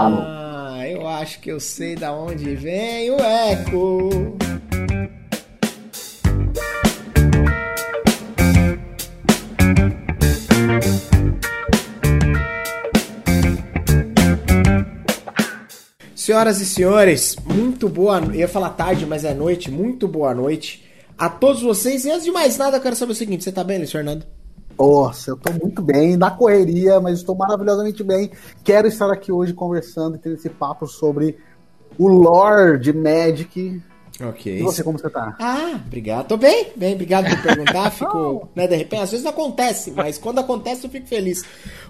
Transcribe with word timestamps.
Ah, 0.00 0.86
eu 0.88 1.08
acho 1.08 1.40
que 1.40 1.50
eu 1.50 1.58
sei 1.58 1.96
da 1.96 2.12
onde 2.12 2.54
vem 2.54 3.10
o 3.10 3.16
eco. 3.16 4.36
Senhoras 16.14 16.60
e 16.60 16.66
senhores, 16.66 17.34
muito 17.44 17.88
boa. 17.88 18.20
Eu 18.20 18.34
ia 18.34 18.46
falar 18.46 18.70
tarde, 18.70 19.04
mas 19.04 19.24
é 19.24 19.34
noite. 19.34 19.68
Muito 19.68 20.06
boa 20.06 20.32
noite 20.32 20.84
a 21.18 21.28
todos 21.28 21.60
vocês. 21.60 22.04
E 22.04 22.10
antes 22.12 22.22
de 22.22 22.30
mais 22.30 22.56
nada, 22.56 22.76
eu 22.76 22.80
quero 22.80 22.94
saber 22.94 23.10
o 23.10 23.16
seguinte: 23.16 23.42
você 23.42 23.50
tá 23.50 23.64
bem, 23.64 23.78
Luiz 23.78 23.90
Fernando? 23.90 24.37
Nossa, 24.78 25.32
eu 25.32 25.36
tô 25.36 25.52
muito 25.52 25.82
bem, 25.82 26.16
na 26.16 26.30
correria, 26.30 27.00
mas 27.00 27.18
estou 27.18 27.34
maravilhosamente 27.34 28.04
bem. 28.04 28.30
Quero 28.62 28.86
estar 28.86 29.10
aqui 29.10 29.32
hoje 29.32 29.52
conversando 29.52 30.16
e 30.16 30.18
tendo 30.18 30.36
esse 30.36 30.48
papo 30.48 30.86
sobre 30.86 31.36
o 31.98 32.06
lore 32.06 32.78
de 32.78 32.92
Magic. 32.92 33.82
Ok. 34.20 34.58
E 34.58 34.62
você, 34.62 34.82
como 34.82 34.98
você 34.98 35.10
tá? 35.10 35.36
Ah, 35.40 35.80
obrigado. 35.84 36.28
Tô 36.28 36.36
bem, 36.36 36.68
bem, 36.76 36.94
obrigado 36.94 37.28
por 37.28 37.42
perguntar. 37.42 37.90
Fico, 37.92 38.48
né, 38.54 38.66
de 38.66 38.76
repente, 38.76 39.02
às 39.02 39.10
vezes 39.10 39.24
não 39.24 39.32
acontece, 39.32 39.90
mas 39.90 40.16
quando 40.16 40.38
acontece 40.38 40.84
eu 40.84 40.90
fico 40.90 41.06
feliz. 41.06 41.44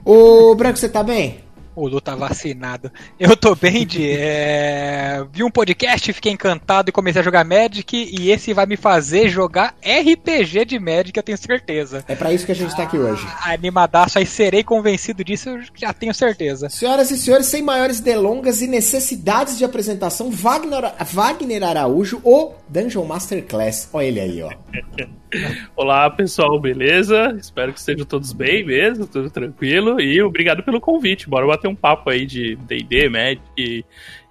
Ô, 0.05 0.55
Branco, 0.55 0.78
você 0.78 0.89
tá 0.89 1.02
bem? 1.02 1.41
O 1.78 1.87
Lu 1.87 2.00
tá 2.00 2.14
vacinado. 2.16 2.91
Eu 3.18 3.37
tô 3.37 3.55
bem 3.55 3.86
de. 3.86 4.09
É... 4.20 5.24
Vi 5.32 5.45
um 5.45 5.50
podcast, 5.50 6.12
fiquei 6.12 6.32
encantado 6.32 6.88
e 6.88 6.92
comecei 6.92 7.20
a 7.20 7.24
jogar 7.24 7.45
Magic. 7.45 7.96
E 7.96 8.30
esse 8.30 8.52
vai 8.52 8.66
me 8.66 8.77
fazer 8.77 9.28
jogar 9.28 9.74
RPG 9.80 10.64
de 10.64 10.78
Magic, 10.78 11.16
eu 11.16 11.22
tenho 11.22 11.38
certeza. 11.38 12.05
É 12.09 12.14
para 12.14 12.33
isso 12.33 12.45
que 12.45 12.52
a 12.52 12.55
gente 12.55 12.74
tá 12.74 12.83
aqui 12.83 12.98
hoje. 12.98 13.24
Ah, 13.27 13.52
animadaço, 13.52 14.19
aí 14.19 14.27
serei 14.27 14.64
convencido 14.64 15.22
disso, 15.22 15.50
eu 15.50 15.60
já 15.74 15.92
tenho 15.92 16.14
certeza. 16.14 16.69
Senhoras 16.69 17.10
e 17.10 17.19
senhores, 17.19 17.46
sem 17.46 17.62
maiores 17.62 18.00
delongas 18.00 18.60
e 18.60 18.66
necessidades 18.66 19.56
de 19.56 19.64
apresentação, 19.64 20.30
Wagner, 20.30 20.92
Wagner 21.12 21.62
Araújo, 21.62 22.20
o 22.25 22.53
Dungeon 22.69 23.05
Master 23.05 23.44
Class. 23.44 23.88
Olha 23.92 24.06
ele 24.06 24.20
aí, 24.20 24.42
ó. 24.42 24.50
Olá 25.77 26.11
pessoal, 26.11 26.59
beleza? 26.61 27.37
Espero 27.39 27.73
que 27.73 27.79
estejam 27.79 28.05
todos 28.07 28.33
bem 28.33 28.65
mesmo, 28.65 29.07
tudo 29.07 29.31
tranquilo. 29.31 30.01
E 30.01 30.23
obrigado 30.23 30.62
pelo 30.62 30.81
convite. 30.81 31.29
Bora 31.29 31.47
bater 31.47 31.69
um 31.69 31.75
papo 31.75 32.11
aí 32.11 32.25
de 32.25 32.57
DD, 32.57 33.09
Magic 33.09 33.43
e, 33.56 33.84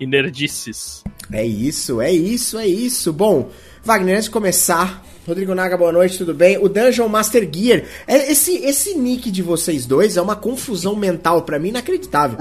nerdices. 0.06 1.04
É 1.32 1.46
isso, 1.46 2.02
é 2.02 2.12
isso, 2.12 2.58
é 2.58 2.68
isso. 2.68 3.14
Bom, 3.14 3.50
Wagner, 3.84 4.16
antes 4.16 4.26
de 4.26 4.32
começar, 4.32 5.04
Rodrigo 5.28 5.54
Naga, 5.54 5.76
boa 5.76 5.92
noite, 5.92 6.18
tudo 6.18 6.34
bem? 6.34 6.58
O 6.58 6.70
Dungeon 6.70 7.10
Master 7.10 7.50
Gear, 7.54 7.84
é, 8.08 8.32
esse, 8.32 8.64
esse 8.64 8.98
nick 8.98 9.30
de 9.30 9.44
vocês 9.44 9.86
dois 9.86 10.16
é 10.16 10.22
uma 10.22 10.38
confusão 10.38 10.96
mental 10.96 11.42
para 11.42 11.60
mim 11.60 11.68
inacreditável. 11.68 12.38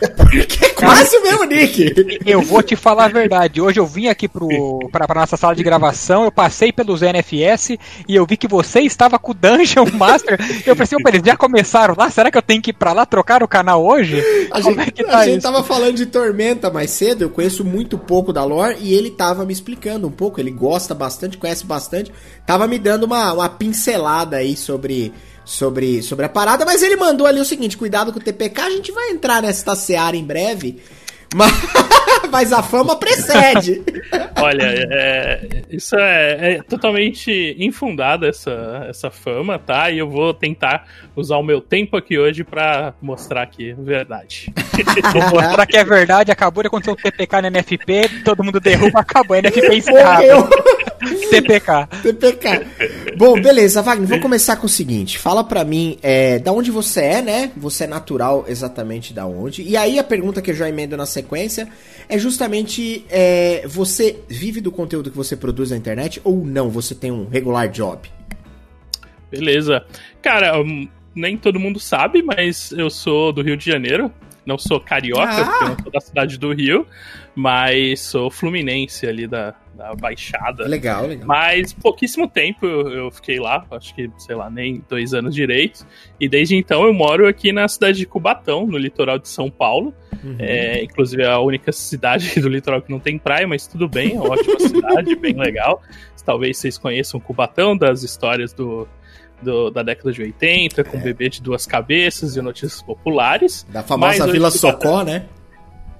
Porque 0.16 0.64
é 0.64 0.68
quase 0.70 1.14
o 1.18 1.22
mesmo 1.22 1.44
nick. 1.44 2.18
Eu 2.24 2.40
vou 2.40 2.62
te 2.62 2.74
falar 2.74 3.04
a 3.04 3.08
verdade. 3.08 3.60
Hoje 3.60 3.78
eu 3.78 3.84
vim 3.86 4.06
aqui 4.06 4.26
pro, 4.26 4.48
pra, 4.90 5.06
pra 5.06 5.20
nossa 5.20 5.36
sala 5.36 5.54
de 5.54 5.62
gravação, 5.62 6.24
eu 6.24 6.32
passei 6.32 6.72
pelos 6.72 7.02
NFS 7.02 7.76
e 8.08 8.16
eu 8.16 8.24
vi 8.24 8.38
que 8.38 8.48
você 8.48 8.80
estava 8.80 9.18
com 9.18 9.32
o 9.32 9.34
Dungeon 9.34 9.84
Master. 9.92 10.38
Eu 10.64 10.74
pensei, 10.74 10.96
opa, 10.98 11.10
eles 11.10 11.22
já 11.22 11.36
começaram 11.36 11.94
lá? 11.94 12.08
Será 12.08 12.30
que 12.30 12.38
eu 12.38 12.42
tenho 12.42 12.62
que 12.62 12.70
ir 12.70 12.72
pra 12.72 12.94
lá 12.94 13.04
trocar 13.04 13.42
o 13.42 13.48
canal 13.48 13.84
hoje? 13.84 14.18
A 14.50 14.62
Como 14.62 14.82
gente, 14.82 15.02
é 15.02 15.04
tá 15.04 15.18
a 15.18 15.26
gente 15.26 15.42
tava 15.42 15.62
falando 15.62 15.96
de 15.96 16.06
Tormenta 16.06 16.70
mais 16.70 16.90
cedo, 16.90 17.20
eu 17.20 17.28
conheço 17.28 17.62
muito 17.62 17.98
pouco 17.98 18.32
da 18.32 18.42
lore 18.42 18.78
e 18.80 18.94
ele 18.94 19.10
tava 19.10 19.44
me 19.44 19.52
explicando 19.52 20.08
um 20.08 20.10
pouco. 20.10 20.40
Ele 20.40 20.50
gosta 20.50 20.94
bastante, 20.94 21.36
conhece 21.36 21.66
bastante. 21.66 22.10
Tava 22.46 22.66
me 22.66 22.78
dando 22.78 23.04
uma, 23.04 23.32
uma 23.32 23.48
pincelada 23.48 24.36
aí 24.36 24.56
sobre 24.56 25.12
sobre, 25.44 26.00
sobre 26.02 26.26
a 26.26 26.28
parada, 26.28 26.64
mas 26.64 26.82
ele 26.82 26.96
mandou 26.96 27.26
ali 27.26 27.40
o 27.40 27.44
seguinte: 27.44 27.76
cuidado 27.76 28.12
com 28.12 28.20
o 28.20 28.22
TPK, 28.22 28.60
a 28.60 28.70
gente 28.70 28.92
vai 28.92 29.10
entrar 29.10 29.42
nesta 29.42 29.74
seara 29.74 30.16
em 30.16 30.24
breve. 30.24 30.80
Mas, 31.32 31.52
mas 32.28 32.52
a 32.52 32.60
fama 32.60 32.96
precede. 32.96 33.84
Olha, 34.42 34.64
é, 34.64 35.62
isso 35.70 35.94
é, 35.96 36.54
é, 36.54 36.62
totalmente 36.62 37.54
infundada 37.56 38.26
essa, 38.26 38.86
essa 38.88 39.12
fama, 39.12 39.56
tá? 39.56 39.92
E 39.92 39.98
eu 39.98 40.10
vou 40.10 40.34
tentar 40.34 40.88
usar 41.14 41.36
o 41.36 41.42
meu 41.44 41.60
tempo 41.60 41.96
aqui 41.96 42.18
hoje 42.18 42.42
para 42.42 42.94
mostrar 43.00 43.42
aqui 43.42 43.70
a 43.70 43.76
verdade. 43.76 44.52
vou 45.12 45.22
mostrar 45.30 45.66
que 45.66 45.76
é 45.76 45.84
verdade, 45.84 46.32
acabou 46.32 46.64
de 46.64 46.66
acontecer 46.66 46.90
um 46.90 46.96
TPK 46.96 47.42
no 47.42 47.48
NFP, 47.48 48.22
todo 48.24 48.42
mundo 48.42 48.58
derruba, 48.58 48.98
acabou, 48.98 49.36
NFP 49.36 49.76
encerrado. 49.76 50.50
TPK. 51.00 51.88
TPK. 52.02 53.16
Bom, 53.16 53.40
beleza, 53.40 53.82
Wagner, 53.82 54.08
vou 54.08 54.20
começar 54.20 54.56
com 54.56 54.66
o 54.66 54.68
seguinte. 54.68 55.18
Fala 55.18 55.42
pra 55.42 55.64
mim, 55.64 55.98
é, 56.02 56.38
da 56.38 56.52
onde 56.52 56.70
você 56.70 57.00
é, 57.00 57.22
né? 57.22 57.52
Você 57.56 57.84
é 57.84 57.86
natural 57.86 58.44
exatamente 58.46 59.14
da 59.14 59.26
onde. 59.26 59.62
E 59.62 59.76
aí 59.76 59.98
a 59.98 60.04
pergunta 60.04 60.42
que 60.42 60.50
eu 60.50 60.54
já 60.54 60.68
emendo 60.68 60.96
na 60.96 61.06
sequência 61.06 61.68
é 62.08 62.18
justamente, 62.18 63.04
é, 63.08 63.64
você 63.66 64.18
vive 64.28 64.60
do 64.60 64.70
conteúdo 64.70 65.10
que 65.10 65.16
você 65.16 65.36
produz 65.36 65.70
na 65.70 65.76
internet 65.76 66.20
ou 66.22 66.44
não? 66.44 66.68
Você 66.70 66.94
tem 66.94 67.10
um 67.10 67.28
regular 67.28 67.68
job? 67.68 68.08
Beleza. 69.30 69.84
Cara, 70.20 70.60
um, 70.60 70.88
nem 71.14 71.36
todo 71.36 71.60
mundo 71.60 71.78
sabe, 71.78 72.22
mas 72.22 72.72
eu 72.72 72.90
sou 72.90 73.32
do 73.32 73.42
Rio 73.42 73.56
de 73.56 73.64
Janeiro. 73.64 74.12
Não 74.50 74.58
sou 74.58 74.80
carioca, 74.80 75.30
ah. 75.30 75.44
porque 75.44 75.64
eu 75.64 75.68
não 75.68 75.78
sou 75.78 75.92
da 75.92 76.00
cidade 76.00 76.36
do 76.36 76.52
Rio, 76.52 76.84
mas 77.36 78.00
sou 78.00 78.28
fluminense 78.32 79.06
ali 79.06 79.28
da, 79.28 79.54
da 79.76 79.94
Baixada. 79.94 80.66
Legal, 80.66 81.06
legal. 81.06 81.24
Mas 81.24 81.72
pouquíssimo 81.72 82.28
tempo 82.28 82.66
eu, 82.66 82.88
eu, 82.88 83.10
fiquei 83.12 83.38
lá, 83.38 83.64
acho 83.70 83.94
que, 83.94 84.10
sei 84.18 84.34
lá, 84.34 84.50
nem 84.50 84.82
dois 84.88 85.14
anos 85.14 85.36
direito. 85.36 85.86
E 86.18 86.28
desde 86.28 86.56
então 86.56 86.84
eu 86.84 86.92
moro 86.92 87.28
aqui 87.28 87.52
na 87.52 87.68
cidade 87.68 87.98
de 87.98 88.06
Cubatão, 88.06 88.66
no 88.66 88.76
litoral 88.76 89.20
de 89.20 89.28
São 89.28 89.48
Paulo. 89.48 89.94
Uhum. 90.24 90.34
É, 90.40 90.82
inclusive 90.82 91.22
é 91.22 91.28
a 91.28 91.38
única 91.38 91.70
cidade 91.70 92.34
do 92.42 92.48
litoral 92.48 92.82
que 92.82 92.90
não 92.90 92.98
tem 92.98 93.18
praia, 93.18 93.46
mas 93.46 93.68
tudo 93.68 93.88
bem, 93.88 94.16
é 94.16 94.20
uma 94.20 94.30
ótima 94.30 94.58
cidade, 94.58 95.14
bem 95.14 95.34
legal. 95.34 95.80
Talvez 96.24 96.58
vocês 96.58 96.76
conheçam 96.76 97.20
Cubatão, 97.20 97.76
das 97.76 98.02
histórias 98.02 98.52
do, 98.52 98.88
do, 99.42 99.70
da 99.70 99.82
década 99.82 100.12
de 100.12 100.22
80, 100.22 100.84
com 100.84 100.96
é. 100.96 101.00
bebê 101.00 101.28
de 101.28 101.42
duas 101.42 101.66
cabeças 101.66 102.36
e 102.36 102.42
notícias 102.42 102.82
populares. 102.82 103.66
Da 103.70 103.82
famosa 103.82 104.26
Vila 104.26 104.50
Socó, 104.50 105.02
né? 105.02 105.26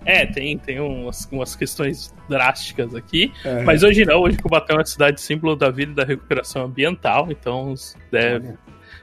É, 0.05 0.25
tem, 0.25 0.57
tem 0.57 0.81
umas, 0.81 1.29
umas 1.31 1.55
questões 1.55 2.15
drásticas 2.29 2.95
aqui. 2.95 3.33
Uhum. 3.45 3.65
Mas 3.65 3.83
hoje 3.83 4.05
não, 4.05 4.21
hoje 4.21 4.39
Cubatão 4.39 4.77
é 4.77 4.79
uma 4.79 4.87
cidade 4.87 5.21
símbolo 5.21 5.55
da 5.55 5.71
vida 5.71 5.93
e 5.93 5.95
da 5.95 6.05
recuperação 6.05 6.65
ambiental, 6.65 7.29
então 7.31 7.75
deve, 8.11 8.55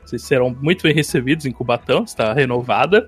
vocês 0.08 0.24
serão 0.24 0.56
muito 0.62 0.84
bem 0.84 0.94
recebidos 0.94 1.46
em 1.46 1.52
Cubatão, 1.52 2.04
está 2.04 2.34
renovada. 2.34 3.08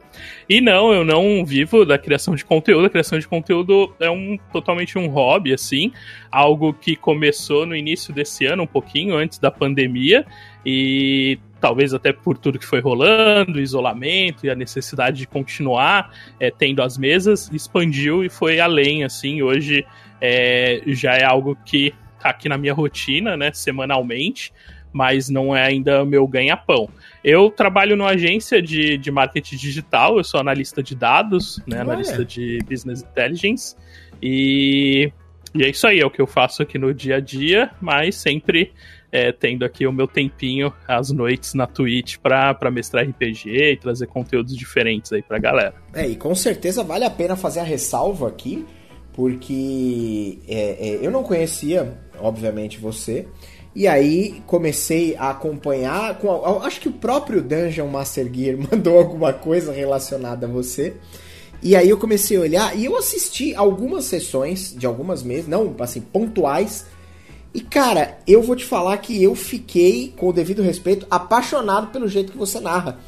E 0.49 0.59
não, 0.59 0.91
eu 0.91 1.05
não 1.05 1.45
vivo 1.45 1.85
da 1.85 1.97
criação 1.97 2.35
de 2.35 2.43
conteúdo. 2.43 2.85
A 2.85 2.89
criação 2.89 3.17
de 3.17 3.27
conteúdo 3.27 3.93
é 3.99 4.09
um 4.09 4.37
totalmente 4.51 4.97
um 4.97 5.07
hobby, 5.07 5.53
assim, 5.53 5.93
algo 6.29 6.73
que 6.73 6.95
começou 6.95 7.65
no 7.65 7.75
início 7.75 8.13
desse 8.13 8.45
ano, 8.45 8.63
um 8.63 8.67
pouquinho 8.67 9.15
antes 9.15 9.39
da 9.39 9.49
pandemia, 9.49 10.25
e 10.65 11.39
talvez 11.61 11.93
até 11.93 12.11
por 12.11 12.37
tudo 12.37 12.59
que 12.59 12.65
foi 12.65 12.81
rolando, 12.81 13.61
isolamento 13.61 14.45
e 14.45 14.49
a 14.49 14.55
necessidade 14.55 15.17
de 15.19 15.27
continuar 15.27 16.13
é, 16.39 16.51
tendo 16.51 16.81
as 16.81 16.97
mesas, 16.97 17.49
expandiu 17.53 18.23
e 18.23 18.29
foi 18.29 18.59
além, 18.59 19.03
assim, 19.03 19.41
hoje 19.41 19.85
é, 20.21 20.81
já 20.87 21.13
é 21.15 21.23
algo 21.23 21.57
que 21.65 21.93
tá 22.19 22.29
aqui 22.29 22.49
na 22.49 22.57
minha 22.57 22.73
rotina, 22.73 23.37
né, 23.37 23.51
semanalmente, 23.53 24.51
mas 24.91 25.29
não 25.29 25.55
é 25.55 25.65
ainda 25.65 26.03
meu 26.05 26.27
ganha-pão. 26.27 26.89
Eu 27.23 27.49
trabalho 27.49 27.95
numa 27.95 28.11
agência 28.11 28.61
de, 28.61 28.97
de 28.97 29.11
marketing 29.11 29.57
digital, 29.57 30.17
eu 30.17 30.23
sou 30.23 30.39
analista 30.39 30.81
de 30.81 30.95
dados, 30.95 31.61
né, 31.67 31.81
analista 31.81 32.23
de 32.23 32.59
business 32.67 33.01
intelligence, 33.01 33.75
e, 34.21 35.11
e 35.53 35.63
é 35.63 35.69
isso 35.69 35.85
aí, 35.87 35.99
é 35.99 36.05
o 36.05 36.09
que 36.09 36.21
eu 36.21 36.27
faço 36.27 36.61
aqui 36.61 36.77
no 36.77 36.93
dia 36.93 37.17
a 37.17 37.19
dia, 37.19 37.71
mas 37.81 38.15
sempre 38.15 38.71
é, 39.11 39.31
tendo 39.31 39.65
aqui 39.65 39.85
o 39.87 39.91
meu 39.91 40.07
tempinho 40.07 40.73
às 40.87 41.09
noites 41.11 41.53
na 41.53 41.65
Twitch 41.65 42.17
pra 42.17 42.71
mestrar 42.71 43.05
RPG 43.05 43.49
e 43.49 43.77
trazer 43.77 44.07
conteúdos 44.07 44.55
diferentes 44.55 45.11
aí 45.11 45.21
pra 45.21 45.39
galera. 45.39 45.73
É, 45.93 46.07
e 46.07 46.15
com 46.15 46.33
certeza 46.35 46.83
vale 46.83 47.03
a 47.05 47.09
pena 47.09 47.35
fazer 47.35 47.59
a 47.59 47.63
ressalva 47.63 48.27
aqui, 48.27 48.65
porque 49.13 50.39
é, 50.47 50.89
é, 50.89 50.99
eu 51.01 51.11
não 51.11 51.23
conhecia, 51.23 51.97
obviamente, 52.19 52.79
você. 52.79 53.27
E 53.75 53.87
aí 53.87 54.41
comecei 54.47 55.15
a 55.15 55.29
acompanhar. 55.29 56.17
Com, 56.19 56.61
acho 56.63 56.81
que 56.81 56.89
o 56.89 56.93
próprio 56.93 57.41
Dungeon 57.41 57.87
Master 57.87 58.29
Gear 58.33 58.57
mandou 58.71 58.97
alguma 58.97 59.33
coisa 59.33 59.71
relacionada 59.71 60.45
a 60.45 60.49
você. 60.49 60.95
E 61.61 61.75
aí 61.75 61.89
eu 61.89 61.97
comecei 61.97 62.37
a 62.37 62.41
olhar 62.41 62.77
e 62.77 62.85
eu 62.85 62.97
assisti 62.97 63.53
algumas 63.53 64.05
sessões 64.05 64.73
de 64.73 64.85
algumas 64.85 65.21
meses, 65.23 65.47
não 65.47 65.75
assim, 65.79 65.99
pontuais 65.99 66.85
e 67.53 67.61
cara, 67.61 68.19
eu 68.27 68.43
vou 68.43 68.55
te 68.55 68.63
falar 68.63 68.97
que 68.97 69.21
eu 69.21 69.33
fiquei, 69.33 70.13
com 70.15 70.27
o 70.27 70.33
devido 70.33 70.61
respeito, 70.61 71.07
apaixonado 71.09 71.87
pelo 71.87 72.07
jeito 72.07 72.31
que 72.31 72.37
você 72.37 72.59
narra. 72.59 72.99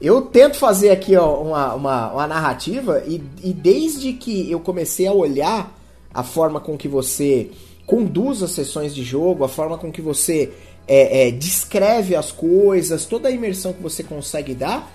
Eu 0.00 0.22
tento 0.22 0.56
fazer 0.56 0.90
aqui 0.90 1.14
ó, 1.16 1.42
uma, 1.42 1.74
uma, 1.74 2.12
uma 2.12 2.26
narrativa 2.26 3.02
e, 3.06 3.22
e 3.44 3.52
desde 3.52 4.14
que 4.14 4.50
eu 4.50 4.58
comecei 4.58 5.06
a 5.06 5.12
olhar 5.12 5.76
a 6.12 6.22
forma 6.22 6.58
com 6.58 6.78
que 6.78 6.88
você 6.88 7.50
conduz 7.86 8.42
as 8.42 8.52
sessões 8.52 8.94
de 8.94 9.02
jogo, 9.02 9.44
a 9.44 9.48
forma 9.48 9.76
com 9.76 9.90
que 9.90 10.00
você 10.00 10.52
é, 10.86 11.28
é, 11.28 11.30
descreve 11.30 12.14
as 12.16 12.32
coisas, 12.32 13.04
toda 13.04 13.28
a 13.28 13.30
imersão 13.30 13.72
que 13.72 13.82
você 13.82 14.02
consegue 14.02 14.54
dar, 14.54 14.90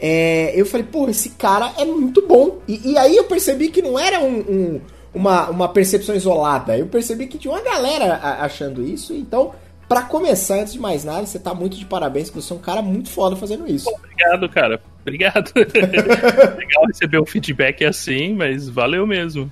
é, 0.00 0.52
eu 0.58 0.64
falei, 0.64 0.86
pô, 0.90 1.08
esse 1.08 1.30
cara 1.30 1.72
é 1.76 1.84
muito 1.84 2.26
bom. 2.26 2.58
E, 2.66 2.92
e 2.92 2.98
aí 2.98 3.16
eu 3.16 3.24
percebi 3.24 3.68
que 3.68 3.82
não 3.82 3.98
era 3.98 4.20
um, 4.20 4.38
um, 4.38 4.80
uma, 5.12 5.50
uma 5.50 5.68
percepção 5.68 6.14
isolada. 6.14 6.76
Eu 6.76 6.86
percebi 6.86 7.26
que 7.26 7.36
tinha 7.36 7.52
uma 7.52 7.62
galera 7.62 8.14
achando 8.40 8.82
isso. 8.82 9.12
Então, 9.12 9.52
para 9.86 10.02
começar, 10.02 10.60
antes 10.60 10.72
de 10.72 10.78
mais 10.78 11.04
nada, 11.04 11.26
você 11.26 11.38
tá 11.38 11.52
muito 11.52 11.76
de 11.76 11.84
parabéns, 11.84 12.30
que 12.30 12.36
você 12.36 12.52
é 12.52 12.56
um 12.56 12.60
cara 12.60 12.80
muito 12.80 13.10
foda 13.10 13.36
fazendo 13.36 13.68
isso. 13.68 13.90
Obrigado, 13.90 14.48
cara. 14.48 14.80
Obrigado. 15.02 15.52
Legal 16.56 16.86
receber 16.86 17.20
um 17.20 17.26
feedback 17.26 17.84
assim, 17.84 18.34
mas 18.34 18.68
valeu 18.68 19.06
mesmo. 19.06 19.50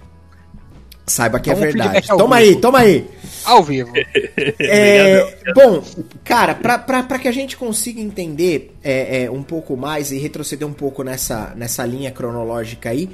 Saiba 1.09 1.41
que 1.41 1.51
é 1.51 1.55
verdade. 1.55 2.07
Toma 2.07 2.37
aí, 2.37 2.57
toma 2.57 2.79
aí. 2.81 3.09
Ao 3.45 3.63
vivo. 3.63 3.93
É, 4.59 5.37
bom, 5.55 5.83
cara, 6.25 6.55
pra 6.55 7.19
que 7.19 7.29
a 7.29 7.33
gente 7.33 7.57
consiga 7.57 8.01
entender 8.01 8.77
é, 8.83 9.25
é, 9.25 9.31
um 9.31 9.43
pouco 9.43 9.77
mais 9.77 10.11
e 10.11 10.19
retroceder 10.19 10.67
um 10.67 10.73
pouco 10.73 11.03
nessa, 11.03 11.55
nessa 11.57 11.85
linha 11.85 12.11
cronológica 12.11 12.91
aí, 12.91 13.09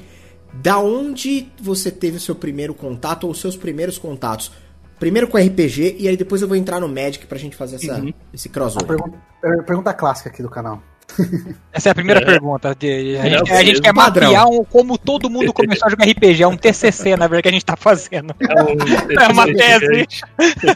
da 0.53 0.79
onde 0.79 1.49
você 1.61 1.91
teve 1.91 2.17
o 2.17 2.21
seu 2.21 2.35
primeiro 2.35 2.75
contato 2.75 3.25
ou 3.25 3.31
os 3.31 3.41
seus 3.41 3.57
primeiros 3.57 3.99
contatos? 3.99 4.51
Primeiro 4.99 5.29
com 5.29 5.37
RPG 5.37 5.97
e 5.99 6.09
aí 6.09 6.17
depois 6.17 6.41
eu 6.41 6.49
vou 6.49 6.57
entrar 6.57 6.81
no 6.81 6.89
Magic 6.89 7.27
pra 7.27 7.37
gente 7.37 7.57
fazer 7.57 7.77
essa, 7.77 7.95
uhum. 7.97 8.13
esse 8.33 8.49
crossover. 8.49 8.87
Pergunta, 8.87 9.19
é, 9.45 9.63
pergunta, 9.63 9.93
clássica 9.93 10.31
aqui 10.31 10.43
do 10.43 10.49
canal. 10.49 10.83
Essa 11.73 11.91
é 11.91 11.93
a 11.93 11.95
primeira 11.95 12.21
é. 12.21 12.25
pergunta. 12.25 12.75
De, 12.75 13.17
a, 13.19 13.29
gente, 13.29 13.53
a 13.53 13.65
gente 13.65 13.81
quer 13.81 13.93
mapear 13.93 14.49
um, 14.49 14.65
como 14.65 14.99
todo 14.99 15.31
mundo 15.31 15.53
começou 15.53 15.87
a 15.87 15.91
jogar 15.91 16.07
RPG. 16.07 16.43
É 16.43 16.49
um 16.49 16.57
TCC, 16.57 17.17
na 17.17 17.27
verdade, 17.27 17.43
que 17.43 17.49
a 17.49 17.53
gente 17.53 17.65
tá 17.65 17.77
fazendo. 17.77 18.35
É, 18.41 18.63
um 18.63 19.23
é 19.23 19.29
uma 19.29 19.47
tese. 19.47 20.07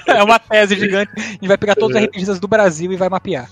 é 0.07 0.23
uma 0.23 0.39
tese 0.39 0.77
gigante. 0.77 1.13
A 1.17 1.21
gente 1.21 1.49
vai 1.49 1.59
pegar 1.59 1.75
todos 1.75 1.97
os 1.97 2.03
RPGs 2.03 2.41
do 2.41 2.49
Brasil 2.49 2.93
e 2.93 2.97
vai 2.97 3.09
mapear. 3.09 3.49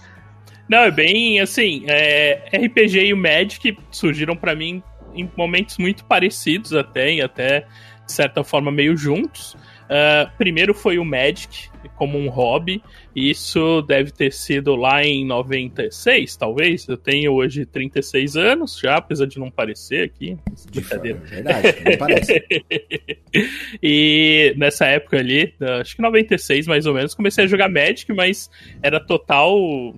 Não, 0.69 0.79
é 0.79 0.91
bem 0.91 1.41
assim. 1.41 1.85
É, 1.87 2.43
RPG 2.53 3.07
e 3.07 3.13
o 3.13 3.17
Magic 3.17 3.79
surgiram 3.91 4.37
para 4.37 4.55
mim 4.55 4.83
em 5.15 5.31
momentos 5.37 5.79
muito 5.79 6.05
parecidos 6.05 6.75
até, 6.75 7.15
e 7.15 7.23
até 7.23 7.67
de 8.05 8.13
certa 8.13 8.45
forma 8.45 8.71
meio 8.71 8.97
juntos. 8.97 9.55
Uh, 9.87 10.31
primeiro 10.37 10.75
foi 10.75 10.99
o 10.99 11.05
Magic, 11.05 11.69
como 11.97 12.19
um 12.19 12.29
hobby. 12.29 12.83
Isso 13.17 13.81
deve 13.81 14.11
ter 14.11 14.31
sido 14.31 14.77
lá 14.77 15.03
em 15.03 15.25
96, 15.25 16.37
talvez. 16.37 16.87
Eu 16.87 16.99
tenho 16.99 17.33
hoje 17.33 17.65
36 17.65 18.37
anos 18.37 18.79
já, 18.79 18.97
apesar 18.97 19.25
de 19.25 19.39
não 19.39 19.51
parecer 19.51 20.05
aqui. 20.05 20.37
De 20.71 20.83
brincadeira. 20.83 21.19
Forma, 21.21 21.35
verdade, 21.35 21.77
não 21.83 21.97
parece. 21.97 22.45
e 23.83 24.55
nessa 24.59 24.85
época 24.85 25.17
ali, 25.17 25.55
acho 25.81 25.97
que 25.97 26.03
96 26.03 26.67
mais 26.67 26.85
ou 26.85 26.93
menos, 26.93 27.15
comecei 27.15 27.45
a 27.45 27.47
jogar 27.47 27.71
Magic, 27.71 28.13
mas 28.13 28.51
era 28.83 29.01
total 29.01 29.95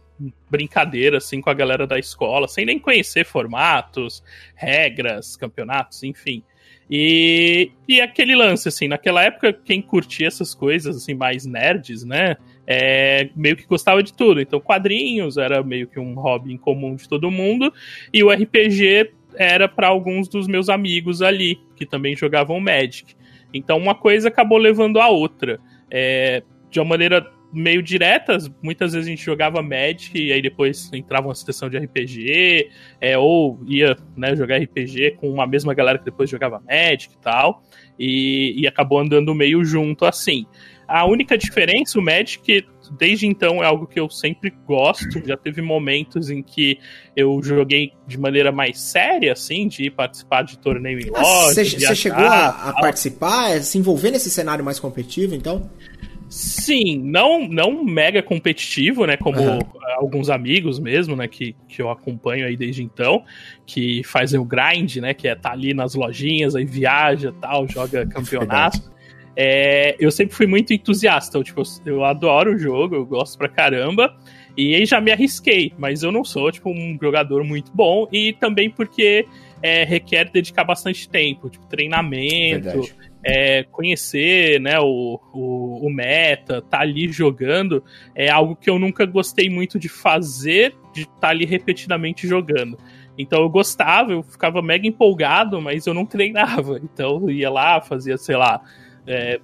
brincadeira 0.49 1.17
assim 1.17 1.41
com 1.41 1.51
a 1.51 1.55
galera 1.55 1.89
da 1.89 1.99
escola, 1.99 2.47
sem 2.47 2.65
nem 2.65 2.79
conhecer 2.79 3.25
formatos, 3.25 4.23
regras, 4.55 5.37
campeonatos, 5.37 6.05
enfim. 6.05 6.45
E, 6.91 7.73
e 7.87 8.01
aquele 8.01 8.35
lance, 8.35 8.69
assim, 8.69 8.89
naquela 8.89 9.23
época, 9.23 9.53
quem 9.53 9.83
curtia 9.83 10.27
essas 10.27 10.55
coisas, 10.55 10.97
assim, 10.97 11.15
mais 11.15 11.45
nerds, 11.45 12.03
né? 12.03 12.37
É, 12.71 13.31
meio 13.35 13.57
que 13.57 13.67
gostava 13.67 14.03
de 14.03 14.13
tudo. 14.13 14.43
Então, 14.43 14.61
quadrinhos 14.61 15.39
era 15.39 15.63
meio 15.63 15.87
que 15.87 15.99
um 15.99 16.13
hobby 16.15 16.53
em 16.53 16.59
comum 16.59 16.97
de 16.97 17.09
todo 17.09 17.31
mundo. 17.31 17.73
E 18.13 18.23
o 18.23 18.31
RPG 18.31 19.11
era 19.37 19.67
para 19.67 19.89
alguns 19.89 20.29
dos 20.29 20.47
meus 20.47 20.69
amigos 20.69 21.23
ali, 21.23 21.59
que 21.75 21.87
também 21.87 22.15
jogavam 22.15 22.61
Magic. 22.61 23.15
Então, 23.55 23.79
uma 23.79 23.95
coisa 23.95 24.29
acabou 24.29 24.59
levando 24.59 25.01
a 25.01 25.09
outra. 25.09 25.59
É, 25.91 26.43
de 26.71 26.79
uma 26.79 26.85
maneira 26.85 27.27
meio 27.53 27.83
diretas. 27.83 28.51
Muitas 28.63 28.93
vezes 28.93 29.07
a 29.07 29.11
gente 29.11 29.25
jogava 29.25 29.63
Magic 29.63 30.19
e 30.19 30.33
aí 30.33 30.43
depois 30.43 30.91
entrava 30.93 31.29
uma 31.29 31.35
sessão 31.35 31.69
de 31.69 31.79
RPG, 31.79 32.71
é, 33.01 33.17
ou 33.17 33.59
ia 33.67 33.97
né, 34.17 34.37
jogar 34.37 34.59
RPG 34.59 35.13
com 35.19 35.41
a 35.41 35.47
mesma 35.47 35.75
galera 35.75 35.99
que 35.99 36.05
depois 36.05 36.29
jogava 36.29 36.63
Magic 36.67 37.15
e 37.15 37.19
tal, 37.19 37.63
e, 37.99 38.55
e 38.61 38.67
acabou 38.67 38.99
andando 38.99 39.35
meio 39.35 39.65
junto 39.65 40.05
assim. 40.05 40.47
A 40.89 41.05
única 41.05 41.37
diferença, 41.37 41.99
o 41.99 42.03
Magic, 42.03 42.67
desde 42.99 43.27
então, 43.27 43.63
é 43.63 43.67
algo 43.67 43.87
que 43.87 44.01
eu 44.01 44.09
sempre 44.09 44.51
gosto. 44.67 45.23
Já 45.27 45.37
teve 45.37 45.61
momentos 45.61 46.31
em 46.31 46.43
que 46.43 46.79
eu 47.15 47.39
joguei 47.43 47.93
de 48.07 48.19
maneira 48.19 48.51
mais 48.51 48.81
séria, 48.81 49.35
assim, 49.35 49.69
de 49.69 49.91
participar 49.91 50.43
de 50.43 50.59
torneio 50.59 50.99
em 50.99 51.11
loja. 51.11 51.63
Você 51.63 51.95
chegou 51.95 52.25
a, 52.25 52.71
a 52.71 52.73
participar, 52.73 53.61
se 53.61 53.77
envolver 53.77 54.11
nesse 54.11 54.31
cenário 54.31 54.65
mais 54.65 54.81
competitivo, 54.81 55.35
então? 55.35 55.69
Sim, 56.31 56.99
não 56.99 57.49
não 57.49 57.85
mega 57.85 58.23
competitivo, 58.23 59.07
né? 59.07 59.17
Como 59.17 59.41
uhum. 59.41 59.59
alguns 59.97 60.29
amigos 60.29 60.79
mesmo, 60.79 61.17
né? 61.17 61.27
Que, 61.27 61.55
que 61.67 61.81
eu 61.81 61.91
acompanho 61.91 62.47
aí 62.47 62.57
desde 62.57 62.83
então, 62.83 63.25
que 63.67 64.03
fazem 64.05 64.39
o 64.39 64.45
grind, 64.45 64.97
né? 64.97 65.15
Que 65.15 65.29
é 65.29 65.35
tá 65.35 65.53
ali 65.53 65.73
nas 65.73 65.95
lojinhas, 65.95 66.55
aí 66.55 66.67
viaja 66.67 67.33
tal, 67.41 67.67
joga 67.67 68.07
campeonato. 68.07 68.98
É, 69.41 69.95
eu 70.01 70.11
sempre 70.11 70.35
fui 70.35 70.49
muito 70.49 70.75
entusiasta, 70.75 71.39
eu, 71.39 71.45
tipo, 71.45 71.63
eu 71.87 72.03
adoro 72.03 72.57
o 72.57 72.59
jogo, 72.59 72.97
eu 72.97 73.07
gosto 73.07 73.39
pra 73.39 73.49
caramba. 73.49 74.13
E 74.57 74.75
aí 74.75 74.85
já 74.85 75.01
me 75.01 75.13
arrisquei, 75.13 75.73
mas 75.79 76.03
eu 76.03 76.11
não 76.11 76.25
sou, 76.25 76.51
tipo, 76.51 76.69
um 76.69 76.99
jogador 77.01 77.45
muito 77.45 77.71
bom. 77.73 78.09
E 78.11 78.33
também 78.33 78.69
porque 78.69 79.29
é, 79.63 79.85
requer 79.85 80.29
dedicar 80.33 80.65
bastante 80.65 81.09
tempo, 81.09 81.49
tipo, 81.49 81.65
treinamento. 81.67 82.83
É, 83.23 83.63
conhecer 83.65 84.61
né, 84.61 84.79
o, 84.81 85.21
o, 85.33 85.87
o, 85.87 85.91
meta, 85.91 86.63
tá 86.63 86.81
ali 86.81 87.11
jogando, 87.11 87.83
é 88.15 88.31
algo 88.31 88.57
que 88.57 88.71
eu 88.71 88.79
nunca 88.79 89.05
gostei 89.05 89.51
muito 89.51 89.79
de 89.79 89.89
fazer, 89.89 90.75
de 90.95 91.03
estar 91.03 91.15
tá 91.21 91.29
ali 91.29 91.45
repetidamente 91.45 92.27
jogando. 92.27 92.79
Então 93.19 93.43
eu 93.43 93.49
gostava, 93.49 94.13
eu 94.13 94.23
ficava 94.23 94.63
mega 94.63 94.87
empolgado, 94.87 95.61
mas 95.61 95.87
eu 95.87 95.95
não 95.95 96.07
treinava. 96.07 96.81
Então 96.93 97.21
eu 97.23 97.31
ia 97.31 97.51
lá, 97.51 97.81
fazia, 97.81 98.17
sei 98.17 98.37
lá, 98.37 98.63
é, 99.09 99.41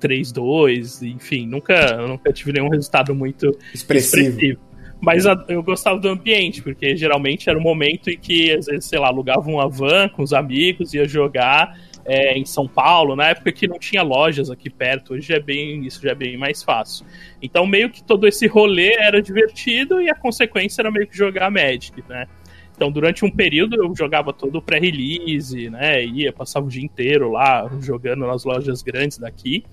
3-2, 0.00 1.02
enfim, 1.02 1.46
nunca, 1.46 1.96
nunca 2.06 2.32
tive 2.32 2.52
nenhum 2.52 2.68
resultado 2.68 3.14
muito 3.14 3.50
expressivo. 3.74 4.28
expressivo. 4.28 4.60
Mas 5.00 5.26
a, 5.26 5.44
eu 5.48 5.62
gostava 5.62 5.98
do 5.98 6.08
ambiente, 6.08 6.62
porque 6.62 6.94
geralmente 6.94 7.48
era 7.48 7.58
um 7.58 7.62
momento 7.62 8.10
em 8.10 8.18
que, 8.18 8.52
às 8.52 8.66
vezes, 8.66 8.84
sei 8.84 8.98
lá, 8.98 9.08
alugava 9.08 9.48
uma 9.48 9.68
van 9.68 10.08
com 10.08 10.22
os 10.22 10.32
amigos, 10.32 10.92
ia 10.92 11.08
jogar 11.08 11.74
é, 12.04 12.36
em 12.36 12.44
São 12.44 12.68
Paulo, 12.68 13.16
na 13.16 13.28
época 13.28 13.52
que 13.52 13.66
não 13.66 13.78
tinha 13.78 14.02
lojas 14.02 14.50
aqui 14.50 14.68
perto, 14.68 15.14
hoje 15.14 15.32
é 15.32 15.40
bem, 15.40 15.86
isso 15.86 16.02
já 16.02 16.10
é 16.10 16.14
bem 16.14 16.36
mais 16.36 16.62
fácil. 16.62 17.06
Então, 17.40 17.66
meio 17.66 17.88
que 17.88 18.02
todo 18.02 18.26
esse 18.26 18.46
rolê 18.46 18.94
era 18.94 19.22
divertido 19.22 20.00
e 20.00 20.10
a 20.10 20.14
consequência 20.14 20.82
era 20.82 20.90
meio 20.90 21.06
que 21.06 21.16
jogar 21.16 21.50
Magic, 21.50 22.02
né? 22.08 22.26
Então, 22.80 22.90
durante 22.90 23.26
um 23.26 23.30
período 23.30 23.76
eu 23.76 23.94
jogava 23.94 24.32
todo 24.32 24.56
o 24.56 24.62
pré-release, 24.62 25.68
né? 25.68 26.02
Ia, 26.02 26.32
passava 26.32 26.64
o 26.64 26.68
dia 26.70 26.82
inteiro 26.82 27.30
lá 27.30 27.70
jogando 27.78 28.26
nas 28.26 28.42
lojas 28.42 28.80
grandes 28.80 29.18
daqui, 29.18 29.64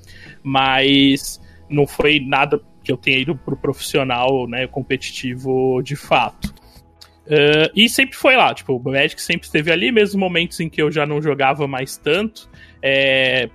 mas 0.44 1.42
não 1.70 1.88
foi 1.88 2.20
nada 2.20 2.62
que 2.84 2.92
eu 2.92 2.98
tenha 2.98 3.18
ido 3.18 3.34
pro 3.34 3.56
profissional, 3.56 4.46
né, 4.46 4.68
competitivo 4.68 5.82
de 5.82 5.96
fato. 5.96 6.54
Uh, 7.28 7.72
e 7.74 7.88
sempre 7.88 8.18
foi 8.18 8.36
lá, 8.36 8.54
tipo, 8.54 8.76
o 8.76 8.84
Magic 8.84 9.22
sempre 9.22 9.48
esteve 9.48 9.72
ali, 9.72 9.90
mesmo 9.90 10.20
momentos 10.20 10.60
em 10.60 10.68
que 10.68 10.82
eu 10.82 10.92
já 10.92 11.06
não 11.06 11.22
jogava 11.22 11.66
mais 11.66 11.96
tanto. 11.96 12.50
É, 12.82 13.50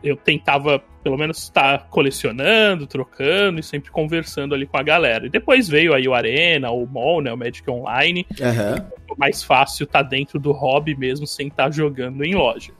eu 0.00 0.16
tentava, 0.16 0.80
pelo 1.02 1.18
menos, 1.18 1.38
estar 1.38 1.88
colecionando, 1.88 2.86
trocando 2.86 3.60
e 3.60 3.62
sempre 3.62 3.90
conversando 3.90 4.54
ali 4.54 4.66
com 4.66 4.76
a 4.76 4.82
galera. 4.82 5.26
E 5.26 5.30
depois 5.30 5.68
veio 5.68 5.94
aí 5.94 6.06
o 6.06 6.14
Arena, 6.14 6.70
o 6.70 6.86
Mall, 6.86 7.20
né, 7.20 7.32
o 7.32 7.36
Magic 7.36 7.68
Online. 7.70 8.26
Uhum. 8.30 9.16
Mais 9.18 9.42
fácil 9.42 9.84
estar 9.84 10.02
tá 10.02 10.08
dentro 10.08 10.38
do 10.38 10.52
hobby 10.52 10.96
mesmo, 10.96 11.26
sem 11.26 11.48
estar 11.48 11.64
tá 11.64 11.70
jogando 11.70 12.24
em 12.24 12.34
loja. 12.34 12.72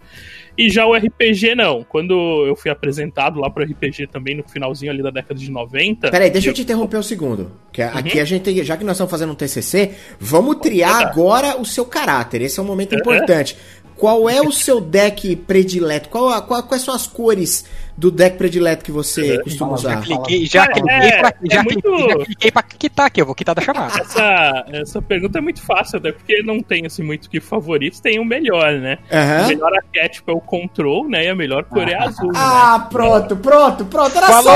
E 0.57 0.69
já 0.71 0.87
o 0.87 0.95
RPG 0.95 1.55
não. 1.55 1.83
Quando 1.83 2.47
eu 2.47 2.55
fui 2.55 2.71
apresentado 2.71 3.41
lá 3.41 3.51
pro 3.51 3.65
RPG 3.65 4.07
também 4.07 4.37
no 4.37 4.45
finalzinho 4.47 4.93
ali 4.93 5.03
da 5.03 5.11
década 5.11 5.39
de 5.39 5.51
90. 5.51 6.11
Peraí, 6.11 6.31
deixa 6.31 6.49
eu, 6.49 6.51
eu 6.51 6.55
te 6.55 6.63
interromper 6.63 6.99
um 6.99 7.03
segundo. 7.03 7.53
Que 7.73 7.83
uhum. 7.83 7.89
aqui 7.89 8.21
a 8.21 8.25
gente 8.25 8.43
tem, 8.43 8.63
já 8.63 8.77
que 8.77 8.85
nós 8.85 8.97
estamos 8.97 9.11
fazendo 9.11 9.33
um 9.33 9.35
TCC, 9.35 9.93
vamos 10.21 10.57
triar 10.57 11.07
agora 11.07 11.59
o 11.59 11.65
seu 11.65 11.85
caráter. 11.85 12.43
Esse 12.43 12.61
é 12.61 12.63
um 12.63 12.67
momento 12.67 12.95
importante. 12.95 13.57
Qual 13.97 14.29
é 14.29 14.41
o 14.41 14.51
seu 14.51 14.81
deck 14.81 15.37
predileto? 15.37 16.09
Qual, 16.09 16.43
qual, 16.43 16.63
quais 16.65 16.83
são 16.83 16.95
as 16.95 17.07
cores 17.07 17.65
do 17.97 18.11
deck 18.11 18.37
predileto 18.37 18.85
que 18.85 18.93
você 18.93 19.39
costuma 19.43 19.75
usar? 19.75 19.91
Já 19.91 20.01
cliquei, 20.01 20.47
já 20.47 20.67
cliquei, 20.67 20.95
é, 20.95 21.19
pra, 21.19 21.35
já, 21.51 21.61
é 21.61 21.65
cliquei, 21.65 21.91
muito... 21.91 22.09
já 22.09 22.25
cliquei 22.25 22.51
pra 22.51 22.63
quitar 22.63 23.07
aqui, 23.07 23.21
eu 23.21 23.27
vou 23.27 23.35
quitar 23.35 23.55
da 23.55 23.63
chamada. 23.63 24.01
Essa, 24.01 24.65
essa 24.73 25.03
pergunta 25.03 25.39
é 25.39 25.41
muito 25.41 25.63
fácil, 25.63 25.99
até 25.99 26.13
porque 26.13 26.43
não 26.43 26.63
tem 26.63 26.87
assim, 26.87 27.03
muito 27.03 27.29
que 27.29 27.41
favoritos, 27.41 28.01
tem 28.01 28.19
o 28.19 28.25
melhor, 28.25 28.73
né? 28.73 28.99
Uhum. 29.11 29.45
O 29.45 29.49
melhor 29.49 29.75
arquétipo 29.75 30.31
é 30.31 30.35
o 30.35 30.41
control, 30.41 31.09
né? 31.09 31.25
E 31.25 31.29
a 31.29 31.35
melhor 31.35 31.65
cor 31.65 31.89
é 31.89 31.95
azul. 31.95 32.33
Ah, 32.35 32.79
né? 32.79 32.87
pronto, 32.91 33.37
pronto, 33.37 33.85
pronto. 33.85 34.17
Era 34.17 34.27
Falou! 34.27 34.53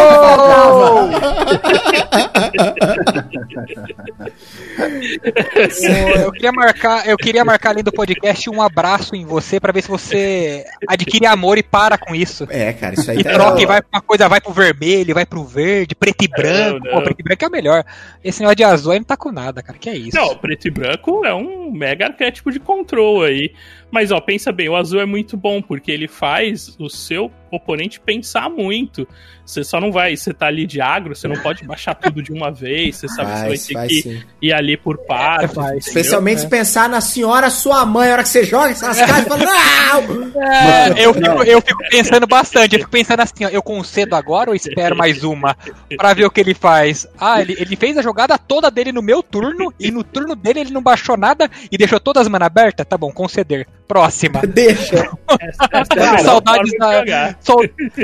só 5.70 6.16
eu 6.24 6.32
queria 6.32 6.52
marcar, 6.52 7.08
eu 7.08 7.16
queria 7.16 7.44
marcar 7.44 7.70
além 7.70 7.84
do 7.84 7.92
podcast 7.92 8.48
um 8.50 8.60
abraço 8.62 9.14
em 9.14 9.24
você 9.24 9.60
para 9.60 9.72
ver 9.72 9.82
se 9.82 9.88
você 9.88 10.64
adquire 10.88 11.26
amor 11.26 11.58
e 11.58 11.62
para 11.62 11.98
com 11.98 12.14
isso. 12.14 12.46
É, 12.50 12.72
cara, 12.72 12.94
isso 12.94 13.10
aí 13.10 13.22
troca 13.32 13.62
e 13.62 13.66
vai 13.66 13.82
pra 13.82 13.98
uma 13.98 14.00
coisa, 14.00 14.28
vai 14.28 14.40
pro 14.40 14.52
vermelho, 14.52 15.14
vai 15.14 15.26
pro 15.26 15.44
verde, 15.44 15.94
preto 15.94 16.24
e 16.24 16.28
branco. 16.28 16.84
Não, 16.84 16.92
não. 16.92 16.98
Pô, 16.98 17.02
preto 17.02 17.20
e 17.20 17.22
branco 17.22 17.44
é 17.44 17.48
o 17.48 17.50
melhor. 17.50 17.84
Esse 18.22 18.40
negócio 18.40 18.56
de 18.56 18.64
azul 18.64 18.92
aí 18.92 18.98
não 18.98 19.04
tá 19.04 19.16
com 19.16 19.32
nada, 19.32 19.62
cara. 19.62 19.78
Que 19.78 19.90
é 19.90 19.96
isso? 19.96 20.16
Não, 20.16 20.36
preto 20.36 20.68
e 20.68 20.70
branco 20.70 21.24
é 21.24 21.34
um 21.34 21.70
mega 21.70 22.06
arquétipo 22.06 22.50
de 22.50 22.60
controle 22.60 23.26
aí. 23.26 23.52
Mas, 23.96 24.10
ó, 24.10 24.20
pensa 24.20 24.52
bem, 24.52 24.68
o 24.68 24.76
azul 24.76 25.00
é 25.00 25.06
muito 25.06 25.38
bom, 25.38 25.62
porque 25.62 25.90
ele 25.90 26.06
faz 26.06 26.76
o 26.78 26.86
seu 26.90 27.32
oponente 27.50 27.98
pensar 27.98 28.50
muito. 28.50 29.08
Você 29.44 29.62
só 29.62 29.80
não 29.80 29.92
vai, 29.92 30.16
você 30.16 30.34
tá 30.34 30.46
ali 30.46 30.66
de 30.66 30.80
agro, 30.80 31.14
você 31.14 31.28
não 31.28 31.36
pode 31.36 31.64
baixar 31.64 31.94
tudo 31.94 32.20
de 32.20 32.32
uma 32.32 32.50
vez, 32.50 32.96
você 32.96 33.08
sabe 33.08 33.32
que 33.32 33.56
você 33.56 33.72
vai 33.72 33.86
ter 33.86 33.94
que 33.94 34.02
sim. 34.02 34.22
ir 34.42 34.52
ali 34.52 34.76
por 34.76 34.98
partes. 34.98 35.56
É, 35.56 35.76
Especialmente 35.78 36.40
se 36.40 36.48
pensar 36.48 36.88
na 36.88 37.00
senhora, 37.00 37.48
sua 37.48 37.86
mãe, 37.86 38.10
a 38.10 38.12
hora 38.14 38.22
que 38.24 38.28
você 38.28 38.44
joga 38.44 38.70
essas 38.70 38.98
cartas, 38.98 39.24
fala, 39.24 39.44
não! 39.44 40.42
É, 40.42 41.06
eu, 41.06 41.14
fico, 41.14 41.42
eu 41.44 41.60
fico 41.62 41.82
pensando 41.88 42.26
bastante, 42.26 42.74
eu 42.74 42.80
fico 42.80 42.90
pensando 42.90 43.20
assim, 43.20 43.44
ó, 43.44 43.48
eu 43.48 43.62
concedo 43.62 44.16
agora 44.16 44.50
ou 44.50 44.56
espero 44.56 44.96
mais 44.96 45.22
uma? 45.22 45.56
Pra 45.96 46.12
ver 46.12 46.24
o 46.24 46.30
que 46.30 46.40
ele 46.40 46.54
faz. 46.54 47.06
Ah, 47.18 47.40
ele, 47.40 47.56
ele 47.58 47.76
fez 47.76 47.96
a 47.96 48.02
jogada 48.02 48.36
toda 48.36 48.70
dele 48.70 48.90
no 48.90 49.00
meu 49.00 49.22
turno, 49.22 49.72
e 49.78 49.92
no 49.92 50.02
turno 50.02 50.34
dele 50.34 50.60
ele 50.60 50.70
não 50.72 50.82
baixou 50.82 51.16
nada 51.16 51.48
e 51.70 51.78
deixou 51.78 52.00
todas 52.00 52.22
as 52.22 52.28
manas 52.28 52.46
abertas? 52.46 52.84
Tá 52.84 52.98
bom, 52.98 53.12
conceder. 53.12 53.66
Próxima. 53.86 54.42
Deixa. 54.46 55.10
saudade, 56.22 56.76
da, 56.78 57.36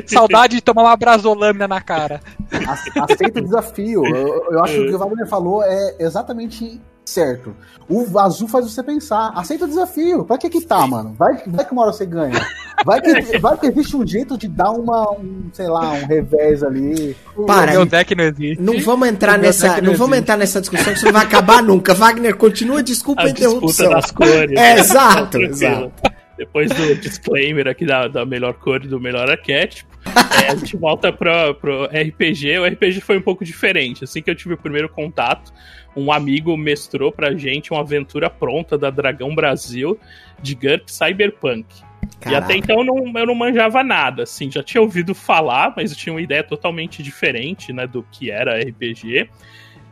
saudade 0.07 0.57
de 0.57 0.63
tomar 0.63 0.83
uma 0.83 0.97
brasolâmina 0.97 1.67
na 1.67 1.81
cara. 1.81 2.21
Aceita 2.97 3.41
o 3.41 3.43
desafio. 3.43 4.05
Eu, 4.05 4.53
eu 4.53 4.65
acho 4.65 4.75
que 4.75 4.81
o 4.81 4.87
que 4.89 4.95
o 4.95 4.99
Wagner 4.99 5.27
falou 5.27 5.63
é 5.65 5.97
exatamente 5.99 6.81
certo. 7.05 7.55
O 7.89 8.19
azul 8.19 8.49
faz 8.49 8.71
você 8.71 8.83
pensar. 8.83 9.33
Aceita 9.35 9.65
o 9.65 9.69
desafio. 9.69 10.25
Pra 10.25 10.39
que 10.39 10.49
que 10.49 10.61
tá, 10.61 10.87
mano? 10.87 11.15
Vai, 11.19 11.43
vai 11.47 11.65
que 11.65 11.73
uma 11.73 11.83
hora 11.83 11.93
você 11.93 12.07
ganha. 12.07 12.35
Vai 12.85 13.01
que, 13.01 13.13
vai 13.39 13.59
que 13.59 13.67
existe 13.67 13.97
um 13.97 14.07
jeito 14.07 14.39
de 14.39 14.49
dar 14.49 14.71
uma, 14.71 15.13
um, 15.13 15.51
sei 15.53 15.69
lá, 15.69 15.93
um 15.93 16.07
revés 16.07 16.63
ali. 16.63 17.17
Para, 17.47 17.73
meu 17.73 17.85
deck 17.85 18.15
não 18.15 18.25
existe. 18.25 18.63
Não 18.63 18.79
vamos 18.81 19.09
entrar 19.09 19.39
nessa, 19.39 19.81
não, 19.81 19.93
não 19.93 19.95
vamos 19.95 20.17
entrar 20.19 20.37
nessa 20.37 20.61
discussão 20.61 20.93
que 20.93 20.99
isso 20.99 21.05
não 21.05 21.13
vai 21.13 21.25
acabar 21.25 21.63
nunca. 21.63 21.95
Wagner, 21.95 22.37
continua, 22.37 22.83
desculpa 22.83 23.23
a, 23.23 23.27
a 23.27 23.31
interrupção. 23.31 23.91
das 23.91 24.11
cores. 24.11 24.53
É, 24.63 24.79
exato, 24.79 25.39
exato. 25.39 25.93
Depois 26.37 26.71
do 26.71 26.95
disclaimer 26.97 27.69
aqui 27.69 27.85
da, 27.85 28.09
da 28.09 28.25
melhor 28.25 28.55
cor 28.55 28.83
e 28.85 28.89
do 28.89 29.01
melhor 29.01 29.31
arquétipo, 29.31 29.92
é, 30.45 30.51
a 30.51 30.55
gente 30.57 30.77
volta 30.77 31.13
pro, 31.13 31.55
pro 31.55 31.85
RPG. 31.85 32.59
O 32.59 32.67
RPG 32.67 33.01
foi 33.01 33.19
um 33.19 33.23
pouco 33.23 33.45
diferente. 33.45 34.05
Assim 34.05 34.23
que 34.23 34.31
eu 34.31 34.35
tive 34.35 34.55
o 34.55 34.59
primeiro 34.59 34.89
contato, 34.89 35.53
um 35.97 36.13
amigo 36.13 36.57
mestrou 36.57 37.13
pra 37.13 37.37
gente 37.37 37.71
uma 37.71 37.81
aventura 37.81 38.29
pronta 38.29 38.77
da 38.77 38.91
Dragão 38.91 39.35
Brasil 39.35 39.99
de 40.41 40.55
GURP 40.55 40.91
Cyberpunk. 40.91 41.67
Caraca. 42.21 42.31
E 42.31 42.35
até 42.35 42.57
então 42.57 42.79
eu 42.79 42.85
não, 42.85 43.19
eu 43.19 43.27
não 43.27 43.35
manjava 43.35 43.83
nada, 43.83 44.25
assim, 44.25 44.51
já 44.51 44.63
tinha 44.63 44.81
ouvido 44.81 45.15
falar, 45.15 45.73
mas 45.77 45.91
eu 45.91 45.97
tinha 45.97 46.13
uma 46.13 46.21
ideia 46.21 46.43
totalmente 46.43 47.03
diferente, 47.03 47.73
né, 47.73 47.87
do 47.87 48.03
que 48.11 48.31
era 48.31 48.59
RPG. 48.61 49.29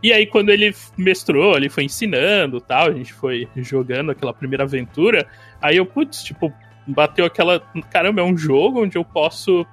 E 0.02 0.12
aí, 0.12 0.26
quando 0.26 0.48
ele 0.48 0.74
mestrou, 0.96 1.56
ele 1.56 1.68
foi 1.68 1.84
ensinando 1.84 2.60
tal, 2.60 2.88
a 2.88 2.92
gente 2.92 3.12
foi 3.12 3.46
jogando 3.56 4.10
aquela 4.10 4.32
primeira 4.32 4.64
aventura, 4.64 5.26
aí 5.60 5.76
eu, 5.76 5.84
putz, 5.84 6.22
tipo, 6.22 6.52
bateu 6.86 7.24
aquela. 7.24 7.60
Caramba, 7.90 8.22
é 8.22 8.24
um 8.24 8.36
jogo 8.36 8.82
onde 8.82 8.96
eu 8.96 9.04
posso 9.04 9.66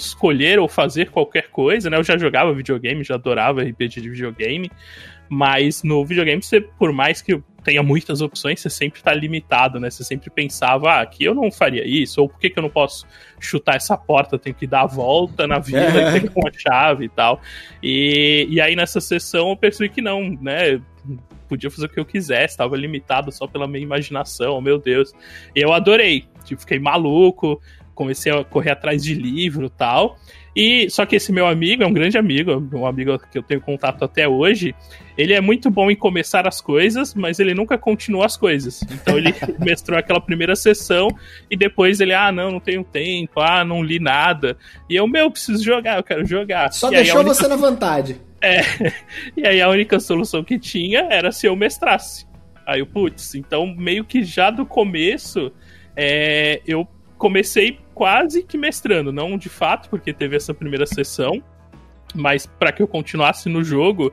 escolher 0.00 0.58
ou 0.58 0.68
fazer 0.68 1.10
qualquer 1.10 1.48
coisa, 1.50 1.88
né? 1.88 1.96
Eu 1.96 2.04
já 2.04 2.16
jogava 2.16 2.52
videogame, 2.52 3.04
já 3.04 3.14
adorava 3.14 3.62
RPG 3.62 4.00
de 4.00 4.10
videogame, 4.10 4.70
mas 5.28 5.82
no 5.82 6.04
videogame, 6.04 6.42
você, 6.42 6.60
por 6.60 6.92
mais 6.92 7.22
que 7.22 7.40
tenha 7.62 7.82
muitas 7.82 8.20
opções, 8.20 8.60
você 8.60 8.70
sempre 8.70 9.02
tá 9.02 9.12
limitado, 9.14 9.78
né? 9.78 9.90
Você 9.90 10.02
sempre 10.02 10.30
pensava, 10.30 10.90
ah, 10.92 11.00
aqui 11.02 11.24
eu 11.24 11.34
não 11.34 11.50
faria 11.52 11.86
isso, 11.86 12.20
ou 12.20 12.28
por 12.28 12.38
que, 12.38 12.50
que 12.50 12.58
eu 12.58 12.62
não 12.62 12.70
posso 12.70 13.06
chutar 13.38 13.76
essa 13.76 13.96
porta, 13.96 14.38
tenho 14.38 14.56
que 14.56 14.66
dar 14.66 14.82
a 14.82 14.86
volta 14.86 15.46
na 15.46 15.58
vida 15.58 15.78
é. 15.78 16.16
e 16.16 16.20
ter 16.20 16.32
uma 16.34 16.50
chave 16.52 17.04
e 17.04 17.08
tal. 17.08 17.40
E, 17.82 18.46
e 18.50 18.60
aí 18.60 18.74
nessa 18.74 19.00
sessão 19.00 19.50
eu 19.50 19.56
percebi 19.56 19.88
que 19.88 20.02
não, 20.02 20.30
né? 20.40 20.80
Podia 21.48 21.70
fazer 21.70 21.86
o 21.86 21.88
que 21.88 21.98
eu 21.98 22.04
quisesse, 22.04 22.54
estava 22.54 22.76
limitado 22.76 23.32
só 23.32 23.46
pela 23.46 23.66
minha 23.66 23.82
imaginação, 23.82 24.54
oh, 24.54 24.60
meu 24.60 24.78
Deus. 24.78 25.12
E 25.54 25.60
eu 25.60 25.72
adorei, 25.72 26.26
tipo, 26.44 26.60
fiquei 26.60 26.78
maluco, 26.78 27.60
comecei 28.00 28.32
a 28.32 28.42
correr 28.42 28.70
atrás 28.70 29.02
de 29.02 29.12
livro 29.12 29.66
e 29.66 29.70
tal. 29.70 30.16
E 30.56 30.88
só 30.88 31.04
que 31.04 31.16
esse 31.16 31.30
meu 31.30 31.46
amigo 31.46 31.82
é 31.82 31.86
um 31.86 31.92
grande 31.92 32.16
amigo, 32.16 32.66
um 32.72 32.86
amigo 32.86 33.18
que 33.30 33.36
eu 33.36 33.42
tenho 33.42 33.60
contato 33.60 34.02
até 34.02 34.26
hoje. 34.26 34.74
Ele 35.18 35.34
é 35.34 35.40
muito 35.40 35.70
bom 35.70 35.90
em 35.90 35.94
começar 35.94 36.48
as 36.48 36.62
coisas, 36.62 37.14
mas 37.14 37.38
ele 37.38 37.52
nunca 37.52 37.76
continua 37.76 38.24
as 38.24 38.38
coisas. 38.38 38.80
Então 38.90 39.18
ele 39.18 39.34
mestrou 39.60 39.98
aquela 39.98 40.18
primeira 40.18 40.56
sessão 40.56 41.08
e 41.50 41.56
depois 41.58 42.00
ele, 42.00 42.14
ah, 42.14 42.32
não, 42.32 42.50
não 42.50 42.58
tenho 42.58 42.82
tempo, 42.82 43.38
ah, 43.38 43.62
não 43.62 43.82
li 43.82 44.00
nada. 44.00 44.56
E 44.88 44.96
eu, 44.96 45.06
meu, 45.06 45.30
preciso 45.30 45.62
jogar, 45.62 45.98
eu 45.98 46.02
quero 46.02 46.24
jogar. 46.24 46.72
Só 46.72 46.88
e 46.88 46.92
deixou 46.92 47.20
única... 47.20 47.34
você 47.34 47.46
na 47.46 47.56
vontade. 47.56 48.16
É. 48.40 48.60
E 49.36 49.46
aí 49.46 49.60
a 49.60 49.68
única 49.68 50.00
solução 50.00 50.42
que 50.42 50.58
tinha 50.58 51.06
era 51.10 51.30
se 51.30 51.46
eu 51.46 51.54
mestrasse. 51.54 52.26
Aí 52.66 52.80
eu, 52.80 52.86
putz, 52.86 53.34
então 53.34 53.66
meio 53.66 54.06
que 54.06 54.24
já 54.24 54.50
do 54.50 54.64
começo 54.64 55.52
é, 55.94 56.62
eu 56.66 56.88
comecei 57.20 57.78
quase 58.00 58.42
que 58.42 58.56
mestrando, 58.56 59.12
não 59.12 59.36
de 59.36 59.50
fato, 59.50 59.90
porque 59.90 60.10
teve 60.10 60.34
essa 60.34 60.54
primeira 60.54 60.86
sessão, 60.86 61.42
mas 62.14 62.46
para 62.46 62.72
que 62.72 62.82
eu 62.82 62.88
continuasse 62.88 63.46
no 63.50 63.62
jogo, 63.62 64.10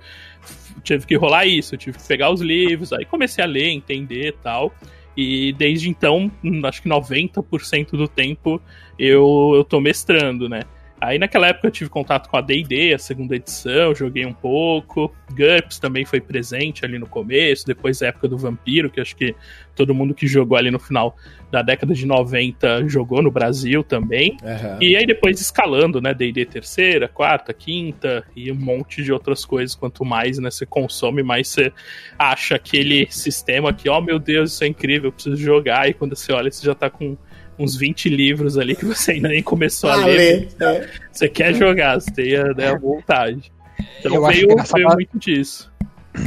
tive 0.83 1.05
que 1.05 1.15
rolar 1.15 1.45
isso, 1.45 1.77
tive 1.77 1.97
que 1.97 2.05
pegar 2.05 2.29
os 2.29 2.41
livros, 2.41 2.91
aí 2.91 3.05
comecei 3.05 3.41
a 3.41 3.47
ler, 3.47 3.69
entender 3.69 4.35
tal. 4.43 4.73
E 5.15 5.53
desde 5.53 5.89
então, 5.89 6.29
acho 6.65 6.81
que 6.81 6.89
90% 6.89 7.91
do 7.91 8.09
tempo 8.09 8.61
eu, 8.99 9.53
eu 9.55 9.63
tô 9.63 9.79
mestrando, 9.79 10.49
né? 10.49 10.63
Aí 10.99 11.19
naquela 11.19 11.47
época 11.47 11.67
eu 11.67 11.71
tive 11.71 11.89
contato 11.89 12.27
com 12.27 12.37
a 12.37 12.41
D&D, 12.41 12.93
a 12.93 12.97
segunda 12.97 13.35
edição, 13.35 13.93
joguei 13.93 14.25
um 14.25 14.33
pouco. 14.33 15.13
GURPS 15.31 15.79
também 15.79 16.05
foi 16.05 16.19
presente 16.19 16.83
ali 16.83 16.97
no 16.97 17.05
começo, 17.05 17.65
depois 17.65 17.99
da 17.99 18.07
época 18.07 18.27
do 18.27 18.37
Vampiro, 18.37 18.89
que 18.89 18.99
acho 18.99 19.15
que 19.15 19.35
todo 19.75 19.93
mundo 19.93 20.15
que 20.15 20.25
jogou 20.25 20.57
ali 20.57 20.71
no 20.71 20.79
final 20.79 21.15
da 21.51 21.61
década 21.61 21.93
de 21.93 22.05
90 22.05 22.87
jogou 22.87 23.21
no 23.21 23.29
Brasil 23.29 23.83
também. 23.83 24.37
Uhum. 24.41 24.81
E 24.81 24.97
aí 24.97 25.05
depois 25.05 25.39
escalando, 25.39 26.01
né, 26.01 26.13
D&D 26.13 26.45
terceira, 26.45 27.07
quarta, 27.07 27.53
quinta 27.53 28.23
e 28.35 28.51
um 28.51 28.55
monte 28.55 29.03
de 29.03 29.13
outras 29.13 29.45
coisas. 29.45 29.75
Quanto 29.75 30.03
mais 30.03 30.39
né, 30.39 30.49
você 30.49 30.65
consome, 30.65 31.21
mais 31.21 31.47
você 31.47 31.71
acha 32.17 32.55
aquele 32.55 33.07
sistema 33.11 33.71
que, 33.71 33.87
ó 33.87 33.99
oh, 33.99 34.01
meu 34.01 34.17
Deus, 34.17 34.53
isso 34.53 34.63
é 34.63 34.67
incrível, 34.67 35.09
eu 35.09 35.13
preciso 35.13 35.37
jogar. 35.37 35.87
E 35.87 35.93
quando 35.93 36.15
você 36.15 36.33
olha, 36.33 36.51
você 36.51 36.65
já 36.65 36.73
tá 36.73 36.89
com 36.89 37.15
uns 37.59 37.75
20 37.75 38.09
livros 38.09 38.57
ali 38.57 38.75
que 38.75 38.85
você 38.85 39.13
ainda 39.13 39.29
nem 39.29 39.41
começou 39.41 39.89
a, 39.89 39.93
a 39.93 40.05
ler. 40.05 40.47
ler. 40.59 40.89
Você 41.11 41.27
quer 41.27 41.53
jogar, 41.53 41.99
você 41.99 42.11
tem 42.11 42.35
a, 42.35 42.53
né, 42.53 42.69
a 42.69 42.77
vontade. 42.77 43.51
Então 43.99 44.13
eu 44.13 44.27
veio, 44.27 44.47
veio 44.73 44.89
muito 44.89 45.17
disso. 45.17 45.71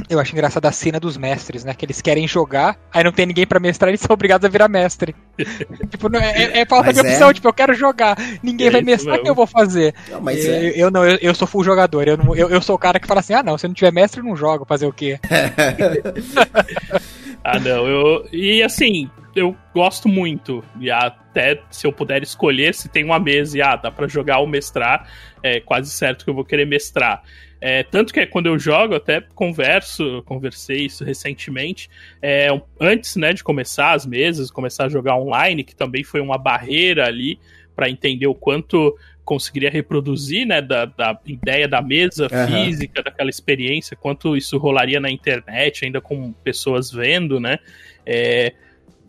Eu 0.08 0.20
acho 0.20 0.32
engraçada 0.32 0.68
a 0.68 0.72
cena 0.72 1.00
dos 1.00 1.16
mestres, 1.16 1.64
né? 1.64 1.74
Que 1.74 1.84
eles 1.84 2.00
querem 2.00 2.26
jogar, 2.26 2.78
aí 2.92 3.02
não 3.02 3.12
tem 3.12 3.26
ninguém 3.26 3.46
para 3.46 3.58
mestrar, 3.58 3.88
eles 3.88 4.00
são 4.00 4.14
obrigados 4.14 4.44
a 4.44 4.48
virar 4.48 4.68
mestre. 4.68 5.14
tipo, 5.90 6.08
não, 6.08 6.20
é, 6.20 6.30
é, 6.30 6.60
é 6.60 6.66
falta 6.66 6.92
de 6.92 7.00
opção, 7.00 7.30
é. 7.30 7.34
tipo, 7.34 7.48
eu 7.48 7.52
quero 7.52 7.74
jogar, 7.74 8.16
ninguém 8.42 8.68
é 8.68 8.70
vai 8.70 8.82
mestrar, 8.82 9.18
o 9.18 9.22
que 9.22 9.28
eu 9.28 9.34
vou 9.34 9.46
fazer? 9.46 9.94
Não, 10.08 10.20
mas 10.20 10.44
eu, 10.44 10.52
é. 10.52 10.72
eu 10.76 10.90
não, 10.90 11.04
eu, 11.04 11.18
eu, 11.20 11.34
sou 11.34 11.48
full 11.48 11.64
jogador, 11.64 12.06
eu, 12.06 12.16
não, 12.16 12.36
eu, 12.36 12.48
eu 12.48 12.62
sou 12.62 12.76
o 12.76 12.78
cara 12.78 13.00
que 13.00 13.06
fala 13.06 13.20
assim, 13.20 13.34
ah 13.34 13.42
não, 13.42 13.58
se 13.58 13.66
eu 13.66 13.68
não 13.68 13.74
tiver 13.74 13.92
mestre, 13.92 14.20
eu 14.20 14.24
não 14.24 14.36
jogo, 14.36 14.64
fazer 14.64 14.86
o 14.86 14.92
quê? 14.92 15.18
ah 17.42 17.58
não, 17.58 17.86
eu... 17.86 18.28
E 18.32 18.62
assim, 18.62 19.10
eu 19.34 19.56
gosto 19.74 20.08
muito. 20.08 20.64
E 20.80 20.90
até 20.90 21.62
se 21.70 21.86
eu 21.86 21.92
puder 21.92 22.22
escolher, 22.22 22.74
se 22.74 22.88
tem 22.88 23.04
uma 23.04 23.18
mesa 23.18 23.58
e 23.58 23.62
ah, 23.62 23.76
dá 23.76 23.90
pra 23.90 24.08
jogar 24.08 24.38
ou 24.38 24.46
mestrar, 24.46 25.08
é 25.42 25.60
quase 25.60 25.90
certo 25.90 26.24
que 26.24 26.30
eu 26.30 26.34
vou 26.34 26.44
querer 26.44 26.66
mestrar. 26.66 27.22
É, 27.60 27.82
tanto 27.82 28.12
que 28.12 28.24
quando 28.26 28.46
eu 28.46 28.58
jogo, 28.58 28.94
até 28.94 29.20
converso, 29.34 30.22
conversei 30.24 30.86
isso 30.86 31.04
recentemente, 31.04 31.90
é, 32.22 32.48
antes 32.80 33.16
né, 33.16 33.34
de 33.34 33.44
começar 33.44 33.92
as 33.92 34.06
mesas, 34.06 34.50
começar 34.50 34.86
a 34.86 34.88
jogar 34.88 35.16
online, 35.16 35.62
que 35.62 35.76
também 35.76 36.02
foi 36.02 36.22
uma 36.22 36.38
barreira 36.38 37.06
ali 37.06 37.38
para 37.76 37.90
entender 37.90 38.26
o 38.26 38.34
quanto 38.34 38.96
conseguiria 39.24 39.70
reproduzir, 39.70 40.46
né, 40.46 40.62
da, 40.62 40.86
da 40.86 41.20
ideia 41.26 41.68
da 41.68 41.82
mesa 41.82 42.28
uhum. 42.32 42.64
física, 42.64 43.02
daquela 43.02 43.30
experiência, 43.30 43.96
quanto 43.96 44.36
isso 44.36 44.56
rolaria 44.56 44.98
na 44.98 45.10
internet, 45.10 45.84
ainda 45.84 46.00
com 46.00 46.32
pessoas 46.32 46.90
vendo, 46.90 47.38
né, 47.38 47.58
é, 48.04 48.54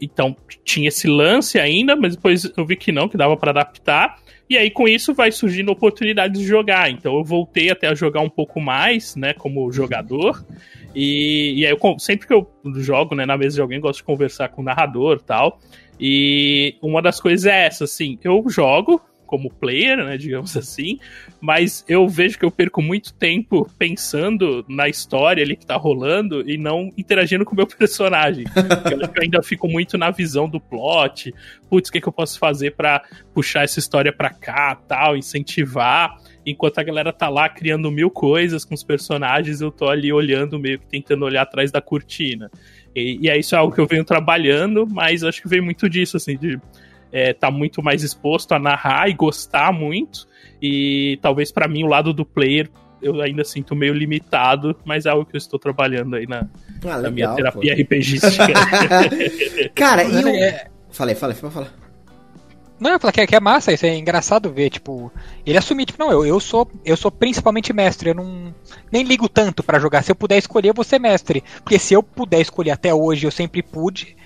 então 0.02 0.36
tinha 0.66 0.88
esse 0.88 1.08
lance 1.08 1.60
ainda, 1.60 1.96
mas 1.96 2.16
depois 2.16 2.52
eu 2.58 2.66
vi 2.66 2.76
que 2.76 2.92
não, 2.92 3.08
que 3.08 3.16
dava 3.16 3.38
para 3.38 3.52
adaptar. 3.52 4.18
E 4.50 4.58
aí 4.58 4.70
com 4.70 4.88
isso 4.88 5.14
vai 5.14 5.32
surgindo 5.32 5.72
oportunidades 5.72 6.42
de 6.42 6.46
jogar. 6.46 6.90
Então 6.90 7.16
eu 7.16 7.24
voltei 7.24 7.70
até 7.70 7.88
a 7.88 7.96
jogar 7.96 8.22
um 8.22 8.30
pouco 8.30 8.60
mais, 8.60 9.16
né, 9.16 9.34
como 9.34 9.72
jogador. 9.72 10.44
E, 10.94 11.54
e 11.60 11.66
aí 11.66 11.72
eu, 11.72 12.00
sempre 12.00 12.28
que 12.28 12.34
eu 12.34 12.52
jogo, 12.76 13.16
né, 13.16 13.26
na 13.26 13.38
mesa 13.38 13.56
de 13.56 13.62
alguém, 13.62 13.80
gosto 13.80 14.00
de 14.00 14.04
conversar 14.04 14.50
com 14.50 14.62
o 14.62 14.66
narrador, 14.66 15.22
tal. 15.22 15.60
E 16.00 16.76
uma 16.82 17.02
das 17.02 17.22
coisas 17.22 17.46
é 17.46 17.68
essa, 17.68 17.84
assim, 17.84 18.18
eu 18.24 18.44
jogo 18.50 19.00
como 19.32 19.50
player, 19.50 19.96
né, 20.04 20.18
digamos 20.18 20.58
assim, 20.58 21.00
mas 21.40 21.86
eu 21.88 22.06
vejo 22.06 22.38
que 22.38 22.44
eu 22.44 22.52
perco 22.52 22.82
muito 22.82 23.14
tempo 23.14 23.66
pensando 23.80 24.66
na 24.68 24.90
história 24.90 25.42
ali 25.42 25.56
que 25.56 25.66
tá 25.66 25.78
rolando 25.78 26.48
e 26.48 26.58
não 26.58 26.92
interagindo 26.98 27.46
com 27.46 27.54
o 27.54 27.56
meu 27.56 27.66
personagem. 27.66 28.44
eu 28.92 29.10
ainda 29.22 29.42
fico 29.42 29.70
muito 29.70 29.98
na 29.98 30.12
visão 30.12 30.50
do 30.50 30.60
plot, 30.60 31.34
putz, 31.70 31.88
o 31.88 31.94
que, 31.94 32.02
que 32.02 32.10
eu 32.10 32.12
posso 32.12 32.38
fazer 32.38 32.76
para 32.76 33.02
puxar 33.34 33.64
essa 33.64 33.80
história 33.80 34.12
para 34.12 34.30
cá, 34.30 34.76
tal, 34.76 35.16
incentivar 35.16 36.18
enquanto 36.46 36.80
a 36.80 36.84
galera 36.84 37.14
tá 37.14 37.30
lá 37.30 37.48
criando 37.48 37.92
mil 37.92 38.10
coisas 38.10 38.66
com 38.66 38.74
os 38.74 38.84
personagens, 38.84 39.62
eu 39.62 39.72
tô 39.72 39.88
ali 39.88 40.12
olhando, 40.12 40.60
meio 40.60 40.80
que 40.80 40.88
tentando 40.88 41.24
olhar 41.24 41.44
atrás 41.44 41.72
da 41.72 41.80
cortina. 41.80 42.50
E, 42.96 43.20
e 43.22 43.30
é 43.30 43.38
isso 43.38 43.56
é 43.56 43.58
algo 43.60 43.74
que 43.74 43.80
eu 43.80 43.86
venho 43.86 44.04
trabalhando, 44.04 44.88
mas 44.90 45.24
acho 45.24 45.42
que 45.42 45.48
vem 45.48 45.62
muito 45.62 45.88
disso, 45.88 46.18
assim, 46.18 46.36
de 46.36 46.60
é, 47.12 47.34
tá 47.34 47.52
muito 47.52 47.82
mais 47.84 48.04
exposto 48.04 48.54
a 48.54 48.60
narrar 48.60 49.10
e 49.10 49.14
gostar 49.14 49.72
muito. 49.72 50.28
E 50.62 51.18
talvez 51.22 51.52
para 51.52 51.68
mim 51.68 51.84
o 51.84 51.88
lado 51.88 52.14
do 52.14 52.26
player 52.26 52.70
eu 53.02 53.20
ainda 53.20 53.44
sinto 53.44 53.76
meio 53.76 53.94
limitado, 53.94 54.78
mas 54.86 55.06
é 55.06 55.10
algo 55.10 55.26
que 55.26 55.36
eu 55.36 55.40
estou 55.40 55.58
trabalhando 55.60 56.16
aí 56.16 56.28
na, 56.28 56.48
ah, 56.86 56.98
na 57.00 57.10
minha 57.10 57.34
terapia 57.34 57.76
pô. 57.76 57.82
RPGística. 57.82 58.46
Cara, 59.74 60.04
e 60.04 60.22
eu... 60.22 60.28
É... 60.28 60.68
Falei, 60.92 61.16
falei, 61.16 61.36
pode 61.36 61.54
falar. 61.54 61.74
Não, 62.80 62.92
eu 62.92 63.00
falei 63.00 63.14
que 63.14 63.22
é, 63.22 63.28
que 63.28 63.36
é 63.36 63.40
massa, 63.40 63.72
isso 63.72 63.86
é 63.86 63.96
engraçado 63.96 64.52
ver, 64.52 64.72
tipo, 64.72 65.12
ele 65.46 65.58
assumir, 65.58 65.86
tipo, 65.86 66.04
não, 66.04 66.12
eu, 66.12 66.26
eu 66.26 66.40
sou 66.40 66.68
eu 66.84 66.98
sou 66.98 67.12
principalmente 67.12 67.72
mestre, 67.72 68.10
eu 68.10 68.16
não 68.16 68.54
nem 68.92 69.04
ligo 69.04 69.30
tanto 69.30 69.62
para 69.62 69.80
jogar. 69.80 70.04
Se 70.04 70.12
eu 70.12 70.16
puder 70.16 70.40
escolher, 70.40 70.70
eu 70.70 70.74
vou 70.74 70.84
ser 70.84 70.98
mestre. 70.98 71.44
Porque 71.64 71.78
se 71.78 71.94
eu 71.94 72.02
puder 72.02 72.42
escolher 72.42 72.72
até 72.72 72.92
hoje, 72.92 73.28
eu 73.28 73.32
sempre 73.32 73.62
pude, 73.62 74.18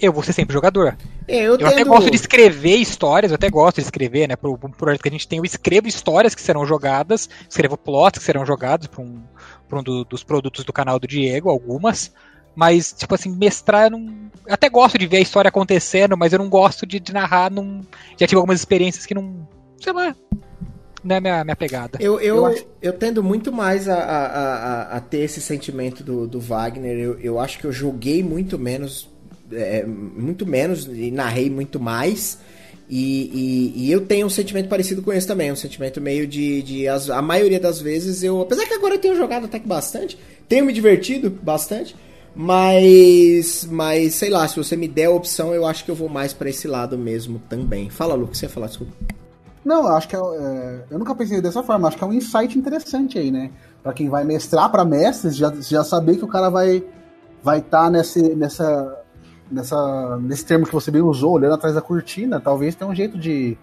eu 0.00 0.12
vou 0.12 0.22
ser 0.22 0.32
sempre 0.32 0.52
jogador. 0.52 0.96
É, 1.26 1.38
eu, 1.38 1.52
eu 1.52 1.58
tendo... 1.58 1.68
até 1.68 1.84
gosto 1.84 2.10
de 2.10 2.16
escrever 2.16 2.76
histórias, 2.76 3.30
eu 3.32 3.36
até 3.36 3.50
gosto 3.50 3.76
de 3.76 3.82
escrever, 3.82 4.28
né? 4.28 4.36
Pro, 4.36 4.56
pro 4.56 4.70
projeto 4.70 5.02
que 5.02 5.08
a 5.08 5.12
gente 5.12 5.26
tem, 5.26 5.38
eu 5.38 5.44
escrevo 5.44 5.88
histórias 5.88 6.34
que 6.34 6.40
serão 6.40 6.64
jogadas, 6.64 7.28
escrevo 7.48 7.76
plots 7.76 8.18
que 8.18 8.24
serão 8.24 8.46
jogados 8.46 8.86
para 8.86 9.02
um, 9.02 9.22
pra 9.68 9.80
um 9.80 9.82
do, 9.82 10.04
dos 10.04 10.22
produtos 10.22 10.64
do 10.64 10.72
canal 10.72 10.98
do 10.98 11.06
Diego, 11.06 11.50
algumas. 11.50 12.12
Mas, 12.54 12.92
tipo 12.92 13.14
assim, 13.14 13.30
mestrar, 13.30 13.84
eu 13.84 13.90
não. 13.90 14.30
Eu 14.44 14.54
até 14.54 14.68
gosto 14.68 14.98
de 14.98 15.06
ver 15.06 15.18
a 15.18 15.20
história 15.20 15.48
acontecendo, 15.48 16.16
mas 16.16 16.32
eu 16.32 16.40
não 16.40 16.48
gosto 16.48 16.84
de, 16.84 16.98
de 16.98 17.12
narrar. 17.12 17.52
Não... 17.52 17.82
Já 18.16 18.26
tive 18.26 18.36
algumas 18.36 18.58
experiências 18.58 19.06
que 19.06 19.14
não. 19.14 19.46
Sei 19.80 19.92
lá. 19.92 20.12
Não 21.04 21.16
é 21.16 21.20
minha, 21.20 21.44
minha 21.44 21.56
pegada. 21.56 21.98
Eu, 22.00 22.20
eu, 22.20 22.36
eu, 22.36 22.46
acho... 22.46 22.66
eu 22.82 22.92
tendo 22.92 23.22
muito 23.22 23.52
mais 23.52 23.88
a, 23.88 23.94
a, 23.94 24.26
a, 24.26 24.96
a, 24.96 25.00
ter 25.00 25.18
esse 25.18 25.40
sentimento 25.40 26.02
do, 26.02 26.26
do 26.26 26.40
Wagner. 26.40 26.98
Eu, 26.98 27.20
eu 27.20 27.38
acho 27.38 27.58
que 27.58 27.64
eu 27.64 27.72
joguei 27.72 28.22
muito 28.24 28.58
menos. 28.58 29.08
É, 29.52 29.84
muito 29.84 30.46
menos 30.46 30.86
e 30.86 31.10
narrei 31.10 31.48
muito 31.48 31.80
mais. 31.80 32.38
E, 32.88 33.74
e, 33.76 33.84
e, 33.84 33.92
eu 33.92 34.06
tenho 34.06 34.26
um 34.26 34.30
sentimento 34.30 34.68
parecido 34.68 35.02
com 35.02 35.12
esse 35.12 35.26
também, 35.26 35.52
um 35.52 35.56
sentimento 35.56 36.00
meio 36.00 36.26
de, 36.26 36.62
de 36.62 36.88
as, 36.88 37.10
a 37.10 37.20
maioria 37.20 37.60
das 37.60 37.82
vezes 37.82 38.22
eu, 38.22 38.40
apesar 38.40 38.64
que 38.64 38.72
agora 38.72 38.94
eu 38.94 38.98
tenho 38.98 39.14
jogado 39.14 39.44
até 39.44 39.58
que 39.58 39.68
bastante, 39.68 40.18
tenho 40.48 40.64
me 40.64 40.72
divertido 40.72 41.28
bastante, 41.28 41.94
mas, 42.34 43.68
mas 43.70 44.14
sei 44.14 44.30
lá, 44.30 44.48
se 44.48 44.56
você 44.56 44.74
me 44.74 44.88
der 44.88 45.06
a 45.06 45.10
opção, 45.10 45.52
eu 45.52 45.66
acho 45.66 45.84
que 45.84 45.90
eu 45.90 45.94
vou 45.94 46.08
mais 46.08 46.32
para 46.32 46.48
esse 46.48 46.66
lado 46.66 46.96
mesmo 46.96 47.42
também. 47.48 47.90
Fala, 47.90 48.14
Lu, 48.14 48.24
o 48.24 48.28
que 48.28 48.38
você 48.38 48.46
ia 48.46 48.50
falar, 48.50 48.68
desculpa. 48.68 48.92
Não, 49.64 49.82
eu 49.82 49.96
acho 49.96 50.08
que 50.08 50.16
é, 50.16 50.18
é, 50.18 50.84
eu 50.90 50.98
nunca 50.98 51.14
pensei 51.14 51.42
dessa 51.42 51.62
forma. 51.62 51.88
Acho 51.88 51.98
que 51.98 52.04
é 52.04 52.06
um 52.06 52.12
insight 52.12 52.58
interessante 52.58 53.18
aí, 53.18 53.30
né? 53.30 53.50
Para 53.82 53.92
quem 53.92 54.08
vai 54.08 54.24
mestrar 54.24 54.70
para 54.70 54.84
mestres, 54.84 55.36
já, 55.36 55.52
já 55.60 55.84
saber 55.84 56.16
que 56.16 56.24
o 56.24 56.28
cara 56.28 56.48
vai 56.48 56.82
vai 57.42 57.58
estar 57.58 57.84
tá 57.84 57.90
nesse, 57.90 58.22
nessa, 58.34 58.97
nessa, 59.50 60.18
nesse 60.18 60.44
termo 60.44 60.66
que 60.66 60.72
você 60.72 60.90
bem 60.90 61.02
usou, 61.02 61.32
olhando 61.32 61.54
atrás 61.54 61.74
da 61.74 61.82
cortina. 61.82 62.40
Talvez 62.40 62.74
tenha 62.74 62.90
um 62.90 62.94
jeito 62.94 63.18
de. 63.18 63.56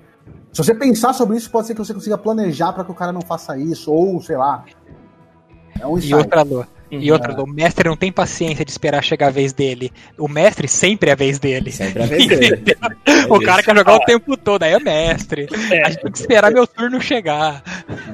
Se 0.51 0.63
você 0.63 0.73
pensar 0.73 1.13
sobre 1.13 1.37
isso, 1.37 1.51
pode 1.51 1.67
ser 1.67 1.73
que 1.73 1.79
você 1.79 1.93
consiga 1.93 2.17
planejar 2.17 2.73
para 2.73 2.83
que 2.83 2.91
o 2.91 2.95
cara 2.95 3.11
não 3.11 3.21
faça 3.21 3.57
isso, 3.57 3.91
ou 3.91 4.21
sei 4.21 4.37
lá. 4.37 4.63
É 5.79 5.85
um 5.85 5.97
insight. 5.97 6.11
E 6.11 6.15
outra, 6.15 6.41
Lu, 6.43 6.65
Uhum. 6.91 7.01
E 7.01 7.11
outra, 7.11 7.41
o 7.41 7.47
mestre 7.47 7.89
não 7.89 7.97
tem 7.97 8.11
paciência 8.11 8.63
de 8.63 8.71
esperar 8.71 9.03
chegar 9.03 9.27
a 9.27 9.31
vez 9.31 9.53
dele. 9.53 9.91
O 10.17 10.27
mestre 10.27 10.67
sempre 10.67 11.09
é 11.09 11.13
a 11.13 11.15
vez 11.15 11.39
dele. 11.39 11.71
Sempre 11.71 12.01
é 12.01 12.05
a 12.05 12.07
vez 12.07 12.27
dele. 12.27 12.63
o 13.29 13.39
cara 13.39 13.63
quer 13.63 13.75
jogar 13.75 13.95
o 13.95 13.99
tempo 14.01 14.37
todo, 14.37 14.63
aí 14.63 14.73
é 14.73 14.79
mestre. 14.79 15.47
É. 15.71 15.83
A 15.83 15.89
gente 15.89 16.01
tem 16.01 16.11
que 16.11 16.17
esperar 16.19 16.51
meu 16.51 16.67
turno 16.67 17.01
chegar. 17.01 17.63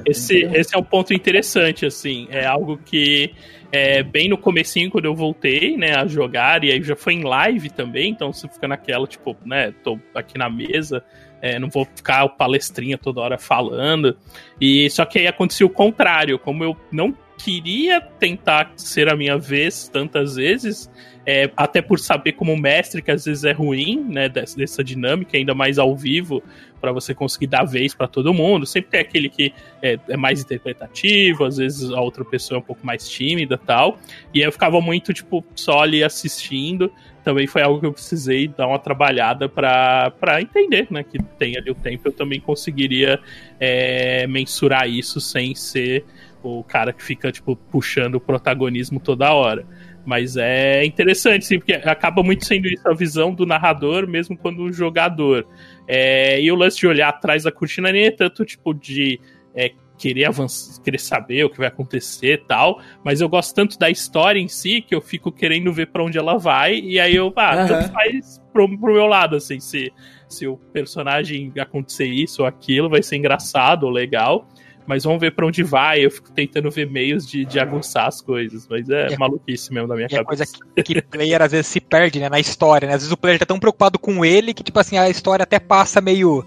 Esse, 0.06 0.44
esse 0.54 0.76
é 0.76 0.78
um 0.78 0.84
ponto 0.84 1.14
interessante, 1.14 1.86
assim. 1.86 2.28
É 2.30 2.46
algo 2.46 2.78
que 2.78 3.34
é, 3.72 4.04
bem 4.04 4.28
no 4.28 4.38
comecinho, 4.38 4.92
quando 4.92 5.06
eu 5.06 5.16
voltei, 5.16 5.78
né, 5.78 5.96
a 5.96 6.06
jogar, 6.06 6.64
e 6.64 6.72
aí 6.72 6.84
já 6.84 6.96
foi 6.96 7.14
em 7.14 7.24
live 7.24 7.70
também, 7.70 8.12
então 8.12 8.34
você 8.34 8.48
fica 8.48 8.68
naquela, 8.68 9.08
tipo, 9.08 9.36
né, 9.46 9.74
tô 9.84 9.98
aqui 10.14 10.38
na 10.38 10.50
mesa, 10.50 11.04
é, 11.42 11.58
não 11.58 11.70
vou 11.70 11.86
ficar 11.86 12.26
o 12.26 12.30
palestrinha 12.30 12.98
toda 12.98 13.22
hora 13.22 13.38
falando. 13.38 14.18
E 14.60 14.90
só 14.90 15.06
que 15.06 15.20
aí 15.20 15.28
aconteceu 15.28 15.68
o 15.68 15.72
contrário, 15.72 16.38
como 16.38 16.64
eu 16.64 16.78
não 16.92 17.16
queria 17.38 18.00
tentar 18.00 18.72
ser 18.76 19.10
a 19.10 19.16
minha 19.16 19.38
vez 19.38 19.88
tantas 19.88 20.36
vezes, 20.36 20.92
é, 21.26 21.52
até 21.56 21.82
por 21.82 22.00
saber 22.00 22.34
como 22.34 22.56
mestre 22.58 23.02
que 23.02 23.12
às 23.12 23.26
vezes 23.26 23.44
é 23.44 23.52
ruim, 23.52 24.04
né, 24.10 24.28
dessa 24.28 24.84
dinâmica, 24.84 25.38
ainda 25.38 25.54
mais 25.54 25.78
ao 25.78 25.96
vivo, 25.96 26.44
para 26.80 26.92
você 26.92 27.14
conseguir 27.14 27.48
dar 27.48 27.64
vez 27.64 27.94
para 27.94 28.08
todo 28.08 28.34
mundo. 28.34 28.66
Sempre 28.66 28.92
tem 28.92 29.00
aquele 29.02 29.30
que 29.30 29.54
é, 29.82 30.00
é, 30.10 30.18
mais 30.18 30.42
interpretativo, 30.42 31.46
às 31.46 31.58
vezes 31.58 31.92
a 31.92 32.02
outra 32.02 32.26
pessoa 32.26 32.58
é 32.58 32.60
um 32.60 32.64
pouco 32.64 32.86
mais 32.86 33.08
tímida 33.08 33.58
tal. 33.58 34.00
E 34.34 34.42
eu 34.42 34.52
ficava 34.52 34.82
muito, 34.82 35.14
tipo, 35.14 35.46
só 35.56 35.82
ali 35.82 36.04
assistindo. 36.04 36.92
Também 37.24 37.46
foi 37.46 37.62
algo 37.62 37.80
que 37.80 37.86
eu 37.86 37.94
precisei 37.94 38.48
dar 38.48 38.66
uma 38.68 38.80
trabalhada 38.80 39.48
para 39.48 40.42
entender, 40.42 40.88
né? 40.90 41.04
Que 41.04 41.20
tem 41.38 41.56
ali 41.56 41.70
o 41.70 41.76
tempo, 41.76 42.08
eu 42.08 42.12
também 42.12 42.40
conseguiria 42.40 43.20
é, 43.60 44.26
mensurar 44.26 44.90
isso 44.90 45.22
sem 45.22 45.54
ser 45.54 46.04
o 46.44 46.64
cara 46.64 46.92
que 46.92 47.04
fica, 47.04 47.32
tipo, 47.32 47.56
puxando 47.56 48.16
o 48.16 48.20
protagonismo 48.20 49.00
toda 49.00 49.32
hora. 49.32 49.64
Mas 50.06 50.36
é 50.36 50.84
interessante, 50.84 51.46
sim, 51.46 51.60
porque 51.60 51.74
acaba 51.74 52.24
muito 52.24 52.46
sendo 52.46 52.68
isso 52.68 52.88
a 52.88 52.94
visão 52.94 53.34
do 53.34 53.46
narrador, 53.46 54.08
mesmo 54.08 54.38
quando 54.38 54.64
o 54.64 54.74
jogador. 54.74 55.48
É, 55.88 56.42
e 56.42 56.52
o 56.52 56.56
lance 56.56 56.78
de 56.78 56.88
olhar 56.88 57.10
atrás 57.10 57.44
da 57.44 57.52
cortina 57.52 57.92
nem 57.92 58.06
é 58.06 58.12
tanto, 58.12 58.44
tipo, 58.44 58.74
de 58.74 59.20
é, 59.54 59.72
querer 60.02 60.26
avançar, 60.26 60.82
querer 60.82 61.00
saber 61.00 61.44
o 61.44 61.50
que 61.50 61.60
vai 61.60 61.68
acontecer 61.68 62.34
e 62.34 62.38
tal, 62.38 62.82
mas 63.04 63.22
eu 63.22 63.30
gosto 63.30 63.54
tanto 63.54 63.78
da 63.78 63.88
história 63.88 64.40
em 64.40 64.48
si 64.48 64.82
que 64.82 64.96
eu 64.96 65.02
fico 65.02 65.32
querendo 65.32 65.72
ver 65.72 65.88
para 65.92 66.04
onde 66.04 66.18
ela 66.18 66.40
vai, 66.40 66.80
e 66.80 67.00
aí 67.00 67.16
eu, 67.16 67.32
ah, 67.36 67.62
uhum. 67.62 67.68
tanto 67.68 67.92
faz 67.92 68.42
pro, 68.52 68.80
pro 68.80 68.94
meu 68.94 69.06
lado, 69.06 69.36
assim, 69.36 69.60
se, 69.60 69.94
se 70.28 70.48
o 70.48 70.58
personagem 70.58 71.54
acontecer 71.60 72.06
isso 72.08 72.42
ou 72.42 72.48
aquilo, 72.48 72.90
vai 72.90 73.04
ser 73.04 73.18
engraçado 73.18 73.84
ou 73.84 73.92
legal 73.92 74.48
mas 74.86 75.04
vamos 75.04 75.20
ver 75.20 75.34
para 75.34 75.46
onde 75.46 75.64
vai. 75.64 76.06
Eu 76.06 76.12
fico 76.12 76.32
tentando 76.32 76.70
ver 76.70 76.90
meios 76.90 77.26
de, 77.26 77.46
de 77.46 77.60
aguçar 77.60 78.08
as 78.08 78.22
coisas, 78.22 78.68
mas 78.70 78.90
é, 78.90 79.14
é 79.14 79.18
maluquice 79.18 79.74
mesmo 79.74 79.88
da 79.88 79.96
minha 79.96 80.10
cabeça. 80.10 80.22
É 80.22 80.26
coisa 80.26 80.46
que, 80.76 80.84
que 80.84 81.02
player 81.02 81.42
às 81.42 81.52
vezes 81.52 81.68
se 81.68 81.80
perde, 81.80 82.20
né, 82.20 82.30
na 82.30 82.40
história, 82.40 82.88
né? 82.88 82.96
Às 82.96 83.02
vezes 83.02 83.12
o 83.12 83.18
player 83.18 83.40
tá 83.40 83.46
tão 83.46 83.60
preocupado 83.60 84.00
com 84.00 84.26
ele 84.26 84.54
que, 84.54 84.64
tipo 84.64 84.80
assim, 84.80 84.98
a 84.98 85.10
história 85.10 85.44
até 85.44 85.60
passa 85.60 86.02
meio. 86.02 86.46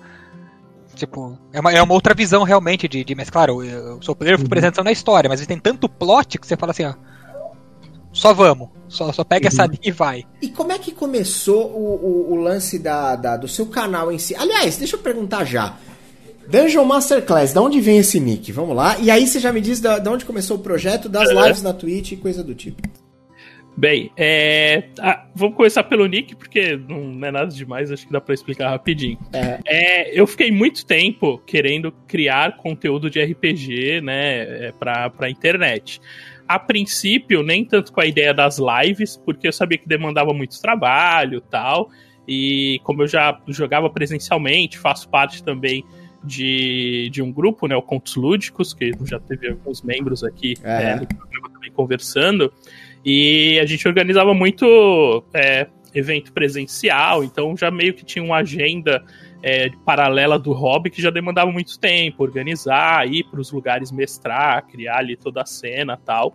Tipo, 0.94 1.38
é 1.52 1.58
uma, 1.58 1.72
é 1.72 1.82
uma 1.82 1.94
outra 1.94 2.14
visão 2.14 2.44
realmente 2.44 2.86
de, 2.86 3.04
de. 3.04 3.14
Mas 3.14 3.30
claro, 3.30 3.62
eu 3.64 4.00
sou 4.02 4.14
player 4.14 4.38
uhum. 4.38 4.46
apresentação 4.46 4.84
na 4.84 4.92
história, 4.92 5.28
mas 5.28 5.44
tem 5.46 5.58
tanto 5.58 5.88
plot 5.88 6.38
que 6.38 6.46
você 6.46 6.56
fala 6.56 6.72
assim, 6.72 6.84
ó. 6.84 6.94
Só 8.12 8.32
vamos. 8.32 8.68
Só, 8.88 9.10
só 9.10 9.24
pega 9.24 9.48
uhum. 9.48 9.62
essa 9.62 9.78
e 9.82 9.90
vai. 9.90 10.24
E 10.40 10.48
como 10.48 10.70
é 10.70 10.78
que 10.78 10.92
começou 10.92 11.66
o, 11.66 12.30
o, 12.30 12.32
o 12.34 12.36
lance 12.36 12.78
da, 12.78 13.16
da, 13.16 13.36
do 13.36 13.48
seu 13.48 13.66
canal 13.66 14.12
em 14.12 14.18
si? 14.18 14.36
Aliás, 14.36 14.76
deixa 14.76 14.94
eu 14.94 15.00
perguntar 15.00 15.44
já. 15.44 15.76
Dungeon 16.48 16.84
Masterclass, 16.84 17.52
da 17.52 17.60
onde 17.60 17.80
vem 17.80 17.98
esse 17.98 18.20
nick? 18.20 18.52
Vamos 18.52 18.76
lá. 18.76 18.98
E 18.98 19.10
aí 19.10 19.26
você 19.26 19.38
já 19.38 19.52
me 19.52 19.60
diz 19.60 19.80
da, 19.80 19.98
da 19.98 20.10
onde 20.10 20.24
começou 20.24 20.56
o 20.56 20.60
projeto, 20.60 21.08
das 21.08 21.30
lives 21.30 21.62
na 21.62 21.72
Twitch 21.72 22.12
e 22.12 22.16
coisa 22.16 22.42
do 22.42 22.54
tipo. 22.54 22.82
Bem, 23.76 24.12
é... 24.16 24.84
Ah, 25.00 25.26
vamos 25.34 25.56
começar 25.56 25.82
pelo 25.82 26.06
nick, 26.06 26.36
porque 26.36 26.76
não 26.76 27.26
é 27.26 27.32
nada 27.32 27.48
demais, 27.48 27.90
acho 27.90 28.06
que 28.06 28.12
dá 28.12 28.20
para 28.20 28.32
explicar 28.32 28.70
rapidinho. 28.70 29.18
É. 29.32 29.58
É, 29.66 30.20
eu 30.20 30.26
fiquei 30.28 30.52
muito 30.52 30.86
tempo 30.86 31.38
querendo 31.44 31.90
criar 32.06 32.56
conteúdo 32.56 33.10
de 33.10 33.20
RPG, 33.20 34.00
né, 34.00 34.66
é, 34.66 34.72
pra, 34.78 35.10
pra 35.10 35.28
internet. 35.28 36.00
A 36.46 36.56
princípio, 36.56 37.42
nem 37.42 37.64
tanto 37.64 37.92
com 37.92 38.00
a 38.00 38.06
ideia 38.06 38.32
das 38.32 38.58
lives, 38.58 39.16
porque 39.16 39.48
eu 39.48 39.52
sabia 39.52 39.78
que 39.78 39.88
demandava 39.88 40.32
muito 40.32 40.60
trabalho 40.60 41.40
tal, 41.40 41.90
e 42.28 42.80
como 42.84 43.02
eu 43.02 43.08
já 43.08 43.40
jogava 43.48 43.90
presencialmente, 43.90 44.78
faço 44.78 45.08
parte 45.08 45.42
também 45.42 45.84
de, 46.24 47.10
de 47.12 47.22
um 47.22 47.30
grupo, 47.30 47.66
né, 47.68 47.76
o 47.76 47.82
Contos 47.82 48.16
Lúdicos, 48.16 48.72
que 48.72 48.92
já 49.04 49.20
teve 49.20 49.50
alguns 49.50 49.82
membros 49.82 50.24
aqui 50.24 50.54
é. 50.62 50.92
é, 50.92 50.96
no 50.96 51.06
programa 51.06 51.50
também 51.50 51.70
conversando, 51.70 52.52
e 53.04 53.58
a 53.60 53.66
gente 53.66 53.86
organizava 53.86 54.32
muito 54.32 55.22
é, 55.34 55.66
evento 55.94 56.32
presencial, 56.32 57.22
então 57.22 57.56
já 57.56 57.70
meio 57.70 57.92
que 57.92 58.04
tinha 58.04 58.24
uma 58.24 58.38
agenda 58.38 59.04
é, 59.46 59.68
paralela 59.84 60.38
do 60.38 60.52
hobby 60.54 60.88
que 60.88 61.02
já 61.02 61.10
demandava 61.10 61.52
muito 61.52 61.78
tempo, 61.78 62.22
organizar, 62.22 63.06
ir 63.06 63.24
para 63.24 63.38
os 63.38 63.52
lugares 63.52 63.92
mestrar, 63.92 64.66
criar 64.66 64.96
ali 64.96 65.16
toda 65.16 65.42
a 65.42 65.46
cena 65.46 65.98
tal. 66.02 66.34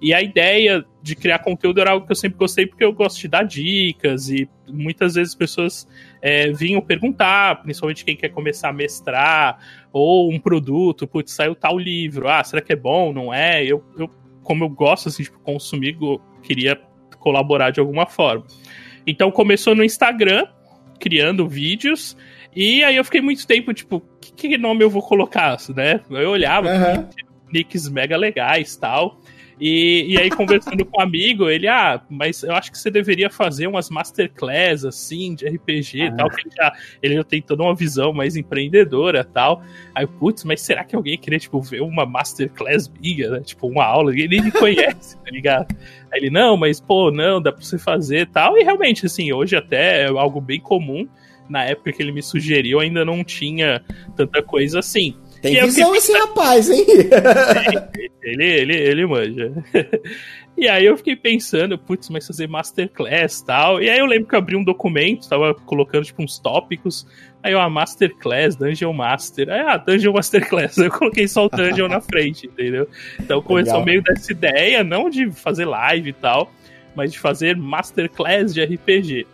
E 0.00 0.12
a 0.12 0.20
ideia 0.20 0.84
de 1.02 1.16
criar 1.16 1.38
conteúdo 1.38 1.80
era 1.80 1.92
algo 1.92 2.04
que 2.04 2.12
eu 2.12 2.16
sempre 2.16 2.38
gostei, 2.38 2.66
porque 2.66 2.84
eu 2.84 2.92
gosto 2.92 3.18
de 3.18 3.28
dar 3.28 3.44
dicas 3.44 4.28
e 4.28 4.46
muitas 4.68 5.14
vezes 5.14 5.34
pessoas 5.34 5.88
é, 6.22 6.50
vinham 6.52 6.80
perguntar, 6.80 7.62
principalmente 7.62 8.04
quem 8.04 8.16
quer 8.16 8.28
começar 8.28 8.68
a 8.68 8.72
mestrar, 8.72 9.58
ou 9.92 10.30
um 10.30 10.38
produto, 10.38 11.06
putz, 11.06 11.32
saiu 11.32 11.54
tal 11.54 11.78
livro, 11.78 12.28
ah, 12.28 12.42
será 12.44 12.60
que 12.60 12.72
é 12.72 12.76
bom, 12.76 13.12
não 13.12 13.32
é? 13.32 13.64
Eu, 13.64 13.84
eu 13.98 14.08
como 14.42 14.64
eu 14.64 14.68
gosto 14.68 15.08
assim, 15.08 15.22
de 15.22 15.30
consumir, 15.30 15.96
eu 16.00 16.20
queria 16.42 16.80
colaborar 17.18 17.70
de 17.70 17.80
alguma 17.80 18.06
forma. 18.06 18.44
Então 19.06 19.30
começou 19.30 19.74
no 19.74 19.84
Instagram, 19.84 20.46
criando 20.98 21.48
vídeos, 21.48 22.16
e 22.54 22.82
aí 22.82 22.96
eu 22.96 23.04
fiquei 23.04 23.20
muito 23.20 23.46
tempo, 23.46 23.72
tipo, 23.72 24.02
que, 24.20 24.32
que 24.32 24.58
nome 24.58 24.82
eu 24.82 24.90
vou 24.90 25.02
colocar, 25.02 25.56
né? 25.74 26.00
Eu 26.10 26.30
olhava, 26.30 26.68
uhum. 26.68 27.08
nicks 27.52 27.88
mega 27.88 28.16
legais 28.16 28.76
tal. 28.76 29.19
E, 29.60 30.14
e 30.14 30.18
aí, 30.18 30.30
conversando 30.30 30.84
com 30.86 30.98
um 30.98 31.02
amigo, 31.02 31.50
ele, 31.50 31.68
ah, 31.68 32.00
mas 32.08 32.42
eu 32.42 32.54
acho 32.54 32.72
que 32.72 32.78
você 32.78 32.90
deveria 32.90 33.28
fazer 33.28 33.66
umas 33.66 33.90
masterclass, 33.90 34.86
assim, 34.86 35.34
de 35.34 35.46
RPG 35.46 35.98
e 35.98 36.02
ah. 36.04 36.12
tal, 36.12 36.30
que 36.30 36.40
ele 36.40 36.50
já, 36.56 36.72
ele 37.02 37.14
já 37.16 37.24
tem 37.24 37.42
toda 37.42 37.62
uma 37.62 37.74
visão 37.74 38.12
mais 38.12 38.36
empreendedora 38.36 39.22
tal. 39.22 39.62
Aí, 39.94 40.06
putz, 40.06 40.44
mas 40.44 40.62
será 40.62 40.82
que 40.82 40.96
alguém 40.96 41.18
queria, 41.18 41.38
tipo, 41.38 41.60
ver 41.60 41.82
uma 41.82 42.06
masterclass 42.06 42.90
minha, 43.00 43.30
né? 43.30 43.40
Tipo, 43.40 43.68
uma 43.68 43.84
aula, 43.84 44.12
ele 44.12 44.40
nem 44.40 44.50
conhece, 44.50 45.16
tá 45.18 45.30
ligado? 45.30 45.76
Aí 46.10 46.20
ele, 46.20 46.30
não, 46.30 46.56
mas, 46.56 46.80
pô, 46.80 47.10
não, 47.10 47.40
dá 47.40 47.52
pra 47.52 47.62
você 47.62 47.78
fazer 47.78 48.28
tal. 48.28 48.56
E 48.56 48.64
realmente, 48.64 49.04
assim, 49.04 49.30
hoje 49.30 49.56
até 49.56 50.04
é 50.04 50.06
algo 50.06 50.40
bem 50.40 50.58
comum 50.58 51.06
na 51.50 51.64
época 51.64 51.92
que 51.92 52.02
ele 52.02 52.12
me 52.12 52.22
sugeriu, 52.22 52.80
ainda 52.80 53.04
não 53.04 53.24
tinha 53.24 53.82
tanta 54.16 54.40
coisa 54.40 54.78
assim. 54.78 55.16
Tem 55.40 55.56
e 55.56 55.60
visão 55.62 55.94
esse 55.94 56.12
rapaz, 56.12 56.68
hein? 56.68 56.84
ele, 58.22 58.44
ele, 58.44 58.76
ele 58.76 59.06
manja. 59.06 59.52
E 60.60 60.68
aí 60.68 60.84
eu 60.84 60.96
fiquei 60.98 61.16
pensando, 61.16 61.78
putz, 61.78 62.10
mas 62.10 62.26
fazer 62.26 62.46
masterclass 62.46 63.38
e 63.38 63.46
tal. 63.46 63.82
E 63.82 63.88
aí 63.88 63.98
eu 63.98 64.04
lembro 64.04 64.28
que 64.28 64.34
eu 64.34 64.38
abri 64.38 64.54
um 64.54 64.62
documento, 64.62 65.26
tava 65.26 65.54
colocando 65.54 66.04
tipo 66.04 66.22
uns 66.22 66.38
tópicos. 66.38 67.06
Aí 67.42 67.52
eu, 67.52 67.60
a 67.60 67.70
masterclass, 67.70 68.56
Dungeon 68.56 68.92
Master. 68.92 69.48
Aí, 69.48 69.60
ah, 69.60 69.78
Dungeon 69.78 70.12
Masterclass. 70.12 70.76
Eu 70.76 70.90
coloquei 70.90 71.26
só 71.26 71.46
o 71.46 71.48
Dungeon 71.48 71.88
na 71.88 72.02
frente, 72.02 72.46
entendeu? 72.46 72.86
Então 73.18 73.40
começou 73.40 73.78
Legal. 73.78 73.86
meio 73.86 74.02
dessa 74.02 74.30
ideia, 74.30 74.84
não 74.84 75.08
de 75.08 75.30
fazer 75.30 75.64
live 75.64 76.10
e 76.10 76.12
tal, 76.12 76.52
mas 76.94 77.10
de 77.10 77.18
fazer 77.18 77.56
masterclass 77.56 78.52
de 78.52 78.62
RPG. 78.62 79.26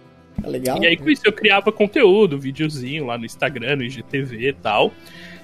É 0.45 0.49
legal. 0.49 0.81
E 0.81 0.87
aí 0.87 0.97
com 0.97 1.11
isso 1.11 1.23
eu 1.25 1.33
criava 1.33 1.73
conteúdo, 1.73 2.38
videozinho 2.38 3.07
lá 3.07 3.19
no 3.19 3.25
Instagram, 3.25 3.77
no 3.77 3.83
IGTV 3.83 4.51
e 4.51 4.53
tal. 4.53 4.92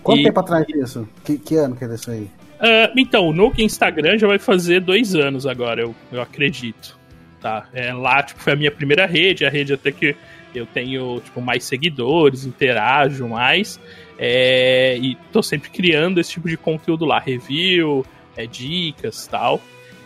Quanto 0.03 0.21
e... 0.21 0.25
tempo 0.25 0.41
atrás 0.41 0.67
disso? 0.67 1.09
Que, 1.25 1.39
que 1.39 1.57
ano 1.57 1.77
que 1.77 1.85
é 1.85 1.95
isso 1.95 2.11
aí? 2.11 2.23
Uh, 2.63 2.93
então, 2.97 3.33
no 3.33 3.53
Instagram 3.59 4.19
já 4.19 4.27
vai 4.27 4.39
fazer 4.39 4.81
dois 4.81 5.15
anos 5.15 5.47
agora, 5.47 5.83
eu, 5.83 5.95
eu 6.11 6.21
acredito. 6.21 6.99
Tá? 7.41 7.67
É, 7.73 7.93
lá, 7.93 8.23
tipo, 8.23 8.41
foi 8.41 8.53
a 8.53 8.57
minha 8.57 8.71
primeira 8.71 9.05
rede, 9.05 9.45
a 9.45 9.51
rede 9.51 9.73
até 9.73 9.91
que 9.91 10.15
eu 10.55 10.65
tenho, 10.65 11.21
tipo, 11.21 11.41
mais 11.41 11.65
seguidores, 11.65 12.47
interajo 12.47 13.27
mais. 13.29 13.81
É, 14.17 14.97
e 14.99 15.17
tô 15.33 15.43
sempre 15.43 15.71
criando 15.71 16.21
esse 16.21 16.31
tipo 16.31 16.49
de 16.49 16.57
conteúdo 16.57 17.05
lá, 17.05 17.19
review, 17.19 18.07
é, 18.37 18.47
dicas 18.47 19.27
tal. 19.27 19.61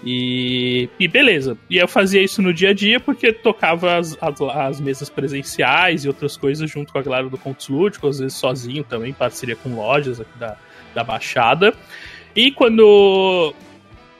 E, 0.08 0.88
e 1.00 1.08
beleza. 1.08 1.58
E 1.68 1.78
eu 1.78 1.88
fazia 1.88 2.22
isso 2.22 2.40
no 2.40 2.54
dia 2.54 2.70
a 2.70 2.72
dia 2.72 3.00
porque 3.00 3.32
tocava 3.32 3.96
as, 3.96 4.16
as, 4.20 4.40
as, 4.40 4.80
mesas 4.80 5.10
presenciais 5.10 6.04
e 6.04 6.08
outras 6.08 6.36
coisas 6.36 6.70
junto 6.70 6.92
com 6.92 6.98
a 7.00 7.02
galera 7.02 7.28
do 7.28 7.36
Contos 7.36 7.68
Lúdicos, 7.68 8.10
às 8.10 8.18
vezes 8.20 8.38
sozinho 8.38 8.84
também, 8.84 9.12
parceria 9.12 9.56
com 9.56 9.74
lojas 9.74 10.20
aqui 10.20 10.38
da, 10.38 10.56
da 10.94 11.02
Baixada. 11.02 11.74
E 12.36 12.52
quando. 12.52 13.52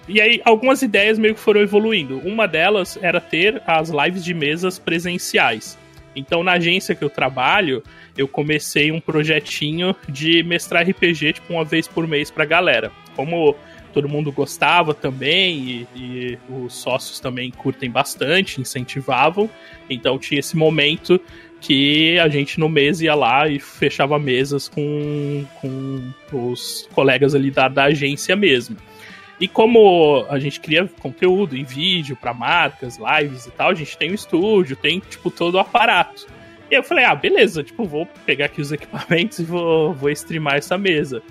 E 0.09 0.21
aí, 0.21 0.43
algumas 0.45 0.83
ideias 0.83 1.21
meio 1.21 1.35
que 1.35 1.41
foram 1.41 1.61
evoluindo. 1.61 2.19
Uma 2.19 2.49
delas 2.49 2.99
era 3.01 3.21
ter 3.21 3.63
as 3.65 3.89
lives 3.89 4.25
de 4.25 4.35
mesas 4.35 4.81
presenciais. 4.81 5.79
Então, 6.17 6.43
na 6.43 6.53
agência 6.53 6.97
que 6.97 7.05
eu 7.05 7.11
trabalho, 7.11 7.83
eu 8.17 8.27
comecei 8.27 8.91
um 8.91 9.01
projetinho 9.01 9.95
de 10.09 10.43
mestrar 10.43 10.89
RPG, 10.89 11.35
tipo, 11.35 11.53
uma 11.53 11.65
vez 11.65 11.87
por 11.87 12.09
mês 12.09 12.31
pra 12.31 12.45
galera. 12.45 12.91
Como 13.15 13.55
todo 13.97 14.11
mundo 14.11 14.31
gostava 14.31 14.93
também 14.93 15.57
e, 15.59 15.89
e, 15.97 16.39
os 16.51 16.75
sócios 16.75 17.19
também 17.19 17.51
curtem 17.51 17.91
bastante, 17.91 18.61
incentivavam. 18.61 19.49
Então 19.89 20.19
tinha 20.19 20.39
esse 20.39 20.55
momento 20.55 21.19
que 21.63 22.19
a 22.19 22.29
gente 22.29 22.61
no 22.61 22.69
mês 22.69 23.01
ia 23.01 23.15
lá 23.15 23.49
e 23.49 23.59
fechava 23.59 24.19
mesas 24.19 24.69
com, 24.69 25.47
com 25.63 26.13
os 26.31 26.87
colegas 26.93 27.35
ali 27.35 27.51
da, 27.51 27.69
da 27.69 27.85
agência 27.85 28.37
mesmo. 28.37 28.77
E 29.41 29.49
como 29.49 30.27
a 30.29 30.39
gente 30.39 30.61
cria 30.61 30.87
conteúdo 31.01 31.57
em 31.57 31.65
vídeo 31.65 32.19
para 32.21 32.35
marcas, 32.35 32.99
lives 32.99 33.47
e 33.47 33.51
tal, 33.51 33.71
a 33.71 33.75
gente 33.75 33.97
tem 33.97 34.11
um 34.11 34.15
estúdio, 34.15 34.77
tem 34.77 35.01
tipo 35.01 35.31
todo 35.31 35.55
o 35.55 35.59
aparato. 35.59 36.27
E 36.71 36.75
eu 36.75 36.83
falei, 36.83 37.07
ah, 37.07 37.15
beleza, 37.15 37.63
tipo, 37.63 37.87
vou 37.87 38.07
pegar 38.27 38.45
aqui 38.45 38.61
os 38.61 38.73
equipamentos 38.73 39.39
e 39.39 39.45
vou, 39.45 39.95
vou 39.95 40.11
streamar 40.11 40.57
essa 40.57 40.77
mesa. 40.77 41.23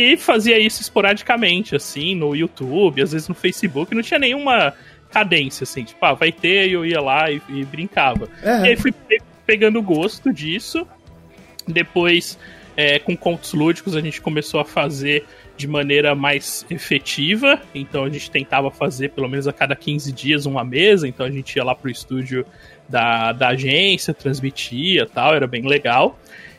E 0.00 0.16
fazia 0.16 0.58
isso 0.58 0.80
esporadicamente, 0.80 1.74
assim, 1.74 2.14
no 2.14 2.34
YouTube, 2.34 3.02
às 3.02 3.12
vezes 3.12 3.28
no 3.28 3.34
Facebook, 3.34 3.94
não 3.94 4.02
tinha 4.02 4.18
nenhuma 4.18 4.74
cadência, 5.10 5.64
assim, 5.64 5.84
tipo, 5.84 6.04
ah, 6.04 6.14
vai 6.14 6.30
ter, 6.30 6.68
e 6.68 6.72
eu 6.72 6.84
ia 6.84 7.00
lá 7.00 7.30
e, 7.30 7.40
e 7.48 7.64
brincava. 7.64 8.28
Uhum. 8.42 8.64
E 8.64 8.68
aí 8.68 8.76
fui 8.76 8.92
pegando 9.46 9.82
gosto 9.82 10.32
disso. 10.32 10.86
Depois, 11.66 12.38
é, 12.76 12.98
com 12.98 13.16
contos 13.16 13.52
lúdicos, 13.52 13.96
a 13.96 14.00
gente 14.00 14.20
começou 14.20 14.60
a 14.60 14.64
fazer 14.64 15.24
de 15.56 15.66
maneira 15.66 16.14
mais 16.14 16.64
efetiva. 16.70 17.60
Então 17.74 18.04
a 18.04 18.08
gente 18.08 18.30
tentava 18.30 18.70
fazer 18.70 19.10
pelo 19.10 19.28
menos 19.28 19.48
a 19.48 19.52
cada 19.52 19.74
15 19.74 20.12
dias 20.12 20.46
uma 20.46 20.64
mesa. 20.64 21.08
Então 21.08 21.26
a 21.26 21.30
gente 21.30 21.56
ia 21.56 21.64
lá 21.64 21.74
pro 21.74 21.90
estúdio 21.90 22.46
da, 22.88 23.32
da 23.32 23.48
agência, 23.48 24.14
transmitia 24.14 25.04
tal, 25.06 25.34
era 25.34 25.46
bem 25.46 25.66
legal. 25.66 26.18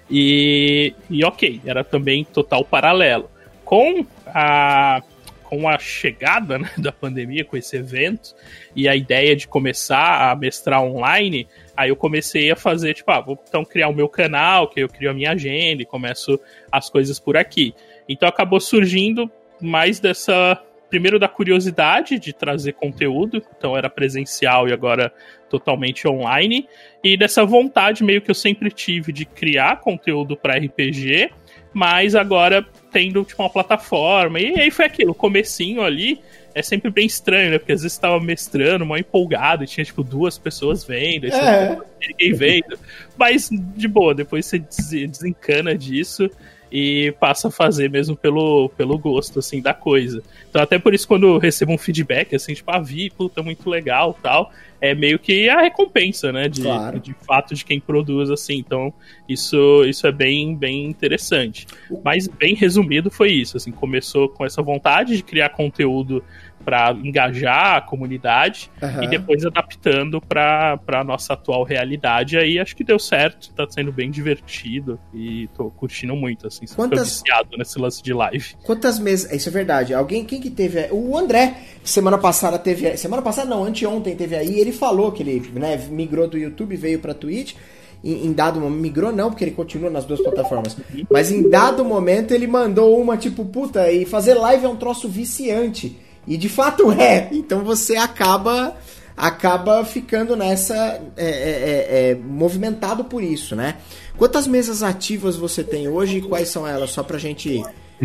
E, 0.09 0.93
e 1.09 1.23
ok, 1.23 1.61
era 1.65 1.83
também 1.83 2.23
total 2.23 2.65
paralelo. 2.65 3.29
Com 3.63 4.05
a, 4.25 5.03
com 5.43 5.67
a 5.67 5.77
chegada 5.77 6.57
né, 6.57 6.69
da 6.77 6.91
pandemia, 6.91 7.45
com 7.45 7.57
esse 7.57 7.75
evento, 7.75 8.35
e 8.75 8.87
a 8.87 8.95
ideia 8.95 9.35
de 9.35 9.47
começar 9.47 10.31
a 10.31 10.35
mestrar 10.35 10.81
online, 10.83 11.47
aí 11.75 11.89
eu 11.89 11.95
comecei 11.95 12.51
a 12.51 12.55
fazer, 12.55 12.93
tipo, 12.93 13.11
ah, 13.11 13.21
vou 13.21 13.37
então 13.47 13.65
criar 13.65 13.89
o 13.89 13.93
meu 13.93 14.07
canal, 14.07 14.67
que 14.67 14.79
eu 14.79 14.89
crio 14.89 15.11
a 15.11 15.13
minha 15.13 15.31
agenda 15.31 15.81
e 15.81 15.85
começo 15.85 16.39
as 16.71 16.89
coisas 16.89 17.19
por 17.19 17.37
aqui. 17.37 17.73
Então 18.07 18.27
acabou 18.27 18.59
surgindo 18.59 19.29
mais 19.61 19.99
dessa 19.99 20.61
primeiro 20.89 21.19
da 21.19 21.27
curiosidade 21.27 22.19
de 22.19 22.33
trazer 22.33 22.73
conteúdo, 22.73 23.41
então 23.57 23.77
era 23.77 23.89
presencial 23.89 24.67
e 24.67 24.73
agora 24.73 25.13
totalmente 25.49 26.07
online, 26.07 26.67
e 27.03 27.17
dessa 27.17 27.45
vontade 27.45 28.03
meio 28.03 28.21
que 28.21 28.29
eu 28.29 28.35
sempre 28.35 28.71
tive 28.71 29.11
de 29.11 29.25
criar 29.25 29.79
conteúdo 29.79 30.35
para 30.35 30.57
RPG, 30.57 31.31
mas 31.73 32.15
agora 32.15 32.65
tendo 32.91 33.23
tipo, 33.23 33.41
uma 33.41 33.49
plataforma. 33.49 34.39
E 34.39 34.59
aí 34.59 34.71
foi 34.71 34.85
aquilo, 34.85 35.13
comecinho 35.13 35.81
ali 35.81 36.19
é 36.53 36.61
sempre 36.61 36.89
bem 36.89 37.05
estranho, 37.05 37.51
né? 37.51 37.59
Porque 37.59 37.71
às 37.71 37.81
vezes 37.81 37.93
estava 37.93 38.19
mestrando, 38.19 38.85
mal 38.85 38.97
empolgado, 38.97 39.63
e 39.63 39.67
tinha 39.67 39.85
tipo 39.85 40.03
duas 40.03 40.37
pessoas 40.37 40.83
vendo, 40.83 41.27
e 41.27 41.31
é. 41.31 41.77
ninguém 42.01 42.33
vendo. 42.33 42.77
Mas 43.17 43.49
de 43.51 43.87
boa, 43.87 44.13
depois 44.13 44.45
você 44.45 44.59
desencana 44.59 45.77
disso 45.77 46.29
e 46.71 47.13
passa 47.19 47.47
a 47.47 47.51
fazer 47.51 47.89
mesmo 47.89 48.15
pelo, 48.15 48.69
pelo 48.69 48.97
gosto, 48.97 49.39
assim, 49.39 49.61
da 49.61 49.73
coisa. 49.73 50.21
Então, 50.49 50.61
até 50.61 50.77
por 50.77 50.93
isso, 50.93 51.07
quando 51.07 51.27
eu 51.27 51.37
recebo 51.37 51.71
um 51.71 51.77
feedback, 51.77 52.35
assim, 52.35 52.53
tipo, 52.53 52.69
ah, 52.71 52.79
vi, 52.79 53.09
puta, 53.09 53.41
muito 53.41 53.69
legal 53.69 54.17
tal, 54.21 54.51
é 54.81 54.93
meio 54.93 55.19
que 55.19 55.49
a 55.49 55.61
recompensa, 55.61 56.31
né, 56.31 56.47
de, 56.47 56.61
claro. 56.61 56.99
de 56.99 57.13
fato 57.25 57.53
de 57.53 57.65
quem 57.65 57.79
produz, 57.79 58.29
assim. 58.29 58.57
Então, 58.57 58.93
isso, 59.27 59.83
isso 59.85 60.05
é 60.07 60.11
bem, 60.11 60.55
bem 60.55 60.85
interessante. 60.85 61.67
Mas, 62.03 62.27
bem 62.27 62.55
resumido, 62.55 63.09
foi 63.09 63.31
isso, 63.31 63.57
assim, 63.57 63.71
começou 63.71 64.29
com 64.29 64.45
essa 64.45 64.61
vontade 64.61 65.17
de 65.17 65.23
criar 65.23 65.49
conteúdo 65.49 66.23
para 66.63 66.91
engajar 66.91 67.77
a 67.77 67.81
comunidade 67.81 68.69
uhum. 68.81 69.03
e 69.03 69.07
depois 69.07 69.45
adaptando 69.45 70.21
para 70.21 70.79
a 70.87 71.03
nossa 71.03 71.33
atual 71.33 71.63
realidade. 71.63 72.37
Aí 72.37 72.59
acho 72.59 72.75
que 72.75 72.83
deu 72.83 72.99
certo, 72.99 73.51
tá 73.53 73.65
sendo 73.69 73.91
bem 73.91 74.11
divertido 74.11 74.99
e 75.13 75.47
tô 75.55 75.69
curtindo 75.71 76.15
muito, 76.15 76.47
assim. 76.47 76.65
Quantas... 76.75 77.21
viciado 77.21 77.57
nesse 77.57 77.79
lance 77.79 78.03
de 78.03 78.13
live. 78.13 78.55
Quantas 78.63 78.99
mesas. 78.99 79.31
Isso 79.31 79.49
é 79.49 79.51
verdade. 79.51 79.93
Alguém, 79.93 80.23
quem 80.25 80.39
que 80.39 80.49
teve. 80.49 80.87
O 80.91 81.17
André, 81.17 81.55
semana 81.83 82.17
passada 82.17 82.59
teve. 82.59 82.97
Semana 82.97 83.21
passada 83.21 83.49
não, 83.49 83.63
anteontem 83.63 84.15
teve 84.15 84.35
aí. 84.35 84.59
Ele 84.59 84.71
falou 84.71 85.11
que 85.11 85.23
ele 85.23 85.51
né, 85.53 85.77
migrou 85.89 86.27
do 86.27 86.37
YouTube, 86.37 86.75
veio 86.75 86.99
pra 86.99 87.13
Twitch. 87.13 87.55
Em, 88.01 88.31
dado 88.31 88.61
momento, 88.61 88.79
migrou 88.79 89.11
não, 89.11 89.29
porque 89.29 89.43
ele 89.43 89.51
continua 89.51 89.89
nas 89.89 90.05
duas 90.05 90.21
plataformas. 90.21 90.77
Mas 91.11 91.31
em 91.31 91.49
dado 91.49 91.83
momento 91.83 92.33
ele 92.33 92.47
mandou 92.47 92.99
uma 92.99 93.17
tipo, 93.17 93.43
puta, 93.43 93.91
e 93.91 94.05
fazer 94.05 94.35
live 94.35 94.65
é 94.65 94.69
um 94.69 94.77
troço 94.77 95.09
viciante. 95.09 95.97
E 96.27 96.37
de 96.37 96.49
fato 96.49 96.91
é. 96.99 97.29
Então 97.31 97.63
você 97.63 97.95
acaba 97.95 98.75
acaba 99.19 99.83
ficando 99.83 100.35
nessa. 100.35 101.01
É, 101.17 101.25
é, 101.25 101.29
é, 101.29 102.11
é, 102.11 102.15
movimentado 102.15 103.03
por 103.03 103.21
isso, 103.21 103.55
né? 103.55 103.75
Quantas 104.17 104.47
mesas 104.47 104.81
ativas 104.81 105.35
você 105.35 105.63
tem 105.63 105.87
hoje 105.87 106.17
e 106.17 106.21
quais 106.21 106.47
são 106.47 106.65
elas? 106.65 106.91
Só 106.91 107.03
pra 107.03 107.17
gente, 107.17 107.61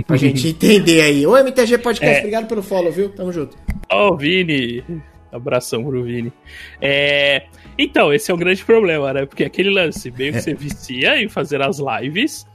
pra 0.06 0.16
gente 0.16 0.48
entender 0.50 1.00
aí. 1.00 1.26
Ô, 1.26 1.36
MTG 1.36 1.78
Podcast, 1.78 2.16
é. 2.16 2.18
obrigado 2.18 2.46
pelo 2.46 2.62
follow, 2.62 2.92
viu? 2.92 3.08
Tamo 3.10 3.32
junto. 3.32 3.56
Ô, 3.90 4.08
oh, 4.08 4.16
Vini. 4.16 4.84
Abração 5.32 5.84
pro 5.84 6.04
Vini. 6.04 6.32
É. 6.80 7.46
Então, 7.76 8.12
esse 8.12 8.30
é 8.30 8.34
um 8.34 8.38
grande 8.38 8.64
problema, 8.64 9.12
né? 9.12 9.26
Porque 9.26 9.42
aquele 9.42 9.70
lance, 9.70 10.08
meio 10.12 10.32
que 10.32 10.40
você 10.40 10.54
vicia 10.54 11.20
em 11.20 11.28
fazer 11.28 11.60
as 11.60 11.78
lives. 11.78 12.46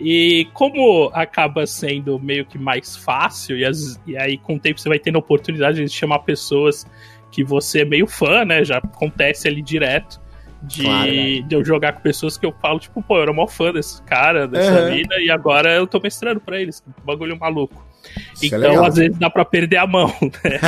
E 0.00 0.46
como 0.52 1.10
acaba 1.12 1.66
sendo 1.66 2.18
meio 2.20 2.46
que 2.46 2.56
mais 2.56 2.96
fácil, 2.96 3.58
e, 3.58 3.64
as, 3.64 4.00
e 4.06 4.16
aí 4.16 4.38
com 4.38 4.54
o 4.54 4.60
tempo 4.60 4.80
você 4.80 4.88
vai 4.88 4.98
tendo 4.98 5.16
a 5.16 5.18
oportunidade 5.18 5.84
de 5.84 5.90
chamar 5.90 6.20
pessoas 6.20 6.86
que 7.32 7.42
você 7.42 7.80
é 7.80 7.84
meio 7.84 8.06
fã, 8.06 8.44
né? 8.44 8.64
Já 8.64 8.78
acontece 8.78 9.48
ali 9.48 9.62
direto. 9.62 10.20
De, 10.60 10.82
claro, 10.82 11.12
né? 11.12 11.40
de 11.42 11.54
eu 11.54 11.64
jogar 11.64 11.92
com 11.92 12.00
pessoas 12.00 12.36
que 12.36 12.44
eu 12.44 12.52
falo, 12.60 12.80
tipo, 12.80 13.00
pô, 13.00 13.16
eu 13.18 13.22
era 13.22 13.32
mó 13.32 13.46
fã 13.46 13.72
desse 13.72 14.02
cara, 14.02 14.48
dessa 14.48 14.86
uhum. 14.86 14.90
vida, 14.92 15.20
e 15.20 15.30
agora 15.30 15.72
eu 15.72 15.86
tô 15.86 16.00
mestrando 16.00 16.40
pra 16.40 16.60
eles. 16.60 16.82
Bagulho 17.04 17.38
maluco. 17.38 17.86
Isso 18.34 18.54
é 18.54 18.58
então, 18.58 18.84
é 18.84 18.88
às 18.88 18.96
vezes, 18.96 19.16
dá 19.18 19.30
pra 19.30 19.44
perder 19.44 19.76
a 19.76 19.86
mão, 19.86 20.12
né? 20.22 20.58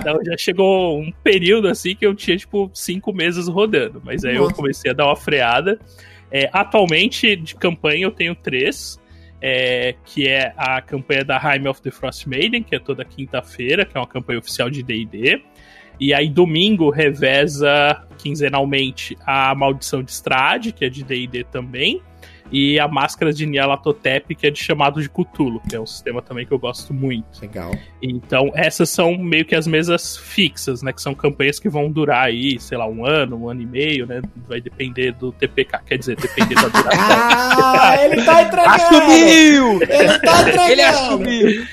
então 0.00 0.18
já 0.24 0.36
chegou 0.36 1.00
um 1.00 1.12
período 1.22 1.68
assim 1.68 1.96
que 1.96 2.06
eu 2.06 2.14
tinha, 2.14 2.36
tipo, 2.36 2.70
cinco 2.72 3.12
meses 3.12 3.48
rodando. 3.48 4.00
Mas 4.04 4.24
aí 4.24 4.38
Nossa. 4.38 4.52
eu 4.52 4.54
comecei 4.54 4.90
a 4.90 4.94
dar 4.94 5.06
uma 5.06 5.16
freada. 5.16 5.78
É, 6.36 6.50
atualmente, 6.52 7.36
de 7.36 7.54
campanha, 7.54 8.06
eu 8.06 8.10
tenho 8.10 8.34
três. 8.34 9.00
É, 9.46 9.94
que 10.06 10.26
é 10.26 10.54
a 10.56 10.80
campanha 10.80 11.22
da 11.22 11.36
Heim 11.36 11.68
of 11.68 11.82
the 11.82 11.90
Frost 11.90 12.26
Maiden, 12.26 12.62
que 12.62 12.74
é 12.74 12.78
toda 12.78 13.04
quinta-feira, 13.04 13.84
que 13.84 13.94
é 13.94 14.00
uma 14.00 14.06
campanha 14.06 14.38
oficial 14.38 14.70
de 14.70 14.82
D&D. 14.82 15.42
E 16.00 16.14
aí, 16.14 16.30
domingo, 16.30 16.88
reveza 16.88 18.06
quinzenalmente 18.16 19.16
a 19.24 19.54
Maldição 19.54 20.02
de 20.02 20.10
Strade, 20.12 20.72
que 20.72 20.86
é 20.86 20.88
de 20.88 21.04
D&D 21.04 21.44
também 21.44 22.00
e 22.54 22.78
a 22.78 22.86
máscara 22.86 23.32
de 23.32 23.44
Nyarlathotep, 23.46 24.32
que 24.32 24.46
é 24.46 24.50
de 24.50 24.62
chamado 24.62 25.02
de 25.02 25.08
Cthulhu, 25.08 25.60
que 25.68 25.74
é 25.74 25.80
um 25.80 25.86
sistema 25.86 26.22
também 26.22 26.46
que 26.46 26.52
eu 26.52 26.58
gosto 26.58 26.94
muito. 26.94 27.42
Legal. 27.42 27.72
Então, 28.00 28.52
essas 28.54 28.88
são 28.88 29.18
meio 29.18 29.44
que 29.44 29.56
as 29.56 29.66
mesas 29.66 30.16
fixas, 30.16 30.80
né? 30.80 30.92
Que 30.92 31.02
são 31.02 31.16
campanhas 31.16 31.58
que 31.58 31.68
vão 31.68 31.90
durar 31.90 32.26
aí, 32.26 32.60
sei 32.60 32.78
lá, 32.78 32.86
um 32.86 33.04
ano, 33.04 33.36
um 33.36 33.48
ano 33.48 33.60
e 33.60 33.66
meio, 33.66 34.06
né? 34.06 34.22
Vai 34.48 34.60
depender 34.60 35.10
do 35.10 35.32
TPK, 35.32 35.80
quer 35.84 35.98
dizer, 35.98 36.14
depender 36.14 36.54
da 36.54 36.68
duração. 36.68 36.92
ah, 36.94 37.96
ele 38.04 38.22
tá 38.22 38.42
entregando! 38.42 38.70
Assumiu! 38.70 39.82
Ele 39.82 40.18
tá 40.20 40.40
entregando! 40.42 40.70
ele 40.70 40.82
assumiu! 40.82 41.66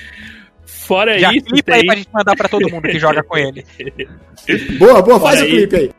Fora 0.64 1.16
Já 1.16 1.32
isso, 1.32 1.46
clipa 1.46 1.70
tem... 1.70 1.80
aí 1.80 1.86
pra 1.86 1.94
gente 1.94 2.08
mandar 2.12 2.36
pra 2.36 2.48
todo 2.48 2.68
mundo 2.68 2.82
que 2.82 2.98
joga 2.98 3.22
com 3.22 3.38
ele. 3.38 3.64
boa, 4.80 5.00
boa, 5.00 5.20
faz 5.20 5.38
Fora 5.38 5.48
o 5.48 5.48
clipe 5.48 5.76
aí. 5.76 5.90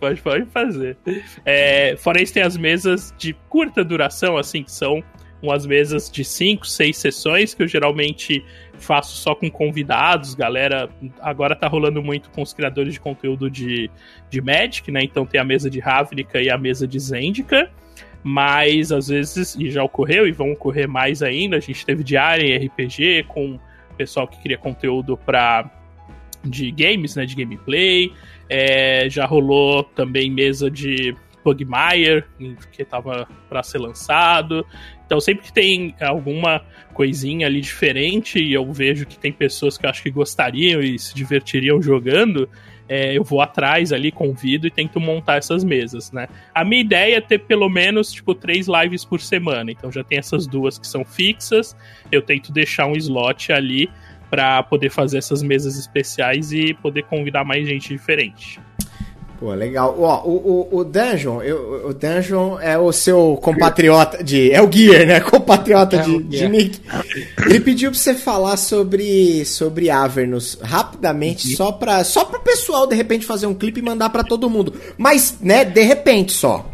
Pode, 0.00 0.20
pode 0.22 0.46
fazer. 0.46 0.96
É, 1.44 1.96
fora 1.96 2.22
isso, 2.22 2.32
tem 2.32 2.42
as 2.42 2.56
mesas 2.56 3.12
de 3.18 3.32
curta 3.48 3.84
duração, 3.84 4.36
assim, 4.36 4.62
que 4.62 4.70
são 4.70 5.02
umas 5.42 5.66
mesas 5.66 6.10
de 6.10 6.24
5, 6.24 6.66
6 6.66 6.96
sessões, 6.96 7.54
que 7.54 7.62
eu 7.62 7.68
geralmente 7.68 8.44
faço 8.74 9.16
só 9.16 9.34
com 9.34 9.50
convidados, 9.50 10.34
galera. 10.34 10.88
Agora 11.20 11.54
tá 11.54 11.68
rolando 11.68 12.02
muito 12.02 12.30
com 12.30 12.42
os 12.42 12.52
criadores 12.52 12.94
de 12.94 13.00
conteúdo 13.00 13.50
de, 13.50 13.90
de 14.30 14.40
Magic, 14.40 14.90
né? 14.90 15.02
Então 15.02 15.24
tem 15.24 15.40
a 15.40 15.44
mesa 15.44 15.70
de 15.70 15.78
Ravnica 15.80 16.40
e 16.40 16.50
a 16.50 16.58
mesa 16.58 16.86
de 16.86 16.98
Zendika. 16.98 17.70
Mas 18.22 18.90
às 18.90 19.08
vezes, 19.08 19.54
e 19.54 19.70
já 19.70 19.82
ocorreu, 19.82 20.26
e 20.26 20.32
vão 20.32 20.52
ocorrer 20.52 20.88
mais 20.88 21.22
ainda, 21.22 21.56
a 21.56 21.60
gente 21.60 21.86
teve 21.86 22.02
diária 22.02 22.44
em 22.44 22.66
RPG 22.66 23.24
com 23.28 23.58
pessoal 23.96 24.26
que 24.26 24.40
cria 24.40 24.58
conteúdo 24.58 25.16
para 25.16 25.70
de 26.44 26.70
games, 26.70 27.16
né? 27.16 27.26
De 27.26 27.34
gameplay. 27.34 28.12
É, 28.48 29.08
já 29.10 29.26
rolou 29.26 29.84
também 29.84 30.30
mesa 30.30 30.70
de 30.70 31.14
Pugmire, 31.42 32.24
que 32.72 32.82
estava 32.82 33.28
para 33.48 33.62
ser 33.62 33.78
lançado. 33.78 34.66
Então, 35.06 35.20
sempre 35.20 35.44
que 35.44 35.52
tem 35.52 35.94
alguma 36.00 36.62
coisinha 36.92 37.46
ali 37.46 37.60
diferente 37.60 38.38
e 38.38 38.52
eu 38.52 38.70
vejo 38.72 39.06
que 39.06 39.18
tem 39.18 39.32
pessoas 39.32 39.78
que 39.78 39.86
eu 39.86 39.90
acho 39.90 40.02
que 40.02 40.10
gostariam 40.10 40.80
e 40.80 40.98
se 40.98 41.14
divertiriam 41.14 41.80
jogando, 41.80 42.48
é, 42.88 43.16
eu 43.16 43.22
vou 43.22 43.40
atrás 43.40 43.92
ali, 43.92 44.10
convido 44.10 44.66
e 44.66 44.70
tento 44.70 44.98
montar 44.98 45.36
essas 45.36 45.62
mesas, 45.62 46.10
né? 46.10 46.26
A 46.54 46.64
minha 46.64 46.80
ideia 46.80 47.16
é 47.16 47.20
ter 47.20 47.38
pelo 47.38 47.68
menos, 47.68 48.10
tipo, 48.12 48.34
três 48.34 48.66
lives 48.66 49.04
por 49.04 49.20
semana. 49.20 49.70
Então, 49.70 49.92
já 49.92 50.02
tem 50.02 50.18
essas 50.18 50.46
duas 50.46 50.78
que 50.78 50.86
são 50.86 51.04
fixas. 51.04 51.76
Eu 52.10 52.22
tento 52.22 52.50
deixar 52.50 52.86
um 52.86 52.96
slot 52.96 53.52
ali 53.52 53.90
para 54.30 54.62
poder 54.62 54.90
fazer 54.90 55.18
essas 55.18 55.42
mesas 55.42 55.78
especiais 55.78 56.52
e 56.52 56.74
poder 56.74 57.04
convidar 57.04 57.44
mais 57.44 57.66
gente 57.66 57.88
diferente. 57.88 58.60
Pô, 59.38 59.54
legal. 59.54 59.94
Ó, 60.00 60.22
o, 60.24 60.68
o, 60.72 60.78
o 60.78 60.84
Dungeon, 60.84 61.40
eu, 61.42 61.88
o 61.88 61.94
Dungeon 61.94 62.58
é 62.58 62.76
o 62.76 62.90
seu 62.90 63.38
compatriota 63.40 64.22
de. 64.22 64.50
É 64.50 64.60
o 64.60 64.70
Gear, 64.70 65.06
né? 65.06 65.20
Compatriota 65.22 65.96
é 65.96 66.02
de, 66.02 66.22
de 66.24 66.48
Nick. 66.48 66.80
Ele 67.46 67.60
pediu 67.60 67.90
pra 67.92 68.00
você 68.00 68.14
falar 68.14 68.56
sobre, 68.56 69.44
sobre 69.44 69.90
Avernus 69.90 70.58
rapidamente, 70.60 71.50
uhum. 71.50 71.56
só 71.56 71.70
para 71.70 72.02
só 72.02 72.24
pro 72.24 72.40
pessoal 72.40 72.86
de 72.88 72.96
repente 72.96 73.24
fazer 73.24 73.46
um 73.46 73.54
clipe 73.54 73.78
e 73.78 73.82
mandar 73.82 74.10
para 74.10 74.24
todo 74.24 74.50
mundo. 74.50 74.74
Mas, 74.96 75.38
né, 75.40 75.64
de 75.64 75.82
repente 75.82 76.32
só. 76.32 76.68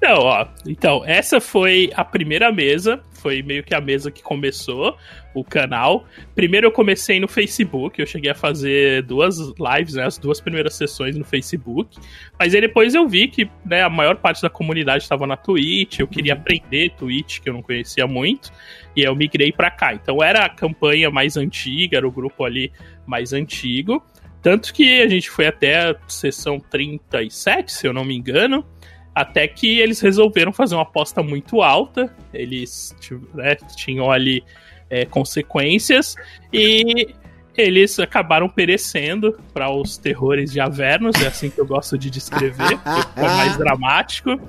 Não, 0.00 0.18
ó. 0.20 0.46
Então, 0.66 1.02
essa 1.04 1.40
foi 1.40 1.90
a 1.96 2.04
primeira 2.04 2.52
mesa. 2.52 3.00
Foi 3.24 3.42
meio 3.42 3.64
que 3.64 3.74
a 3.74 3.80
mesa 3.80 4.10
que 4.10 4.22
começou 4.22 4.98
o 5.32 5.42
canal. 5.42 6.04
Primeiro 6.34 6.66
eu 6.66 6.70
comecei 6.70 7.18
no 7.18 7.26
Facebook, 7.26 7.98
eu 7.98 8.06
cheguei 8.06 8.30
a 8.30 8.34
fazer 8.34 9.02
duas 9.04 9.38
lives, 9.38 9.94
né, 9.94 10.04
as 10.04 10.18
duas 10.18 10.42
primeiras 10.42 10.74
sessões 10.74 11.16
no 11.16 11.24
Facebook. 11.24 11.98
Mas 12.38 12.54
aí 12.54 12.60
depois 12.60 12.94
eu 12.94 13.08
vi 13.08 13.28
que 13.28 13.48
né, 13.64 13.80
a 13.80 13.88
maior 13.88 14.16
parte 14.16 14.42
da 14.42 14.50
comunidade 14.50 15.04
estava 15.04 15.26
na 15.26 15.38
Twitch, 15.38 16.00
eu 16.00 16.06
queria 16.06 16.34
aprender 16.34 16.90
Twitch, 16.98 17.40
que 17.40 17.48
eu 17.48 17.54
não 17.54 17.62
conhecia 17.62 18.06
muito, 18.06 18.52
e 18.94 19.00
aí 19.00 19.06
eu 19.06 19.16
migrei 19.16 19.50
para 19.50 19.70
cá. 19.70 19.94
Então 19.94 20.22
era 20.22 20.44
a 20.44 20.48
campanha 20.50 21.10
mais 21.10 21.38
antiga, 21.38 21.96
era 21.96 22.06
o 22.06 22.12
grupo 22.12 22.44
ali 22.44 22.70
mais 23.06 23.32
antigo. 23.32 24.04
Tanto 24.42 24.74
que 24.74 25.00
a 25.00 25.08
gente 25.08 25.30
foi 25.30 25.46
até 25.46 25.78
a 25.78 25.96
sessão 26.06 26.60
37, 26.60 27.72
se 27.72 27.86
eu 27.86 27.94
não 27.94 28.04
me 28.04 28.14
engano. 28.14 28.62
Até 29.14 29.46
que 29.46 29.78
eles 29.78 30.00
resolveram 30.00 30.52
fazer 30.52 30.74
uma 30.74 30.82
aposta 30.82 31.22
muito 31.22 31.62
alta. 31.62 32.14
Eles 32.32 32.94
né, 33.32 33.54
tinham 33.76 34.10
ali 34.10 34.42
é, 34.90 35.04
consequências 35.04 36.16
e 36.52 37.14
eles 37.56 37.98
acabaram 37.98 38.48
perecendo 38.48 39.38
para 39.52 39.70
os 39.70 39.96
terrores 39.96 40.52
de 40.52 40.60
Avernus, 40.60 41.14
é 41.22 41.28
assim 41.28 41.48
que 41.50 41.60
eu 41.60 41.66
gosto 41.66 41.96
de 41.96 42.10
descrever, 42.10 42.78
é 43.16 43.22
mais 43.22 43.56
dramático. 43.56 44.40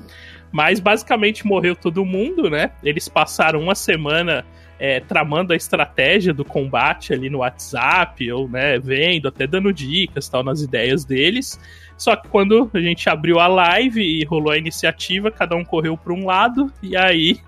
Mas 0.51 0.80
basicamente 0.80 1.45
morreu 1.45 1.75
todo 1.75 2.06
mundo, 2.06 2.49
né? 2.49 2.71
Eles 2.82 3.10
passaram 3.10 3.60
uma 3.60 3.75
semana 3.75 4.45
é, 4.80 4.99
tramando 5.01 5.54
a 5.54 5.56
estratégia 5.56 6.34
do 6.34 6.45
combate 6.45 7.13
ali 7.13 7.30
no 7.30 7.39
WhatsApp, 7.39 8.32
ou 8.32 8.47
né, 8.47 8.80
vendo, 8.80 9.28
até 9.28 9.45
dando 9.45 9.73
dicas 9.73 10.30
tal 10.30 10.43
nas 10.43 10.62
ideias 10.62 11.04
deles. 11.04 11.60
Só 11.97 12.15
que 12.15 12.27
quando 12.27 12.69
a 12.73 12.79
gente 12.79 13.10
abriu 13.10 13.39
a 13.39 13.47
live 13.47 14.01
e 14.01 14.25
rolou 14.25 14.51
a 14.51 14.58
iniciativa, 14.58 15.31
cada 15.31 15.55
um 15.55 15.63
correu 15.63 15.97
para 15.97 16.13
um 16.13 16.25
lado, 16.25 16.71
e 16.81 16.95
aí 16.95 17.39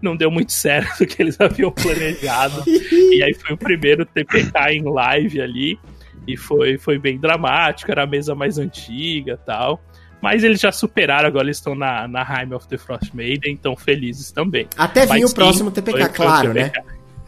não 0.00 0.16
deu 0.16 0.30
muito 0.30 0.52
certo 0.52 1.02
o 1.04 1.06
que 1.06 1.20
eles 1.22 1.40
haviam 1.40 1.70
planejado. 1.70 2.62
e 2.66 3.22
aí 3.22 3.34
foi 3.34 3.54
o 3.54 3.58
primeiro 3.58 4.04
TPK 4.04 4.72
em 4.72 4.82
live 4.82 5.40
ali. 5.40 5.78
E 6.26 6.36
foi, 6.36 6.76
foi 6.76 6.98
bem 6.98 7.18
dramático, 7.18 7.90
era 7.90 8.02
a 8.02 8.06
mesa 8.06 8.34
mais 8.34 8.58
antiga 8.58 9.38
tal. 9.46 9.80
Mas 10.20 10.42
eles 10.42 10.60
já 10.60 10.72
superaram, 10.72 11.28
agora 11.28 11.44
eles 11.44 11.58
estão 11.58 11.74
na, 11.74 12.08
na 12.08 12.22
Heim 12.22 12.52
of 12.52 12.66
the 12.66 12.76
Frost 12.76 13.12
Maiden, 13.14 13.52
então 13.52 13.76
felizes 13.76 14.32
também. 14.32 14.66
Até 14.76 15.06
vir 15.06 15.24
o 15.24 15.32
próximo 15.32 15.70
TPK, 15.70 16.08
claro, 16.08 16.52
né? 16.52 16.72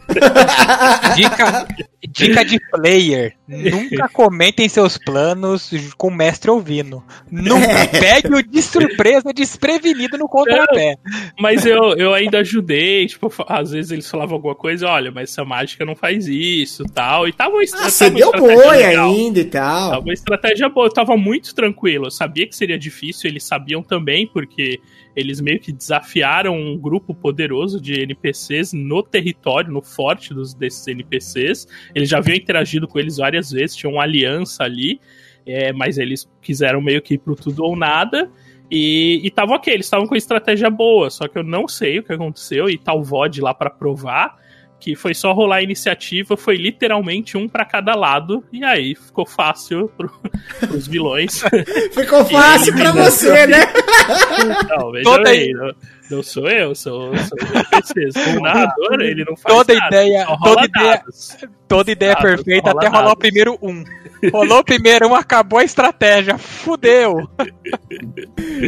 dica, 1.15 1.67
dica 2.07 2.45
de 2.45 2.59
player: 2.71 3.35
nunca 3.47 4.09
comentem 4.09 4.67
seus 4.67 4.97
planos 4.97 5.71
com 5.97 6.07
o 6.07 6.15
mestre 6.15 6.49
ouvindo. 6.49 7.03
Nunca 7.31 7.71
é. 7.71 7.87
pegue 7.87 8.35
o 8.35 8.43
de 8.43 8.61
surpresa, 8.61 9.33
desprevenido 9.33 10.17
no 10.17 10.27
contrapé. 10.27 10.95
mas 11.39 11.65
eu, 11.65 11.95
eu 11.97 12.13
ainda 12.13 12.39
ajudei, 12.39 13.07
tipo, 13.07 13.31
às 13.47 13.71
vezes 13.71 13.91
eles 13.91 14.09
falavam 14.09 14.35
alguma 14.35 14.55
coisa, 14.55 14.87
olha, 14.87 15.11
mas 15.11 15.31
essa 15.31 15.45
mágica 15.45 15.85
não 15.85 15.95
faz 15.95 16.27
isso 16.27 16.83
tal. 16.93 17.27
E 17.27 17.33
tava 17.33 17.51
uma, 17.51 17.61
ah, 17.61 17.89
você 17.89 18.09
deu 18.09 18.31
boi 18.31 18.83
ainda 18.83 19.39
e 19.39 19.45
tal. 19.45 19.91
Tava 19.91 20.01
uma 20.01 20.13
estratégia 20.13 20.69
boa, 20.69 20.87
eu 20.87 20.93
tava 20.93 21.15
muito 21.15 21.53
tranquilo. 21.53 22.07
Eu 22.07 22.11
sabia 22.11 22.47
que 22.47 22.55
seria 22.55 22.77
difícil, 22.77 23.29
eles 23.29 23.43
sabiam 23.43 23.83
também, 23.83 24.27
porque 24.27 24.79
eles 25.15 25.41
meio 25.41 25.59
que 25.59 25.71
desafiaram 25.71 26.55
um 26.55 26.77
grupo 26.77 27.13
poderoso 27.13 27.79
de 27.79 28.01
NPCs 28.01 28.73
no 28.73 29.03
território, 29.03 29.71
no 29.71 29.81
forte 29.81 30.33
dos, 30.33 30.53
desses 30.53 30.87
NPCs. 30.87 31.67
Eles 31.93 32.09
já 32.09 32.19
haviam 32.19 32.35
interagido 32.35 32.87
com 32.87 32.99
eles 32.99 33.17
várias 33.17 33.51
vezes, 33.51 33.75
tinha 33.75 33.91
uma 33.91 34.03
aliança 34.03 34.63
ali, 34.63 34.99
é, 35.45 35.73
mas 35.73 35.97
eles 35.97 36.29
quiseram 36.41 36.81
meio 36.81 37.01
que 37.01 37.15
ir 37.15 37.17
pro 37.17 37.35
tudo 37.35 37.63
ou 37.63 37.75
nada. 37.75 38.29
E 38.71 39.21
estavam 39.23 39.55
ok, 39.55 39.73
eles 39.73 39.87
estavam 39.87 40.05
com 40.05 40.15
estratégia 40.15 40.69
boa, 40.69 41.09
só 41.09 41.27
que 41.27 41.37
eu 41.37 41.43
não 41.43 41.67
sei 41.67 41.99
o 41.99 42.03
que 42.03 42.13
aconteceu, 42.13 42.69
e 42.69 42.79
o 42.87 43.03
VOD 43.03 43.41
lá 43.41 43.53
para 43.53 43.69
provar 43.69 44.37
que 44.79 44.95
foi 44.95 45.13
só 45.13 45.33
rolar 45.33 45.57
a 45.57 45.63
iniciativa, 45.63 46.37
foi 46.37 46.55
literalmente 46.55 47.37
um 47.37 47.47
para 47.47 47.65
cada 47.65 47.95
lado, 47.95 48.43
e 48.51 48.63
aí 48.63 48.95
ficou 48.95 49.25
fácil 49.25 49.91
pro, 49.97 50.09
pros 50.59 50.87
vilões. 50.87 51.41
ficou 51.93 52.23
fácil 52.25 52.73
para 52.75 52.91
você, 52.91 53.45
né? 53.47 53.65
Não, 54.69 54.91
veja 54.91 55.03
Toda 55.03 55.29
aí, 55.29 55.51
não, 55.51 55.73
não, 56.09 56.23
sou 56.23 56.49
eu, 56.49 56.73
sou, 56.73 57.11
sou 57.17 57.37
o 57.37 58.37
O 58.39 58.41
narrador, 58.41 59.01
ele 59.01 59.23
não 59.25 59.35
faz 59.35 59.55
toda 59.55 59.73
nada, 59.73 59.87
ideia, 59.87 60.25
toda 60.43 60.65
ideia, 60.65 61.03
toda 61.67 61.91
ideia 61.91 62.13
dados, 62.13 62.29
perfeita 62.35 62.71
até 62.71 62.87
rolar 62.87 63.11
o 63.11 63.17
primeiro 63.17 63.57
um. 63.61 63.83
Rolou 64.31 64.59
o 64.59 64.63
primeiro 64.63 65.07
um, 65.07 65.15
acabou 65.15 65.59
a 65.59 65.63
estratégia. 65.63 66.37
Fudeu! 66.37 67.29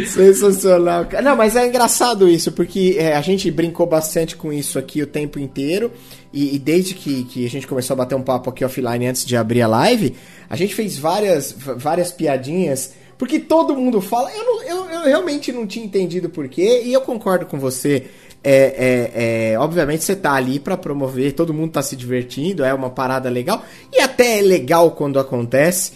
Sensacional. 0.08 1.08
Não, 1.24 1.36
mas 1.36 1.56
é 1.56 1.68
engraçado 1.68 2.30
isso, 2.30 2.52
porque 2.52 2.96
é, 2.98 3.16
a 3.16 3.22
gente 3.22 3.50
brincou 3.50 3.86
bastante 3.86 4.36
com 4.36 4.54
isso 4.54 4.78
aqui 4.78 5.02
o 5.02 5.08
tempo 5.08 5.40
inteiro. 5.40 5.92
E, 6.32 6.56
e, 6.56 6.60
desde 6.60 6.94
que, 6.94 7.26
que 7.26 7.46
a 7.46 7.50
gente 7.50 7.68
começou 7.68 7.94
a 7.96 7.98
bater 7.98 8.16
um 8.16 8.22
papo 8.22 8.50
aqui 8.50 8.64
offline 8.64 9.06
antes 9.06 9.26
de 9.26 9.36
abrir 9.36 9.62
a 9.62 9.68
live, 9.68 10.16
a 10.50 10.56
gente 10.56 10.74
fez 10.74 10.98
várias, 10.98 11.52
várias 11.52 12.12
piadinhas. 12.12 12.94
Porque 13.22 13.40
todo 13.40 13.76
mundo 13.76 14.02
fala. 14.02 14.32
Eu, 14.32 14.44
não, 14.44 14.64
eu, 14.64 14.90
eu 14.90 15.02
realmente 15.04 15.52
não 15.52 15.68
tinha 15.68 15.86
entendido 15.86 16.28
porquê, 16.28 16.82
e 16.84 16.92
eu 16.92 17.02
concordo 17.02 17.46
com 17.46 17.60
você. 17.60 18.08
É, 18.44 19.12
é, 19.14 19.52
é, 19.52 19.60
obviamente 19.60 20.04
você 20.04 20.16
tá 20.16 20.34
ali 20.34 20.60
para 20.60 20.76
promover, 20.76 21.34
todo 21.34 21.54
mundo 21.54 21.74
tá 21.74 21.84
se 21.84 21.96
divertindo, 21.96 22.64
é 22.64 22.74
uma 22.74 22.90
parada 22.90 23.30
legal, 23.30 23.64
e 23.94 24.02
até 24.02 24.40
é 24.40 24.42
legal 24.42 24.90
quando 24.90 25.20
acontece. 25.20 25.94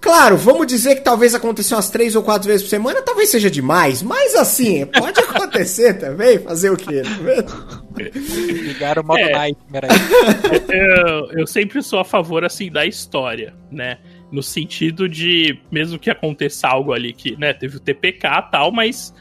Claro, 0.00 0.38
vamos 0.38 0.66
dizer 0.66 0.94
que 0.94 1.02
talvez 1.02 1.34
aconteça 1.34 1.76
umas 1.76 1.90
três 1.90 2.16
ou 2.16 2.22
quatro 2.22 2.48
vezes 2.48 2.62
por 2.62 2.70
semana, 2.70 3.02
talvez 3.02 3.28
seja 3.28 3.50
demais, 3.50 4.02
mas 4.02 4.34
assim, 4.34 4.86
pode 4.86 5.20
acontecer 5.20 5.98
também, 5.98 6.38
fazer 6.38 6.70
o 6.70 6.78
quê? 6.78 7.02
Tá 7.02 8.10
Ligar 8.62 8.98
o 8.98 9.04
modo 9.04 9.20
é, 9.20 9.32
nightmare 9.32 9.88
eu, 10.72 11.40
eu 11.40 11.46
sempre 11.46 11.82
sou 11.82 11.98
a 11.98 12.04
favor, 12.06 12.42
assim, 12.42 12.70
da 12.70 12.86
história, 12.86 13.54
né? 13.70 13.98
No 14.34 14.42
sentido 14.42 15.08
de, 15.08 15.58
mesmo 15.70 15.98
que 15.98 16.10
aconteça 16.10 16.66
algo 16.68 16.92
ali 16.92 17.12
que, 17.12 17.36
né, 17.36 17.52
teve 17.52 17.76
o 17.76 17.80
TPK 17.80 18.26
e 18.26 18.50
tal, 18.50 18.72
mas 18.72 19.14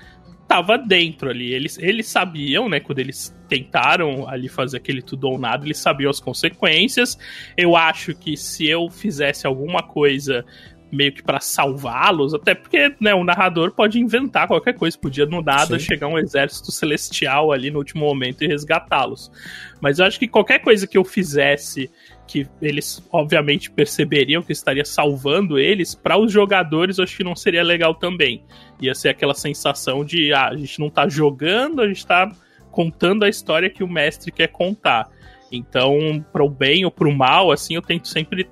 tava 0.48 0.78
dentro 0.78 1.30
ali. 1.30 1.54
Eles, 1.54 1.78
eles 1.78 2.08
sabiam, 2.08 2.68
né, 2.68 2.80
quando 2.80 3.00
eles 3.00 3.36
tentaram 3.48 4.28
ali 4.28 4.50
fazer 4.50 4.78
aquele 4.78 5.02
tudo 5.02 5.28
ou 5.28 5.38
nada, 5.38 5.66
eles 5.66 5.78
sabiam 5.78 6.10
as 6.10 6.20
consequências. 6.20 7.18
Eu 7.56 7.76
acho 7.76 8.14
que 8.16 8.36
se 8.36 8.68
eu 8.68 8.90
fizesse 8.90 9.46
alguma 9.46 9.84
coisa 9.84 10.46
meio 10.92 11.12
que 11.12 11.24
para 11.24 11.40
salvá-los, 11.40 12.36
até 12.36 12.54
porque 12.54 12.96
né, 13.00 13.16
o 13.16 13.24
narrador 13.24 13.72
pode 13.72 14.00
inventar 14.00 14.48
qualquer 14.48 14.74
coisa, 14.74 14.96
podia 14.96 15.26
no 15.26 15.42
nada 15.42 15.80
Sim. 15.80 15.86
chegar 15.86 16.08
um 16.08 16.20
exército 16.20 16.72
celestial 16.72 17.52
ali 17.52 17.72
no 17.72 17.80
último 17.80 18.06
momento 18.06 18.44
e 18.44 18.48
resgatá-los. 18.48 19.32
Mas 19.82 19.98
eu 19.98 20.06
acho 20.06 20.20
que 20.20 20.28
qualquer 20.28 20.60
coisa 20.60 20.86
que 20.86 20.98
eu 20.98 21.04
fizesse 21.04 21.90
que 22.28 22.48
eles 22.62 23.06
obviamente 23.12 23.70
perceberiam 23.70 24.42
que 24.42 24.52
estaria 24.52 24.86
salvando 24.86 25.60
eles, 25.60 25.94
para 25.94 26.18
os 26.18 26.32
jogadores 26.32 27.00
acho 27.00 27.18
que 27.18 27.24
não 27.24 27.36
seria 27.36 27.64
legal 27.64 27.96
também. 27.96 28.44
Ia 28.82 28.96
ser 28.96 29.10
aquela 29.10 29.34
sensação 29.34 30.04
de 30.04 30.34
ah, 30.34 30.50
a 30.50 30.58
gente 30.58 30.80
não 30.80 30.90
tá 30.90 31.08
jogando, 31.08 31.82
a 31.82 31.88
gente 31.88 32.06
tá 32.06 32.32
contando 32.72 33.24
a 33.24 33.30
história 33.30 33.70
que 33.70 33.84
o 33.84 33.88
mestre 33.88 34.32
quer 34.32 34.48
contar. 34.48 35.10
Então, 35.52 36.26
pro 36.32 36.50
bem 36.50 36.84
ou 36.84 36.92
pro 36.92 37.12
mal, 37.12 37.52
assim, 37.52 37.76
eu 37.76 37.82
tento 37.82 38.08
sempre 38.08 38.50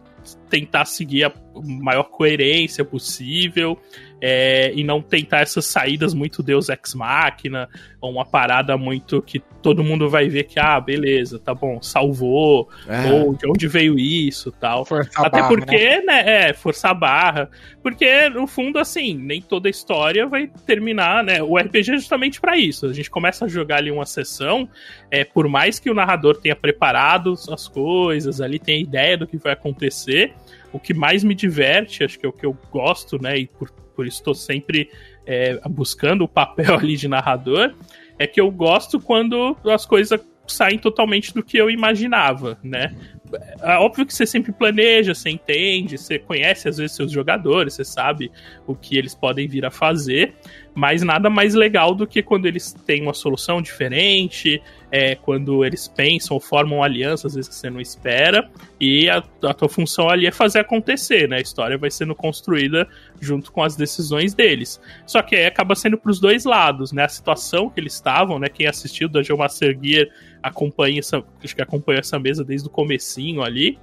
tentar 0.49 0.85
seguir 0.85 1.23
a 1.23 1.33
maior 1.63 2.03
coerência 2.03 2.85
possível 2.85 3.77
é, 4.21 4.71
e 4.75 4.83
não 4.83 5.01
tentar 5.01 5.39
essas 5.39 5.65
saídas 5.65 6.13
muito 6.13 6.43
Deus 6.43 6.69
Ex 6.69 6.93
Machina, 6.93 7.67
ou 7.99 8.11
uma 8.11 8.25
parada 8.25 8.77
muito 8.77 9.21
que 9.21 9.39
todo 9.61 9.83
mundo 9.83 10.09
vai 10.09 10.27
ver 10.27 10.43
que, 10.43 10.59
ah, 10.59 10.79
beleza, 10.79 11.39
tá 11.39 11.53
bom, 11.53 11.81
salvou, 11.81 12.69
é. 12.87 13.11
ou 13.11 13.35
de 13.35 13.47
onde 13.47 13.67
veio 13.67 13.97
isso 13.97 14.51
tal. 14.51 14.85
Forçar 14.85 15.25
Até 15.25 15.39
barra, 15.39 15.49
porque, 15.49 15.77
né? 15.77 16.01
né? 16.01 16.49
É, 16.49 16.53
forçar 16.53 16.91
a 16.91 16.95
barra. 16.95 17.49
Porque, 17.81 18.29
no 18.29 18.47
fundo, 18.47 18.79
assim, 18.79 19.15
nem 19.15 19.41
toda 19.41 19.69
história 19.69 20.27
vai 20.27 20.47
terminar, 20.65 21.23
né? 21.23 21.41
O 21.41 21.57
RPG 21.57 21.91
é 21.91 21.97
justamente 21.97 22.39
para 22.39 22.57
isso. 22.57 22.85
A 22.85 22.93
gente 22.93 23.09
começa 23.09 23.45
a 23.45 23.47
jogar 23.47 23.77
ali 23.77 23.91
uma 23.91 24.05
sessão, 24.05 24.69
é, 25.09 25.23
por 25.23 25.47
mais 25.47 25.79
que 25.79 25.89
o 25.89 25.93
narrador 25.93 26.37
tenha 26.37 26.55
preparado 26.55 27.33
as 27.51 27.67
coisas, 27.67 28.41
ali 28.41 28.59
tenha 28.59 28.81
ideia 28.81 29.17
do 29.17 29.27
que 29.27 29.37
vai 29.37 29.53
acontecer, 29.53 30.33
o 30.73 30.79
que 30.79 30.93
mais 30.93 31.23
me 31.23 31.35
diverte, 31.35 32.03
acho 32.03 32.17
que 32.17 32.25
é 32.25 32.29
o 32.29 32.33
que 32.33 32.45
eu 32.45 32.55
gosto, 32.71 33.21
né? 33.21 33.37
E 33.37 33.47
por 33.47 33.69
por 33.91 34.07
isso 34.07 34.17
estou 34.17 34.33
sempre 34.33 34.89
é, 35.25 35.59
buscando 35.69 36.23
o 36.23 36.27
papel 36.27 36.75
ali 36.79 36.95
de 36.95 37.07
narrador, 37.07 37.73
é 38.17 38.27
que 38.27 38.39
eu 38.39 38.51
gosto 38.51 38.99
quando 38.99 39.57
as 39.65 39.85
coisas 39.85 40.19
saem 40.47 40.77
totalmente 40.77 41.33
do 41.33 41.43
que 41.43 41.57
eu 41.57 41.69
imaginava, 41.69 42.57
né? 42.63 42.93
É 43.61 43.77
óbvio 43.77 44.05
que 44.05 44.13
você 44.13 44.25
sempre 44.25 44.51
planeja, 44.51 45.13
você 45.13 45.29
entende, 45.29 45.97
você 45.97 46.19
conhece 46.19 46.67
às 46.67 46.77
vezes 46.77 46.95
seus 46.95 47.11
jogadores, 47.11 47.75
você 47.75 47.85
sabe 47.85 48.29
o 48.67 48.75
que 48.75 48.97
eles 48.97 49.15
podem 49.15 49.47
vir 49.47 49.65
a 49.65 49.71
fazer, 49.71 50.33
mas 50.75 51.01
nada 51.01 51.29
mais 51.29 51.53
legal 51.53 51.95
do 51.95 52.05
que 52.05 52.21
quando 52.21 52.45
eles 52.45 52.73
têm 52.85 53.01
uma 53.01 53.13
solução 53.13 53.61
diferente, 53.61 54.61
é, 54.91 55.15
quando 55.15 55.63
eles 55.63 55.87
pensam 55.87 56.35
ou 56.35 56.41
formam 56.41 56.83
alianças, 56.83 57.27
às 57.31 57.35
vezes 57.35 57.49
que 57.49 57.55
você 57.55 57.69
não 57.69 57.79
espera, 57.79 58.49
e 58.79 59.09
a, 59.09 59.23
a 59.43 59.53
tua 59.53 59.69
função 59.69 60.09
ali 60.09 60.27
é 60.27 60.31
fazer 60.31 60.59
acontecer, 60.59 61.29
né? 61.29 61.37
A 61.37 61.41
história 61.41 61.77
vai 61.77 61.89
sendo 61.89 62.13
construída 62.13 62.87
junto 63.21 63.51
com 63.51 63.63
as 63.63 63.75
decisões 63.75 64.33
deles. 64.33 64.81
Só 65.05 65.21
que 65.21 65.35
aí 65.35 65.45
acaba 65.45 65.75
sendo 65.75 65.97
para 65.97 66.11
os 66.11 66.19
dois 66.19 66.43
lados, 66.43 66.91
né? 66.91 67.05
A 67.05 67.09
situação 67.09 67.69
que 67.69 67.79
eles 67.79 67.93
estavam, 67.93 68.39
né? 68.39 68.47
Quem 68.49 68.67
assistiu 68.67 69.07
da 69.07 69.21
Geomaster 69.21 69.77
Gear 69.81 70.07
acompanha 70.41 70.99
essa, 70.99 71.23
acho 71.43 71.55
que 71.55 71.61
acompanha 71.61 71.99
essa 71.99 72.19
mesa 72.19 72.43
desde 72.43 72.67
o 72.67 72.71
comecinho 72.71 73.43
ali. 73.43 73.79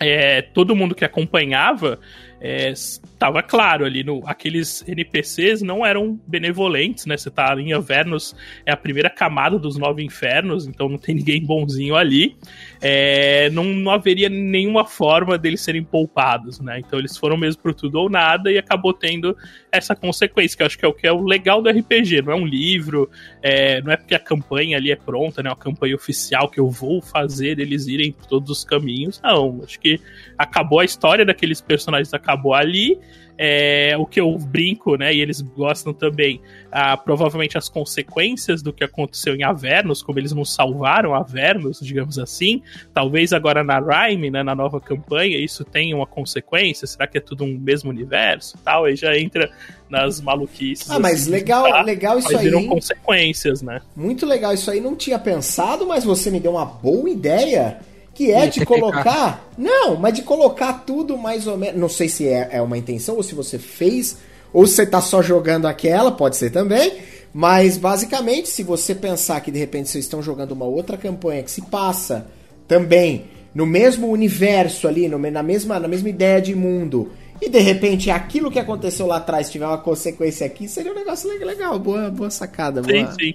É, 0.00 0.42
todo 0.42 0.74
mundo 0.74 0.94
que 0.94 1.04
acompanhava 1.04 2.00
estava 2.44 3.38
é, 3.38 3.42
claro 3.42 3.86
ali 3.86 4.04
no 4.04 4.22
aqueles 4.26 4.86
NPCs 4.86 5.62
não 5.62 5.84
eram 5.84 6.20
benevolentes, 6.26 7.06
né? 7.06 7.16
Você 7.16 7.30
tá 7.30 7.58
em 7.58 7.72
Avernus, 7.72 8.36
é 8.66 8.72
a 8.72 8.76
primeira 8.76 9.08
camada 9.08 9.58
dos 9.58 9.78
nove 9.78 10.04
infernos, 10.04 10.66
então 10.66 10.88
não 10.88 10.98
tem 10.98 11.14
ninguém 11.14 11.42
bonzinho 11.42 11.96
ali. 11.96 12.36
É, 12.82 13.48
não, 13.50 13.64
não 13.64 13.92
haveria 13.92 14.28
nenhuma 14.28 14.84
forma 14.84 15.38
deles 15.38 15.62
serem 15.62 15.82
poupados, 15.82 16.60
né? 16.60 16.78
Então 16.80 16.98
eles 16.98 17.16
foram 17.16 17.36
mesmo 17.36 17.62
pro 17.62 17.72
tudo 17.72 17.98
ou 17.98 18.10
nada 18.10 18.52
e 18.52 18.58
acabou 18.58 18.92
tendo 18.92 19.34
essa 19.72 19.96
consequência, 19.96 20.56
que 20.56 20.62
eu 20.62 20.66
acho 20.66 20.78
que 20.78 20.84
é 20.84 20.88
o 20.88 20.92
que 20.92 21.06
é 21.06 21.12
o 21.12 21.22
legal 21.22 21.62
do 21.62 21.70
RPG, 21.70 22.22
não 22.22 22.32
é 22.32 22.36
um 22.36 22.46
livro, 22.46 23.10
é, 23.42 23.80
não 23.80 23.90
é 23.90 23.96
porque 23.96 24.14
a 24.14 24.20
campanha 24.20 24.76
ali 24.76 24.92
é 24.92 24.96
pronta, 24.96 25.42
né? 25.42 25.48
Uma 25.48 25.56
campanha 25.56 25.94
oficial 25.94 26.48
que 26.48 26.60
eu 26.60 26.68
vou 26.68 27.00
fazer 27.00 27.58
eles 27.58 27.86
irem 27.86 28.12
por 28.12 28.26
todos 28.26 28.50
os 28.50 28.64
caminhos. 28.64 29.18
Não, 29.22 29.62
acho 29.64 29.80
que 29.80 29.98
acabou 30.36 30.80
a 30.80 30.84
história 30.84 31.24
daqueles 31.24 31.60
personagens 31.60 32.12
acabou 32.12 32.33
acabou 32.34 32.54
ali. 32.54 32.98
É, 33.36 33.96
o 33.98 34.06
que 34.06 34.20
eu 34.20 34.38
brinco, 34.38 34.94
né? 34.94 35.12
E 35.12 35.20
eles 35.20 35.40
gostam 35.40 35.92
também, 35.92 36.40
ah, 36.70 36.96
provavelmente 36.96 37.58
as 37.58 37.68
consequências 37.68 38.62
do 38.62 38.72
que 38.72 38.84
aconteceu 38.84 39.34
em 39.34 39.42
Avernus, 39.42 40.04
como 40.04 40.20
eles 40.20 40.30
não 40.30 40.44
salvaram 40.44 41.12
Avernus, 41.12 41.80
digamos 41.80 42.16
assim. 42.16 42.62
Talvez 42.92 43.32
agora 43.32 43.64
na 43.64 43.80
Rhyme, 43.80 44.30
né, 44.30 44.44
na 44.44 44.54
nova 44.54 44.80
campanha, 44.80 45.36
isso 45.36 45.64
tenha 45.64 45.96
uma 45.96 46.06
consequência. 46.06 46.86
Será 46.86 47.08
que 47.08 47.18
é 47.18 47.20
tudo 47.20 47.42
um 47.42 47.58
mesmo 47.58 47.90
universo? 47.90 48.56
Tal, 48.64 48.84
aí 48.84 48.94
já 48.94 49.18
entra 49.18 49.50
nas 49.90 50.20
maluquices. 50.20 50.88
Ah, 50.88 51.00
mas 51.00 51.22
assim, 51.22 51.32
legal, 51.32 51.68
tá? 51.68 51.82
legal 51.82 52.18
isso 52.20 52.28
mas 52.30 52.40
aí. 52.40 52.44
Viram 52.44 52.68
consequências, 52.68 53.62
né? 53.62 53.80
Muito 53.96 54.24
legal 54.24 54.54
isso 54.54 54.70
aí. 54.70 54.80
Não 54.80 54.94
tinha 54.94 55.18
pensado, 55.18 55.84
mas 55.88 56.04
você 56.04 56.30
me 56.30 56.38
deu 56.38 56.52
uma 56.52 56.64
boa 56.64 57.10
ideia 57.10 57.80
que 58.14 58.30
é 58.30 58.46
de 58.46 58.64
colocar. 58.66 59.50
Não, 59.58 59.96
mas 59.96 60.14
de 60.14 60.22
colocar 60.22 60.84
tudo 60.86 61.18
mais 61.18 61.46
ou 61.46 61.58
menos. 61.58 61.80
Não 61.80 61.88
sei 61.88 62.08
se 62.08 62.26
é, 62.28 62.48
é 62.52 62.62
uma 62.62 62.78
intenção 62.78 63.16
ou 63.16 63.22
se 63.22 63.34
você 63.34 63.58
fez, 63.58 64.16
ou 64.52 64.66
se 64.66 64.76
você 64.76 64.86
tá 64.86 65.00
só 65.00 65.20
jogando 65.20 65.66
aquela, 65.66 66.12
pode 66.12 66.36
ser 66.36 66.50
também. 66.50 66.92
Mas 67.32 67.76
basicamente, 67.76 68.48
se 68.48 68.62
você 68.62 68.94
pensar 68.94 69.40
que 69.40 69.50
de 69.50 69.58
repente 69.58 69.88
vocês 69.88 70.04
estão 70.04 70.22
jogando 70.22 70.52
uma 70.52 70.64
outra 70.64 70.96
campanha 70.96 71.42
que 71.42 71.50
se 71.50 71.62
passa 71.62 72.28
também 72.68 73.24
no 73.52 73.66
mesmo 73.66 74.08
universo 74.08 74.86
ali, 74.86 75.08
no, 75.08 75.18
na, 75.18 75.42
mesma, 75.42 75.80
na 75.80 75.88
mesma 75.88 76.08
ideia 76.08 76.40
de 76.40 76.54
mundo, 76.54 77.10
e 77.40 77.48
de 77.48 77.58
repente 77.58 78.10
aquilo 78.10 78.50
que 78.50 78.58
aconteceu 78.58 79.06
lá 79.06 79.16
atrás 79.16 79.50
tiver 79.50 79.66
uma 79.66 79.78
consequência 79.78 80.46
aqui, 80.46 80.68
seria 80.68 80.92
um 80.92 80.94
negócio 80.94 81.28
legal, 81.28 81.78
boa, 81.78 82.10
boa 82.10 82.30
sacada. 82.30 82.80
Boa... 82.80 83.12
Sim, 83.12 83.32
sim. 83.32 83.34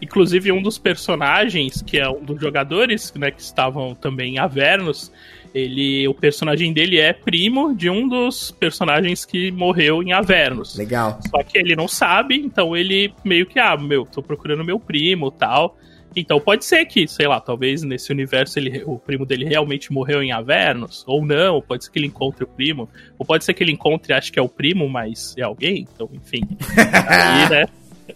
Inclusive, 0.00 0.52
um 0.52 0.62
dos 0.62 0.78
personagens, 0.78 1.82
que 1.82 1.98
é 1.98 2.08
um 2.08 2.24
dos 2.24 2.40
jogadores, 2.40 3.12
né, 3.14 3.30
que 3.30 3.40
estavam 3.40 3.94
também 3.94 4.34
em 4.34 4.38
Avernus, 4.38 5.10
ele, 5.54 6.06
o 6.06 6.14
personagem 6.14 6.72
dele 6.72 6.98
é 6.98 7.12
primo 7.12 7.74
de 7.74 7.88
um 7.90 8.06
dos 8.06 8.50
personagens 8.50 9.24
que 9.24 9.50
morreu 9.50 10.02
em 10.02 10.12
Avernus. 10.12 10.76
Legal. 10.76 11.18
Só 11.28 11.42
que 11.42 11.58
ele 11.58 11.74
não 11.74 11.88
sabe, 11.88 12.36
então 12.36 12.76
ele 12.76 13.12
meio 13.24 13.46
que, 13.46 13.58
ah, 13.58 13.76
meu, 13.76 14.04
tô 14.04 14.22
procurando 14.22 14.64
meu 14.64 14.78
primo 14.78 15.30
tal. 15.30 15.76
Então 16.14 16.40
pode 16.40 16.64
ser 16.64 16.84
que, 16.86 17.06
sei 17.06 17.26
lá, 17.26 17.40
talvez 17.40 17.82
nesse 17.82 18.10
universo 18.10 18.58
ele, 18.58 18.82
o 18.84 18.98
primo 18.98 19.24
dele 19.24 19.44
realmente 19.44 19.92
morreu 19.92 20.22
em 20.22 20.32
Avernus, 20.32 21.04
ou 21.06 21.24
não, 21.24 21.60
pode 21.60 21.84
ser 21.84 21.90
que 21.90 21.98
ele 21.98 22.06
encontre 22.06 22.44
o 22.44 22.46
primo, 22.46 22.88
ou 23.18 23.26
pode 23.26 23.44
ser 23.44 23.54
que 23.54 23.62
ele 23.62 23.72
encontre, 23.72 24.12
acho 24.12 24.32
que 24.32 24.38
é 24.38 24.42
o 24.42 24.48
primo, 24.48 24.88
mas 24.88 25.34
é 25.36 25.42
alguém, 25.42 25.86
então, 25.94 26.08
enfim. 26.12 26.42
Aí, 26.76 27.50
né? 27.50 27.66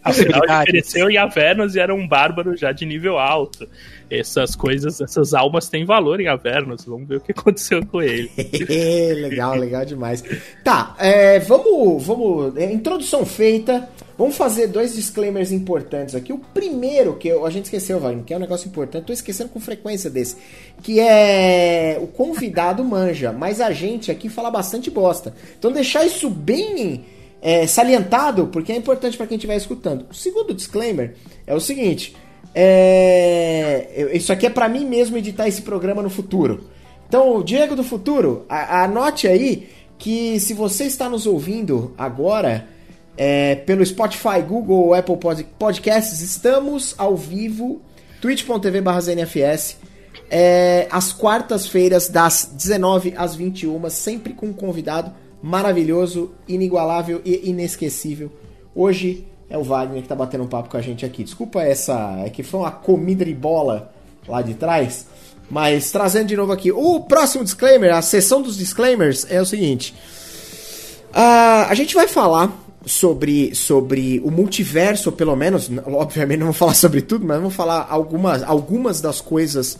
Afinal, 0.02 0.42
ele 0.44 0.64
cresceu 0.64 1.10
em 1.10 1.16
Avernus 1.16 1.74
e 1.74 1.80
era 1.80 1.94
um 1.94 2.06
bárbaro 2.06 2.56
já 2.56 2.72
de 2.72 2.86
nível 2.86 3.18
alto. 3.18 3.68
Essas 4.10 4.54
coisas, 4.54 5.00
essas 5.00 5.34
almas 5.34 5.68
têm 5.68 5.84
valor 5.84 6.20
em 6.20 6.28
Avernus. 6.28 6.84
Vamos 6.84 7.08
ver 7.08 7.16
o 7.16 7.20
que 7.20 7.32
aconteceu 7.36 7.84
com 7.86 8.02
ele. 8.02 8.30
legal, 9.20 9.54
legal 9.54 9.84
demais. 9.84 10.22
Tá, 10.64 10.94
é, 10.98 11.38
vamos, 11.40 12.04
vamos. 12.04 12.56
É, 12.56 12.72
introdução 12.72 13.24
feita. 13.26 13.88
Vamos 14.16 14.36
fazer 14.36 14.68
dois 14.68 14.94
disclaimers 14.94 15.50
importantes 15.50 16.14
aqui. 16.14 16.32
O 16.32 16.38
primeiro, 16.38 17.16
que 17.16 17.30
a 17.30 17.50
gente 17.50 17.64
esqueceu, 17.64 17.98
Wagner, 17.98 18.24
que 18.24 18.34
é 18.34 18.36
um 18.36 18.40
negócio 18.40 18.68
importante, 18.68 19.06
tô 19.06 19.12
esquecendo 19.12 19.48
com 19.50 19.58
frequência 19.58 20.10
desse, 20.10 20.36
que 20.82 21.00
é 21.00 21.98
o 22.00 22.06
convidado 22.06 22.84
manja, 22.84 23.32
mas 23.32 23.60
a 23.60 23.72
gente 23.72 24.10
aqui 24.10 24.28
fala 24.28 24.50
bastante 24.50 24.90
bosta. 24.90 25.34
Então 25.58 25.72
deixar 25.72 26.04
isso 26.04 26.28
bem 26.28 27.04
é, 27.42 27.66
salientado, 27.66 28.46
porque 28.46 28.72
é 28.72 28.76
importante 28.76 29.16
para 29.16 29.26
quem 29.26 29.36
estiver 29.36 29.56
escutando. 29.56 30.06
O 30.08 30.14
segundo 30.14 30.54
disclaimer 30.54 31.16
é 31.44 31.52
o 31.52 31.60
seguinte: 31.60 32.14
é, 32.54 34.10
isso 34.14 34.32
aqui 34.32 34.46
é 34.46 34.50
para 34.50 34.68
mim 34.68 34.86
mesmo 34.86 35.16
editar 35.16 35.48
esse 35.48 35.62
programa 35.62 36.00
no 36.00 36.08
futuro. 36.08 36.68
Então, 37.08 37.42
Diego 37.42 37.74
do 37.74 37.82
futuro, 37.82 38.46
anote 38.48 39.26
aí 39.26 39.68
que 39.98 40.40
se 40.40 40.54
você 40.54 40.84
está 40.84 41.08
nos 41.10 41.26
ouvindo 41.26 41.92
agora 41.98 42.66
é, 43.16 43.56
pelo 43.56 43.84
Spotify, 43.84 44.40
Google 44.46 44.86
ou 44.86 44.94
Apple 44.94 45.18
Podcasts, 45.58 46.22
estamos 46.22 46.94
ao 46.96 47.14
vivo, 47.14 47.82
twitch.tv/znfs, 48.20 49.76
é, 50.30 50.88
às 50.90 51.12
quartas-feiras, 51.12 52.08
das 52.08 52.50
19 52.54 53.12
às 53.16 53.34
21, 53.34 53.90
sempre 53.90 54.32
com 54.32 54.46
um 54.46 54.52
convidado 54.52 55.12
maravilhoso, 55.42 56.32
inigualável 56.46 57.20
e 57.24 57.50
inesquecível. 57.50 58.30
Hoje 58.74 59.26
é 59.50 59.58
o 59.58 59.62
Wagner 59.62 60.02
que 60.02 60.08
tá 60.08 60.14
batendo 60.14 60.44
um 60.44 60.46
papo 60.46 60.70
com 60.70 60.76
a 60.76 60.80
gente 60.80 61.04
aqui. 61.04 61.24
Desculpa 61.24 61.62
essa, 61.62 62.22
é 62.24 62.30
que 62.30 62.42
foi 62.42 62.60
uma 62.60 62.70
comida 62.70 63.24
de 63.24 63.34
bola 63.34 63.92
lá 64.26 64.40
de 64.40 64.54
trás, 64.54 65.06
mas 65.50 65.90
trazendo 65.90 66.28
de 66.28 66.36
novo 66.36 66.52
aqui. 66.52 66.70
O 66.70 67.00
próximo 67.00 67.44
disclaimer, 67.44 67.92
a 67.92 68.00
sessão 68.00 68.40
dos 68.40 68.56
disclaimers 68.56 69.26
é 69.28 69.42
o 69.42 69.44
seguinte. 69.44 69.94
Uh, 71.10 71.68
a 71.68 71.74
gente 71.74 71.94
vai 71.94 72.08
falar 72.08 72.50
sobre, 72.86 73.54
sobre 73.54 74.20
o 74.24 74.30
multiverso, 74.30 75.12
pelo 75.12 75.36
menos, 75.36 75.70
obviamente 75.86 76.38
não 76.38 76.46
vou 76.46 76.54
falar 76.54 76.74
sobre 76.74 77.02
tudo, 77.02 77.26
mas 77.26 77.36
vamos 77.38 77.54
falar 77.54 77.86
algumas, 77.90 78.42
algumas 78.42 79.00
das 79.00 79.20
coisas 79.20 79.78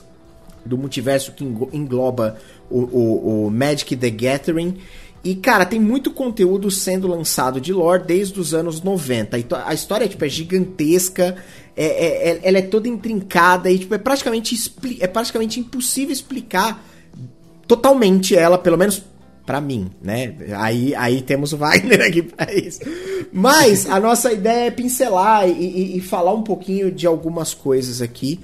do 0.65 0.77
multiverso 0.77 1.33
que 1.33 1.45
engloba 1.45 2.37
o, 2.71 2.81
o, 2.81 3.47
o 3.47 3.51
Magic 3.51 3.97
the 3.97 4.11
Gathering 4.11 4.79
e, 5.25 5.37
cara, 5.37 5.65
tem 5.65 5.79
muito 5.79 6.11
conteúdo 6.11 6.71
sendo 6.71 7.07
lançado 7.07 7.61
de 7.61 7.73
lore 7.73 8.03
desde 8.05 8.41
os 8.41 8.53
anos 8.53 8.83
90. 8.83 9.37
A 9.65 9.73
história 9.73 10.09
tipo, 10.09 10.25
é 10.25 10.29
gigantesca, 10.29 11.37
é, 11.77 11.85
é, 11.85 12.31
é, 12.31 12.41
ela 12.43 12.59
é 12.59 12.63
toda 12.63 12.89
intrincada 12.89 13.71
e 13.71 13.79
tipo, 13.79 13.95
é, 13.95 13.99
praticamente, 13.99 14.57
é 15.01 15.07
praticamente 15.07 15.61
impossível 15.61 16.13
explicar 16.13 16.85
totalmente 17.69 18.37
ela, 18.37 18.59
pelo 18.59 18.77
menos 18.77 19.03
para 19.47 19.61
mim, 19.61 19.91
né? 20.03 20.35
Aí, 20.57 20.95
aí 20.97 21.23
temos 21.23 21.53
o 21.53 21.57
Wagner 21.59 22.01
aqui 22.01 22.23
pra 22.23 22.53
isso. 22.53 22.81
Mas 23.33 23.89
a 23.89 24.01
nossa 24.01 24.33
ideia 24.33 24.67
é 24.67 24.71
pincelar 24.71 25.49
e, 25.49 25.53
e, 25.53 25.97
e 25.99 26.01
falar 26.01 26.33
um 26.33 26.43
pouquinho 26.43 26.91
de 26.91 27.07
algumas 27.07 27.55
coisas 27.55 28.03
aqui 28.03 28.41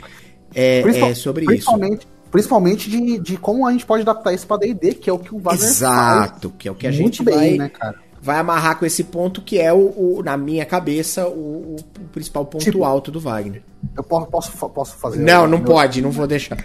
é, 0.55 0.81
é 0.81 1.15
sobre 1.15 1.45
principalmente, 1.45 2.01
isso. 2.01 2.18
Principalmente 2.31 2.91
de, 2.91 3.19
de 3.19 3.37
como 3.37 3.67
a 3.67 3.73
gente 3.73 3.87
pode 3.87 4.03
adaptar 4.03 4.33
isso 4.33 4.47
pra 4.47 4.57
D&D, 4.57 4.95
que 4.95 5.09
é 5.09 5.13
o 5.13 5.19
que 5.19 5.35
o 5.35 5.39
Wagner 5.39 5.69
Exato, 5.69 6.53
que 6.59 6.69
é 6.69 6.71
o 6.71 6.75
que 6.75 6.87
a 6.87 6.91
gente 6.91 7.23
bem, 7.23 7.35
vai, 7.35 7.57
né, 7.57 7.69
cara? 7.69 7.97
vai 8.21 8.39
amarrar 8.39 8.79
com 8.79 8.85
esse 8.85 9.05
ponto 9.05 9.41
que 9.41 9.59
é, 9.59 9.73
o, 9.73 10.19
o 10.19 10.23
na 10.23 10.37
minha 10.37 10.67
cabeça, 10.67 11.27
o, 11.27 11.77
o 11.77 12.05
principal 12.13 12.45
ponto 12.45 12.65
tipo, 12.65 12.85
alto 12.85 13.11
do 13.11 13.21
Wagner. 13.21 13.63
Eu 13.97 14.03
posso, 14.03 14.27
posso, 14.27 14.69
posso 14.71 14.97
fazer... 14.97 15.21
Não, 15.21 15.47
não 15.47 15.61
pode, 15.63 16.03
não 16.03 16.11
vou 16.11 16.27
deixar. 16.27 16.59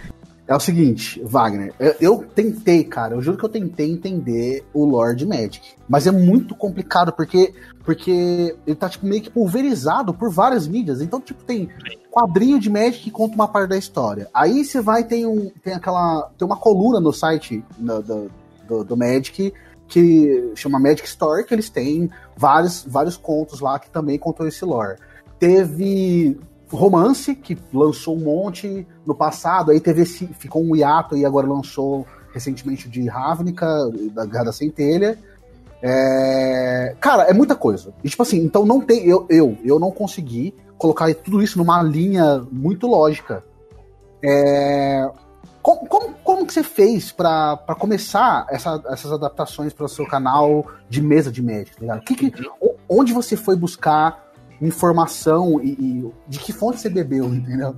É 0.45 0.53
o 0.53 0.59
seguinte, 0.59 1.21
Wagner, 1.23 1.73
eu, 1.79 1.95
eu, 2.01 2.25
tentei, 2.35 2.83
cara, 2.83 3.15
eu 3.15 3.21
juro 3.21 3.37
que 3.37 3.45
eu 3.45 3.49
tentei 3.49 3.89
entender 3.89 4.65
o 4.73 4.83
Lord 4.83 5.25
Magic, 5.25 5.61
mas 5.87 6.05
é 6.05 6.11
muito 6.11 6.53
complicado 6.53 7.13
porque 7.13 7.53
porque 7.85 8.55
ele 8.65 8.75
tá 8.75 8.89
tipo 8.89 9.05
meio 9.05 9.21
que 9.21 9.29
pulverizado 9.29 10.13
por 10.13 10.29
várias 10.29 10.67
mídias. 10.67 11.01
Então, 11.01 11.19
tipo, 11.19 11.43
tem 11.43 11.69
quadrinho 12.13 12.59
de 12.59 12.69
Magic 12.69 12.99
que 12.99 13.09
conta 13.09 13.33
uma 13.33 13.47
parte 13.47 13.69
da 13.69 13.77
história. 13.77 14.29
Aí 14.31 14.63
você 14.63 14.79
vai 14.79 15.03
tem 15.03 15.25
um 15.25 15.49
tem 15.63 15.73
aquela 15.73 16.29
tem 16.37 16.45
uma 16.45 16.57
coluna 16.57 16.99
no 16.99 17.11
site 17.11 17.65
no, 17.79 18.03
do, 18.03 18.31
do, 18.67 18.83
do 18.83 18.97
Magic 18.97 19.51
que 19.87 20.51
chama 20.55 20.79
Magic 20.79 21.07
Story, 21.07 21.43
que 21.43 21.53
eles 21.55 21.69
têm 21.69 22.11
vários 22.37 22.85
vários 22.87 23.17
contos 23.17 23.59
lá 23.59 23.79
que 23.79 23.89
também 23.89 24.19
contam 24.19 24.47
esse 24.47 24.63
lore. 24.63 24.99
Teve 25.39 26.39
romance, 26.71 27.35
que 27.35 27.57
lançou 27.73 28.15
um 28.15 28.21
monte 28.21 28.87
no 29.05 29.15
passado, 29.15 29.71
aí 29.71 29.79
teve 29.79 30.03
esse, 30.03 30.27
ficou 30.27 30.63
um 30.63 30.75
hiato 30.75 31.17
e 31.17 31.25
agora 31.25 31.47
lançou 31.47 32.05
recentemente 32.31 32.89
de 32.89 33.07
Ravnica, 33.07 33.67
da 34.13 34.25
Guerra 34.25 34.45
da 34.45 34.53
Centelha. 34.53 35.17
É... 35.83 36.95
Cara, 37.01 37.23
é 37.23 37.33
muita 37.33 37.55
coisa. 37.55 37.93
E, 38.01 38.09
tipo 38.09 38.23
assim, 38.23 38.37
então 38.37 38.65
não 38.65 38.79
tem. 38.79 39.05
Eu, 39.05 39.27
eu, 39.29 39.57
eu 39.65 39.77
não 39.77 39.91
consegui 39.91 40.55
colocar 40.77 41.13
tudo 41.15 41.43
isso 41.43 41.57
numa 41.57 41.83
linha 41.83 42.41
muito 42.49 42.87
lógica. 42.87 43.43
É... 44.23 45.09
Como, 45.61 45.87
como, 45.87 46.13
como 46.23 46.45
que 46.45 46.53
você 46.53 46.63
fez 46.63 47.11
para 47.11 47.57
começar 47.77 48.45
essa, 48.49 48.81
essas 48.87 49.11
adaptações 49.11 49.73
para 49.73 49.85
o 49.85 49.89
seu 49.89 50.05
canal 50.05 50.65
de 50.89 51.01
mesa 51.01 51.31
de 51.31 51.41
médico? 51.41 51.85
Tá 51.85 51.99
que 51.99 52.15
que, 52.15 52.33
onde 52.87 53.13
você 53.13 53.37
foi 53.37 53.55
buscar 53.55 54.23
informação 54.61 55.61
e, 55.61 55.71
e, 55.71 56.11
de 56.27 56.39
que 56.39 56.51
fonte 56.51 56.79
você 56.79 56.89
bebeu, 56.89 57.25
entendeu? 57.25 57.75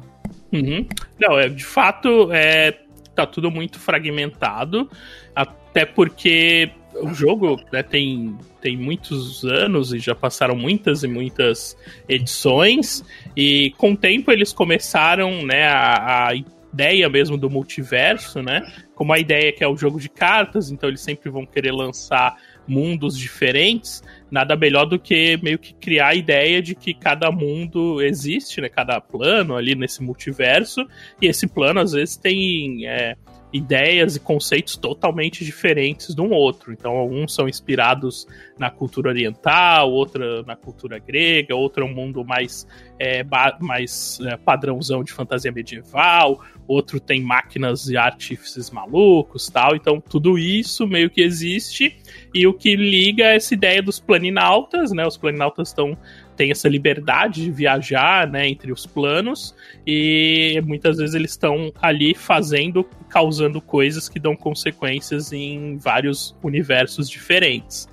Uhum. 0.51 0.87
Não, 1.19 1.37
é, 1.37 1.47
de 1.47 1.63
fato, 1.63 2.31
é, 2.31 2.71
tá 3.15 3.25
tudo 3.25 3.51
muito 3.51 3.79
fragmentado, 3.79 4.89
até 5.35 5.85
porque 5.85 6.71
o 7.01 7.13
jogo 7.13 7.59
né, 7.71 7.83
tem, 7.83 8.37
tem 8.61 8.77
muitos 8.77 9.43
anos 9.43 9.93
e 9.93 9.99
já 9.99 10.15
passaram 10.15 10.55
muitas 10.55 11.03
e 11.03 11.07
muitas 11.07 11.77
edições, 12.07 13.03
e 13.35 13.73
com 13.77 13.91
o 13.91 13.97
tempo 13.97 14.31
eles 14.31 14.53
começaram 14.53 15.45
né, 15.45 15.67
a, 15.67 16.27
a 16.27 16.35
ideia 16.75 17.07
mesmo 17.07 17.37
do 17.37 17.49
multiverso, 17.49 18.41
né? 18.41 18.61
Como 18.93 19.13
a 19.13 19.19
ideia 19.19 19.53
que 19.53 19.63
é 19.63 19.67
o 19.67 19.77
jogo 19.77 19.97
de 19.97 20.09
cartas, 20.09 20.69
então 20.69 20.89
eles 20.89 20.99
sempre 20.99 21.29
vão 21.29 21.45
querer 21.45 21.71
lançar 21.71 22.35
mundos 22.67 23.17
diferentes, 23.17 24.03
nada 24.29 24.57
melhor 24.57 24.85
do 24.85 24.99
que 24.99 25.39
meio 25.41 25.57
que 25.57 25.73
criar 25.73 26.09
a 26.09 26.15
ideia 26.15 26.61
de 26.61 26.75
que 26.75 26.93
cada 26.93 27.31
mundo 27.31 28.01
existe, 28.01 28.59
né? 28.59 28.67
Cada 28.67 28.99
plano 28.99 29.55
ali 29.55 29.73
nesse 29.73 30.03
multiverso, 30.03 30.85
e 31.21 31.27
esse 31.27 31.47
plano 31.47 31.79
às 31.79 31.93
vezes 31.93 32.17
tem 32.17 32.85
é, 32.85 33.15
ideias 33.55 34.17
e 34.17 34.19
conceitos 34.19 34.75
totalmente 34.75 35.45
diferentes 35.45 36.13
de 36.13 36.21
um 36.21 36.31
outro. 36.31 36.73
Então, 36.73 36.97
alguns 36.97 37.33
são 37.33 37.47
inspirados 37.47 38.27
na 38.59 38.69
cultura 38.69 39.09
oriental, 39.09 39.91
outra 39.91 40.43
na 40.43 40.57
cultura 40.57 40.99
grega, 40.99 41.55
outro 41.55 41.85
é 41.85 41.87
um 41.87 41.93
mundo 41.93 42.25
mais, 42.25 42.67
é, 42.99 43.23
mais 43.61 44.19
é, 44.21 44.35
padrãozão 44.35 45.05
de 45.05 45.13
fantasia 45.13 45.53
medieval, 45.53 46.41
outro 46.67 46.99
tem 46.99 47.21
máquinas 47.21 47.87
e 47.87 47.95
artífices 47.95 48.69
malucos 48.69 49.47
tal. 49.47 49.73
Então, 49.73 50.01
tudo 50.01 50.37
isso 50.37 50.85
meio 50.85 51.09
que 51.09 51.21
existe. 51.21 51.97
E 52.33 52.45
o 52.45 52.53
que 52.53 52.75
liga 52.75 53.23
essa 53.23 53.53
ideia 53.53 53.81
dos 53.81 54.01
planinautas, 54.01 54.91
né? 54.91 55.07
Os 55.07 55.15
planinautas 55.15 55.69
estão 55.69 55.97
tem 56.35 56.51
essa 56.51 56.67
liberdade 56.67 57.43
de 57.43 57.51
viajar 57.51 58.27
né, 58.27 58.47
entre 58.47 58.71
os 58.71 58.85
planos 58.85 59.55
e 59.85 60.61
muitas 60.65 60.97
vezes 60.97 61.15
eles 61.15 61.31
estão 61.31 61.71
ali 61.81 62.13
fazendo, 62.13 62.83
causando 63.09 63.61
coisas 63.61 64.09
que 64.09 64.19
dão 64.19 64.35
consequências 64.35 65.31
em 65.31 65.77
vários 65.77 66.35
universos 66.43 67.09
diferentes. 67.09 67.87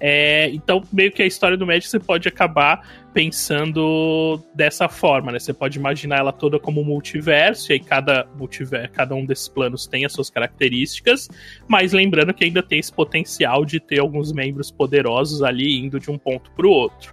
É, 0.00 0.50
então, 0.50 0.82
meio 0.92 1.12
que 1.12 1.22
a 1.22 1.26
história 1.26 1.56
do 1.56 1.66
Magic 1.66 1.88
você 1.88 1.98
pode 1.98 2.28
acabar 2.28 2.86
pensando 3.12 4.42
dessa 4.54 4.88
forma, 4.88 5.30
né? 5.30 5.38
Você 5.38 5.54
pode 5.54 5.78
imaginar 5.78 6.18
ela 6.18 6.32
toda 6.32 6.58
como 6.58 6.84
multiverso, 6.84 7.70
e 7.70 7.74
aí 7.74 7.80
cada 7.80 8.26
multiverso, 8.36 8.92
cada 8.92 9.14
um 9.14 9.24
desses 9.24 9.48
planos 9.48 9.86
tem 9.86 10.04
as 10.04 10.12
suas 10.12 10.28
características, 10.28 11.28
mas 11.68 11.92
lembrando 11.92 12.34
que 12.34 12.44
ainda 12.44 12.62
tem 12.62 12.80
esse 12.80 12.92
potencial 12.92 13.64
de 13.64 13.78
ter 13.78 14.00
alguns 14.00 14.32
membros 14.32 14.70
poderosos 14.70 15.42
ali 15.42 15.78
indo 15.78 16.00
de 16.00 16.10
um 16.10 16.18
ponto 16.18 16.50
para 16.50 16.66
o 16.66 16.70
outro. 16.70 17.12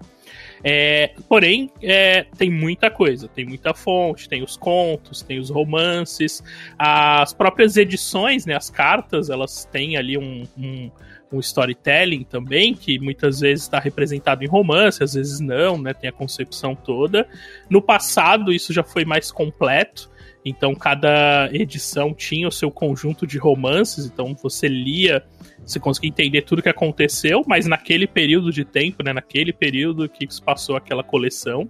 É, 0.64 1.14
porém, 1.28 1.72
é, 1.82 2.26
tem 2.38 2.50
muita 2.50 2.90
coisa, 2.90 3.28
tem 3.28 3.46
muita 3.46 3.74
fonte, 3.74 4.30
tem 4.30 4.44
os 4.44 4.56
contos, 4.56 5.22
tem 5.22 5.40
os 5.40 5.50
romances, 5.50 6.44
as 6.78 7.34
próprias 7.34 7.78
edições, 7.78 8.46
né, 8.46 8.56
as 8.56 8.70
cartas, 8.70 9.30
elas 9.30 9.66
têm 9.66 9.98
ali 9.98 10.18
um, 10.18 10.44
um 10.58 10.92
um 11.32 11.40
storytelling 11.40 12.24
também, 12.24 12.74
que 12.74 13.00
muitas 13.00 13.40
vezes 13.40 13.64
está 13.64 13.80
representado 13.80 14.44
em 14.44 14.48
romance, 14.48 15.04
às 15.04 15.14
vezes 15.14 15.40
não, 15.40 15.78
né? 15.78 15.94
Tem 15.94 16.10
a 16.10 16.14
concepção 16.14 16.76
toda. 16.76 17.28
No 17.70 17.82
passado, 17.82 18.52
isso 18.52 18.74
já 18.74 18.84
foi 18.84 19.06
mais 19.06 19.32
completo. 19.32 20.11
Então, 20.44 20.74
cada 20.74 21.50
edição 21.54 22.14
tinha 22.14 22.48
o 22.48 22.52
seu 22.52 22.72
conjunto 22.72 23.28
de 23.28 23.38
romances, 23.38 24.06
então 24.06 24.36
você 24.42 24.68
lia, 24.68 25.24
você 25.64 25.80
conseguia 25.80 26.10
entender 26.10 26.42
tudo 26.42 26.60
o 26.60 26.62
que 26.64 26.70
aconteceu, 26.70 27.44
mas 27.46 27.68
naquele 27.68 28.08
período 28.08 28.52
de 28.52 28.66
tempo, 28.66 29.04
né, 29.04 29.14
naquele 29.14 29.54
período 29.54 30.10
que 30.10 30.28
se 30.34 30.42
passou 30.42 30.76
aquela 30.76 31.04
coleção, 31.04 31.68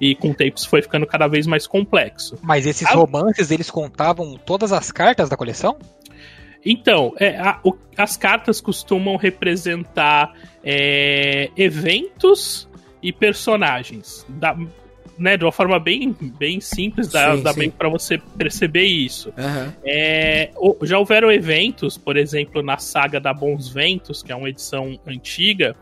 e 0.00 0.14
com 0.16 0.30
o 0.30 0.34
tempo 0.34 0.58
isso 0.58 0.68
foi 0.68 0.82
ficando 0.82 1.06
cada 1.06 1.28
vez 1.28 1.46
mais 1.46 1.66
complexo. 1.66 2.36
Mas 2.42 2.66
esses 2.66 2.88
romances, 2.90 3.50
eles 3.50 3.70
contavam 3.70 4.36
todas 4.36 4.72
as 4.72 4.90
cartas 4.90 5.28
da 5.28 5.36
coleção? 5.36 5.78
Então, 6.64 7.14
é, 7.18 7.38
a, 7.38 7.60
o, 7.62 7.72
as 7.96 8.16
cartas 8.16 8.60
costumam 8.60 9.16
representar 9.16 10.34
é, 10.64 11.50
eventos 11.56 12.68
e 13.02 13.12
personagens. 13.12 14.26
Da, 14.28 14.56
né, 15.18 15.36
de 15.36 15.44
uma 15.44 15.52
forma 15.52 15.78
bem, 15.78 16.14
bem 16.38 16.60
simples, 16.60 17.08
dá, 17.08 17.36
sim, 17.36 17.42
dá 17.42 17.52
sim. 17.52 17.60
bem 17.60 17.70
para 17.70 17.88
você 17.88 18.18
perceber 18.36 18.84
isso. 18.84 19.30
Uhum. 19.30 19.72
É, 19.84 20.50
já 20.82 20.98
houveram 20.98 21.30
eventos, 21.30 21.98
por 21.98 22.16
exemplo, 22.16 22.62
na 22.62 22.78
saga 22.78 23.20
da 23.20 23.34
Bons 23.34 23.68
Ventos, 23.68 24.22
que 24.22 24.32
é 24.32 24.36
uma 24.36 24.48
edição 24.48 24.98
antiga, 25.06 25.74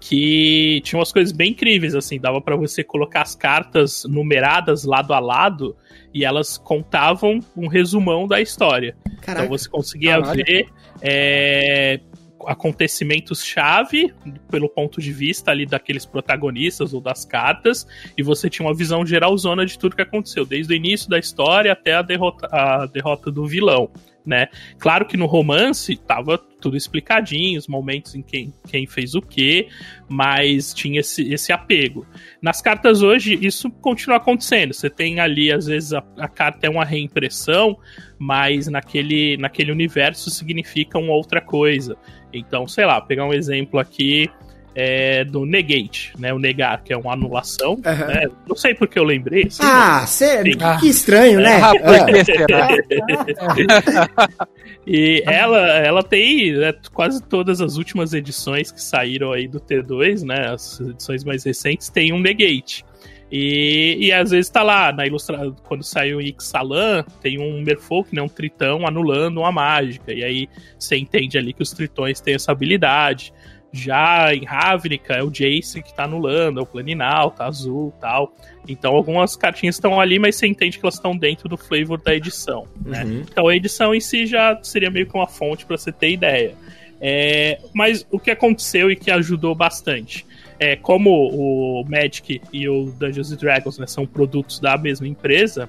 que 0.00 0.80
tinha 0.82 0.98
umas 0.98 1.12
coisas 1.12 1.30
bem 1.30 1.50
incríveis, 1.50 1.94
assim, 1.94 2.18
dava 2.18 2.40
para 2.40 2.56
você 2.56 2.82
colocar 2.82 3.20
as 3.20 3.34
cartas 3.34 4.04
numeradas 4.04 4.84
lado 4.84 5.12
a 5.12 5.20
lado 5.20 5.76
e 6.12 6.24
elas 6.24 6.56
contavam 6.56 7.40
um 7.56 7.68
resumão 7.68 8.26
da 8.26 8.40
história. 8.40 8.96
Caraca. 9.20 9.44
Então 9.44 9.58
você 9.58 9.68
conseguia 9.68 10.18
Caralho. 10.18 10.44
ver 10.44 10.66
é, 11.02 12.00
acontecimentos-chave 12.46 14.14
pelo 14.50 14.68
ponto 14.68 15.00
de 15.00 15.12
vista 15.12 15.50
ali 15.50 15.66
daqueles 15.66 16.04
protagonistas 16.04 16.92
ou 16.92 17.00
das 17.00 17.24
cartas, 17.24 17.86
e 18.16 18.22
você 18.22 18.48
tinha 18.48 18.66
uma 18.66 18.74
visão 18.74 19.04
geralzona 19.04 19.64
de 19.66 19.78
tudo 19.78 19.96
que 19.96 20.02
aconteceu, 20.02 20.44
desde 20.44 20.72
o 20.72 20.76
início 20.76 21.08
da 21.08 21.18
história 21.18 21.72
até 21.72 21.94
a 21.94 22.02
derrota, 22.02 22.48
a 22.50 22.86
derrota 22.86 23.30
do 23.30 23.46
vilão 23.46 23.90
né? 24.24 24.48
Claro 24.78 25.06
que 25.06 25.16
no 25.16 25.26
romance 25.26 25.96
tava 25.96 26.38
tudo 26.38 26.76
explicadinho, 26.76 27.58
os 27.58 27.66
momentos 27.66 28.14
em 28.14 28.22
quem, 28.22 28.52
quem 28.68 28.86
fez 28.86 29.14
o 29.14 29.22
quê, 29.22 29.68
mas 30.08 30.74
tinha 30.74 31.00
esse, 31.00 31.32
esse 31.32 31.52
apego. 31.52 32.06
Nas 32.42 32.60
cartas 32.60 33.02
hoje, 33.02 33.38
isso 33.40 33.70
continua 33.70 34.18
acontecendo. 34.18 34.74
Você 34.74 34.90
tem 34.90 35.20
ali, 35.20 35.50
às 35.50 35.66
vezes, 35.66 35.94
a, 35.94 36.04
a 36.18 36.28
carta 36.28 36.66
é 36.66 36.70
uma 36.70 36.84
reimpressão, 36.84 37.78
mas 38.18 38.66
naquele, 38.66 39.38
naquele 39.38 39.72
universo 39.72 40.30
significa 40.30 40.98
uma 40.98 41.14
outra 41.14 41.40
coisa. 41.40 41.96
Então, 42.32 42.68
sei 42.68 42.86
lá, 42.86 43.00
pegar 43.00 43.24
um 43.24 43.32
exemplo 43.32 43.78
aqui 43.78 44.30
é, 44.74 45.24
do 45.24 45.44
negate, 45.44 46.12
né? 46.18 46.32
O 46.32 46.38
negar, 46.38 46.82
que 46.82 46.92
é 46.92 46.96
uma 46.96 47.12
anulação. 47.12 47.72
Uhum. 47.72 48.06
Né? 48.06 48.28
Não 48.46 48.56
sei 48.56 48.74
porque 48.74 48.98
eu 48.98 49.04
lembrei. 49.04 49.48
Ah, 49.60 50.06
sério? 50.06 50.56
Que 50.80 50.88
estranho, 50.88 51.40
né? 51.40 51.60
Ah, 51.60 51.72
e 54.86 55.22
ela, 55.26 55.58
ela 55.78 56.02
tem 56.02 56.52
né, 56.52 56.72
quase 56.92 57.22
todas 57.22 57.60
as 57.60 57.76
últimas 57.76 58.12
edições 58.12 58.70
que 58.70 58.82
saíram 58.82 59.32
aí 59.32 59.48
do 59.48 59.60
T2, 59.60 60.22
né? 60.22 60.52
As 60.52 60.80
edições 60.80 61.24
mais 61.24 61.44
recentes 61.44 61.88
tem 61.88 62.12
um 62.12 62.20
negate. 62.20 62.84
E, 63.30 63.96
e 64.00 64.12
às 64.12 64.30
vezes 64.30 64.50
tá 64.50 64.62
lá, 64.62 64.92
na 64.92 65.06
ilustração, 65.06 65.54
quando 65.62 65.84
saiu 65.84 66.18
o 66.18 66.20
Ixalan, 66.20 67.04
tem 67.22 67.38
um 67.38 67.62
Merfolk, 67.62 68.14
né, 68.14 68.20
um 68.20 68.28
tritão 68.28 68.86
anulando 68.86 69.38
uma 69.38 69.52
mágica. 69.52 70.12
E 70.12 70.24
aí 70.24 70.48
você 70.76 70.96
entende 70.96 71.38
ali 71.38 71.52
que 71.52 71.62
os 71.62 71.70
tritões 71.70 72.20
têm 72.20 72.34
essa 72.34 72.50
habilidade. 72.50 73.32
Já 73.72 74.34
em 74.34 74.44
Ravnica 74.44 75.14
é 75.14 75.22
o 75.22 75.30
Jace 75.30 75.80
que 75.80 75.94
tá 75.94 76.02
anulando, 76.02 76.58
é 76.58 76.62
o 76.62 76.66
Planinal, 76.66 77.30
tá 77.30 77.46
azul 77.46 77.94
tal. 78.00 78.34
Então 78.66 78.96
algumas 78.96 79.36
cartinhas 79.36 79.76
estão 79.76 80.00
ali, 80.00 80.18
mas 80.18 80.34
você 80.34 80.48
entende 80.48 80.76
que 80.76 80.84
elas 80.84 80.96
estão 80.96 81.16
dentro 81.16 81.48
do 81.48 81.56
flavor 81.56 82.02
da 82.02 82.12
edição. 82.12 82.66
Né? 82.84 83.04
Uhum. 83.04 83.20
Então 83.30 83.46
a 83.46 83.54
edição 83.54 83.94
em 83.94 84.00
si 84.00 84.26
já 84.26 84.58
seria 84.60 84.90
meio 84.90 85.06
que 85.06 85.14
uma 85.14 85.28
fonte 85.28 85.64
para 85.64 85.76
você 85.76 85.92
ter 85.92 86.10
ideia. 86.10 86.56
É, 87.00 87.60
mas 87.72 88.04
o 88.10 88.18
que 88.18 88.30
aconteceu 88.30 88.90
e 88.90 88.96
que 88.96 89.10
ajudou 89.10 89.54
bastante 89.54 90.26
é 90.60 90.76
como 90.76 91.10
o 91.10 91.82
Magic 91.88 92.40
e 92.52 92.68
o 92.68 92.92
Dungeons 92.92 93.34
Dragons 93.34 93.78
né, 93.78 93.86
são 93.86 94.06
produtos 94.06 94.60
da 94.60 94.76
mesma 94.76 95.08
empresa, 95.08 95.66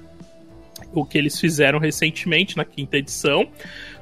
o 0.92 1.04
que 1.04 1.16
eles 1.16 1.40
fizeram 1.40 1.78
recentemente 1.78 2.56
na 2.56 2.64
quinta 2.64 2.98
edição 2.98 3.48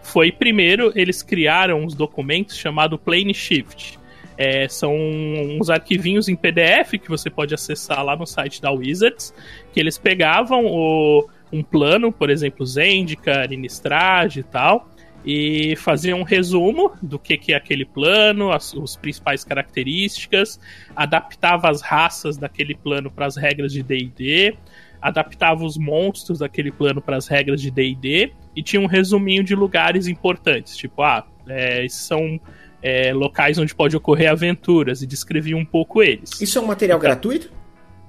foi 0.02 0.32
primeiro 0.32 0.92
eles 0.96 1.22
criaram 1.22 1.84
uns 1.84 1.94
documentos 1.94 2.56
chamado 2.56 2.98
Plane 2.98 3.32
Shift. 3.32 3.98
É, 4.36 4.66
são 4.68 4.96
uns 4.96 5.68
arquivinhos 5.68 6.28
em 6.28 6.34
PDF 6.34 6.92
que 6.92 7.08
você 7.08 7.28
pode 7.28 7.54
acessar 7.54 8.02
lá 8.02 8.16
no 8.16 8.26
site 8.26 8.60
da 8.60 8.72
Wizards, 8.72 9.34
que 9.72 9.78
eles 9.78 9.98
pegavam 9.98 10.64
o, 10.64 11.28
um 11.52 11.62
plano, 11.62 12.10
por 12.10 12.30
exemplo, 12.30 12.64
Zendikar, 12.64 13.52
Innistrad 13.52 14.36
e 14.36 14.42
tal, 14.42 14.88
e 15.24 15.74
faziam 15.76 16.20
um 16.20 16.22
resumo 16.22 16.92
do 17.02 17.18
que, 17.18 17.36
que 17.36 17.52
é 17.52 17.56
aquele 17.56 17.84
plano, 17.84 18.50
as, 18.50 18.74
as 18.74 18.96
principais 18.96 19.44
características, 19.44 20.58
adaptava 20.96 21.68
as 21.68 21.82
raças 21.82 22.36
daquele 22.36 22.74
plano 22.74 23.10
para 23.10 23.26
as 23.26 23.36
regras 23.36 23.72
de 23.72 23.82
D&D, 23.82 24.56
adaptava 25.00 25.64
os 25.64 25.76
monstros 25.76 26.38
daquele 26.38 26.70
plano 26.70 27.00
para 27.00 27.16
as 27.16 27.26
regras 27.26 27.60
de 27.60 27.70
D&D 27.70 28.32
e 28.54 28.62
tinha 28.62 28.80
um 28.80 28.86
resuminho 28.86 29.44
de 29.44 29.54
lugares 29.54 30.06
importantes, 30.06 30.76
tipo, 30.76 31.02
ah, 31.02 31.26
é, 31.46 31.86
são 31.88 32.40
é, 32.82 33.12
locais 33.12 33.58
onde 33.58 33.74
pode 33.74 33.96
ocorrer 33.96 34.30
aventuras 34.30 35.02
e 35.02 35.06
descrevia 35.06 35.56
um 35.56 35.64
pouco 35.64 36.02
eles. 36.02 36.40
Isso 36.40 36.58
é 36.58 36.62
um 36.62 36.66
material 36.66 36.98
então, 36.98 37.08
gratuito? 37.08 37.59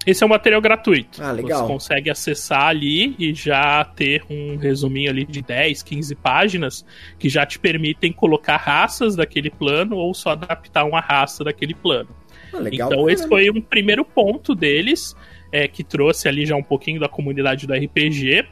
Esse 0.06 0.24
é 0.24 0.26
um 0.26 0.30
material 0.30 0.62
gratuito. 0.62 1.22
Ah, 1.22 1.32
legal. 1.32 1.62
Você 1.62 1.74
consegue 1.74 2.10
acessar 2.10 2.68
ali 2.68 3.16
e 3.20 3.34
já 3.34 3.84
ter 3.84 4.24
um 4.30 4.58
resuminho 4.58 5.10
ali 5.10 5.26
de 5.26 5.42
10, 5.42 5.84
15 5.84 6.16
páginas 6.16 6.86
que 7.20 7.30
já 7.30 7.46
te 7.46 7.60
permitem 7.60 8.12
colocar 8.12 8.58
raças 8.58 9.16
daquele 9.16 9.50
plano 9.50 9.96
ou 9.96 10.14
só 10.14 10.32
adaptar 10.32 10.86
uma 10.86 11.00
raça 11.00 11.44
daquele 11.44 11.76
plano. 11.76 12.10
Ah, 12.52 12.60
legal, 12.60 12.92
então, 12.92 13.10
esse 13.10 13.28
foi 13.28 13.50
um 13.50 13.62
primeiro 13.62 14.04
ponto 14.04 14.56
deles 14.56 15.16
é, 15.52 15.68
que 15.68 15.84
trouxe 15.84 16.28
ali 16.28 16.46
já 16.46 16.56
um 16.56 16.64
pouquinho 16.64 17.00
da 17.00 17.08
comunidade 17.08 17.68
do 17.68 17.74
RPG. 17.74 18.48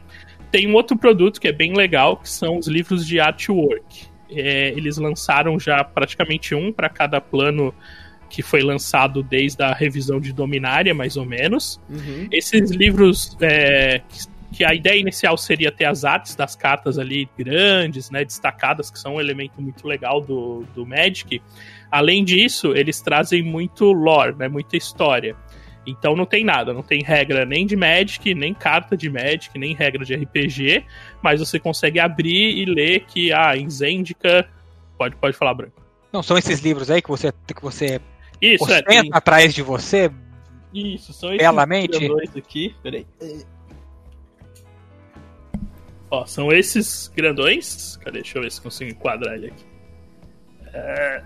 Tem 0.52 0.68
um 0.68 0.74
outro 0.74 0.98
produto 0.98 1.40
que 1.40 1.48
é 1.48 1.52
bem 1.52 1.74
legal, 1.74 2.18
que 2.18 2.30
são 2.30 2.58
os 2.58 2.68
livros 2.68 3.06
de 3.06 3.20
artwork. 3.20 4.08
É, 4.32 4.70
eles 4.70 4.98
lançaram 4.98 5.60
já 5.60 5.84
praticamente 5.84 6.54
um 6.54 6.72
para 6.72 6.90
cada 6.90 7.20
plano 7.20 7.74
que 8.30 8.42
foi 8.42 8.62
lançado 8.62 9.24
desde 9.24 9.64
a 9.64 9.74
revisão 9.74 10.20
de 10.20 10.32
Dominária, 10.32 10.94
mais 10.94 11.18
ou 11.18 11.26
menos. 11.26 11.80
Uhum. 11.90 12.28
Esses 12.32 12.70
livros, 12.72 13.36
é, 13.42 14.02
que 14.52 14.64
a 14.64 14.74
ideia 14.74 15.00
inicial 15.00 15.38
seria 15.38 15.72
ter 15.72 15.86
as 15.86 16.04
artes 16.04 16.36
das 16.36 16.56
cartas 16.56 16.98
ali 16.98 17.30
grandes, 17.38 18.10
né, 18.10 18.26
destacadas, 18.26 18.90
que 18.90 19.00
são 19.00 19.16
um 19.16 19.20
elemento 19.20 19.62
muito 19.62 19.88
legal 19.88 20.22
do, 20.22 20.66
do 20.74 20.86
Magic. 20.86 21.42
Além 21.92 22.24
disso, 22.24 22.76
eles 22.76 23.02
trazem 23.02 23.44
muito 23.44 23.92
lore, 23.92 24.36
né, 24.36 24.48
muita 24.48 24.76
história. 24.76 25.36
Então 25.86 26.16
não 26.16 26.26
tem 26.26 26.44
nada, 26.44 26.74
não 26.74 26.84
tem 26.84 27.02
regra 27.02 27.46
nem 27.46 27.66
de 27.66 27.76
Magic, 27.76 28.34
nem 28.36 28.54
carta 28.54 28.98
de 28.98 29.10
Magic, 29.10 29.58
nem 29.58 29.74
regra 29.74 30.04
de 30.04 30.14
RPG, 30.14 30.86
mas 31.22 31.40
você 31.40 31.60
consegue 31.60 32.00
abrir 32.00 32.58
e 32.58 32.66
ler 32.66 33.06
que 33.06 33.32
a 33.32 33.50
ah, 33.50 33.58
em 33.58 33.70
Zendika 33.70 34.48
pode 34.98 35.16
pode 35.16 35.36
falar 35.38 35.54
branco. 35.54 35.82
Não 36.12 36.22
são 36.22 36.38
esses 36.38 36.60
livros 36.60 36.92
aí 36.92 37.02
que 37.02 37.10
você 37.10 37.32
que 37.32 37.62
você 37.62 38.00
isso 38.42 38.72
é, 38.72 38.82
tem... 38.82 39.10
atrás 39.12 39.54
de 39.54 39.62
você? 39.62 40.12
Isso, 40.74 41.14
são 41.14 41.30
esses 41.30 41.40
belamente. 41.40 42.00
grandões 42.00 42.36
aqui. 42.36 42.76
Peraí. 42.82 43.06
Ó, 46.12 46.26
são 46.26 46.52
esses 46.52 47.12
grandões. 47.16 47.98
Cadê? 47.98 48.22
Deixa 48.22 48.38
eu 48.38 48.42
ver 48.42 48.52
se 48.52 48.62
consigo 48.62 48.92
enquadrar 48.92 49.36
ele 49.36 49.48
aqui. 49.48 49.66
É... 50.74 51.24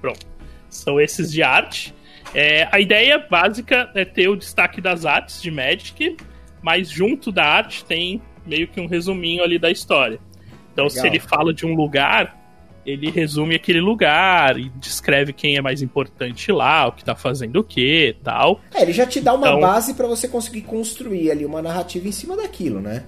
Pronto. 0.00 0.26
São 0.68 1.00
esses 1.00 1.30
de 1.30 1.42
arte. 1.42 1.94
É, 2.34 2.68
a 2.72 2.80
ideia 2.80 3.18
básica 3.18 3.90
é 3.94 4.04
ter 4.04 4.28
o 4.28 4.36
destaque 4.36 4.80
das 4.80 5.04
artes 5.04 5.42
de 5.42 5.50
Magic, 5.50 6.16
mas 6.62 6.88
junto 6.88 7.30
da 7.30 7.44
arte 7.44 7.84
tem 7.84 8.22
meio 8.46 8.68
que 8.68 8.80
um 8.80 8.86
resuminho 8.86 9.42
ali 9.42 9.58
da 9.58 9.70
história. 9.70 10.18
Então, 10.72 10.86
Legal. 10.86 11.00
se 11.02 11.06
ele 11.06 11.20
fala 11.20 11.52
de 11.52 11.66
um 11.66 11.74
lugar, 11.74 12.41
ele 12.84 13.10
resume 13.10 13.54
aquele 13.54 13.80
lugar 13.80 14.58
e 14.58 14.68
descreve 14.70 15.32
quem 15.32 15.56
é 15.56 15.60
mais 15.60 15.82
importante 15.82 16.50
lá, 16.50 16.88
o 16.88 16.92
que 16.92 17.04
tá 17.04 17.14
fazendo 17.14 17.56
o 17.56 17.64
que 17.64 18.16
tal. 18.22 18.60
É, 18.74 18.82
ele 18.82 18.92
já 18.92 19.06
te 19.06 19.20
dá 19.20 19.34
uma 19.34 19.46
então, 19.46 19.60
base 19.60 19.94
para 19.94 20.06
você 20.06 20.26
conseguir 20.26 20.62
construir 20.62 21.30
ali 21.30 21.44
uma 21.44 21.62
narrativa 21.62 22.08
em 22.08 22.12
cima 22.12 22.36
daquilo, 22.36 22.80
né? 22.80 23.04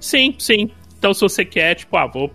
Sim, 0.00 0.34
sim. 0.38 0.70
Então, 0.98 1.14
se 1.14 1.20
você 1.20 1.44
quer, 1.44 1.74
tipo, 1.74 1.96
ah, 1.96 2.06
vou 2.06 2.30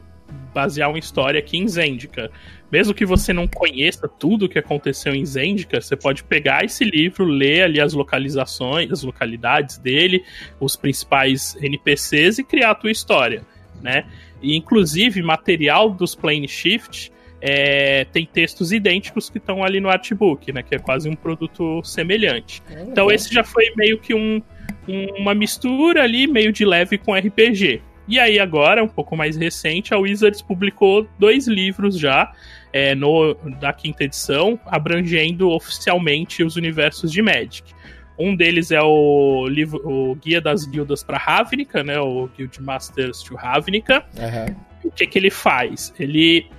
basear 0.54 0.90
uma 0.90 1.00
história 1.00 1.40
aqui 1.40 1.58
em 1.58 1.68
Zendika 1.68 2.32
mesmo 2.72 2.94
que 2.94 3.06
você 3.06 3.34
não 3.34 3.48
conheça 3.48 4.08
tudo 4.08 4.46
o 4.46 4.50
que 4.50 4.58
aconteceu 4.58 5.14
em 5.14 5.26
Zendika, 5.26 5.82
você 5.82 5.96
pode 5.96 6.24
pegar 6.24 6.64
esse 6.64 6.86
livro, 6.86 7.26
ler 7.26 7.64
ali 7.64 7.82
as 7.82 7.94
localizações, 7.94 8.92
as 8.92 9.04
localidades 9.04 9.78
dele, 9.78 10.24
os 10.60 10.78
principais 10.78 11.58
NPCs 11.62 12.40
e 12.40 12.44
criar 12.44 12.72
a 12.72 12.76
tua 12.76 12.90
história, 12.90 13.44
né? 13.82 14.06
E 14.42 14.56
inclusive 14.56 15.22
material 15.22 15.90
dos 15.90 16.16
Plane 16.16 16.48
Shift 16.48 17.12
é, 17.42 18.06
tem 18.06 18.26
textos 18.26 18.72
idênticos 18.72 19.30
que 19.30 19.40
estão 19.40 19.64
ali 19.64 19.80
no 19.80 19.90
artbook, 19.90 20.52
né? 20.52 20.62
Que 20.62 20.76
é 20.76 20.80
quase 20.80 21.10
um 21.10 21.16
produto 21.16 21.84
semelhante. 21.84 22.62
É, 22.70 22.84
então 22.84 23.12
esse 23.12 23.34
já 23.34 23.44
foi 23.44 23.72
meio 23.76 23.98
que 23.98 24.14
um, 24.14 24.42
um, 24.88 25.06
uma 25.18 25.34
mistura 25.34 26.04
ali, 26.04 26.28
meio 26.28 26.52
de 26.52 26.64
leve 26.64 26.98
com 26.98 27.16
RPG. 27.16 27.82
E 28.08 28.20
aí 28.20 28.40
agora, 28.40 28.84
um 28.84 28.88
pouco 28.88 29.16
mais 29.16 29.38
recente, 29.38 29.94
a 29.94 29.98
Wizards 29.98 30.42
publicou 30.42 31.08
dois 31.18 31.48
livros 31.48 31.98
já 31.98 32.32
é, 32.74 32.94
no, 32.94 33.34
da 33.60 33.72
quinta 33.72 34.04
edição, 34.04 34.60
abrangendo 34.66 35.50
oficialmente 35.50 36.44
os 36.44 36.56
universos 36.56 37.12
de 37.12 37.22
Magic. 37.22 37.74
Um 38.22 38.36
deles 38.36 38.72
é 38.72 38.82
o 38.82 39.48
livro, 39.48 39.82
o 39.84 40.16
Guia 40.16 40.40
das 40.40 40.66
Guildas 40.66 41.04
para 41.04 41.18
Ravnica, 41.18 41.84
né? 41.84 42.00
O 42.00 42.30
Guild 42.38 42.62
Masters 42.62 43.24
to 43.24 43.36
Ravnica. 43.36 44.06
Uhum. 44.18 44.56
O 44.84 44.92
que, 44.92 45.08
que 45.08 45.18
ele 45.18 45.30
faz? 45.30 45.94
Ele 46.00 46.50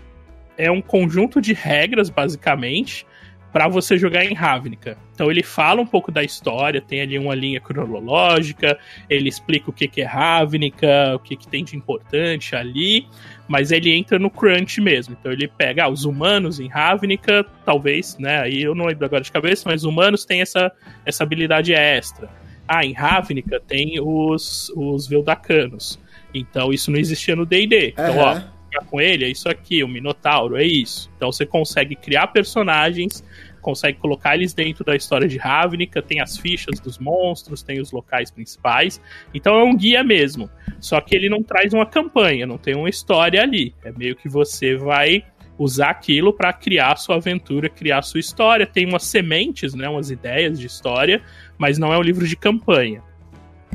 é 0.57 0.71
um 0.71 0.81
conjunto 0.81 1.41
de 1.41 1.53
regras, 1.53 2.11
basicamente, 2.11 3.07
para 3.53 3.69
você 3.69 3.99
jogar 3.99 4.25
em 4.25 4.33
Ravnica. 4.33 4.97
Então 5.15 5.31
ele 5.31 5.43
fala 5.43 5.81
um 5.81 5.87
pouco 5.87 6.11
da 6.11 6.25
história, 6.25 6.81
tem 6.81 7.03
ali 7.03 7.19
uma 7.19 7.35
linha 7.35 7.61
cronológica, 7.61 8.79
ele 9.11 9.29
explica 9.29 9.69
o 9.69 9.73
que, 9.73 9.87
que 9.87 10.01
é 10.01 10.05
Ravnica, 10.05 11.15
o 11.15 11.19
que, 11.19 11.37
que 11.37 11.47
tem 11.47 11.63
de 11.63 11.77
importante 11.77 12.57
ali, 12.57 13.07
mas 13.47 13.71
ele 13.71 13.93
entra 13.93 14.19
no 14.19 14.31
crunch 14.31 14.81
mesmo. 14.81 15.15
Então 15.19 15.31
ele 15.31 15.47
pega 15.47 15.85
ah, 15.85 15.89
os 15.89 16.05
humanos 16.05 16.59
em 16.59 16.69
Ravnica, 16.69 17.45
talvez, 17.65 18.17
né? 18.19 18.41
Aí 18.41 18.63
eu 18.63 18.75
não 18.75 18.87
lembro 18.87 19.05
agora 19.05 19.23
de 19.23 19.31
cabeça, 19.31 19.69
mas 19.69 19.85
humanos 19.85 20.25
têm 20.25 20.41
essa, 20.41 20.73
essa 21.05 21.23
habilidade 21.23 21.75
extra. 21.75 22.31
Ah, 22.67 22.87
em 22.87 22.95
Ravnica 22.95 23.61
tem 23.61 24.01
os, 24.01 24.73
os 24.75 25.07
Veldacanos. 25.07 26.01
Então 26.33 26.73
isso 26.73 26.91
não 26.91 26.99
existia 26.99 27.37
no 27.37 27.45
DD. 27.45 27.91
Então, 27.91 28.17
uhum. 28.17 28.23
ó, 28.23 28.41
com 28.81 29.01
ele 29.01 29.25
é 29.25 29.29
isso 29.29 29.49
aqui, 29.49 29.83
o 29.83 29.89
Minotauro, 29.89 30.57
é 30.57 30.65
isso. 30.65 31.11
Então 31.17 31.31
você 31.31 31.45
consegue 31.47 31.95
criar 31.95 32.29
personagens 32.29 33.23
consegue 33.63 33.99
colocar 33.99 34.35
eles 34.35 34.53
dentro 34.53 34.85
da 34.85 34.95
história 34.95 35.27
de 35.27 35.39
Ravnica, 35.39 36.03
tem 36.03 36.21
as 36.21 36.37
fichas 36.37 36.81
dos 36.81 36.99
monstros, 36.99 37.63
tem 37.63 37.81
os 37.81 37.93
locais 37.93 38.31
principais. 38.31 39.01
Então 39.33 39.55
é 39.55 39.63
um 39.63 39.75
guia 39.75 40.03
mesmo. 40.05 40.51
Só 40.81 41.01
que 41.01 41.15
ele 41.15 41.31
não 41.31 41.43
traz 41.43 41.73
uma 41.73 41.87
campanha, 41.87 42.45
não 42.45 42.59
tem 42.59 42.75
uma 42.75 42.91
história 42.91 43.41
ali. 43.41 43.75
É 43.85 43.93
meio 43.93 44.17
que 44.17 44.29
você 44.29 44.75
vai 44.75 45.25
usar 45.57 45.91
aquilo 45.91 46.33
para 46.33 46.53
criar 46.53 46.97
sua 46.97 47.17
aventura, 47.17 47.69
criar 47.69 48.03
sua 48.03 48.21
história. 48.21 48.67
Tem 48.67 48.85
umas 48.85 49.05
sementes, 49.05 49.75
né, 49.75 49.89
umas 49.89 50.11
ideias 50.11 50.59
de 50.59 50.67
história, 50.67 51.23
mas 51.57 51.79
não 51.79 51.93
é 51.93 51.99
um 51.99 52.03
livro 52.03 52.27
de 52.27 52.37
campanha. 52.37 53.03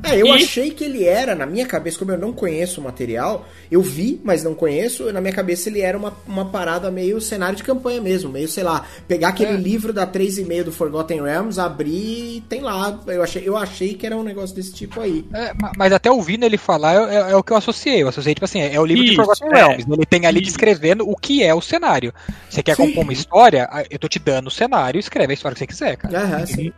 É, 0.03 0.15
eu 0.15 0.27
e... 0.27 0.31
achei 0.31 0.69
que 0.71 0.83
ele 0.83 1.03
era, 1.03 1.35
na 1.35 1.45
minha 1.45 1.65
cabeça, 1.65 1.97
como 1.97 2.11
eu 2.11 2.17
não 2.17 2.31
conheço 2.31 2.79
o 2.79 2.83
material, 2.83 3.47
eu 3.69 3.81
vi, 3.81 4.21
mas 4.23 4.43
não 4.43 4.53
conheço, 4.53 5.11
na 5.11 5.19
minha 5.19 5.33
cabeça 5.33 5.69
ele 5.69 5.81
era 5.81 5.97
uma, 5.97 6.15
uma 6.27 6.45
parada 6.45 6.89
meio 6.91 7.19
cenário 7.19 7.55
de 7.55 7.63
campanha 7.63 8.01
mesmo, 8.01 8.31
meio, 8.31 8.47
sei 8.47 8.63
lá, 8.63 8.85
pegar 9.07 9.29
aquele 9.29 9.53
é. 9.53 9.57
livro 9.57 9.91
da 9.91 10.05
3,5 10.05 10.63
do 10.63 10.71
Forgotten 10.71 11.21
Realms, 11.21 11.59
abrir 11.59 12.37
e 12.37 12.43
tem 12.47 12.61
lá. 12.61 12.99
Eu 13.07 13.23
achei, 13.23 13.47
eu 13.47 13.57
achei 13.57 13.93
que 13.95 14.05
era 14.05 14.15
um 14.15 14.23
negócio 14.23 14.55
desse 14.55 14.73
tipo 14.73 14.99
aí. 14.99 15.25
É, 15.33 15.51
mas 15.77 15.91
até 15.91 16.11
ouvindo 16.11 16.45
ele 16.45 16.57
falar, 16.57 17.11
é, 17.11 17.15
é, 17.15 17.31
é, 17.31 17.35
o 17.35 17.43
que 17.43 17.51
eu 17.51 17.57
associei. 17.57 18.01
Eu 18.01 18.09
associei, 18.09 18.33
tipo 18.33 18.45
assim, 18.45 18.61
é 18.61 18.79
o 18.79 18.85
livro 18.85 19.03
Isso, 19.03 19.11
de 19.11 19.17
Forgotten 19.17 19.49
Realms. 19.49 19.85
Ele 19.91 20.05
tem 20.05 20.25
ali 20.25 20.39
Isso. 20.39 20.51
descrevendo 20.51 21.09
o 21.09 21.15
que 21.15 21.43
é 21.43 21.53
o 21.53 21.61
cenário. 21.61 22.13
Você 22.49 22.61
quer 22.61 22.75
sim. 22.75 22.87
compor 22.87 23.03
uma 23.03 23.13
história, 23.13 23.67
eu 23.89 23.99
tô 23.99 24.07
te 24.07 24.19
dando 24.19 24.47
o 24.47 24.51
cenário, 24.51 24.99
escreve 24.99 25.31
a 25.31 25.33
história 25.33 25.55
que 25.55 25.59
você 25.59 25.67
quiser, 25.67 25.97
cara. 25.97 26.23
Aham, 26.23 26.45
sim. 26.45 26.71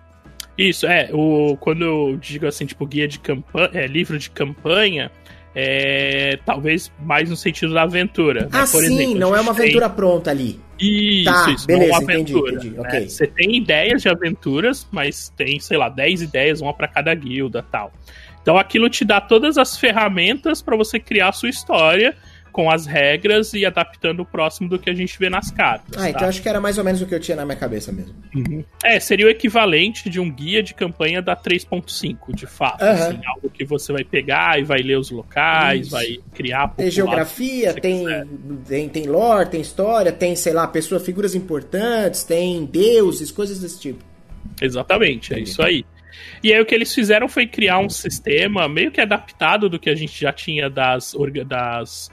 Isso, 0.59 0.85
é. 0.85 1.09
O, 1.13 1.55
quando 1.57 1.85
eu 1.85 2.17
digo 2.17 2.45
assim, 2.45 2.65
tipo, 2.65 2.85
guia 2.85 3.07
de 3.07 3.17
campanha, 3.17 3.69
é, 3.73 3.87
livro 3.87 4.19
de 4.19 4.29
campanha, 4.29 5.09
é, 5.55 6.37
talvez 6.45 6.91
mais 6.99 7.29
no 7.29 7.37
sentido 7.37 7.73
da 7.73 7.83
aventura. 7.83 8.41
Né? 8.41 8.49
Ah, 8.51 8.61
né? 8.61 8.67
Por 8.69 8.83
sim, 8.83 8.93
exemplo, 8.93 9.15
não 9.15 9.33
é 9.33 9.39
uma 9.39 9.51
aventura 9.51 9.87
tem... 9.87 9.95
pronta 9.95 10.31
ali. 10.31 10.59
Isso, 10.77 11.31
tá, 11.31 11.49
isso, 11.49 11.65
beleza, 11.65 11.87
não 11.87 11.95
é 11.95 11.97
uma 11.97 12.11
aventura. 12.11 12.51
Entendi, 12.51 12.67
entendi. 12.67 12.81
Né? 12.81 12.89
Okay. 12.89 13.09
Você 13.09 13.27
tem 13.27 13.55
ideias 13.55 14.01
de 14.01 14.09
aventuras, 14.09 14.85
mas 14.91 15.29
tem, 15.37 15.61
sei 15.61 15.77
lá, 15.77 15.87
10 15.87 16.23
ideias, 16.23 16.59
uma 16.59 16.73
para 16.73 16.89
cada 16.89 17.15
guilda 17.15 17.65
tal. 17.71 17.93
Então 18.41 18.57
aquilo 18.57 18.89
te 18.89 19.05
dá 19.05 19.21
todas 19.21 19.57
as 19.57 19.77
ferramentas 19.77 20.61
para 20.61 20.75
você 20.75 20.99
criar 20.99 21.29
a 21.29 21.33
sua 21.33 21.49
história 21.49 22.17
com 22.51 22.69
as 22.69 22.85
regras 22.85 23.53
e 23.53 23.65
adaptando 23.65 24.21
o 24.21 24.25
próximo 24.25 24.69
do 24.69 24.79
que 24.79 24.89
a 24.89 24.93
gente 24.93 25.17
vê 25.17 25.29
nas 25.29 25.51
cartas. 25.51 25.95
Ah, 25.95 26.01
tá? 26.01 26.09
então 26.09 26.27
acho 26.27 26.41
que 26.41 26.49
era 26.49 26.59
mais 26.59 26.77
ou 26.77 26.83
menos 26.83 27.01
o 27.01 27.05
que 27.05 27.15
eu 27.15 27.19
tinha 27.19 27.37
na 27.37 27.45
minha 27.45 27.57
cabeça 27.57 27.91
mesmo. 27.91 28.13
Uhum. 28.35 28.63
É, 28.83 28.99
seria 28.99 29.25
o 29.25 29.29
equivalente 29.29 30.09
de 30.09 30.19
um 30.19 30.31
guia 30.31 30.61
de 30.61 30.73
campanha 30.73 31.21
da 31.21 31.35
3.5, 31.35 32.35
de 32.35 32.45
fato. 32.45 32.83
Uhum. 32.83 32.89
Assim, 32.89 33.21
algo 33.25 33.49
que 33.49 33.63
você 33.63 33.91
vai 33.91 34.03
pegar 34.03 34.59
e 34.59 34.63
vai 34.63 34.79
ler 34.79 34.97
os 34.97 35.11
locais, 35.11 35.87
Isso. 35.87 35.91
vai 35.91 36.17
criar. 36.33 36.67
Tem 36.69 36.91
geografia, 36.91 37.73
tem, 37.73 38.05
tem, 38.67 38.89
tem 38.89 39.07
lore, 39.07 39.49
tem 39.49 39.61
história, 39.61 40.11
tem, 40.11 40.35
sei 40.35 40.53
lá, 40.53 40.67
pessoas, 40.67 41.03
figuras 41.03 41.35
importantes, 41.35 42.23
tem 42.23 42.65
deuses, 42.65 43.31
coisas 43.31 43.59
desse 43.59 43.79
tipo. 43.79 44.03
Exatamente, 44.61 45.33
é 45.33 45.37
Entendi. 45.37 45.49
é 45.49 45.51
isso 45.51 45.61
aí. 45.61 45.85
E 46.43 46.53
aí 46.53 46.59
o 46.61 46.65
que 46.65 46.73
eles 46.73 46.93
fizeram 46.93 47.27
foi 47.27 47.45
criar 47.45 47.79
um 47.79 47.89
sistema 47.89 48.67
meio 48.67 48.91
que 48.91 49.01
adaptado 49.01 49.69
do 49.69 49.79
que 49.79 49.89
a 49.89 49.95
gente 49.95 50.19
já 50.19 50.31
tinha 50.31 50.69
das, 50.69 51.15
das 51.45 52.09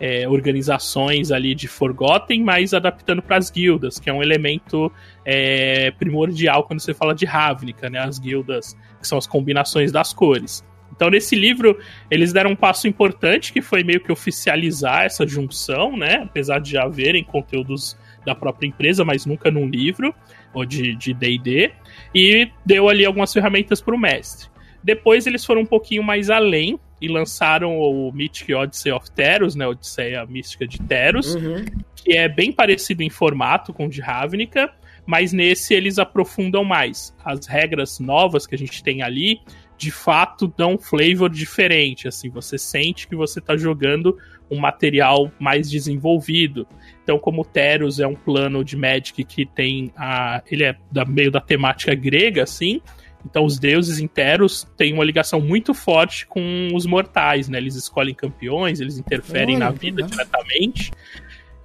é, 0.00 0.28
organizações 0.28 1.32
ali 1.32 1.54
de 1.54 1.66
Forgotten, 1.66 2.42
mas 2.42 2.72
adaptando 2.72 3.20
para 3.20 3.36
as 3.36 3.50
guildas, 3.50 3.98
que 3.98 4.08
é 4.08 4.12
um 4.12 4.22
elemento 4.22 4.92
é, 5.24 5.90
primordial 5.92 6.64
quando 6.64 6.80
você 6.80 6.94
fala 6.94 7.14
de 7.14 7.24
Ravnica, 7.24 7.90
né? 7.90 7.98
As 7.98 8.18
guildas, 8.18 8.76
que 9.00 9.06
são 9.06 9.18
as 9.18 9.26
combinações 9.26 9.90
das 9.90 10.12
cores. 10.12 10.64
Então, 10.94 11.10
nesse 11.10 11.36
livro, 11.36 11.78
eles 12.10 12.32
deram 12.32 12.50
um 12.50 12.56
passo 12.56 12.88
importante, 12.88 13.52
que 13.52 13.62
foi 13.62 13.84
meio 13.84 14.00
que 14.00 14.10
oficializar 14.10 15.04
essa 15.04 15.26
junção, 15.26 15.96
né? 15.96 16.22
Apesar 16.24 16.58
de 16.58 16.72
já 16.72 16.84
haverem 16.84 17.22
conteúdos 17.22 17.96
da 18.24 18.34
própria 18.34 18.66
empresa, 18.66 19.04
mas 19.04 19.24
nunca 19.24 19.50
num 19.50 19.68
livro, 19.68 20.14
ou 20.52 20.64
de 20.64 21.14
D&D, 21.14 21.70
e 22.14 22.50
deu 22.66 22.88
ali 22.88 23.04
algumas 23.04 23.32
ferramentas 23.32 23.80
para 23.80 23.94
o 23.94 23.98
mestre. 23.98 24.48
Depois 24.82 25.26
eles 25.26 25.44
foram 25.44 25.62
um 25.62 25.66
pouquinho 25.66 26.02
mais 26.02 26.30
além 26.30 26.80
e 27.00 27.08
lançaram 27.08 27.78
o 27.78 28.12
Mythic 28.12 28.52
Odyssey 28.54 28.92
of 28.92 29.10
Teros, 29.10 29.54
né? 29.54 29.66
Odisseia 29.66 30.26
Mística 30.26 30.66
de 30.66 30.80
Teros, 30.80 31.34
uhum. 31.34 31.64
que 31.94 32.16
é 32.16 32.28
bem 32.28 32.52
parecido 32.52 33.02
em 33.02 33.10
formato 33.10 33.72
com 33.72 33.86
o 33.86 33.88
de 33.88 34.00
Ravnica, 34.00 34.72
mas 35.06 35.32
nesse 35.32 35.74
eles 35.74 35.98
aprofundam 35.98 36.64
mais. 36.64 37.14
As 37.24 37.46
regras 37.46 37.98
novas 37.98 38.46
que 38.46 38.54
a 38.54 38.58
gente 38.58 38.82
tem 38.82 39.02
ali, 39.02 39.40
de 39.76 39.90
fato, 39.90 40.52
dão 40.56 40.74
um 40.74 40.78
flavor 40.78 41.30
diferente, 41.30 42.08
assim, 42.08 42.28
você 42.28 42.58
sente 42.58 43.06
que 43.06 43.14
você 43.14 43.38
está 43.38 43.56
jogando 43.56 44.18
um 44.50 44.58
material 44.58 45.30
mais 45.38 45.70
desenvolvido. 45.70 46.66
Então, 47.02 47.18
como 47.18 47.44
Teros 47.44 48.00
é 48.00 48.06
um 48.06 48.14
plano 48.14 48.64
de 48.64 48.76
Magic 48.76 49.22
que 49.24 49.46
tem 49.46 49.92
a. 49.96 50.42
ele 50.50 50.64
é 50.64 50.76
da, 50.90 51.04
meio 51.04 51.30
da 51.30 51.40
temática 51.40 51.94
grega, 51.94 52.42
assim, 52.42 52.80
então 53.24 53.44
os 53.44 53.58
deuses 53.58 53.98
interos 53.98 54.66
têm 54.76 54.92
uma 54.92 55.04
ligação 55.04 55.40
muito 55.40 55.74
forte 55.74 56.26
com 56.26 56.68
os 56.74 56.86
mortais, 56.86 57.48
né? 57.48 57.58
Eles 57.58 57.74
escolhem 57.74 58.14
campeões, 58.14 58.80
eles 58.80 58.98
interferem 58.98 59.56
Olha, 59.56 59.66
na 59.66 59.70
vida 59.70 60.02
diretamente. 60.02 60.90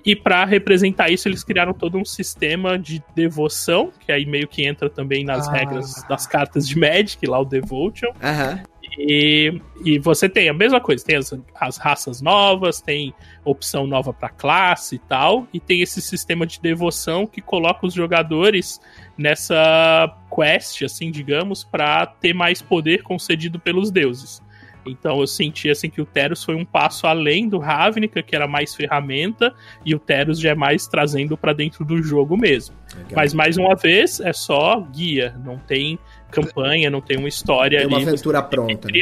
E 0.05 0.15
para 0.15 0.43
representar 0.43 1.09
isso, 1.09 1.29
eles 1.29 1.43
criaram 1.43 1.73
todo 1.73 1.97
um 1.97 2.03
sistema 2.03 2.77
de 2.77 3.01
devoção, 3.15 3.91
que 4.05 4.11
aí 4.11 4.25
meio 4.25 4.47
que 4.47 4.65
entra 4.65 4.89
também 4.89 5.23
nas 5.23 5.47
ah. 5.47 5.51
regras 5.51 6.03
das 6.09 6.27
cartas 6.27 6.67
de 6.67 6.77
Magic, 6.77 7.25
lá 7.25 7.39
o 7.39 7.45
Devotion. 7.45 8.09
Uhum. 8.09 8.72
E, 8.97 9.59
e 9.83 9.97
você 9.97 10.29
tem 10.29 10.49
a 10.49 10.53
mesma 10.53 10.79
coisa, 10.79 11.03
tem 11.03 11.15
as, 11.15 11.33
as 11.55 11.77
raças 11.77 12.21
novas, 12.21 12.81
tem 12.81 13.13
opção 13.43 13.87
nova 13.87 14.13
para 14.13 14.29
classe 14.29 14.95
e 14.95 14.99
tal, 14.99 15.47
e 15.53 15.59
tem 15.59 15.81
esse 15.81 16.01
sistema 16.01 16.45
de 16.45 16.59
devoção 16.61 17.25
que 17.25 17.41
coloca 17.41 17.85
os 17.85 17.93
jogadores 17.93 18.79
nessa 19.17 20.15
quest, 20.33 20.83
assim, 20.83 21.11
digamos, 21.11 21.63
para 21.63 22.05
ter 22.05 22.33
mais 22.33 22.61
poder 22.61 23.03
concedido 23.03 23.59
pelos 23.59 23.89
deuses. 23.89 24.41
Então 24.85 25.19
eu 25.19 25.27
senti 25.27 25.69
assim 25.69 25.89
que 25.89 26.01
o 26.01 26.05
Teros 26.05 26.43
foi 26.43 26.55
um 26.55 26.65
passo 26.65 27.07
além 27.07 27.47
do 27.47 27.57
Ravnica, 27.57 28.21
que 28.21 28.35
era 28.35 28.47
mais 28.47 28.75
ferramenta, 28.75 29.53
e 29.85 29.95
o 29.95 29.99
Teros 29.99 30.39
já 30.39 30.51
é 30.51 30.55
mais 30.55 30.87
trazendo 30.87 31.37
para 31.37 31.53
dentro 31.53 31.85
do 31.85 32.01
jogo 32.01 32.37
mesmo. 32.37 32.75
Legal. 32.93 33.11
Mas 33.15 33.33
mais 33.33 33.57
uma 33.57 33.75
vez 33.75 34.19
é 34.19 34.33
só 34.33 34.79
guia, 34.81 35.35
não 35.43 35.57
tem 35.57 35.97
campanha, 36.33 36.89
não 36.89 37.01
tem 37.01 37.17
uma 37.17 37.27
história 37.27 37.79
tem 37.79 37.87
uma 37.87 37.97
ali. 37.97 38.07
aventura 38.07 38.41
pronta. 38.41 38.87
Né? 38.87 39.01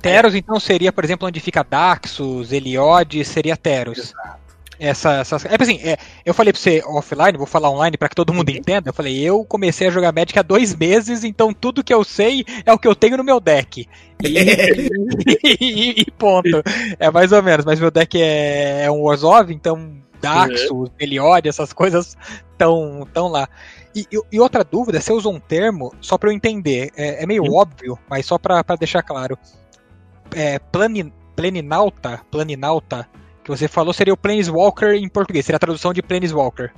Teros, 0.00 0.34
então, 0.34 0.60
seria, 0.60 0.92
por 0.92 1.04
exemplo, 1.04 1.26
onde 1.26 1.40
fica 1.40 1.64
Daxus, 1.64 2.52
Eliod, 2.52 3.24
seria 3.24 3.56
Teros. 3.56 3.98
Exato. 3.98 4.44
Essa, 4.78 5.12
essas, 5.12 5.44
é 5.44 5.56
assim, 5.58 5.78
é, 5.82 5.96
eu 6.24 6.34
falei 6.34 6.52
pra 6.52 6.60
você 6.60 6.82
offline, 6.84 7.38
vou 7.38 7.46
falar 7.46 7.70
online 7.70 7.96
para 7.96 8.08
que 8.08 8.14
todo 8.14 8.34
mundo 8.34 8.48
uhum. 8.50 8.56
entenda. 8.56 8.90
Eu 8.90 8.94
falei, 8.94 9.18
eu 9.20 9.44
comecei 9.44 9.86
a 9.86 9.90
jogar 9.90 10.12
Magic 10.12 10.38
há 10.38 10.42
dois 10.42 10.74
meses, 10.74 11.22
então 11.22 11.52
tudo 11.52 11.84
que 11.84 11.94
eu 11.94 12.02
sei 12.02 12.44
é 12.66 12.72
o 12.72 12.78
que 12.78 12.88
eu 12.88 12.94
tenho 12.94 13.16
no 13.16 13.24
meu 13.24 13.38
deck. 13.38 13.88
E, 14.22 14.28
e, 15.60 16.00
e 16.00 16.10
ponto. 16.18 16.62
É 16.98 17.10
mais 17.10 17.30
ou 17.32 17.42
menos, 17.42 17.64
mas 17.64 17.78
meu 17.78 17.90
deck 17.90 18.20
é, 18.20 18.84
é 18.84 18.90
um 18.90 19.02
Warzov, 19.02 19.52
então 19.52 19.96
Daxus, 20.20 20.70
uhum. 20.70 20.90
Eliod, 20.98 21.48
essas 21.48 21.72
coisas 21.72 22.16
estão 22.52 23.06
tão 23.12 23.28
lá. 23.28 23.48
E, 23.94 24.06
e, 24.32 24.40
outra 24.40 24.64
dúvida, 24.64 25.00
você 25.00 25.12
usou 25.12 25.32
um 25.32 25.38
termo, 25.38 25.94
só 26.00 26.18
para 26.18 26.28
eu 26.28 26.34
entender, 26.34 26.90
é, 26.96 27.22
é 27.22 27.26
meio 27.26 27.44
uhum. 27.44 27.54
óbvio, 27.54 27.98
mas 28.08 28.26
só 28.26 28.38
para 28.38 28.62
deixar 28.78 29.02
claro. 29.02 29.38
É, 30.34 30.58
plani, 30.58 31.12
planinauta, 31.36 32.20
planinauta 32.30 33.08
que 33.44 33.50
você 33.50 33.68
falou 33.68 33.92
seria 33.92 34.14
o 34.14 34.16
Planeswalker 34.16 34.94
em 34.94 35.08
português, 35.08 35.44
seria 35.44 35.56
a 35.56 35.60
tradução 35.60 35.92
de 35.92 36.02
Planeswalker. 36.02 36.72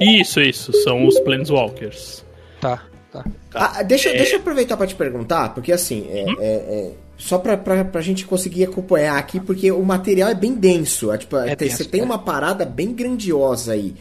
Isso, 0.00 0.40
isso, 0.40 0.72
são 0.82 1.06
os 1.06 1.18
Planeswalkers. 1.20 2.24
Tá, 2.60 2.82
tá. 3.10 3.24
Ah, 3.54 3.82
deixa, 3.82 4.10
é... 4.10 4.16
deixa 4.16 4.34
eu 4.34 4.40
aproveitar 4.40 4.76
para 4.76 4.86
te 4.86 4.96
perguntar, 4.96 5.54
porque 5.54 5.72
assim, 5.72 6.06
é, 6.10 6.24
hum? 6.24 6.36
é, 6.40 6.46
é, 6.46 6.90
só 7.16 7.38
pra, 7.38 7.56
pra, 7.56 7.84
pra 7.84 8.00
gente 8.00 8.26
conseguir 8.26 8.64
acompanhar 8.64 9.16
aqui, 9.16 9.38
porque 9.38 9.70
o 9.70 9.82
material 9.82 10.28
é 10.28 10.34
bem 10.34 10.54
denso. 10.54 11.12
É, 11.12 11.18
tipo, 11.18 11.36
é 11.36 11.54
tem, 11.54 11.68
denso, 11.68 11.84
você 11.84 11.88
tem 11.88 12.00
é. 12.00 12.04
uma 12.04 12.18
parada 12.18 12.64
bem 12.64 12.92
grandiosa 12.92 13.72
aí. 13.72 13.94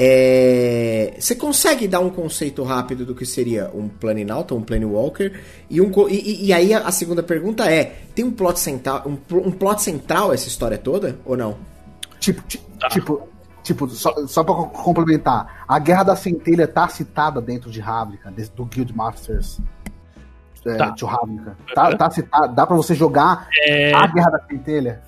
É, 0.00 1.14
você 1.18 1.34
consegue 1.34 1.88
dar 1.88 1.98
um 1.98 2.08
conceito 2.08 2.62
rápido 2.62 3.04
do 3.04 3.16
que 3.16 3.26
seria 3.26 3.68
um 3.74 3.88
Planinauta, 3.88 4.54
um 4.54 4.62
Planewalker? 4.62 5.42
E, 5.68 5.80
um, 5.80 5.90
e, 6.08 6.46
e 6.46 6.52
aí 6.52 6.72
a, 6.72 6.92
segunda 6.92 7.20
pergunta 7.20 7.68
é: 7.68 7.96
tem 8.14 8.24
um 8.24 8.30
plot 8.30 8.60
central, 8.60 9.02
um, 9.04 9.18
um 9.38 9.50
plot 9.50 9.82
central 9.82 10.32
essa 10.32 10.46
história 10.46 10.78
toda 10.78 11.18
ou 11.24 11.36
não? 11.36 11.56
Tipo, 12.20 12.40
tá. 12.78 12.88
tipo, 12.90 13.28
tipo, 13.64 13.88
só, 13.88 14.14
só 14.28 14.44
pra 14.44 14.54
complementar, 14.54 15.64
a 15.66 15.80
Guerra 15.80 16.04
da 16.04 16.14
Centelha 16.14 16.68
tá 16.68 16.86
citada 16.86 17.40
dentro 17.40 17.68
de 17.68 17.80
Ravnica, 17.80 18.32
do 18.54 18.64
Guild 18.66 18.94
Masters 18.94 19.60
é, 20.64 20.76
tá. 20.76 20.90
de 20.90 21.04
Ravnica. 21.04 21.56
Tá, 21.74 21.96
tá 21.96 22.08
citado, 22.08 22.54
dá 22.54 22.64
pra 22.64 22.76
você 22.76 22.94
jogar 22.94 23.48
é... 23.66 23.92
a 23.92 24.06
Guerra 24.06 24.30
da 24.30 24.46
Centelha? 24.46 25.02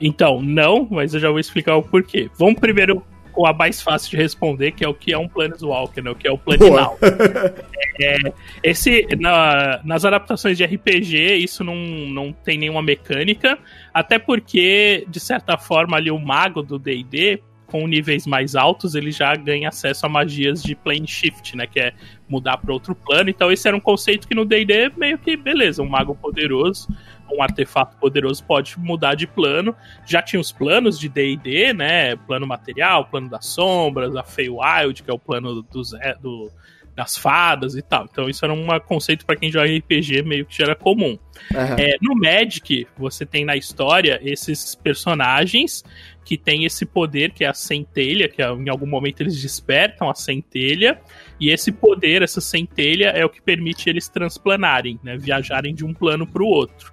Então, 0.00 0.40
não, 0.40 0.88
mas 0.90 1.12
eu 1.12 1.20
já 1.20 1.28
vou 1.28 1.38
explicar 1.38 1.76
o 1.76 1.82
porquê. 1.82 2.30
Vamos 2.38 2.58
primeiro 2.58 3.02
com 3.40 3.46
a 3.46 3.54
mais 3.54 3.80
fácil 3.80 4.10
de 4.10 4.16
responder, 4.18 4.72
que 4.72 4.84
é 4.84 4.88
o 4.88 4.92
que 4.92 5.14
é 5.14 5.16
um 5.16 5.26
Planeswalker, 5.26 6.04
né? 6.04 6.10
O 6.10 6.14
que 6.14 6.28
é 6.28 6.30
o 6.30 6.36
Planinal. 6.36 6.98
é, 7.98 8.18
esse, 8.62 9.08
na, 9.18 9.80
nas 9.82 10.04
adaptações 10.04 10.58
de 10.58 10.64
RPG, 10.66 11.36
isso 11.36 11.64
não, 11.64 11.74
não 11.74 12.34
tem 12.34 12.58
nenhuma 12.58 12.82
mecânica, 12.82 13.58
até 13.94 14.18
porque, 14.18 15.06
de 15.08 15.18
certa 15.18 15.56
forma, 15.56 15.96
ali 15.96 16.10
o 16.10 16.18
mago 16.18 16.62
do 16.62 16.78
D&D, 16.78 17.42
com 17.66 17.86
níveis 17.86 18.26
mais 18.26 18.54
altos, 18.54 18.94
ele 18.94 19.10
já 19.10 19.34
ganha 19.34 19.70
acesso 19.70 20.04
a 20.04 20.08
magias 20.08 20.62
de 20.62 20.74
plane 20.74 21.06
shift, 21.06 21.56
né? 21.56 21.66
Que 21.66 21.80
é 21.80 21.92
mudar 22.28 22.58
para 22.58 22.74
outro 22.74 22.94
plano. 22.94 23.30
Então, 23.30 23.50
esse 23.50 23.66
era 23.66 23.74
um 23.74 23.80
conceito 23.80 24.28
que 24.28 24.34
no 24.34 24.44
D&D 24.44 24.92
meio 24.98 25.16
que, 25.16 25.34
beleza, 25.34 25.82
um 25.82 25.88
mago 25.88 26.14
poderoso 26.14 26.88
um 27.32 27.42
artefato 27.42 27.96
poderoso 27.96 28.44
pode 28.44 28.78
mudar 28.78 29.14
de 29.14 29.26
plano. 29.26 29.74
Já 30.06 30.22
tinha 30.22 30.40
os 30.40 30.52
planos 30.52 30.98
de 30.98 31.08
D&D, 31.08 31.72
né? 31.72 32.16
Plano 32.16 32.46
material, 32.46 33.06
plano 33.06 33.28
das 33.28 33.46
sombras, 33.46 34.16
a 34.16 34.22
Feywild, 34.22 35.02
que 35.02 35.10
é 35.10 35.14
o 35.14 35.18
plano 35.18 35.62
do, 35.62 35.82
do, 36.20 36.50
das 36.94 37.16
fadas 37.16 37.74
e 37.74 37.82
tal. 37.82 38.06
Então 38.10 38.28
isso 38.28 38.44
era 38.44 38.52
um 38.52 38.66
conceito 38.80 39.24
para 39.24 39.36
quem 39.36 39.50
joga 39.50 39.66
RPG 39.66 40.22
meio 40.22 40.44
que 40.44 40.56
já 40.56 40.64
era 40.64 40.74
comum. 40.74 41.18
Uhum. 41.52 41.76
É, 41.78 41.96
no 42.00 42.14
Magic, 42.14 42.86
você 42.96 43.24
tem 43.24 43.44
na 43.44 43.56
história 43.56 44.20
esses 44.22 44.74
personagens 44.74 45.82
que 46.24 46.36
têm 46.36 46.64
esse 46.64 46.84
poder, 46.84 47.32
que 47.32 47.44
é 47.44 47.48
a 47.48 47.54
centelha, 47.54 48.28
que 48.28 48.42
é, 48.42 48.50
em 48.52 48.68
algum 48.68 48.86
momento 48.86 49.20
eles 49.22 49.40
despertam 49.40 50.10
a 50.10 50.14
centelha, 50.14 51.00
e 51.40 51.50
esse 51.50 51.72
poder, 51.72 52.22
essa 52.22 52.40
centelha, 52.40 53.06
é 53.06 53.24
o 53.24 53.30
que 53.30 53.40
permite 53.40 53.88
eles 53.88 54.08
transplanarem, 54.08 55.00
né, 55.02 55.16
viajarem 55.16 55.74
de 55.74 55.84
um 55.84 55.94
plano 55.94 56.26
para 56.26 56.42
o 56.42 56.46
outro. 56.46 56.92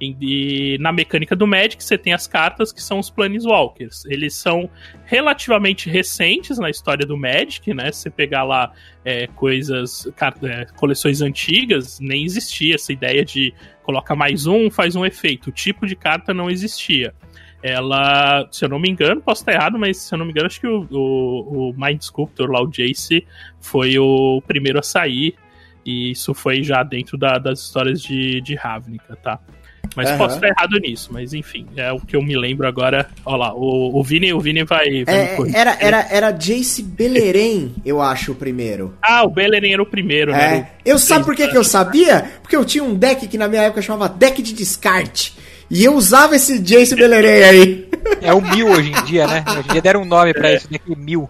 E 0.00 0.78
na 0.80 0.92
mecânica 0.92 1.36
do 1.36 1.46
Magic, 1.46 1.84
você 1.84 1.98
tem 1.98 2.14
as 2.14 2.26
cartas 2.26 2.72
que 2.72 2.82
são 2.82 2.98
os 2.98 3.10
Planeswalkers. 3.10 4.06
Eles 4.06 4.34
são 4.34 4.70
relativamente 5.04 5.90
recentes 5.90 6.58
na 6.58 6.70
história 6.70 7.06
do 7.06 7.18
Magic, 7.18 7.74
né? 7.74 7.92
Se 7.92 8.02
você 8.02 8.10
pegar 8.10 8.44
lá 8.44 8.72
é, 9.04 9.26
coisas, 9.26 10.10
é, 10.42 10.64
coleções 10.76 11.20
antigas, 11.20 12.00
nem 12.00 12.24
existia 12.24 12.76
essa 12.76 12.92
ideia 12.92 13.22
de 13.24 13.52
coloca 13.82 14.16
mais 14.16 14.46
um, 14.46 14.70
faz 14.70 14.96
um 14.96 15.04
efeito. 15.04 15.50
O 15.50 15.52
tipo 15.52 15.86
de 15.86 15.94
carta 15.94 16.32
não 16.32 16.48
existia. 16.48 17.14
Ela, 17.62 18.48
se 18.50 18.64
eu 18.64 18.70
não 18.70 18.78
me 18.78 18.88
engano, 18.88 19.20
posso 19.20 19.42
estar 19.42 19.52
errado, 19.52 19.78
mas 19.78 19.98
se 19.98 20.14
eu 20.14 20.18
não 20.18 20.24
me 20.24 20.32
engano, 20.32 20.46
acho 20.46 20.60
que 20.60 20.66
o, 20.66 20.86
o, 20.90 21.70
o 21.70 21.74
Mind 21.76 22.00
Sculptor 22.00 22.50
lá, 22.50 22.62
o 22.62 22.66
Jace, 22.66 23.26
foi 23.60 23.98
o 23.98 24.40
primeiro 24.46 24.78
a 24.78 24.82
sair. 24.82 25.34
E 25.84 26.12
isso 26.12 26.32
foi 26.32 26.62
já 26.62 26.82
dentro 26.82 27.18
da, 27.18 27.36
das 27.36 27.60
histórias 27.60 28.00
de, 28.02 28.40
de 28.40 28.54
Ravnica, 28.54 29.16
tá? 29.16 29.38
Mas 29.96 30.10
uhum. 30.10 30.18
posso 30.18 30.34
estar 30.36 30.48
errado 30.48 30.78
nisso, 30.78 31.10
mas 31.12 31.34
enfim, 31.34 31.66
é 31.76 31.90
o 31.90 32.00
que 32.00 32.14
eu 32.14 32.22
me 32.22 32.36
lembro 32.36 32.66
agora. 32.66 33.08
Olha 33.24 33.36
lá, 33.36 33.54
o, 33.54 33.98
o 33.98 34.02
Vini, 34.02 34.32
o 34.32 34.40
Vini 34.40 34.62
vai. 34.62 35.04
vai 35.04 35.14
é, 35.14 35.36
era, 35.52 35.76
era, 35.80 36.06
era 36.10 36.30
Jace 36.30 36.82
Beleren, 36.82 37.74
eu 37.84 38.00
acho, 38.00 38.32
o 38.32 38.34
primeiro. 38.34 38.94
Ah, 39.02 39.24
o 39.24 39.30
Beleren 39.30 39.72
era 39.72 39.82
o 39.82 39.86
primeiro, 39.86 40.32
né? 40.32 40.44
é. 40.44 40.50
né? 40.50 40.68
Eu 40.84 40.98
sabe 40.98 41.24
por 41.24 41.34
que, 41.34 41.48
que 41.48 41.56
eu 41.56 41.64
sabia? 41.64 42.30
Porque 42.40 42.54
eu 42.54 42.64
tinha 42.64 42.84
um 42.84 42.94
deck 42.94 43.26
que 43.26 43.38
na 43.38 43.48
minha 43.48 43.62
época 43.62 43.82
chamava 43.82 44.08
deck 44.08 44.40
de 44.42 44.52
descarte. 44.52 45.36
E 45.68 45.84
eu 45.84 45.94
usava 45.94 46.36
esse 46.36 46.58
Jace 46.58 46.94
Beleren 46.94 47.44
aí. 47.44 47.88
É 48.22 48.32
o 48.32 48.40
mil 48.40 48.68
hoje 48.68 48.90
em 48.90 49.04
dia, 49.04 49.26
né? 49.26 49.44
Hoje 49.48 49.68
em 49.68 49.72
dia 49.72 49.82
deram 49.82 50.02
um 50.02 50.06
nome 50.06 50.32
pra 50.32 50.50
é. 50.50 50.56
isso, 50.56 50.68
deck 50.68 50.96
mil. 50.96 51.28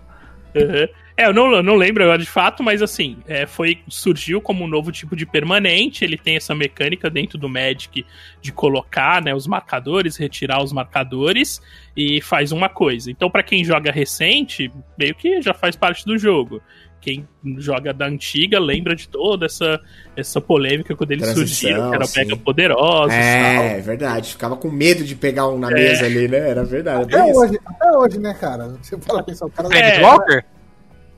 Uhum. 0.54 0.88
É, 1.20 1.26
eu 1.26 1.34
não, 1.34 1.52
eu 1.52 1.62
não 1.62 1.74
lembro 1.74 2.02
agora 2.02 2.16
de 2.16 2.24
fato, 2.24 2.62
mas 2.62 2.80
assim, 2.80 3.18
é, 3.28 3.46
foi 3.46 3.82
surgiu 3.88 4.40
como 4.40 4.64
um 4.64 4.66
novo 4.66 4.90
tipo 4.90 5.14
de 5.14 5.26
permanente. 5.26 6.02
Ele 6.02 6.16
tem 6.16 6.36
essa 6.36 6.54
mecânica 6.54 7.10
dentro 7.10 7.36
do 7.36 7.46
Magic 7.46 8.06
de 8.40 8.50
colocar 8.50 9.22
né, 9.22 9.34
os 9.34 9.46
marcadores, 9.46 10.16
retirar 10.16 10.64
os 10.64 10.72
marcadores 10.72 11.60
e 11.94 12.22
faz 12.22 12.52
uma 12.52 12.70
coisa. 12.70 13.10
Então, 13.10 13.30
para 13.30 13.42
quem 13.42 13.62
joga 13.62 13.92
recente, 13.92 14.72
meio 14.98 15.14
que 15.14 15.42
já 15.42 15.52
faz 15.52 15.76
parte 15.76 16.06
do 16.06 16.16
jogo. 16.16 16.62
Quem 17.02 17.28
joga 17.58 17.92
da 17.92 18.06
antiga 18.06 18.58
lembra 18.58 18.96
de 18.96 19.06
toda 19.06 19.44
essa, 19.44 19.78
essa 20.16 20.40
polêmica 20.40 20.96
quando 20.96 21.10
eles 21.10 21.24
Transição, 21.24 21.70
surgiram, 21.70 21.90
que 21.90 21.96
era 21.96 22.08
pega 22.08 22.36
poderosa. 22.36 23.12
É, 23.12 23.76
é 23.76 23.80
verdade. 23.80 24.30
Ficava 24.30 24.56
com 24.56 24.70
medo 24.70 25.04
de 25.04 25.14
pegar 25.14 25.48
um 25.48 25.58
na 25.58 25.70
é. 25.70 25.74
mesa 25.74 26.06
ali, 26.06 26.28
né? 26.28 26.48
Era 26.48 26.64
verdade. 26.64 27.14
Até 27.14 27.24
hoje, 27.24 27.60
até 27.66 27.92
hoje, 27.92 28.18
né, 28.18 28.32
cara? 28.32 28.68
Você 28.80 28.98
fala 28.98 29.22
que 29.22 29.32
o 29.32 29.50
cara. 29.50 29.68
É, 29.76 30.00
Walker? 30.00 30.44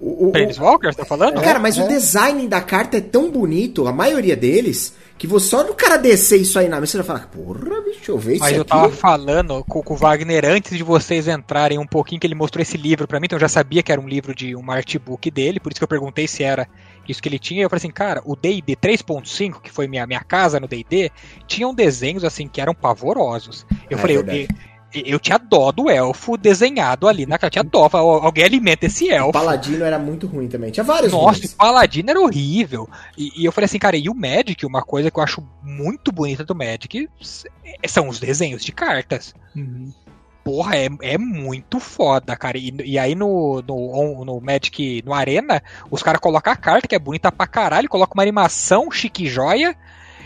O, 0.03 0.27
o, 0.27 0.33
Planeswalker, 0.33 0.93
tá 0.93 1.05
falando? 1.05 1.41
Cara, 1.41 1.61
mas 1.61 1.79
é. 1.79 1.85
o 1.85 1.87
design 1.87 2.49
da 2.49 2.61
carta 2.61 2.97
é 2.97 3.01
tão 3.01 3.31
bonito, 3.31 3.87
a 3.87 3.93
maioria 3.93 4.35
deles, 4.35 4.97
que 5.17 5.29
você, 5.29 5.47
só 5.47 5.63
no 5.63 5.75
cara 5.75 5.97
descer 5.97 6.41
isso 6.41 6.59
aí 6.59 6.69
na 6.69 6.81
mesa, 6.81 6.91
você 6.91 6.99
vai 6.99 7.07
falar, 7.07 7.29
porra, 7.29 7.81
bicho, 7.83 8.11
eu 8.11 8.19
ver 8.19 8.39
Mas 8.41 8.57
eu 8.57 8.65
tava 8.65 8.91
falando 8.91 9.63
com, 9.63 9.81
com, 9.81 9.95
o 9.95 9.97
Wagner 9.97 10.45
antes 10.45 10.77
de 10.77 10.83
vocês 10.83 11.29
entrarem 11.29 11.79
um 11.79 11.87
pouquinho, 11.87 12.21
que 12.21 12.27
ele 12.27 12.35
mostrou 12.35 12.61
esse 12.61 12.77
livro 12.77 13.07
para 13.07 13.21
mim, 13.21 13.27
então 13.27 13.37
eu 13.37 13.41
já 13.41 13.49
sabia 13.49 13.81
que 13.81 13.93
era 13.93 14.01
um 14.01 14.09
livro 14.09 14.35
de 14.35 14.57
um 14.57 14.69
artbook 14.73 15.31
dele, 15.31 15.61
por 15.61 15.71
isso 15.71 15.79
que 15.79 15.85
eu 15.85 15.89
perguntei 15.89 16.27
se 16.27 16.43
era 16.43 16.67
isso 17.09 17.23
que 17.23 17.29
ele 17.29 17.39
tinha. 17.39 17.63
Eu 17.63 17.71
falei 17.71 17.79
assim, 17.79 17.93
cara, 17.93 18.21
o 18.25 18.35
D&D 18.35 18.75
3.5, 18.75 19.61
que 19.61 19.71
foi 19.71 19.87
minha, 19.87 20.05
minha 20.05 20.25
casa 20.25 20.59
no 20.59 20.67
D&D, 20.67 21.13
tinham 21.47 21.73
desenhos 21.73 22.25
assim 22.25 22.49
que 22.49 22.61
eram 22.61 22.75
pavorosos. 22.75 23.65
Eu 23.89 23.99
é 23.99 24.01
falei, 24.01 24.17
eu, 24.17 24.25
eu 24.95 25.19
tinha 25.19 25.39
dó 25.39 25.73
do 25.73 25.89
elfo 25.89 26.37
desenhado 26.37 27.09
ali 27.09 27.27
na 27.27 27.39
cara. 27.39 27.51
Tinha 27.51 27.65
dó. 27.65 27.89
Alguém 27.93 28.45
alimenta 28.45 28.87
esse 28.87 29.09
elfo. 29.09 29.31
O 29.31 29.33
Paladino 29.33 29.85
era 29.85 29.99
muito 29.99 30.27
ruim 30.27 30.49
também. 30.49 30.71
Tinha 30.71 30.85
vários 30.85 31.13
Nossa, 31.13 31.39
ruins. 31.39 31.53
o 31.53 31.57
Paladino 31.57 32.11
era 32.11 32.21
horrível. 32.21 32.89
E, 33.17 33.43
e, 33.43 33.45
eu 33.45 33.53
falei 33.53 33.67
assim, 33.67 33.79
cara, 33.79 33.97
e 33.97 34.09
o 34.09 34.15
Magic, 34.15 34.65
uma 34.67 34.83
coisa 34.83 35.11
que 35.11 35.19
eu 35.19 35.23
acho 35.23 35.43
muito 35.63 36.13
bonita 36.13 36.45
do 36.45 36.55
Magic 36.55 37.09
são 37.87 38.09
os 38.09 38.21
desenhos 38.21 38.63
de 38.63 38.73
cartas. 38.73 39.35
Uhum. 39.57 39.93
Porra, 40.45 40.77
é, 40.77 40.89
é 41.03 41.19
muito 41.19 41.79
foda, 41.79 42.37
cara. 42.37 42.59
E, 42.59 42.75
e 42.85 42.99
aí 42.99 43.15
no, 43.15 43.63
no, 43.67 44.25
no 44.25 44.41
Magic, 44.41 45.03
no 45.07 45.15
Arena, 45.15 45.63
os 45.91 46.03
caras 46.03 46.21
colocam 46.21 46.53
a 46.53 46.57
carta, 46.57 46.89
que 46.89 46.95
é 46.95 46.99
bonita 46.99 47.31
pra 47.31 47.47
caralho, 47.47 47.89
colocam 47.89 48.15
uma 48.15 48.23
animação 48.23 48.91
chique 48.91 49.27
joia 49.27 49.77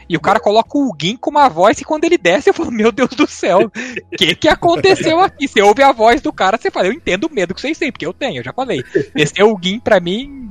e 0.09 0.17
o 0.17 0.21
cara 0.21 0.39
coloca 0.41 0.77
o 0.79 0.95
Gin 0.99 1.17
com 1.17 1.31
uma 1.31 1.49
voz 1.49 1.81
e 1.81 1.85
quando 1.85 2.05
ele 2.05 2.19
desce 2.19 2.51
eu 2.51 2.55
falo, 2.55 2.71
meu 2.71 2.93
Deus 2.93 3.11
do 3.11 3.27
céu, 3.27 3.61
o 3.67 3.71
que 4.17 4.35
que 4.35 4.49
aconteceu 4.49 5.21
aqui? 5.21 5.49
Você 5.49 5.61
ouve 5.63 5.83
a 5.83 5.93
voz 5.93 6.21
do 6.21 6.33
cara, 6.33 6.57
você 6.57 6.71
fala, 6.71 6.87
eu 6.87 6.93
entendo 6.93 7.25
o 7.25 7.35
medo 7.35 7.55
que 7.55 7.61
vocês 7.61 7.79
têm, 7.79 7.91
porque 7.91 8.07
eu 8.07 8.13
tenho, 8.13 8.41
eu 8.41 8.45
já 8.45 8.53
falei. 8.53 8.83
Desceu 9.15 9.53
o 9.53 9.59
Gin 9.63 9.81
pra 9.81 10.01
mim, 10.01 10.49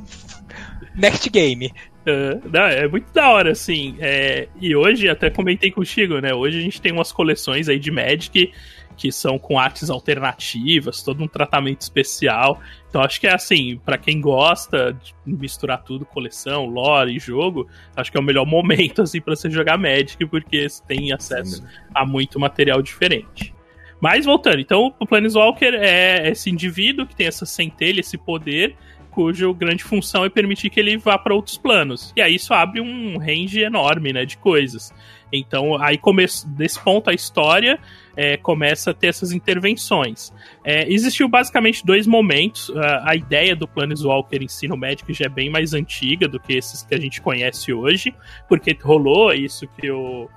next 0.95 1.29
game. 1.29 1.71
Uh, 2.05 2.39
não, 2.51 2.61
é 2.61 2.87
muito 2.87 3.11
da 3.11 3.31
hora, 3.31 3.51
assim. 3.51 3.97
É, 3.99 4.47
e 4.61 4.75
hoje, 4.75 5.09
até 5.09 5.31
comentei 5.31 5.71
contigo, 5.71 6.19
né? 6.19 6.35
Hoje 6.35 6.59
a 6.59 6.61
gente 6.61 6.79
tem 6.79 6.91
umas 6.91 7.11
coleções 7.11 7.67
aí 7.67 7.79
de 7.79 7.89
Magic 7.89 8.51
que 8.95 9.11
são 9.11 9.37
com 9.37 9.59
artes 9.59 9.89
alternativas, 9.89 11.03
todo 11.03 11.23
um 11.23 11.27
tratamento 11.27 11.81
especial. 11.81 12.61
Então 12.95 13.03
acho 13.03 13.19
que 13.19 13.27
é 13.27 13.33
assim, 13.33 13.77
para 13.83 13.97
quem 13.97 14.21
gosta 14.21 14.93
de 14.93 15.13
misturar 15.25 15.83
tudo, 15.83 16.05
coleção, 16.05 16.65
lore 16.65 17.13
e 17.13 17.19
jogo, 17.19 17.67
acho 17.93 18.09
que 18.09 18.17
é 18.17 18.21
o 18.21 18.23
melhor 18.23 18.45
momento 18.47 19.01
assim 19.01 19.19
para 19.19 19.35
você 19.35 19.49
jogar 19.49 19.77
Magic, 19.77 20.25
porque 20.27 20.69
você 20.69 20.81
tem 20.87 21.11
acesso 21.11 21.57
Sim. 21.57 21.67
a 21.93 22.05
muito 22.05 22.39
material 22.39 22.81
diferente. 22.81 23.53
Mas 23.99 24.23
voltando, 24.23 24.61
então 24.61 24.95
o 24.97 25.05
Planeswalker 25.05 25.73
é 25.73 26.29
esse 26.29 26.49
indivíduo 26.49 27.05
que 27.05 27.13
tem 27.13 27.27
essa 27.27 27.45
centelha, 27.45 27.99
esse 27.99 28.17
poder, 28.17 28.77
cuja 29.15 29.51
grande 29.53 29.81
função 29.81 30.25
é 30.25 30.29
permitir 30.29 30.69
que 30.69 30.77
ele 30.77 30.97
vá 30.97 31.17
para 31.17 31.33
outros 31.33 31.57
planos. 31.57 32.11
E 32.17 32.21
aí 32.21 32.35
isso 32.35 32.53
abre 32.53 32.81
um 32.81 33.17
range 33.17 33.61
enorme, 33.61 34.11
né, 34.11 34.25
de 34.25 34.35
coisas. 34.35 34.93
Então, 35.31 35.81
aí 35.81 35.97
começa 35.97 36.45
desse 36.49 36.77
ponto 36.77 37.09
a 37.09 37.13
história 37.13 37.79
é, 38.15 38.35
começa 38.35 38.91
a 38.91 38.93
ter 38.93 39.07
essas 39.07 39.31
intervenções. 39.31 40.33
É, 40.63 40.91
existiu 40.91 41.29
basicamente 41.29 41.85
dois 41.85 42.05
momentos. 42.05 42.69
A, 42.75 43.11
a 43.11 43.15
ideia 43.15 43.55
do 43.55 43.67
Planeswalker 43.67 44.43
em 44.43 44.49
si 44.49 44.67
no 44.67 44.75
Magic 44.75 45.11
já 45.13 45.25
é 45.25 45.29
bem 45.29 45.49
mais 45.49 45.73
antiga 45.73 46.27
do 46.27 46.39
que 46.39 46.53
esses 46.53 46.83
que 46.83 46.93
a 46.93 46.99
gente 46.99 47.21
conhece 47.21 47.73
hoje, 47.73 48.13
porque 48.49 48.77
rolou 48.81 49.33
isso 49.33 49.65
que 49.79 49.89
o 49.89 50.29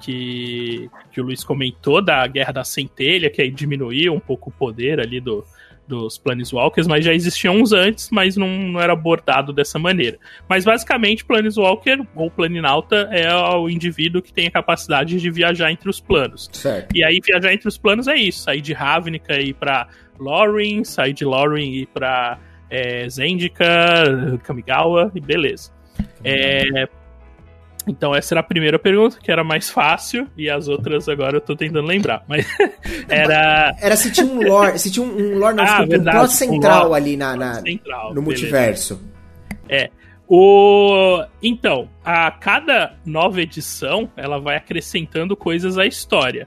que, 0.00 0.90
que 1.12 1.20
o 1.20 1.24
Luiz 1.24 1.44
comentou 1.44 2.00
da 2.00 2.26
Guerra 2.26 2.52
da 2.52 2.64
Centelha, 2.64 3.28
que 3.28 3.42
aí 3.42 3.50
diminuiu 3.50 4.14
um 4.14 4.20
pouco 4.20 4.48
o 4.48 4.52
poder 4.52 4.98
ali 4.98 5.20
do, 5.20 5.44
dos 5.90 6.16
Planeswalkers, 6.16 6.86
mas 6.86 7.04
já 7.04 7.12
existiam 7.12 7.56
uns 7.56 7.72
antes, 7.72 8.08
mas 8.10 8.36
não, 8.36 8.48
não 8.48 8.80
era 8.80 8.92
abordado 8.92 9.52
dessa 9.52 9.78
maneira. 9.78 10.18
Mas 10.48 10.64
basicamente, 10.64 11.24
Planeswalker 11.24 12.00
ou 12.14 12.30
Planinauta 12.30 13.08
é 13.10 13.34
o 13.34 13.68
indivíduo 13.68 14.22
que 14.22 14.32
tem 14.32 14.46
a 14.46 14.50
capacidade 14.50 15.20
de 15.20 15.30
viajar 15.30 15.70
entre 15.72 15.90
os 15.90 16.00
planos. 16.00 16.48
Certo. 16.52 16.96
E 16.96 17.04
aí, 17.04 17.20
viajar 17.22 17.52
entre 17.52 17.68
os 17.68 17.76
planos 17.76 18.06
é 18.06 18.14
isso: 18.14 18.44
sair 18.44 18.60
de 18.60 18.72
Ravnica 18.72 19.36
e 19.36 19.48
ir 19.48 19.54
pra 19.54 19.88
Lorin, 20.18 20.84
sair 20.84 21.12
de 21.12 21.24
Lorin 21.24 21.70
e 21.70 21.82
ir 21.82 21.86
pra 21.86 22.38
é, 22.70 23.08
Zendika, 23.08 24.38
Kamigawa, 24.44 25.10
e 25.14 25.20
beleza. 25.20 25.72
É, 26.22 26.88
então 27.90 28.14
essa 28.14 28.34
era 28.34 28.40
a 28.40 28.44
primeira 28.44 28.78
pergunta, 28.78 29.18
que 29.22 29.30
era 29.30 29.42
mais 29.44 29.68
fácil, 29.70 30.26
e 30.36 30.48
as 30.48 30.68
outras 30.68 31.08
agora 31.08 31.36
eu 31.36 31.40
tô 31.40 31.54
tentando 31.56 31.86
lembrar. 31.86 32.24
Mas 32.28 32.46
era. 33.08 33.74
Era 33.80 33.96
se 33.96 34.10
tinha 34.10 34.26
um 34.26 34.40
lore, 34.42 34.78
se 34.78 34.90
tinha 34.90 35.04
um 35.04 35.38
lore, 35.38 35.54
não, 35.56 35.64
Ah, 35.64 35.84
verdade, 35.84 36.16
um 36.16 36.20
plot 36.20 36.32
central 36.32 36.84
um 36.86 36.88
lore 36.88 37.00
ali 37.02 37.16
na, 37.16 37.36
na- 37.36 37.54
central. 37.60 38.14
no 38.14 38.22
beleza. 38.22 38.22
multiverso. 38.22 39.00
É. 39.68 39.90
O... 40.32 41.24
Então, 41.42 41.88
a 42.04 42.30
cada 42.30 42.94
nova 43.04 43.42
edição, 43.42 44.08
ela 44.16 44.38
vai 44.38 44.56
acrescentando 44.56 45.36
coisas 45.36 45.76
à 45.76 45.84
história. 45.86 46.46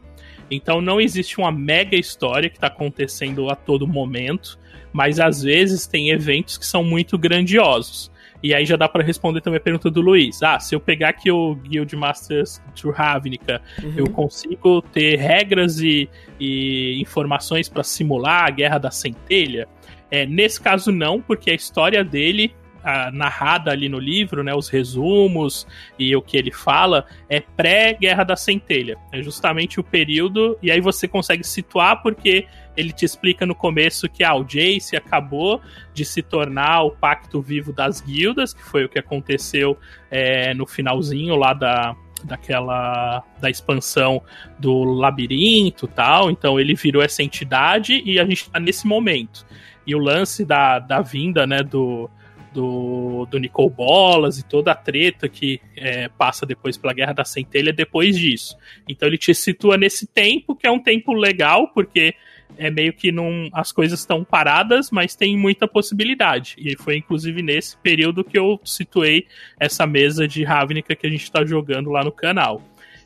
Então 0.49 0.81
não 0.81 1.01
existe 1.01 1.37
uma 1.37 1.51
mega 1.51 1.95
história 1.95 2.49
que 2.49 2.55
está 2.57 2.67
acontecendo 2.67 3.49
a 3.49 3.55
todo 3.55 3.85
momento, 3.87 4.57
mas 4.93 5.19
às 5.19 5.41
vezes 5.41 5.85
tem 5.87 6.11
eventos 6.11 6.57
que 6.57 6.65
são 6.65 6.83
muito 6.83 7.17
grandiosos. 7.17 8.11
E 8.43 8.53
aí 8.53 8.65
já 8.65 8.75
dá 8.75 8.89
para 8.89 9.01
responder 9.01 9.39
também 9.41 9.57
a 9.57 9.61
pergunta 9.61 9.89
do 9.89 10.01
Luiz. 10.01 10.43
Ah, 10.43 10.59
se 10.59 10.75
eu 10.75 10.79
pegar 10.79 11.09
aqui 11.09 11.31
o 11.31 11.55
Guild 11.55 11.95
Masters 11.95 12.61
to 12.75 12.91
Ravnica, 12.91 13.61
Uhum. 13.81 13.93
eu 13.95 14.09
consigo 14.09 14.81
ter 14.81 15.15
regras 15.17 15.79
e, 15.79 16.09
e 16.39 16.99
informações 17.01 17.69
para 17.69 17.83
simular 17.83 18.45
a 18.45 18.49
Guerra 18.49 18.77
da 18.77 18.91
Centelha? 18.91 19.67
É, 20.11 20.25
nesse 20.25 20.59
caso 20.61 20.91
não, 20.91 21.21
porque 21.21 21.49
a 21.51 21.53
história 21.55 22.03
dele 22.03 22.53
a- 22.83 23.09
narrada 23.11 23.71
ali 23.71 23.87
no 23.87 23.97
livro, 23.97 24.43
né, 24.43 24.53
os 24.53 24.67
resumos 24.67 25.65
e 25.97 26.13
o 26.15 26.21
que 26.21 26.35
ele 26.35 26.51
fala 26.51 27.05
é 27.29 27.39
pré-Guerra 27.39 28.25
da 28.25 28.35
Centelha. 28.35 28.97
É 29.11 29.21
justamente 29.23 29.79
o 29.79 29.83
período 29.83 30.57
e 30.61 30.69
aí 30.69 30.81
você 30.81 31.07
consegue 31.07 31.45
situar 31.45 32.03
porque 32.03 32.45
ele 32.75 32.91
te 32.91 33.05
explica 33.05 33.45
no 33.45 33.55
começo 33.55 34.09
que 34.09 34.23
ah, 34.23 34.35
o 34.35 34.43
Jace 34.43 34.95
acabou 34.95 35.61
de 35.93 36.03
se 36.03 36.21
tornar 36.21 36.83
o 36.83 36.91
pacto 36.91 37.41
vivo 37.41 37.71
das 37.71 38.01
guildas, 38.01 38.53
que 38.53 38.63
foi 38.63 38.85
o 38.85 38.89
que 38.89 38.99
aconteceu 38.99 39.77
é, 40.09 40.53
no 40.53 40.65
finalzinho 40.65 41.35
lá 41.35 41.53
da 41.53 41.95
daquela 42.23 43.21
da 43.41 43.49
expansão 43.49 44.21
do 44.57 44.83
labirinto 44.83 45.87
tal, 45.87 46.31
então 46.31 46.57
ele 46.57 46.73
virou 46.73 47.03
essa 47.03 47.21
entidade 47.21 48.01
e 48.05 48.19
a 48.19 48.25
gente 48.25 48.49
tá 48.49 48.59
nesse 48.59 48.87
momento. 48.87 49.45
E 49.85 49.93
o 49.93 49.99
lance 49.99 50.45
da, 50.45 50.79
da 50.79 51.01
vinda, 51.01 51.45
né, 51.45 51.61
do, 51.61 52.09
do, 52.53 53.27
do 53.29 53.37
Nicol 53.37 53.69
Bolas 53.69 54.37
e 54.39 54.45
toda 54.45 54.71
a 54.71 54.75
treta 54.75 55.27
que 55.27 55.59
é, 55.75 56.07
passa 56.07 56.45
depois 56.45 56.77
pela 56.77 56.93
Guerra 56.93 57.13
da 57.13 57.25
Centelha 57.25 57.73
depois 57.73 58.17
disso. 58.17 58.55
Então 58.87 59.07
ele 59.07 59.17
te 59.17 59.33
situa 59.33 59.77
nesse 59.77 60.07
tempo, 60.07 60.55
que 60.55 60.67
é 60.67 60.71
um 60.71 60.81
tempo 60.81 61.11
legal, 61.13 61.67
porque 61.73 62.15
é 62.57 62.69
meio 62.69 62.93
que 62.93 63.11
não, 63.11 63.49
as 63.53 63.71
coisas 63.71 63.99
estão 63.99 64.23
paradas, 64.23 64.91
mas 64.91 65.15
tem 65.15 65.37
muita 65.37 65.67
possibilidade. 65.67 66.55
E 66.57 66.75
foi 66.77 66.97
inclusive 66.97 67.41
nesse 67.41 67.77
período 67.77 68.23
que 68.23 68.37
eu 68.37 68.59
situei 68.63 69.27
essa 69.59 69.85
mesa 69.85 70.27
de 70.27 70.43
Ravnica 70.43 70.95
que 70.95 71.07
a 71.07 71.09
gente 71.09 71.23
está 71.23 71.45
jogando 71.45 71.89
lá 71.89 72.03
no 72.03 72.11
canal. 72.11 72.61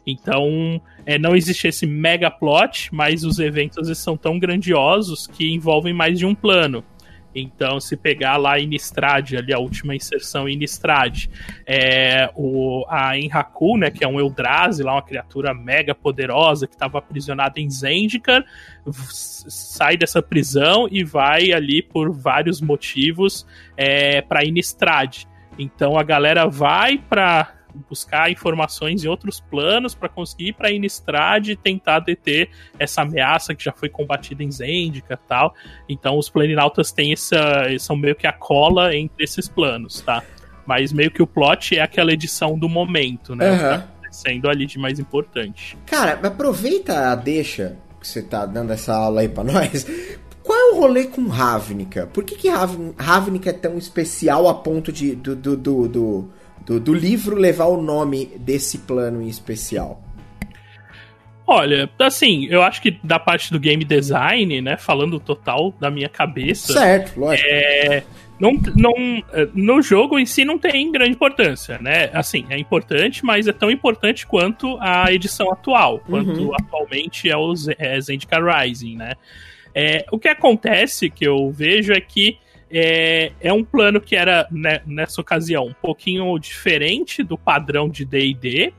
Então, 0.06 0.82
é, 1.06 1.18
não 1.20 1.36
existe 1.36 1.68
esse 1.68 1.86
mega 1.86 2.32
plot, 2.32 2.90
mas 2.94 3.26
os 3.26 3.40
eventos 3.40 3.98
são 3.98 4.16
tão 4.16 4.40
grandiosos 4.40 5.28
que 5.28 5.52
envolvem 5.52 5.94
mais 5.94 6.18
de 6.18 6.26
um 6.26 6.34
plano. 6.34 6.84
Então, 7.40 7.80
se 7.80 7.96
pegar 7.96 8.38
lá 8.38 8.60
Innistrad, 8.60 9.34
ali 9.36 9.54
a 9.54 9.60
última 9.60 9.96
inserção 9.96 10.50
em 10.50 10.56
Innistrad, 10.56 11.28
é, 11.66 12.30
o, 12.36 12.86
a 12.90 13.18
Enraku, 13.18 13.78
né, 13.78 13.92
que 13.92 14.04
é 14.04 14.08
um 14.08 14.20
Eldrazi, 14.20 14.84
lá 14.84 14.94
uma 14.94 15.02
criatura 15.02 15.54
mega 15.54 15.94
poderosa 15.94 16.68
que 16.68 16.74
estava 16.74 16.98
aprisionada 16.98 17.60
em 17.60 17.70
Zendikar, 17.70 18.44
sai 18.90 19.98
dessa 19.98 20.22
prisão 20.22 20.88
e 20.90 21.04
vai 21.04 21.52
ali 21.52 21.82
por 21.82 22.12
vários 22.12 22.60
motivos 22.62 23.46
é, 23.76 24.22
para 24.22 24.46
Innistrad. 24.46 25.26
Então 25.60 25.98
a 25.98 26.04
galera 26.04 26.48
vai 26.48 26.98
para 26.98 27.57
buscar 27.90 28.32
informações 28.32 29.04
em 29.04 29.08
outros 29.08 29.40
planos 29.40 29.94
para 29.94 30.10
conseguir 30.10 30.48
ir 30.50 30.54
para 30.54 30.72
Innistrad 30.72 31.48
e 31.50 31.56
tentar 31.56 32.00
deter 32.00 32.50
essa 32.80 33.02
ameaça 33.02 33.54
que 33.54 33.64
já 33.64 33.72
foi 33.72 33.90
combatida 33.90 34.44
em 34.44 34.52
Zendika 34.52 35.14
e 35.14 35.28
tal. 35.28 35.54
Então 35.88 36.18
os 36.18 36.30
planinautas 36.30 36.92
têm 36.92 37.14
essa. 37.14 37.38
são 37.80 37.96
meio 37.96 38.16
que 38.16 38.26
a 38.28 38.34
cola 38.34 38.96
entre 38.96 39.24
esses 39.24 39.48
planos, 39.48 40.02
tá? 40.02 40.24
Mas 40.66 40.92
meio 40.92 41.10
que 41.12 41.22
o 41.22 41.28
plot 41.28 41.78
é 41.78 41.82
aquela 41.82 42.12
edição 42.12 42.58
do 42.58 42.68
momento, 42.68 43.36
né? 43.36 43.52
O 43.52 43.58
que 43.58 43.64
Aham. 43.64 43.78
tá 43.80 43.86
acontecendo 43.86 44.50
ali 44.50 44.66
de 44.66 44.78
mais 44.78 45.00
importante. 45.00 45.78
Cara, 45.86 46.20
aproveita 46.28 47.12
a 47.12 47.16
deixa 47.16 47.78
que 48.00 48.08
você 48.08 48.22
tá 48.22 48.46
dando 48.46 48.72
essa 48.74 48.94
aula 48.94 49.22
aí 49.22 49.30
pra 49.30 49.44
nós. 49.44 49.86
Qual 50.44 50.58
é 50.58 50.72
o 50.72 50.80
rolê 50.80 51.06
com 51.06 51.28
Ravnica? 51.28 52.08
Por 52.08 52.24
que, 52.24 52.36
que 52.36 52.48
Rav- 52.50 52.94
Ravnica 52.98 53.50
é 53.50 53.54
tão 53.54 53.78
especial 53.78 54.48
a 54.48 54.54
ponto 54.54 54.92
de 54.94 55.14
do, 55.16 55.36
do, 55.36 55.58
do, 55.58 55.88
do, 55.88 56.30
do- 56.68 56.80
do 56.80 56.94
livro 56.94 57.36
levar 57.36 57.66
o 57.66 57.82
nome 57.82 58.26
desse 58.38 58.78
plano 58.80 59.22
em 59.24 59.28
especial? 59.28 60.04
Olha, 61.50 61.90
assim, 62.00 62.46
eu 62.50 62.62
acho 62.62 62.82
que 62.82 63.00
da 63.02 63.18
parte 63.18 63.52
do 63.54 63.60
game 63.60 63.86
design, 63.86 64.62
né? 64.62 64.76
Falando 64.76 65.18
total 65.18 65.74
da 65.80 65.90
minha 65.90 66.10
cabeça. 66.10 66.74
Certo, 66.74 67.18
lógico. 67.18 67.48
É, 67.50 68.04
não, 68.38 68.52
não, 68.76 68.92
eh, 69.32 69.48
no 69.54 69.82
jogo 69.82 70.20
em 70.20 70.26
si 70.26 70.44
não 70.44 70.58
tem 70.60 70.92
grande 70.92 71.12
importância, 71.12 71.78
né? 71.80 72.10
Assim, 72.14 72.46
é 72.50 72.60
importante, 72.60 73.24
mas 73.24 73.48
é 73.48 73.54
tão 73.54 73.72
importante 73.72 74.28
quanto 74.28 74.78
a 74.82 75.10
edição 75.14 75.50
atual, 75.50 76.00
quanto 76.00 76.48
Uhum. 76.48 76.54
atualmente 76.54 77.30
é 77.30 77.38
o 77.38 77.54
é 77.78 78.00
Zendikar 78.02 78.44
Rising, 78.44 78.98
né? 78.98 79.14
É, 79.74 80.06
o 80.12 80.20
que 80.20 80.28
acontece 80.28 81.10
que 81.10 81.26
eu 81.26 81.50
vejo 81.50 81.94
é 81.94 82.02
que 82.02 82.38
é, 82.72 83.32
é 83.40 83.54
um 83.54 83.64
plano 83.64 84.00
que 84.00 84.16
era, 84.16 84.48
né, 84.52 84.82
nessa 84.86 85.22
ocasião, 85.22 85.66
um 85.66 85.74
pouquinho 85.74 86.38
diferente 86.40 87.24
do 87.24 87.38
padrão 87.38 87.90
de 87.90 88.06
D&D, 88.06 88.74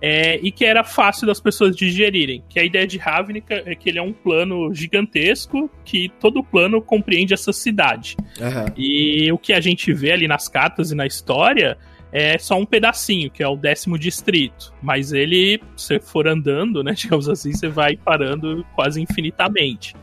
é, 0.00 0.38
e 0.42 0.52
que 0.52 0.66
era 0.66 0.84
fácil 0.84 1.26
das 1.26 1.40
pessoas 1.40 1.74
digerirem. 1.74 2.44
Que 2.48 2.60
a 2.60 2.64
ideia 2.64 2.86
de 2.86 2.98
Ravnica 2.98 3.62
é 3.64 3.74
que 3.74 3.88
ele 3.88 3.98
é 3.98 4.02
um 4.02 4.12
plano 4.12 4.72
gigantesco, 4.74 5.70
que 5.82 6.10
todo 6.20 6.44
plano 6.44 6.82
compreende 6.82 7.32
essa 7.32 7.54
cidade. 7.54 8.14
Aham. 8.38 8.66
E 8.76 9.32
o 9.32 9.38
que 9.38 9.52
a 9.52 9.60
gente 9.60 9.92
vê 9.94 10.12
ali 10.12 10.28
nas 10.28 10.46
cartas 10.46 10.90
e 10.90 10.94
na 10.94 11.06
história 11.06 11.78
é 12.12 12.36
só 12.38 12.56
um 12.56 12.66
pedacinho, 12.66 13.30
que 13.30 13.42
é 13.42 13.48
o 13.48 13.56
décimo 13.56 13.98
distrito. 13.98 14.72
Mas 14.82 15.12
ele, 15.12 15.60
se 15.74 15.98
for 15.98 16.28
andando, 16.28 16.84
né, 16.84 16.92
digamos 16.96 17.28
assim, 17.28 17.52
você 17.52 17.68
vai 17.68 17.96
parando 17.96 18.64
quase 18.74 19.00
infinitamente. 19.00 19.96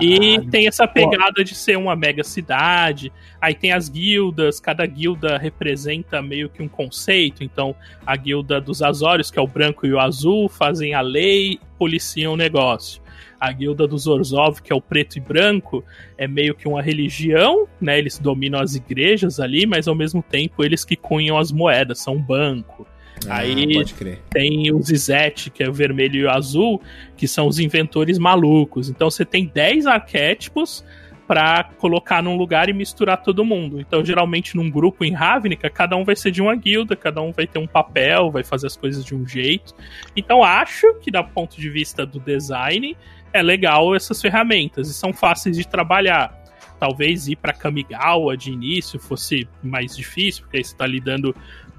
E 0.00 0.40
tem 0.50 0.66
essa 0.66 0.86
pegada 0.86 1.42
de 1.42 1.54
ser 1.54 1.76
uma 1.76 1.96
mega 1.96 2.22
cidade. 2.22 3.12
Aí 3.40 3.54
tem 3.54 3.72
as 3.72 3.88
guildas, 3.88 4.60
cada 4.60 4.84
guilda 4.86 5.38
representa 5.38 6.20
meio 6.20 6.48
que 6.48 6.62
um 6.62 6.68
conceito. 6.68 7.42
Então, 7.42 7.74
a 8.06 8.16
guilda 8.16 8.60
dos 8.60 8.82
Azorius, 8.82 9.30
que 9.30 9.38
é 9.38 9.42
o 9.42 9.46
branco 9.46 9.86
e 9.86 9.92
o 9.92 10.00
azul, 10.00 10.48
fazem 10.48 10.94
a 10.94 11.00
lei, 11.00 11.58
policiam 11.78 12.34
o 12.34 12.36
negócio. 12.36 13.02
A 13.38 13.52
guilda 13.52 13.86
dos 13.86 14.06
Orzhov, 14.06 14.62
que 14.62 14.72
é 14.72 14.76
o 14.76 14.80
preto 14.80 15.16
e 15.16 15.20
branco, 15.20 15.84
é 16.16 16.26
meio 16.26 16.54
que 16.54 16.66
uma 16.66 16.80
religião, 16.80 17.68
né? 17.80 17.98
Eles 17.98 18.18
dominam 18.18 18.60
as 18.60 18.74
igrejas 18.74 19.38
ali, 19.38 19.66
mas 19.66 19.86
ao 19.86 19.94
mesmo 19.94 20.22
tempo 20.22 20.64
eles 20.64 20.84
que 20.84 20.96
cunham 20.96 21.36
as 21.38 21.52
moedas, 21.52 22.00
são 22.00 22.14
um 22.14 22.22
banco. 22.22 22.86
Aí- 23.28 23.78
Ah, 23.80 23.94
crer. 23.96 24.20
Tem 24.30 24.72
o 24.72 24.80
Zizete, 24.82 25.50
que 25.50 25.62
é 25.62 25.68
o 25.68 25.72
vermelho 25.72 26.16
e 26.16 26.24
o 26.24 26.30
azul, 26.30 26.80
que 27.16 27.26
são 27.26 27.46
os 27.46 27.58
inventores 27.58 28.18
malucos. 28.18 28.88
Então 28.88 29.10
você 29.10 29.24
tem 29.24 29.46
10 29.52 29.86
arquétipos 29.86 30.84
pra 31.26 31.64
colocar 31.78 32.22
num 32.22 32.36
lugar 32.36 32.68
e 32.68 32.72
misturar 32.72 33.20
todo 33.20 33.44
mundo. 33.44 33.80
Então, 33.80 34.04
geralmente, 34.04 34.54
num 34.56 34.70
grupo 34.70 35.04
em 35.04 35.12
Ravnica, 35.12 35.68
cada 35.68 35.96
um 35.96 36.04
vai 36.04 36.14
ser 36.14 36.30
de 36.30 36.40
uma 36.40 36.54
guilda, 36.54 36.94
cada 36.94 37.20
um 37.20 37.32
vai 37.32 37.48
ter 37.48 37.58
um 37.58 37.66
papel, 37.66 38.30
vai 38.30 38.44
fazer 38.44 38.68
as 38.68 38.76
coisas 38.76 39.04
de 39.04 39.12
um 39.12 39.26
jeito. 39.26 39.74
Então, 40.16 40.44
acho 40.44 40.94
que, 41.00 41.10
do 41.10 41.24
ponto 41.24 41.60
de 41.60 41.68
vista 41.68 42.06
do 42.06 42.20
design, 42.20 42.96
é 43.32 43.42
legal 43.42 43.92
essas 43.96 44.22
ferramentas 44.22 44.88
e 44.88 44.94
são 44.94 45.12
fáceis 45.12 45.56
de 45.56 45.66
trabalhar. 45.66 46.32
Talvez 46.78 47.26
ir 47.26 47.36
para 47.36 47.52
Kamigawa 47.52 48.36
de 48.36 48.52
início 48.52 49.00
fosse 49.00 49.48
mais 49.64 49.96
difícil, 49.96 50.44
porque 50.44 50.58
aí 50.58 50.64
você 50.64 50.74
está 50.74 50.86
lidando 50.86 51.34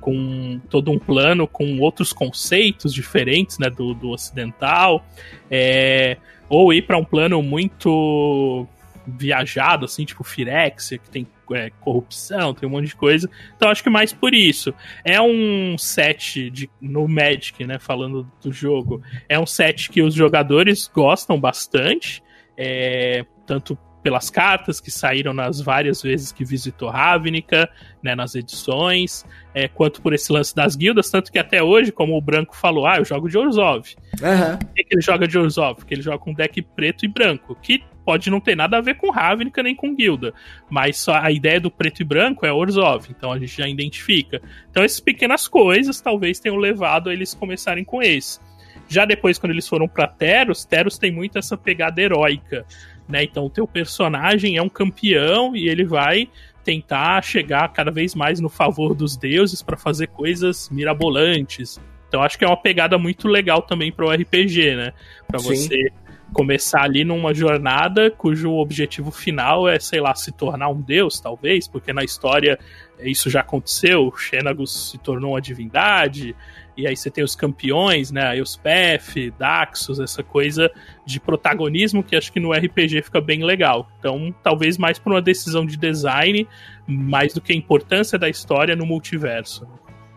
com 0.07 0.61
todo 0.69 0.89
um 0.89 0.97
plano 0.97 1.45
com 1.45 1.79
outros 1.79 2.13
conceitos 2.13 2.93
diferentes 2.93 3.59
né, 3.59 3.69
do, 3.69 3.93
do 3.93 4.11
ocidental, 4.11 5.05
é, 5.51 6.15
ou 6.47 6.71
ir 6.71 6.83
para 6.83 6.97
um 6.97 7.03
plano 7.03 7.43
muito 7.43 8.65
viajado, 9.05 9.83
assim, 9.83 10.05
tipo 10.05 10.23
Firexia, 10.23 10.97
que 10.97 11.09
tem 11.09 11.27
é, 11.51 11.71
corrupção, 11.81 12.53
tem 12.53 12.69
um 12.69 12.71
monte 12.71 12.85
de 12.85 12.95
coisa. 12.95 13.29
Então 13.57 13.69
acho 13.69 13.83
que 13.83 13.89
mais 13.89 14.13
por 14.13 14.33
isso. 14.33 14.73
É 15.03 15.19
um 15.19 15.77
set 15.77 16.49
de, 16.51 16.69
no 16.79 17.05
Magic, 17.05 17.65
né? 17.65 17.77
Falando 17.77 18.31
do 18.41 18.49
jogo. 18.49 19.01
É 19.27 19.37
um 19.37 19.45
set 19.45 19.89
que 19.89 20.01
os 20.01 20.13
jogadores 20.13 20.87
gostam 20.87 21.37
bastante. 21.37 22.23
É, 22.55 23.25
tanto 23.45 23.77
pelas 24.07 24.29
cartas 24.29 24.79
que 24.79 24.89
saíram 24.89 25.33
nas 25.33 25.59
várias 25.59 26.01
vezes 26.01 26.31
que 26.31 26.45
visitou 26.45 26.87
Ravnica, 26.87 27.69
né, 28.01 28.15
nas 28.15 28.35
edições, 28.35 29.25
é, 29.53 29.67
quanto 29.67 30.01
por 30.01 30.13
esse 30.13 30.31
lance 30.31 30.55
das 30.55 30.77
guildas, 30.77 31.09
tanto 31.09 31.29
que 31.29 31.37
até 31.37 31.61
hoje, 31.61 31.91
como 31.91 32.17
o 32.17 32.21
Branco 32.21 32.55
falou, 32.55 32.87
ah, 32.87 32.99
eu 32.99 33.03
jogo 33.03 33.27
de 33.27 33.37
Orzhov. 33.37 33.83
Uhum. 34.21 34.57
Por 34.59 34.73
que, 34.73 34.85
ele 34.89 35.01
joga 35.01 35.27
de 35.27 35.37
Orzhov? 35.37 35.75
Porque 35.75 35.93
ele 35.93 36.01
joga 36.01 36.19
com 36.19 36.33
deck 36.33 36.61
preto 36.61 37.03
e 37.03 37.09
branco, 37.09 37.53
que 37.61 37.83
pode 38.05 38.29
não 38.29 38.39
ter 38.39 38.55
nada 38.55 38.77
a 38.77 38.81
ver 38.81 38.95
com 38.95 39.11
Ravnica 39.11 39.61
nem 39.61 39.75
com 39.75 39.93
guilda, 39.93 40.33
mas 40.69 40.95
só 40.95 41.15
a 41.15 41.29
ideia 41.29 41.59
do 41.59 41.69
preto 41.69 41.99
e 41.99 42.05
branco 42.05 42.45
é 42.45 42.53
Orzhov, 42.53 43.07
então 43.09 43.33
a 43.33 43.37
gente 43.37 43.57
já 43.57 43.67
identifica. 43.67 44.41
Então 44.71 44.83
essas 44.83 45.01
pequenas 45.01 45.49
coisas 45.49 45.99
talvez 45.99 46.39
tenham 46.39 46.55
levado 46.55 47.09
a 47.09 47.13
eles 47.13 47.33
começarem 47.33 47.83
com 47.83 48.01
esse. 48.01 48.39
Já 48.87 49.03
depois, 49.03 49.37
quando 49.37 49.51
eles 49.51 49.67
foram 49.67 49.85
para 49.85 50.07
Teros, 50.07 50.63
Teros 50.63 50.97
tem 50.97 51.11
muito 51.11 51.37
essa 51.37 51.57
pegada 51.57 52.01
heróica 52.01 52.65
né? 53.07 53.23
Então 53.23 53.45
o 53.45 53.49
teu 53.49 53.67
personagem 53.67 54.57
é 54.57 54.61
um 54.61 54.69
campeão 54.69 55.55
e 55.55 55.69
ele 55.69 55.83
vai 55.83 56.29
tentar 56.63 57.23
chegar 57.23 57.71
cada 57.71 57.91
vez 57.91 58.13
mais 58.13 58.39
no 58.39 58.49
favor 58.49 58.93
dos 58.93 59.15
deuses 59.15 59.61
para 59.61 59.77
fazer 59.77 60.07
coisas 60.07 60.69
mirabolantes. 60.69 61.79
Então 62.07 62.21
acho 62.21 62.37
que 62.37 62.43
é 62.43 62.47
uma 62.47 62.57
pegada 62.57 62.97
muito 62.97 63.27
legal 63.27 63.61
também 63.61 63.91
para 63.91 64.05
o 64.05 64.11
RPG, 64.11 64.75
né? 64.75 64.93
Para 65.27 65.39
você 65.39 65.91
começar 66.33 66.83
ali 66.83 67.03
numa 67.03 67.33
jornada 67.33 68.11
cujo 68.11 68.51
objetivo 68.53 69.11
final 69.11 69.67
é, 69.67 69.79
sei 69.79 69.99
lá, 69.99 70.13
se 70.13 70.31
tornar 70.31 70.69
um 70.69 70.81
deus, 70.81 71.19
talvez, 71.19 71.67
porque 71.67 71.93
na 71.93 72.03
história 72.03 72.59
isso 72.99 73.29
já 73.29 73.41
aconteceu, 73.41 74.11
Xenagus 74.15 74.91
se 74.91 74.97
tornou 74.97 75.31
uma 75.31 75.41
divindade, 75.41 76.35
e 76.75 76.85
aí 76.85 76.95
você 76.95 77.09
tem 77.09 77.23
os 77.23 77.35
campeões, 77.35 78.11
né? 78.11 78.37
Euspef, 78.37 79.31
Daxos, 79.31 79.99
essa 79.99 80.21
coisa 80.21 80.71
de 81.03 81.19
protagonismo 81.19 82.03
que 82.03 82.15
acho 82.15 82.31
que 82.31 82.39
no 82.39 82.53
RPG 82.53 83.01
fica 83.01 83.19
bem 83.19 83.43
legal. 83.43 83.89
Então, 83.97 84.33
talvez 84.43 84.77
mais 84.77 84.99
por 84.99 85.11
uma 85.11 85.21
decisão 85.21 85.65
de 85.65 85.75
design, 85.75 86.47
mais 86.87 87.33
do 87.33 87.41
que 87.41 87.51
a 87.51 87.55
importância 87.55 88.19
da 88.19 88.29
história 88.29 88.75
no 88.75 88.85
multiverso. 88.85 89.67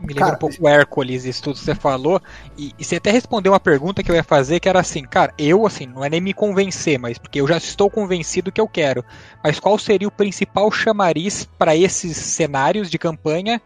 Me 0.00 0.08
lembra 0.08 0.24
cara, 0.24 0.34
um 0.36 0.38
pouco 0.38 0.56
o 0.60 0.68
Hércules, 0.68 1.24
isso 1.24 1.42
tudo 1.42 1.58
que 1.58 1.64
você 1.64 1.74
falou. 1.74 2.20
E, 2.56 2.72
e, 2.78 2.84
você 2.84 2.96
até 2.96 3.10
respondeu 3.10 3.52
uma 3.52 3.60
pergunta 3.60 4.02
que 4.02 4.10
eu 4.10 4.14
ia 4.14 4.24
fazer, 4.24 4.60
que 4.60 4.68
era 4.68 4.80
assim, 4.80 5.02
cara, 5.02 5.32
eu, 5.38 5.66
assim, 5.66 5.86
não 5.86 6.04
é 6.04 6.08
nem 6.08 6.20
me 6.20 6.32
convencer, 6.32 6.98
mas 6.98 7.18
porque 7.18 7.40
eu 7.40 7.46
já 7.46 7.56
estou 7.58 7.90
convencido 7.90 8.50
que 8.50 8.60
eu 8.60 8.68
quero. 8.68 9.04
Mas 9.44 9.60
qual 9.60 9.78
seria 9.78 10.08
o 10.08 10.12
principal 10.12 10.70
chamariz 10.70 11.48
para 11.58 11.76
esses 11.76 12.16
cenários 12.16 12.90
de 12.90 12.98
campanha 12.98 13.60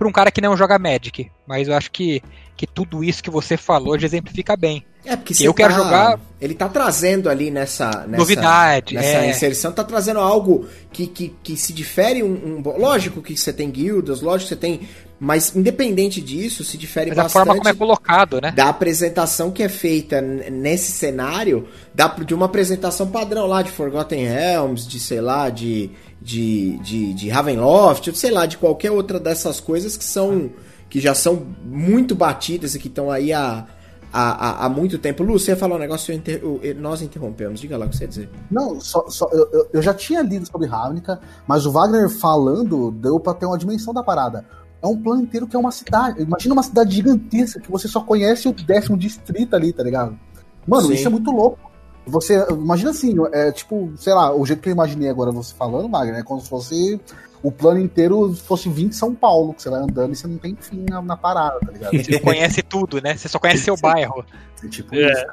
para 0.00 0.08
um 0.08 0.12
cara 0.12 0.30
que 0.30 0.40
não 0.40 0.56
joga 0.56 0.78
Magic. 0.78 1.30
Mas 1.46 1.68
eu 1.68 1.76
acho 1.76 1.90
que, 1.90 2.22
que 2.56 2.66
tudo 2.66 3.04
isso 3.04 3.22
que 3.22 3.28
você 3.28 3.58
falou 3.58 3.98
já 3.98 4.06
exemplifica 4.06 4.56
bem. 4.56 4.82
É, 5.04 5.14
porque 5.14 5.34
eu 5.46 5.52
tá, 5.52 5.56
quero 5.58 5.74
jogar. 5.74 6.18
Ele 6.40 6.54
tá 6.54 6.70
trazendo 6.70 7.28
ali 7.28 7.50
nessa. 7.50 8.06
nessa 8.06 8.16
Novidade. 8.16 8.94
Nessa 8.94 9.18
é. 9.18 9.30
inserção, 9.30 9.72
tá 9.72 9.84
trazendo 9.84 10.20
algo 10.20 10.66
que, 10.90 11.06
que, 11.06 11.34
que 11.42 11.54
se 11.54 11.74
difere 11.74 12.22
um, 12.22 12.32
um, 12.32 12.78
Lógico 12.78 13.20
que 13.20 13.36
você 13.36 13.52
tem 13.52 13.70
guildas, 13.70 14.22
lógico 14.22 14.48
que 14.48 14.54
você 14.54 14.60
tem. 14.60 14.88
Mas 15.20 15.54
independente 15.54 16.20
disso, 16.22 16.64
se 16.64 16.78
difere 16.78 17.10
mas 17.10 17.16
bastante. 17.16 17.42
A 17.42 17.44
forma 17.44 17.56
como 17.56 17.68
é 17.68 17.74
colocado, 17.74 18.40
né? 18.40 18.52
Da 18.52 18.70
apresentação 18.70 19.50
que 19.50 19.62
é 19.62 19.68
feita 19.68 20.20
nesse 20.20 20.92
cenário, 20.92 21.68
da, 21.94 22.08
de 22.08 22.34
uma 22.34 22.46
apresentação 22.46 23.06
padrão 23.06 23.46
lá 23.46 23.60
de 23.60 23.70
Forgotten 23.70 24.26
Realms, 24.26 24.88
de 24.88 24.98
sei 24.98 25.20
lá, 25.20 25.50
de 25.50 25.90
de, 26.20 26.78
de, 26.78 27.14
de 27.14 27.28
Ravenloft, 27.28 28.14
sei 28.14 28.30
lá, 28.30 28.44
de 28.44 28.58
qualquer 28.58 28.90
outra 28.90 29.18
dessas 29.18 29.58
coisas 29.58 29.96
que 29.96 30.04
são 30.04 30.50
que 30.88 31.00
já 31.00 31.14
são 31.14 31.46
muito 31.64 32.16
batidas 32.16 32.74
e 32.74 32.78
que 32.80 32.88
estão 32.88 33.12
aí 33.12 33.32
há, 33.32 33.64
há, 34.12 34.66
há, 34.66 34.68
muito 34.68 34.98
tempo. 34.98 35.22
Lu, 35.22 35.38
você 35.38 35.54
falou 35.54 35.76
um 35.76 35.80
negócio, 35.80 36.12
inter... 36.12 36.42
nós 36.76 37.00
interrompemos. 37.00 37.60
Diga 37.60 37.78
lá 37.78 37.86
o 37.86 37.88
que 37.88 37.96
você 37.96 38.04
ia 38.04 38.08
dizer. 38.08 38.30
Não, 38.50 38.80
só, 38.80 39.08
só 39.08 39.28
eu, 39.30 39.68
eu, 39.72 39.80
já 39.80 39.94
tinha 39.94 40.20
lido 40.20 40.48
sobre 40.50 40.66
Ravnica, 40.66 41.20
mas 41.46 41.64
o 41.64 41.70
Wagner 41.70 42.08
falando 42.08 42.90
deu 42.90 43.20
pra 43.20 43.34
ter 43.34 43.46
uma 43.46 43.56
dimensão 43.56 43.94
da 43.94 44.02
parada. 44.02 44.44
É 44.82 44.86
um 44.86 44.96
plano 44.96 45.22
inteiro 45.22 45.46
que 45.46 45.54
é 45.54 45.58
uma 45.58 45.70
cidade. 45.70 46.22
Imagina 46.22 46.54
uma 46.54 46.62
cidade 46.62 46.94
gigantesca 46.94 47.60
que 47.60 47.70
você 47.70 47.86
só 47.86 48.00
conhece 48.00 48.48
o 48.48 48.52
décimo 48.52 48.96
distrito 48.96 49.54
ali, 49.54 49.72
tá 49.72 49.82
ligado? 49.82 50.18
Mano, 50.66 50.88
Sim. 50.88 50.94
isso 50.94 51.06
é 51.06 51.10
muito 51.10 51.30
louco. 51.30 51.70
Você, 52.06 52.44
imagina 52.50 52.90
assim, 52.90 53.14
é 53.32 53.52
tipo, 53.52 53.92
sei 53.96 54.14
lá, 54.14 54.34
o 54.34 54.44
jeito 54.44 54.62
que 54.62 54.68
eu 54.68 54.72
imaginei 54.72 55.08
agora 55.10 55.30
você 55.30 55.54
falando, 55.54 55.88
Wagner, 55.90 56.20
é 56.20 56.22
como 56.22 56.40
se 56.40 56.48
fosse 56.48 57.00
o 57.42 57.50
plano 57.50 57.80
inteiro 57.80 58.34
fosse 58.34 58.68
vir 58.68 58.88
de 58.88 58.96
São 58.96 59.14
Paulo, 59.14 59.54
que 59.54 59.62
você 59.62 59.70
vai 59.70 59.80
andando 59.80 60.12
e 60.12 60.16
você 60.16 60.26
não 60.26 60.38
tem 60.38 60.56
fim 60.56 60.84
na, 60.88 61.00
na 61.00 61.16
parada, 61.16 61.58
tá 61.60 61.72
ligado? 61.72 61.96
Você 61.96 62.12
não 62.12 62.20
conhece 62.20 62.62
tudo, 62.62 63.00
né? 63.00 63.16
Você 63.16 63.28
só 63.28 63.38
conhece 63.38 63.64
seu 63.64 63.76
bairro. 63.76 64.24
É, 64.62 64.68
tipo 64.68 64.94
é. 64.94 65.10
Isso, 65.10 65.24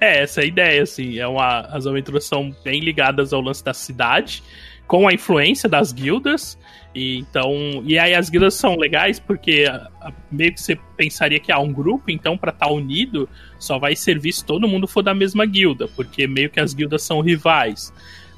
é, 0.00 0.22
essa 0.22 0.40
é 0.40 0.44
a 0.44 0.46
ideia, 0.46 0.82
assim. 0.82 1.18
É 1.18 1.26
uma, 1.26 1.60
as 1.60 1.86
aventuras 1.86 2.24
são 2.24 2.54
bem 2.64 2.80
ligadas 2.80 3.32
ao 3.32 3.40
lance 3.40 3.62
da 3.62 3.72
cidade, 3.72 4.42
com 4.86 5.06
a 5.06 5.12
influência 5.12 5.68
das 5.68 5.92
guildas. 5.92 6.58
E 6.94 7.18
então, 7.18 7.82
e 7.84 7.98
aí 7.98 8.14
as 8.14 8.30
guildas 8.30 8.54
são 8.54 8.76
legais 8.76 9.18
porque 9.18 9.66
a, 9.68 9.90
a, 10.00 10.12
meio 10.30 10.54
que 10.54 10.60
você 10.60 10.78
pensaria 10.96 11.40
que 11.40 11.50
há 11.50 11.56
ah, 11.56 11.60
um 11.60 11.72
grupo, 11.72 12.10
então 12.10 12.38
para 12.38 12.52
estar 12.52 12.66
tá 12.66 12.72
unido 12.72 13.28
só 13.58 13.78
vai 13.78 13.96
servir 13.96 14.32
se 14.32 14.44
todo 14.44 14.68
mundo 14.68 14.86
for 14.86 15.02
da 15.02 15.12
mesma 15.12 15.44
guilda, 15.44 15.88
porque 15.88 16.26
meio 16.26 16.48
que 16.48 16.60
as 16.60 16.72
guildas 16.72 17.02
são 17.02 17.20
rivais. 17.20 17.92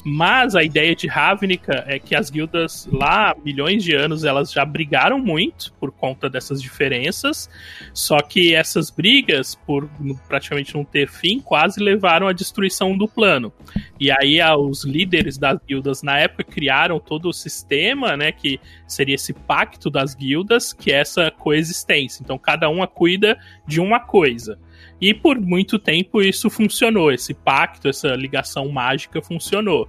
Mas 0.09 0.55
a 0.55 0.63
ideia 0.63 0.95
de 0.95 1.09
Ravnica 1.09 1.83
é 1.85 1.99
que 1.99 2.15
as 2.15 2.31
guildas 2.31 2.89
lá, 2.93 3.35
milhões 3.45 3.83
de 3.83 3.93
anos, 3.93 4.23
elas 4.23 4.53
já 4.53 4.65
brigaram 4.65 5.19
muito 5.19 5.73
por 5.81 5.91
conta 5.91 6.31
dessas 6.31 6.63
diferenças. 6.63 7.51
Só 7.93 8.23
que 8.23 8.55
essas 8.55 8.89
brigas, 8.89 9.57
por 9.57 9.91
praticamente 10.29 10.77
não 10.77 10.85
ter 10.85 11.09
fim, 11.09 11.41
quase 11.41 11.83
levaram 11.83 12.29
à 12.29 12.33
destruição 12.33 12.97
do 12.97 13.09
plano. 13.09 13.53
E 13.99 14.09
aí 14.13 14.39
os 14.57 14.85
líderes 14.85 15.39
das 15.39 15.59
guildas 15.67 16.05
na 16.05 16.17
época 16.17 16.45
criaram 16.45 17.01
todo 17.01 17.29
o 17.29 17.33
sistema, 17.33 18.17
né, 18.17 18.31
que 18.31 18.61
seria 18.87 19.17
esse 19.17 19.33
pacto 19.33 19.91
das 19.91 20.15
guildas, 20.15 20.73
que 20.73 20.93
é 20.93 21.01
essa 21.01 21.33
coexistência. 21.33 22.23
Então 22.23 22.39
cada 22.39 22.69
uma 22.69 22.87
cuida 22.87 23.37
de 23.67 23.81
uma 23.81 23.99
coisa. 23.99 24.57
E 25.01 25.13
por 25.13 25.39
muito 25.39 25.79
tempo 25.79 26.23
isso 26.23 26.49
funcionou, 26.49 27.13
esse 27.13 27.35
pacto, 27.35 27.89
essa 27.89 28.09
ligação 28.15 28.69
mágica 28.69 29.21
funcionou. 29.21 29.89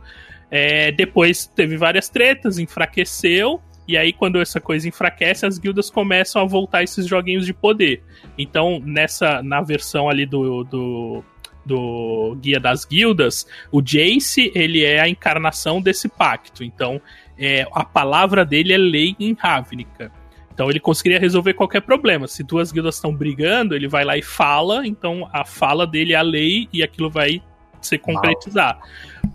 É, 0.49 0.91
depois 0.91 1.45
teve 1.45 1.77
várias 1.77 2.09
tretas, 2.09 2.59
enfraqueceu, 2.59 3.61
e 3.87 3.95
aí, 3.95 4.11
quando 4.11 4.41
essa 4.41 4.59
coisa 4.59 4.87
enfraquece, 4.87 5.45
as 5.45 5.57
guildas 5.57 5.89
começam 5.89 6.41
a 6.41 6.45
voltar 6.45 6.83
esses 6.83 7.07
joguinhos 7.07 7.45
de 7.45 7.53
poder. 7.53 8.03
Então, 8.37 8.81
nessa 8.83 9.41
na 9.41 9.61
versão 9.61 10.09
ali 10.09 10.25
do, 10.25 10.65
do, 10.65 11.23
do 11.65 12.37
Guia 12.41 12.59
das 12.59 12.83
Guildas, 12.83 13.47
o 13.71 13.81
Jace 13.81 14.51
ele 14.53 14.83
é 14.83 14.99
a 14.99 15.07
encarnação 15.07 15.81
desse 15.81 16.09
pacto. 16.09 16.65
Então, 16.65 17.01
é, 17.39 17.65
a 17.71 17.85
palavra 17.85 18.43
dele 18.43 18.73
é 18.73 18.77
lei 18.77 19.15
em 19.17 19.33
Ravnica. 19.33 20.11
Então 20.57 20.71
ele 20.71 20.79
conseguiria 20.79 21.19
resolver 21.19 21.53
qualquer 21.53 21.81
problema. 21.81 22.27
Se 22.27 22.41
duas 22.41 22.71
guildas 22.71 22.95
estão 22.95 23.15
brigando, 23.15 23.75
ele 23.75 23.87
vai 23.87 24.03
lá 24.03 24.17
e 24.17 24.23
fala, 24.23 24.87
então 24.87 25.29
a 25.31 25.45
fala 25.45 25.85
dele 25.85 26.13
é 26.13 26.15
a 26.15 26.23
lei 26.23 26.67
e 26.73 26.81
aquilo 26.81 27.11
vai 27.11 27.43
se 27.81 27.97
concretizar. 27.97 28.79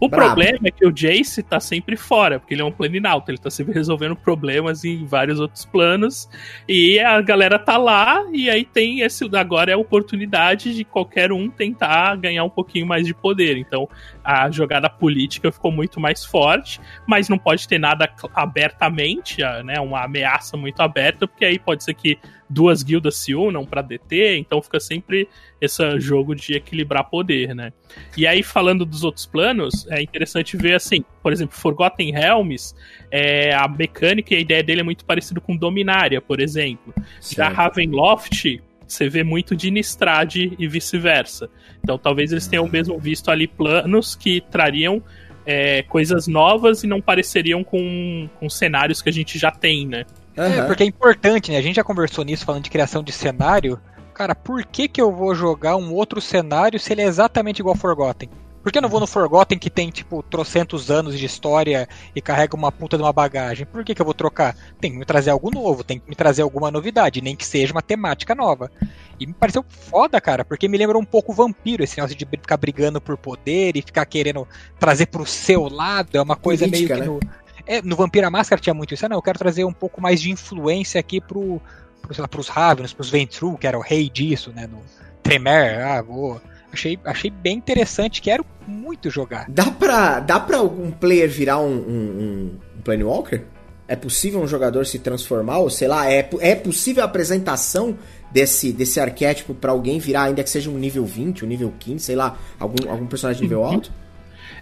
O 0.00 0.08
Bravo. 0.08 0.34
problema 0.34 0.66
é 0.66 0.70
que 0.70 0.86
o 0.86 0.90
Jace 0.90 1.42
tá 1.42 1.60
sempre 1.60 1.96
fora, 1.96 2.40
porque 2.40 2.54
ele 2.54 2.62
é 2.62 2.64
um 2.64 2.72
planinauta, 2.72 3.30
ele 3.30 3.38
tá 3.38 3.50
sempre 3.50 3.72
resolvendo 3.74 4.16
problemas 4.16 4.84
em 4.84 5.04
vários 5.04 5.38
outros 5.38 5.64
planos, 5.64 6.28
e 6.68 6.98
a 6.98 7.20
galera 7.20 7.58
tá 7.58 7.76
lá, 7.76 8.24
e 8.32 8.50
aí 8.50 8.64
tem 8.64 9.00
esse. 9.00 9.28
Agora 9.36 9.70
é 9.70 9.74
a 9.74 9.78
oportunidade 9.78 10.74
de 10.74 10.84
qualquer 10.84 11.30
um 11.30 11.48
tentar 11.48 12.16
ganhar 12.16 12.42
um 12.44 12.50
pouquinho 12.50 12.86
mais 12.86 13.06
de 13.06 13.14
poder. 13.14 13.56
Então 13.56 13.88
a 14.24 14.50
jogada 14.50 14.88
política 14.90 15.52
ficou 15.52 15.70
muito 15.70 16.00
mais 16.00 16.24
forte, 16.24 16.80
mas 17.06 17.28
não 17.28 17.38
pode 17.38 17.68
ter 17.68 17.78
nada 17.78 18.10
abertamente, 18.34 19.42
né? 19.64 19.78
Uma 19.80 20.04
ameaça 20.04 20.56
muito 20.56 20.80
aberta, 20.80 21.28
porque 21.28 21.44
aí 21.44 21.58
pode 21.58 21.84
ser 21.84 21.94
que 21.94 22.18
duas 22.52 22.82
guildas 22.82 23.16
se 23.16 23.34
unam 23.34 23.64
para 23.64 23.82
deter, 23.82 24.36
então 24.36 24.60
fica 24.60 24.78
sempre 24.78 25.28
esse 25.60 26.00
jogo 26.00 26.34
de 26.34 26.54
equilibrar 26.54 27.04
poder, 27.04 27.54
né? 27.54 27.72
E 28.16 28.26
aí, 28.26 28.42
falando 28.42 28.84
dos 28.84 29.04
outros 29.04 29.26
planos, 29.26 29.86
é 29.88 30.02
interessante 30.02 30.56
ver 30.56 30.74
assim, 30.74 31.04
por 31.22 31.32
exemplo, 31.32 31.56
Forgotten 31.56 32.12
Realms, 32.12 32.74
é, 33.10 33.54
a 33.54 33.66
mecânica 33.66 34.34
e 34.34 34.38
a 34.38 34.40
ideia 34.40 34.62
dele 34.62 34.80
é 34.80 34.84
muito 34.84 35.04
parecido 35.04 35.40
com 35.40 35.56
Dominária, 35.56 36.20
por 36.20 36.40
exemplo. 36.40 36.92
Certo. 37.20 37.36
Já 37.36 37.48
Ravenloft, 37.48 38.60
você 38.86 39.08
vê 39.08 39.24
muito 39.24 39.56
de 39.56 39.70
Nistrad 39.70 40.36
e 40.36 40.68
vice-versa. 40.68 41.48
Então 41.82 41.96
talvez 41.96 42.32
eles 42.32 42.46
tenham 42.46 42.68
mesmo 42.68 42.98
visto 42.98 43.30
ali 43.30 43.46
planos 43.46 44.14
que 44.14 44.40
trariam 44.50 45.02
é, 45.46 45.82
coisas 45.84 46.26
novas 46.26 46.84
e 46.84 46.86
não 46.86 47.00
pareceriam 47.00 47.64
com, 47.64 48.28
com 48.38 48.48
cenários 48.48 49.00
que 49.00 49.08
a 49.08 49.12
gente 49.12 49.38
já 49.38 49.50
tem, 49.50 49.86
né? 49.86 50.04
Uhum. 50.36 50.44
É, 50.44 50.66
porque 50.66 50.82
é 50.82 50.86
importante, 50.86 51.50
né? 51.50 51.58
A 51.58 51.62
gente 51.62 51.76
já 51.76 51.84
conversou 51.84 52.24
nisso 52.24 52.44
falando 52.44 52.64
de 52.64 52.70
criação 52.70 53.02
de 53.02 53.12
cenário. 53.12 53.78
Cara, 54.14 54.34
por 54.34 54.64
que, 54.64 54.88
que 54.88 55.00
eu 55.00 55.12
vou 55.12 55.34
jogar 55.34 55.76
um 55.76 55.92
outro 55.92 56.20
cenário 56.20 56.78
se 56.78 56.92
ele 56.92 57.02
é 57.02 57.06
exatamente 57.06 57.60
igual 57.60 57.74
a 57.74 57.78
Forgotten? 57.78 58.28
Por 58.62 58.70
que 58.70 58.78
eu 58.78 58.82
não 58.82 58.88
vou 58.88 59.00
no 59.00 59.08
Forgotten 59.08 59.58
que 59.58 59.68
tem, 59.68 59.90
tipo, 59.90 60.22
trocentos 60.22 60.88
anos 60.88 61.18
de 61.18 61.26
história 61.26 61.88
e 62.14 62.20
carrega 62.20 62.54
uma 62.54 62.70
puta 62.70 62.96
de 62.96 63.02
uma 63.02 63.12
bagagem? 63.12 63.66
Por 63.66 63.84
que, 63.84 63.92
que 63.92 64.00
eu 64.00 64.04
vou 64.04 64.14
trocar? 64.14 64.54
Tem 64.80 64.92
que 64.92 64.98
me 64.98 65.04
trazer 65.04 65.30
algo 65.30 65.50
novo, 65.50 65.82
tem 65.82 65.98
que 65.98 66.08
me 66.08 66.14
trazer 66.14 66.42
alguma 66.42 66.70
novidade, 66.70 67.20
nem 67.20 67.34
que 67.34 67.44
seja 67.44 67.72
uma 67.72 67.82
temática 67.82 68.36
nova. 68.36 68.70
E 69.18 69.26
me 69.26 69.32
pareceu 69.32 69.64
foda, 69.68 70.20
cara, 70.20 70.44
porque 70.44 70.68
me 70.68 70.78
lembrou 70.78 71.02
um 71.02 71.04
pouco 71.04 71.32
o 71.32 71.34
vampiro, 71.34 71.82
esse 71.82 71.96
negócio 71.96 72.16
de 72.16 72.24
ficar 72.24 72.56
brigando 72.56 73.00
por 73.00 73.16
poder 73.16 73.76
e 73.76 73.82
ficar 73.82 74.06
querendo 74.06 74.46
trazer 74.78 75.06
pro 75.06 75.26
seu 75.26 75.68
lado. 75.68 76.16
É 76.16 76.22
uma 76.22 76.36
coisa 76.36 76.64
Política, 76.64 76.94
meio 76.94 77.18
que 77.18 77.20
né? 77.20 77.28
no. 77.28 77.41
É, 77.66 77.82
no 77.82 77.96
Vampira 77.96 78.30
Máscara 78.30 78.60
tinha 78.60 78.74
muito 78.74 78.94
isso. 78.94 79.06
Ah, 79.06 79.08
não, 79.08 79.18
eu 79.18 79.22
quero 79.22 79.38
trazer 79.38 79.64
um 79.64 79.72
pouco 79.72 80.00
mais 80.00 80.20
de 80.20 80.30
influência 80.30 80.98
aqui 80.98 81.20
pro, 81.20 81.60
pro 82.00 82.14
sei 82.14 82.22
lá, 82.22 82.28
pros 82.28 82.48
Ravens, 82.48 82.92
pros 82.92 83.10
Ventru, 83.10 83.56
que 83.56 83.66
era 83.66 83.78
o 83.78 83.82
rei 83.82 84.08
disso, 84.08 84.52
né? 84.54 84.66
No 84.66 84.80
Tremer, 85.22 85.80
ah, 85.86 86.02
vou 86.02 86.40
Achei, 86.72 86.98
achei 87.04 87.30
bem 87.30 87.58
interessante, 87.58 88.22
quero 88.22 88.46
muito 88.66 89.10
jogar. 89.10 89.44
Dá 89.48 89.70
pra, 89.70 90.20
dá 90.20 90.40
pra 90.40 90.56
algum 90.56 90.90
player 90.90 91.28
virar 91.28 91.60
um, 91.60 91.74
um, 91.74 92.58
um 92.78 92.80
Planewalker? 92.82 93.44
É 93.86 93.94
possível 93.94 94.40
um 94.40 94.46
jogador 94.48 94.86
se 94.86 94.98
transformar? 94.98 95.58
Ou 95.58 95.68
sei 95.68 95.86
lá, 95.86 96.10
é, 96.10 96.26
é 96.40 96.54
possível 96.54 97.02
a 97.02 97.06
apresentação 97.06 97.98
desse, 98.32 98.72
desse 98.72 98.98
arquétipo 98.98 99.52
para 99.52 99.70
alguém 99.70 99.98
virar, 99.98 100.24
ainda 100.24 100.42
que 100.42 100.48
seja 100.48 100.70
um 100.70 100.78
nível 100.78 101.04
20, 101.04 101.44
um 101.44 101.48
nível 101.48 101.74
15, 101.78 102.02
sei 102.02 102.16
lá, 102.16 102.38
algum, 102.58 102.90
algum 102.90 103.06
personagem 103.06 103.42
de 103.42 103.44
nível 103.44 103.60
uhum. 103.60 103.74
alto? 103.74 103.92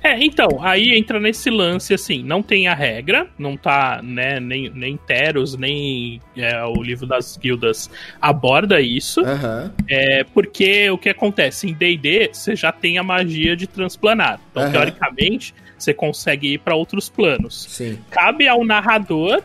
É, 0.02 0.18
então, 0.24 0.62
aí 0.62 0.96
entra 0.96 1.20
nesse 1.20 1.50
lance 1.50 1.92
assim, 1.92 2.22
não 2.22 2.42
tem 2.42 2.68
a 2.68 2.74
regra, 2.74 3.28
não 3.38 3.56
tá, 3.56 4.00
né, 4.02 4.40
nem, 4.40 4.70
nem 4.70 4.96
Teros, 4.96 5.56
nem 5.56 6.20
é, 6.36 6.64
o 6.64 6.82
livro 6.82 7.06
das 7.06 7.36
guildas 7.36 7.90
aborda 8.20 8.80
isso. 8.80 9.20
Uhum. 9.20 9.70
É, 9.86 10.24
porque 10.24 10.88
o 10.90 10.96
que 10.96 11.10
acontece? 11.10 11.68
Em 11.68 11.74
DD, 11.74 12.30
você 12.32 12.56
já 12.56 12.72
tem 12.72 12.96
a 12.96 13.02
magia 13.02 13.54
de 13.54 13.66
transplanar. 13.66 14.40
Então, 14.50 14.64
uhum. 14.64 14.72
teoricamente, 14.72 15.54
você 15.78 15.92
consegue 15.92 16.54
ir 16.54 16.58
para 16.58 16.74
outros 16.74 17.08
planos. 17.08 17.66
Sim. 17.68 17.98
Cabe 18.10 18.48
ao 18.48 18.64
narrador 18.64 19.42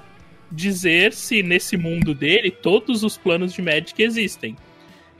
dizer 0.52 1.12
se 1.12 1.44
nesse 1.44 1.76
mundo 1.76 2.14
dele 2.14 2.50
todos 2.50 3.04
os 3.04 3.18
planos 3.18 3.54
de 3.54 3.62
Magic 3.62 4.02
existem. 4.02 4.56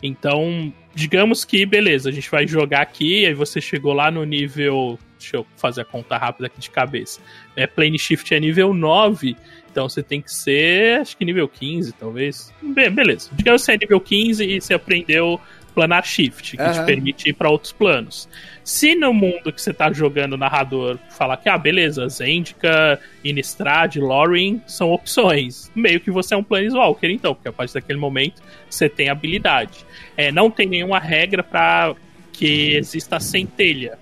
Então, 0.02 0.72
digamos 0.94 1.44
que, 1.44 1.66
beleza, 1.66 2.10
a 2.10 2.12
gente 2.12 2.30
vai 2.30 2.48
jogar 2.48 2.82
aqui, 2.82 3.26
aí 3.26 3.34
você 3.34 3.60
chegou 3.60 3.94
lá 3.94 4.12
no 4.12 4.24
nível 4.24 5.00
Deixa 5.18 5.38
eu 5.38 5.46
fazer 5.56 5.82
a 5.82 5.86
conta 5.86 6.18
rápida 6.18 6.48
aqui 6.48 6.60
de 6.60 6.70
cabeça. 6.70 7.20
É, 7.56 7.66
Plane 7.66 7.98
Shift 7.98 8.34
é 8.34 8.40
nível 8.40 8.74
9, 8.74 9.36
então 9.72 9.88
você 9.90 10.04
tem 10.04 10.22
que 10.22 10.32
ser, 10.32 11.02
acho 11.02 11.18
que 11.18 11.26
nível 11.26 11.48
15, 11.48 11.94
talvez. 11.94 12.54
Be 12.62 12.90
beleza. 12.90 13.30
Digamos 13.34 13.62
que 13.62 13.66
você 13.66 13.74
é 13.74 13.78
nível 13.78 14.00
15 14.00 14.44
e 14.44 14.62
você 14.62 14.74
aprendeu 14.74 15.40
Planar 15.76 16.06
Shift, 16.06 16.56
que 16.56 16.64
uhum. 16.64 16.72
te 16.72 16.86
permite 16.86 17.30
ir 17.30 17.34
para 17.34 17.50
outros 17.50 17.74
planos. 17.74 18.30
Se 18.64 18.96
no 18.96 19.14
mundo 19.14 19.52
que 19.52 19.62
você 19.62 19.74
tá 19.74 19.92
jogando 19.92 20.34
o 20.34 20.38
narrador 20.38 20.98
falar 21.10 21.36
que, 21.38 21.50
ah, 21.50 21.58
beleza, 21.58 22.08
Zendika, 22.08 23.00
Innistrad, 23.24 23.98
Loring 23.98 24.62
são 24.66 24.92
opções, 24.92 25.70
meio 25.76 26.00
que 26.00 26.10
você 26.10 26.34
é 26.34 26.38
um 26.38 26.44
Planeswalker, 26.44 27.12
então, 27.12 27.36
porque 27.36 27.50
a 27.50 27.54
partir 27.54 27.74
daquele 27.74 28.00
momento 28.00 28.42
você 28.70 28.88
tem 28.88 29.10
habilidade. 29.10 29.86
É, 30.16 30.32
não 30.32 30.50
tem 30.50 30.66
nenhuma 30.66 30.98
regra 30.98 31.44
para 31.44 31.94
que 32.32 32.76
exista 32.76 33.20
centelha. 33.20 34.00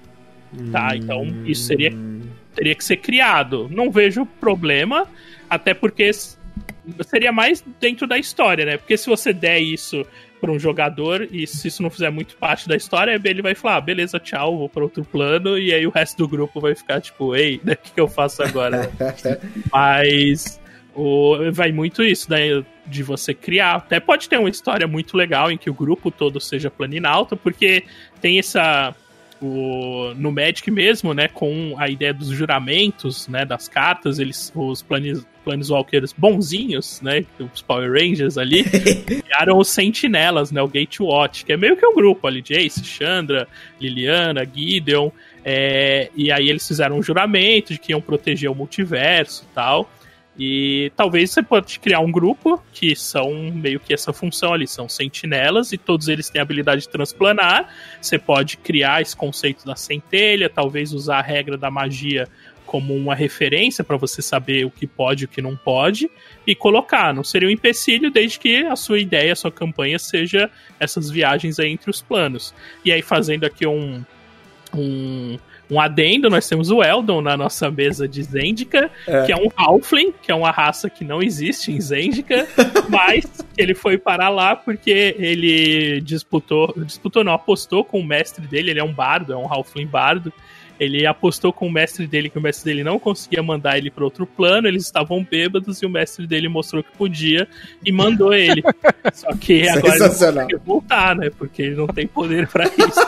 Tá? 0.72 0.96
Então 0.96 1.26
isso 1.46 1.64
seria 1.64 1.92
teria 2.56 2.76
que 2.76 2.84
ser 2.84 2.98
criado. 2.98 3.68
Não 3.72 3.92
vejo 3.92 4.26
problema, 4.26 5.08
até 5.50 5.74
porque 5.74 6.12
seria 7.08 7.32
mais 7.32 7.64
dentro 7.80 8.08
da 8.08 8.18
história, 8.18 8.66
né? 8.66 8.78
Porque 8.78 8.98
se 8.98 9.08
você 9.08 9.34
der 9.34 9.60
isso 9.60 10.06
para 10.40 10.52
um 10.52 10.60
jogador 10.60 11.28
e 11.32 11.48
se 11.48 11.70
isso 11.70 11.82
não 11.82 11.90
fizer 11.90 12.10
muito 12.10 12.36
parte 12.36 12.68
da 12.68 12.76
história, 12.76 13.20
ele 13.24 13.42
vai 13.42 13.56
falar, 13.56 13.78
ah, 13.78 13.82
beleza, 13.82 14.20
tchau, 14.20 14.58
vou 14.58 14.70
para 14.70 14.84
outro 14.84 15.06
plano 15.06 15.58
e 15.58 15.74
aí 15.74 15.88
o 15.88 15.90
resto 15.90 16.18
do 16.18 16.28
grupo 16.28 16.60
vai 16.60 16.76
ficar 16.76 17.00
tipo, 17.00 17.34
ei, 17.34 17.56
o 17.64 17.78
que, 17.78 17.94
que 17.94 18.00
eu 18.00 18.08
faço 18.08 18.44
agora? 18.44 18.92
Mas 19.72 20.60
o, 20.94 21.38
vai 21.52 21.72
muito 21.72 22.04
isso, 22.04 22.30
né? 22.30 22.64
De 22.86 23.02
você 23.02 23.34
criar. 23.34 23.76
Até 23.76 24.02
pode 24.02 24.28
ter 24.28 24.38
uma 24.38 24.50
história 24.50 24.86
muito 24.86 25.16
legal 25.16 25.50
em 25.50 25.58
que 25.58 25.70
o 25.70 25.74
grupo 25.74 26.12
todo 26.12 26.42
seja 26.42 26.70
planinalto, 26.70 27.38
porque 27.38 27.86
tem 28.20 28.38
essa 28.38 28.94
o, 29.46 30.14
no 30.16 30.32
Magic 30.32 30.70
mesmo, 30.72 31.14
né, 31.14 31.28
com 31.28 31.76
a 31.78 31.90
ideia 31.90 32.14
dos 32.14 32.30
juramentos, 32.30 33.28
né, 33.28 33.46
das 33.46 33.68
cartas, 33.68 34.20
eles, 34.20 34.52
os 34.56 34.82
planes, 34.82 35.26
Planeswalkers 35.44 36.14
bonzinhos, 36.18 37.02
né, 37.02 37.26
os 37.54 37.62
Power 37.62 37.92
Rangers 37.92 38.38
ali, 38.38 38.64
criaram 39.22 39.58
os 39.58 39.68
Sentinelas, 39.68 40.52
né, 40.52 40.62
o 40.62 40.68
Gatewatch, 40.68 41.46
que 41.46 41.52
é 41.52 41.58
meio 41.58 41.76
que 41.76 41.86
um 41.86 41.94
grupo 41.94 42.26
ali, 42.26 42.42
Jace, 42.42 42.84
Chandra, 42.84 43.48
Liliana, 43.80 44.46
Gideon, 44.46 45.12
é, 45.44 46.10
e 46.16 46.32
aí 46.32 46.50
eles 46.50 46.66
fizeram 46.66 46.98
um 46.98 47.04
juramento 47.04 47.74
de 47.74 47.80
que 47.80 47.92
iam 47.92 48.00
proteger 48.00 48.50
o 48.50 48.56
multiverso 48.56 49.46
e 49.50 49.54
tal, 49.54 49.92
e 50.38 50.92
talvez 50.96 51.30
você 51.30 51.44
pode 51.44 51.80
criar 51.80 52.00
um 52.00 52.12
grupo 52.12 52.62
que 52.72 52.96
são 52.96 53.52
meio 53.54 53.80
que 53.80 53.94
essa 53.94 54.12
função 54.12 54.54
ali, 54.54 54.68
são 54.68 54.90
sentinelas 54.90 55.72
e 55.72 55.78
todos 55.78 56.08
eles 56.08 56.30
têm 56.30 56.40
a 56.40 56.44
habilidade 56.44 56.82
de 56.82 56.90
transplanar. 56.90 57.70
Você 58.02 58.18
pode 58.18 58.58
criar 58.58 59.02
esse 59.02 59.16
conceito 59.16 59.64
da 59.64 59.76
centelha, 59.76 60.50
talvez 60.50 60.92
usar 60.92 61.20
a 61.20 61.22
regra 61.22 61.56
da 61.56 61.70
magia 61.70 62.28
como 62.66 62.96
uma 62.96 63.14
referência 63.14 63.84
para 63.84 63.98
você 63.98 64.20
saber 64.20 64.66
o 64.66 64.72
que 64.72 64.88
pode 64.88 65.24
e 65.24 65.26
o 65.26 65.28
que 65.28 65.42
não 65.42 65.56
pode 65.56 66.10
e 66.48 66.56
colocar. 66.56 67.14
Não 67.14 67.24
seria 67.24 67.48
um 67.48 67.52
empecilho 67.52 68.10
desde 68.10 68.40
que 68.40 68.66
a 68.66 68.76
sua 68.76 68.98
ideia, 68.98 69.34
a 69.34 69.36
sua 69.36 69.52
campanha 69.52 70.00
seja 70.00 70.50
essas 70.80 71.12
viagens 71.12 71.60
aí 71.60 71.70
entre 71.70 71.92
os 71.92 72.02
planos. 72.02 72.56
E 72.84 72.92
aí 72.92 73.04
fazendo 73.04 73.46
aqui 73.46 73.68
um 73.68 74.04
um 74.76 75.38
um 75.70 75.80
adendo, 75.80 76.30
nós 76.30 76.48
temos 76.48 76.70
o 76.70 76.84
Eldon 76.84 77.22
na 77.22 77.38
nossa 77.38 77.72
mesa 77.72 78.08
de 78.08 78.22
Zendika, 78.22 78.92
é. 79.08 79.26
que 79.26 79.32
é 79.32 79.36
um 79.36 79.50
Halfling, 79.56 80.14
que 80.22 80.32
é 80.32 80.36
uma 80.36 80.52
raça 80.52 80.90
que 80.90 81.04
não 81.04 81.22
existe 81.22 81.72
em 81.72 81.80
Zendika, 81.80 82.48
mas 82.90 83.26
ele 83.58 83.74
foi 83.74 83.98
parar 83.98 84.30
lá 84.30 84.56
porque 84.56 85.16
ele 85.18 86.02
disputou, 86.02 86.74
disputou 86.78 87.24
não, 87.24 87.34
apostou 87.34 87.84
com 87.84 88.00
o 88.00 88.06
mestre 88.06 88.46
dele, 88.46 88.72
ele 88.72 88.80
é 88.80 88.84
um 88.84 88.94
bardo, 88.94 89.34
é 89.34 89.38
um 89.38 89.52
Halfling 89.52 89.88
bardo, 89.88 90.34
ele 90.84 91.06
apostou 91.06 91.52
com 91.52 91.68
o 91.68 91.72
mestre 91.72 92.06
dele 92.08 92.30
que 92.30 92.38
o 92.38 92.42
mestre 92.42 92.66
dele 92.66 92.84
não 92.84 93.00
conseguia 93.00 93.42
mandar 93.42 93.78
ele 93.78 93.90
para 93.90 94.04
outro 94.04 94.26
plano, 94.26 94.68
eles 94.68 94.84
estavam 94.84 95.24
bêbados 95.24 95.82
e 95.82 95.86
o 95.86 95.90
mestre 95.90 96.28
dele 96.28 96.48
mostrou 96.48 96.84
que 96.84 96.92
podia 96.98 97.48
e 97.86 97.92
mandou 97.92 98.34
ele. 98.34 98.64
Só 99.14 99.34
que 99.36 99.68
agora 99.68 99.96
ele 99.96 100.00
não 100.00 100.10
consegue 100.10 100.56
voltar, 100.66 101.16
né? 101.16 101.30
Porque 101.30 101.62
ele 101.62 101.76
não 101.76 101.88
tem 101.88 102.08
poder 102.08 102.48
para 102.48 102.66
isso. 102.66 103.00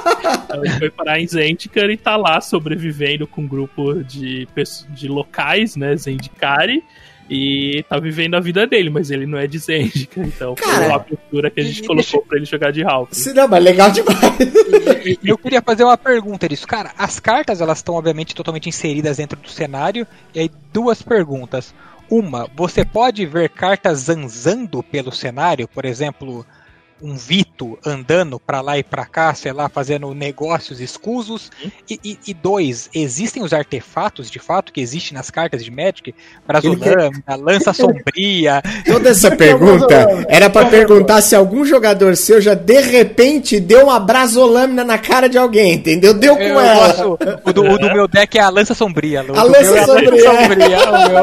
então 0.46 0.66
ele 0.66 0.74
foi 0.80 0.90
parar 0.90 1.20
em 1.20 1.28
Zendikar 1.28 1.90
e 1.90 1.98
tá 1.98 2.16
lá 2.16 2.42
sobrevivendo 2.42 3.28
com 3.28 3.42
um 3.42 3.48
grupo 3.48 4.04
de, 4.04 4.48
de 4.90 5.08
locais, 5.08 5.76
né? 5.76 5.96
Zendikari 5.96 6.84
e 7.30 7.84
tá 7.90 8.00
vivendo 8.00 8.36
a 8.36 8.40
vida 8.40 8.68
dele, 8.68 8.90
mas 8.90 9.10
ele 9.10 9.26
não 9.26 9.38
é 9.38 9.48
de 9.48 9.58
Zendika, 9.58 10.22
então 10.22 10.54
Cara, 10.56 10.76
foi 10.76 10.88
uma 10.88 11.00
cultura 11.00 11.50
que 11.50 11.60
a 11.60 11.64
gente 11.64 11.84
colocou 11.84 12.22
pra 12.22 12.38
ele 12.38 12.46
jogar 12.46 12.72
de 12.72 12.84
Ralph. 12.84 13.10
Se 13.12 13.34
não, 13.34 13.48
mas 13.48 13.64
legal 13.64 13.90
demais. 13.92 14.18
Eu 15.24 15.38
queria 15.38 15.62
fazer 15.62 15.84
uma 15.84 15.98
pergunta 15.98 16.48
disso. 16.48 16.68
Cara, 16.68 16.92
as 16.98 17.20
cartas 17.20 17.62
elas 17.62 17.80
estão 17.80 17.96
obviamente 17.96 18.36
totalmente 18.36 18.70
inseridas 18.70 19.18
dentro 19.18 19.40
do 19.40 19.50
cenário, 19.50 20.06
e 20.34 20.40
aí 20.40 20.52
duas 20.72 21.02
perguntas. 21.02 21.74
Uma, 22.10 22.48
você 22.56 22.86
pode 22.86 23.26
ver 23.26 23.50
cartas 23.50 24.02
zanzando 24.02 24.84
pelo 24.84 25.12
cenário, 25.12 25.68
por 25.68 25.86
exemplo, 25.86 26.46
um 27.06 27.16
Vito 27.16 27.78
andando 27.86 28.40
para 28.40 28.62
lá 28.62 28.80
e 28.80 28.84
para 28.84 29.06
cá, 29.06 29.34
sei 29.36 29.54
lá, 29.54 29.70
fazendo 29.70 30.12
negócios 30.16 30.82
escusos. 30.82 31.52
E, 31.88 32.00
e, 32.04 32.20
e, 32.28 32.34
dois, 32.34 32.90
existem 32.96 33.44
os 33.44 33.54
artefatos 33.54 34.32
de 34.32 34.40
fato 34.40 34.74
que 34.74 34.82
existem 34.82 35.16
nas 35.16 35.30
cartas 35.30 35.64
de 35.64 35.70
Magic? 35.70 36.16
Brasolâmina, 36.48 37.36
lança 37.38 37.74
sombria. 37.74 38.62
Toda 38.86 39.10
essa 39.10 39.36
pergunta 39.36 40.26
era 40.28 40.50
para 40.50 40.68
perguntar 40.68 41.22
se 41.22 41.36
algum 41.36 41.64
jogador 41.64 42.16
seu 42.18 42.42
já 42.42 42.56
de 42.56 42.82
repente 42.82 43.60
deu 43.60 43.86
uma 43.86 44.00
brasolâmina 44.00 44.84
na 44.84 44.98
cara 44.98 45.30
de 45.30 45.38
alguém, 45.38 45.74
entendeu? 45.74 46.14
Deu 46.14 46.36
com 46.36 46.42
Eu 46.42 46.60
ela. 46.60 46.88
Gosto, 46.88 47.20
o, 47.44 47.54
do, 47.54 47.64
o, 47.64 47.78
do, 47.78 47.94
meu 47.94 48.08
deck 48.08 48.38
é 48.38 48.42
a 48.42 48.50
lança 48.50 48.74
sombria. 48.74 49.20
A 49.20 49.44
lança 49.44 49.86
sombria. 49.86 50.24
É 50.24 50.76
a 50.76 50.90
lança 50.90 51.22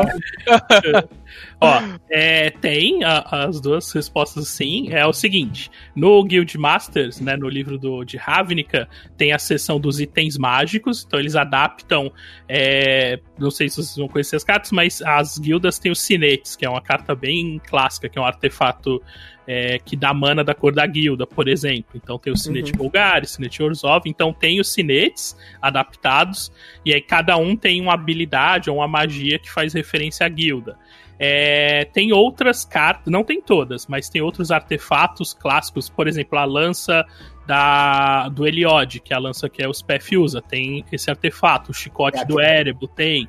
sombria 0.78 1.08
Ó, 1.62 1.98
é, 2.10 2.50
tem 2.50 3.04
a, 3.04 3.20
as 3.46 3.60
duas 3.60 3.90
respostas 3.92 4.48
sim. 4.48 4.88
É 4.90 5.06
o 5.06 5.12
seguinte: 5.12 5.70
no 5.94 6.22
Guild 6.24 6.58
Masters, 6.58 7.20
né, 7.20 7.36
no 7.36 7.48
livro 7.48 7.78
do, 7.78 8.04
de 8.04 8.16
Ravnica, 8.16 8.88
tem 9.16 9.32
a 9.32 9.38
seção 9.38 9.78
dos 9.78 10.00
itens 10.00 10.36
mágicos. 10.36 11.04
Então 11.06 11.20
eles 11.20 11.36
adaptam. 11.36 12.12
É, 12.48 13.20
não 13.38 13.50
sei 13.50 13.68
se 13.68 13.76
vocês 13.76 13.96
vão 13.96 14.08
conhecer 14.08 14.36
as 14.36 14.44
cartas, 14.44 14.72
mas 14.72 15.00
as 15.02 15.38
guildas 15.38 15.78
têm 15.78 15.92
os 15.92 16.00
sinetes, 16.00 16.56
que 16.56 16.66
é 16.66 16.68
uma 16.68 16.82
carta 16.82 17.14
bem 17.14 17.60
clássica, 17.64 18.08
que 18.08 18.18
é 18.18 18.22
um 18.22 18.26
artefato 18.26 19.00
é, 19.46 19.78
que 19.78 19.96
dá 19.96 20.14
mana 20.14 20.44
da 20.44 20.54
cor 20.54 20.72
da 20.72 20.86
guilda, 20.86 21.26
por 21.26 21.48
exemplo. 21.48 21.92
Então 21.94 22.18
tem 22.18 22.32
o 22.32 22.36
Sinete 22.36 22.72
uhum. 22.78 22.88
o 22.88 23.26
Sinete 23.26 23.62
Orzhov, 23.62 24.02
então 24.06 24.32
tem 24.32 24.60
os 24.60 24.72
Sinetes 24.72 25.36
adaptados, 25.60 26.52
e 26.84 26.92
aí 26.92 27.00
cada 27.00 27.36
um 27.36 27.56
tem 27.56 27.80
uma 27.80 27.94
habilidade 27.94 28.70
ou 28.70 28.76
uma 28.76 28.88
magia 28.88 29.38
que 29.38 29.50
faz 29.50 29.72
referência 29.72 30.26
à 30.26 30.28
guilda. 30.28 30.78
É, 31.24 31.84
tem 31.92 32.12
outras 32.12 32.64
cartas, 32.64 33.06
não 33.06 33.22
tem 33.22 33.40
todas, 33.40 33.86
mas 33.86 34.08
tem 34.08 34.20
outros 34.20 34.50
artefatos 34.50 35.32
clássicos, 35.32 35.88
por 35.88 36.08
exemplo, 36.08 36.36
a 36.36 36.44
lança 36.44 37.06
da 37.46 38.28
do 38.28 38.44
Eliod, 38.44 38.98
que 38.98 39.12
é 39.12 39.16
a 39.16 39.20
lança 39.20 39.48
que 39.48 39.62
é 39.62 39.68
o 39.68 39.72
Spef 39.72 40.16
usa, 40.16 40.42
tem 40.42 40.84
esse 40.90 41.08
artefato, 41.08 41.70
o 41.70 41.74
chicote 41.74 42.18
É 42.18 42.24
do 42.24 42.40
Erebo 42.40 42.88
tem. 42.88 43.28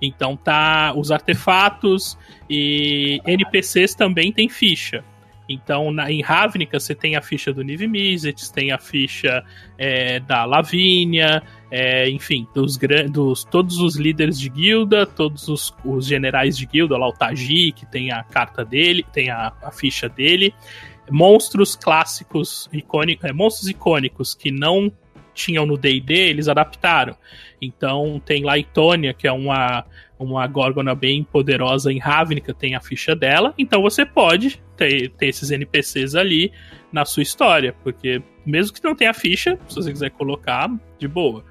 Então 0.00 0.36
tá 0.36 0.92
os 0.96 1.10
artefatos 1.10 2.16
e 2.48 3.20
NPCs 3.26 3.96
também 3.96 4.30
tem 4.30 4.48
ficha. 4.48 5.02
Então, 5.52 5.92
na, 5.92 6.10
em 6.10 6.22
Ravnica, 6.22 6.78
você 6.80 6.94
tem 6.94 7.16
a 7.16 7.22
ficha 7.22 7.52
do 7.52 7.62
Niv 7.62 7.86
Mizzet, 7.86 8.52
tem 8.52 8.72
a 8.72 8.78
ficha 8.78 9.44
é, 9.76 10.20
da 10.20 10.44
Lavínia, 10.44 11.42
é, 11.70 12.08
enfim, 12.08 12.46
dos, 12.54 12.78
dos 13.10 13.44
todos 13.44 13.78
os 13.78 13.96
líderes 13.96 14.38
de 14.38 14.48
guilda, 14.48 15.06
todos 15.06 15.48
os, 15.48 15.74
os 15.84 16.06
generais 16.06 16.56
de 16.56 16.66
guilda, 16.66 16.96
lá 16.96 17.08
o 17.08 17.12
Taji, 17.12 17.72
que 17.72 17.86
tem 17.86 18.10
a 18.12 18.22
carta 18.22 18.64
dele, 18.64 19.04
tem 19.12 19.30
a, 19.30 19.52
a 19.62 19.70
ficha 19.70 20.08
dele. 20.08 20.54
Monstros 21.10 21.76
clássicos, 21.76 22.68
icônicos, 22.72 23.24
é, 23.24 23.32
monstros 23.32 23.68
icônicos 23.68 24.34
que 24.34 24.50
não 24.50 24.92
tinham 25.34 25.66
no 25.66 25.76
D&D, 25.76 26.14
eles 26.14 26.48
adaptaram. 26.48 27.16
Então 27.60 28.20
tem 28.24 28.44
lá 28.44 28.54
que 29.14 29.26
é 29.26 29.32
uma, 29.32 29.84
uma 30.22 30.46
Górgona 30.46 30.94
bem 30.94 31.24
poderosa 31.24 31.92
em 31.92 31.98
Ravnica, 31.98 32.54
tem 32.54 32.74
a 32.74 32.80
ficha 32.80 33.14
dela. 33.14 33.52
Então 33.58 33.82
você 33.82 34.04
pode 34.06 34.62
ter, 34.76 35.10
ter 35.10 35.26
esses 35.26 35.50
NPCs 35.50 36.14
ali 36.14 36.52
na 36.92 37.04
sua 37.04 37.22
história, 37.22 37.74
porque 37.82 38.22
mesmo 38.44 38.74
que 38.74 38.84
não 38.84 38.94
tenha 38.94 39.14
ficha, 39.14 39.58
se 39.68 39.76
você 39.76 39.90
quiser 39.90 40.10
colocar, 40.10 40.70
de 40.98 41.08
boa. 41.08 41.44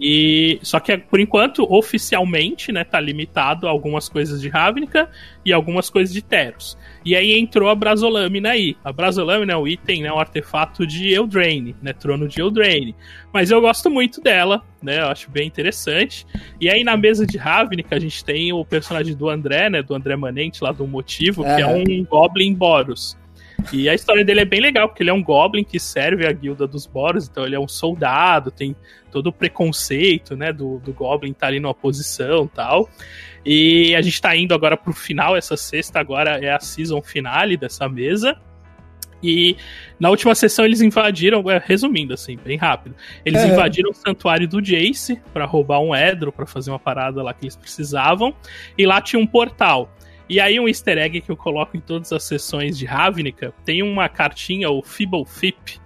E 0.00 0.58
só 0.62 0.78
que 0.78 0.96
por 0.96 1.20
enquanto, 1.20 1.66
oficialmente, 1.70 2.70
né, 2.70 2.84
tá 2.84 3.00
limitado 3.00 3.66
a 3.66 3.70
algumas 3.70 4.08
coisas 4.08 4.40
de 4.40 4.48
Ravnica 4.48 5.10
e 5.44 5.52
algumas 5.52 5.90
coisas 5.90 6.14
de 6.14 6.22
Teros. 6.22 6.78
E 7.04 7.14
aí 7.14 7.38
entrou 7.38 7.68
a 7.68 7.74
Brasolâmina 7.74 8.50
aí. 8.50 8.76
A 8.82 8.92
Brasolâmina 8.92 9.52
é 9.52 9.56
o 9.56 9.66
item, 9.66 10.02
né, 10.02 10.12
o 10.12 10.18
artefato 10.18 10.86
de 10.86 11.12
Eldraine, 11.12 11.74
né, 11.82 11.92
trono 11.92 12.28
de 12.28 12.40
Eldraine. 12.40 12.94
Mas 13.32 13.50
eu 13.50 13.60
gosto 13.60 13.90
muito 13.90 14.20
dela, 14.20 14.64
né, 14.82 15.00
eu 15.00 15.08
acho 15.08 15.30
bem 15.30 15.46
interessante. 15.46 16.26
E 16.60 16.70
aí 16.70 16.84
na 16.84 16.96
mesa 16.96 17.26
de 17.26 17.36
Ravnica 17.36 17.96
a 17.96 18.00
gente 18.00 18.13
tem 18.22 18.52
o 18.52 18.64
personagem 18.64 19.14
do 19.14 19.30
André, 19.30 19.70
né, 19.70 19.82
do 19.82 19.94
André 19.94 20.14
Manente 20.14 20.62
lá 20.62 20.70
do 20.70 20.86
Motivo, 20.86 21.42
que 21.42 21.62
é 21.62 21.66
um 21.66 22.04
Goblin 22.04 22.54
Boros. 22.54 23.16
E 23.72 23.88
a 23.88 23.94
história 23.94 24.24
dele 24.24 24.40
é 24.40 24.44
bem 24.44 24.60
legal, 24.60 24.88
porque 24.88 25.02
ele 25.02 25.10
é 25.10 25.12
um 25.12 25.22
Goblin 25.22 25.64
que 25.64 25.80
serve 25.80 26.26
a 26.26 26.32
guilda 26.32 26.66
dos 26.66 26.86
Boros, 26.86 27.28
então 27.28 27.46
ele 27.46 27.54
é 27.54 27.60
um 27.60 27.68
soldado, 27.68 28.50
tem 28.50 28.76
todo 29.10 29.28
o 29.28 29.32
preconceito, 29.32 30.36
né, 30.36 30.52
do, 30.52 30.78
do 30.80 30.92
Goblin 30.92 31.30
estar 31.30 31.46
ali 31.46 31.60
numa 31.60 31.74
posição 31.74 32.44
e 32.44 32.48
tal. 32.48 32.88
E 33.44 33.94
a 33.94 34.02
gente 34.02 34.20
tá 34.20 34.36
indo 34.36 34.54
agora 34.54 34.76
pro 34.76 34.92
final, 34.92 35.36
essa 35.36 35.56
sexta 35.56 35.98
agora 36.00 36.38
é 36.44 36.52
a 36.52 36.60
season 36.60 37.00
finale 37.00 37.56
dessa 37.56 37.88
mesa. 37.88 38.36
E 39.26 39.56
na 39.98 40.10
última 40.10 40.34
sessão 40.34 40.64
eles 40.66 40.82
invadiram, 40.82 41.48
é, 41.50 41.62
resumindo 41.64 42.12
assim, 42.12 42.36
bem 42.44 42.58
rápido, 42.58 42.94
eles 43.24 43.40
É. 43.42 43.46
invadiram 43.48 43.90
o 43.90 43.94
santuário 43.94 44.46
do 44.46 44.60
Jace 44.60 45.18
pra 45.32 45.46
roubar 45.46 45.80
um 45.80 45.94
Edro, 45.96 46.30
pra 46.30 46.44
fazer 46.44 46.70
uma 46.70 46.78
parada 46.78 47.22
lá 47.22 47.32
que 47.32 47.44
eles 47.44 47.56
precisavam, 47.56 48.34
e 48.76 48.84
lá 48.84 49.00
tinha 49.00 49.18
um 49.20 49.26
portal. 49.26 49.90
E 50.28 50.40
aí 50.40 50.60
um 50.60 50.68
easter 50.68 50.98
egg 50.98 51.20
que 51.20 51.30
eu 51.30 51.36
coloco 51.36 51.76
em 51.76 51.80
todas 51.80 52.12
as 52.12 52.22
sessões 52.24 52.76
de 52.78 52.84
Ravnica, 52.86 53.52
tem 53.64 53.82
uma 53.82 54.08
cartinha, 54.08 54.70
o 54.70 54.82
Fibblefip, 54.82 55.78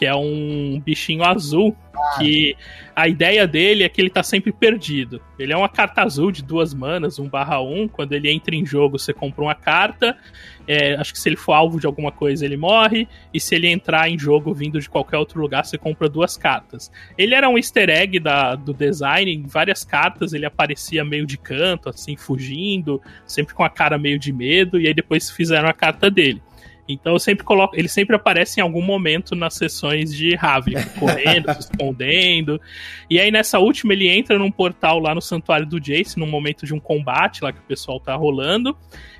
que 0.00 0.06
é 0.06 0.14
um 0.14 0.80
bichinho 0.82 1.22
azul, 1.22 1.76
que 2.16 2.56
a 2.96 3.06
ideia 3.06 3.46
dele 3.46 3.84
é 3.84 3.88
que 3.90 4.00
ele 4.00 4.08
tá 4.08 4.22
sempre 4.22 4.50
perdido. 4.50 5.20
Ele 5.38 5.52
é 5.52 5.56
uma 5.56 5.68
carta 5.68 6.00
azul 6.00 6.32
de 6.32 6.42
duas 6.42 6.72
manas, 6.72 7.18
1 7.18 7.28
barra 7.28 7.60
1. 7.60 7.86
Quando 7.88 8.14
ele 8.14 8.30
entra 8.30 8.54
em 8.54 8.64
jogo, 8.64 8.98
você 8.98 9.12
compra 9.12 9.42
uma 9.44 9.54
carta. 9.54 10.16
É, 10.66 10.94
acho 10.94 11.12
que 11.12 11.18
se 11.18 11.28
ele 11.28 11.36
for 11.36 11.52
alvo 11.52 11.78
de 11.78 11.84
alguma 11.86 12.10
coisa, 12.10 12.46
ele 12.46 12.56
morre. 12.56 13.06
E 13.34 13.38
se 13.38 13.54
ele 13.54 13.68
entrar 13.68 14.08
em 14.08 14.18
jogo 14.18 14.54
vindo 14.54 14.80
de 14.80 14.88
qualquer 14.88 15.18
outro 15.18 15.38
lugar, 15.38 15.66
você 15.66 15.76
compra 15.76 16.08
duas 16.08 16.34
cartas. 16.34 16.90
Ele 17.18 17.34
era 17.34 17.46
um 17.46 17.58
easter 17.58 17.90
egg 17.90 18.18
da, 18.20 18.54
do 18.54 18.72
design. 18.72 19.30
Em 19.30 19.42
várias 19.42 19.84
cartas 19.84 20.32
ele 20.32 20.46
aparecia 20.46 21.04
meio 21.04 21.26
de 21.26 21.36
canto, 21.36 21.90
assim, 21.90 22.16
fugindo, 22.16 23.02
sempre 23.26 23.52
com 23.52 23.64
a 23.64 23.68
cara 23.68 23.98
meio 23.98 24.18
de 24.18 24.32
medo. 24.32 24.80
E 24.80 24.86
aí 24.86 24.94
depois 24.94 25.30
fizeram 25.30 25.68
a 25.68 25.74
carta 25.74 26.10
dele. 26.10 26.40
Então 26.92 27.12
eu 27.12 27.18
sempre 27.18 27.44
coloco. 27.44 27.76
Ele 27.76 27.88
sempre 27.88 28.16
aparece 28.16 28.60
em 28.60 28.62
algum 28.62 28.82
momento 28.82 29.34
nas 29.34 29.54
sessões 29.54 30.14
de 30.14 30.34
Ravnica, 30.34 30.86
correndo, 30.98 31.52
se 31.54 31.60
escondendo. 31.60 32.60
E 33.08 33.20
aí 33.20 33.30
nessa 33.30 33.58
última 33.58 33.92
ele 33.92 34.08
entra 34.08 34.38
num 34.38 34.50
portal 34.50 34.98
lá 34.98 35.14
no 35.14 35.22
Santuário 35.22 35.66
do 35.66 35.80
Jace, 35.80 36.18
num 36.18 36.26
momento 36.26 36.66
de 36.66 36.74
um 36.74 36.80
combate 36.80 37.42
lá 37.42 37.52
que 37.52 37.60
o 37.60 37.64
pessoal 37.64 38.00
tá 38.00 38.14
rolando. 38.14 38.76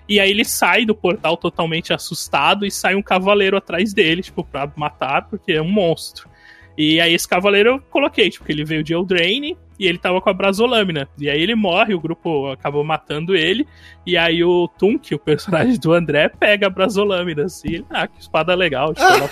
E 0.09 0.19
aí 0.19 0.31
ele 0.31 0.45
sai 0.45 0.85
do 0.85 0.95
portal 0.95 1.37
totalmente 1.37 1.93
assustado 1.93 2.67
e 2.67 2.71
sai 2.71 2.97
um 2.97 3.03
cavaleiro 3.03 3.57
atrás 3.57 3.95
dele, 3.95 4.23
tipo, 4.23 4.43
pra 4.43 4.71
matar, 4.77 5.29
porque 5.29 5.53
é 5.53 5.63
um 5.63 5.71
monstro. 5.71 6.29
E 6.77 7.01
aí 7.01 7.15
esse 7.15 7.29
cavaleiro 7.29 7.71
eu 7.71 7.81
coloquei, 7.81 8.29
tipo, 8.31 8.45
que 8.45 8.51
ele 8.51 8.65
veio 8.65 8.83
de 8.83 8.93
Eldraine 8.93 9.57
e 9.81 9.87
ele 9.87 9.97
tava 9.97 10.21
com 10.21 10.29
a 10.29 10.35
Brasolâmina. 10.35 11.09
E 11.19 11.31
aí 11.31 11.41
ele 11.41 11.55
morre, 11.55 11.95
o 11.95 12.01
grupo 12.01 12.51
acabou 12.53 12.85
matando 12.85 13.35
ele. 13.35 13.67
E 14.07 14.15
aí 14.15 14.45
o 14.45 14.69
Tunk, 14.69 15.15
o 15.15 15.19
personagem 15.19 15.79
do 15.81 15.95
André, 15.95 16.29
pega 16.29 16.67
a 16.67 16.71
Brasolâmina, 16.71 17.45
assim. 17.45 17.69
Ele, 17.77 17.87
ah, 17.89 18.07
que 18.07 18.21
espada 18.21 18.55
legal. 18.55 18.93
Tipo, 18.93 19.07
ela, 19.07 19.31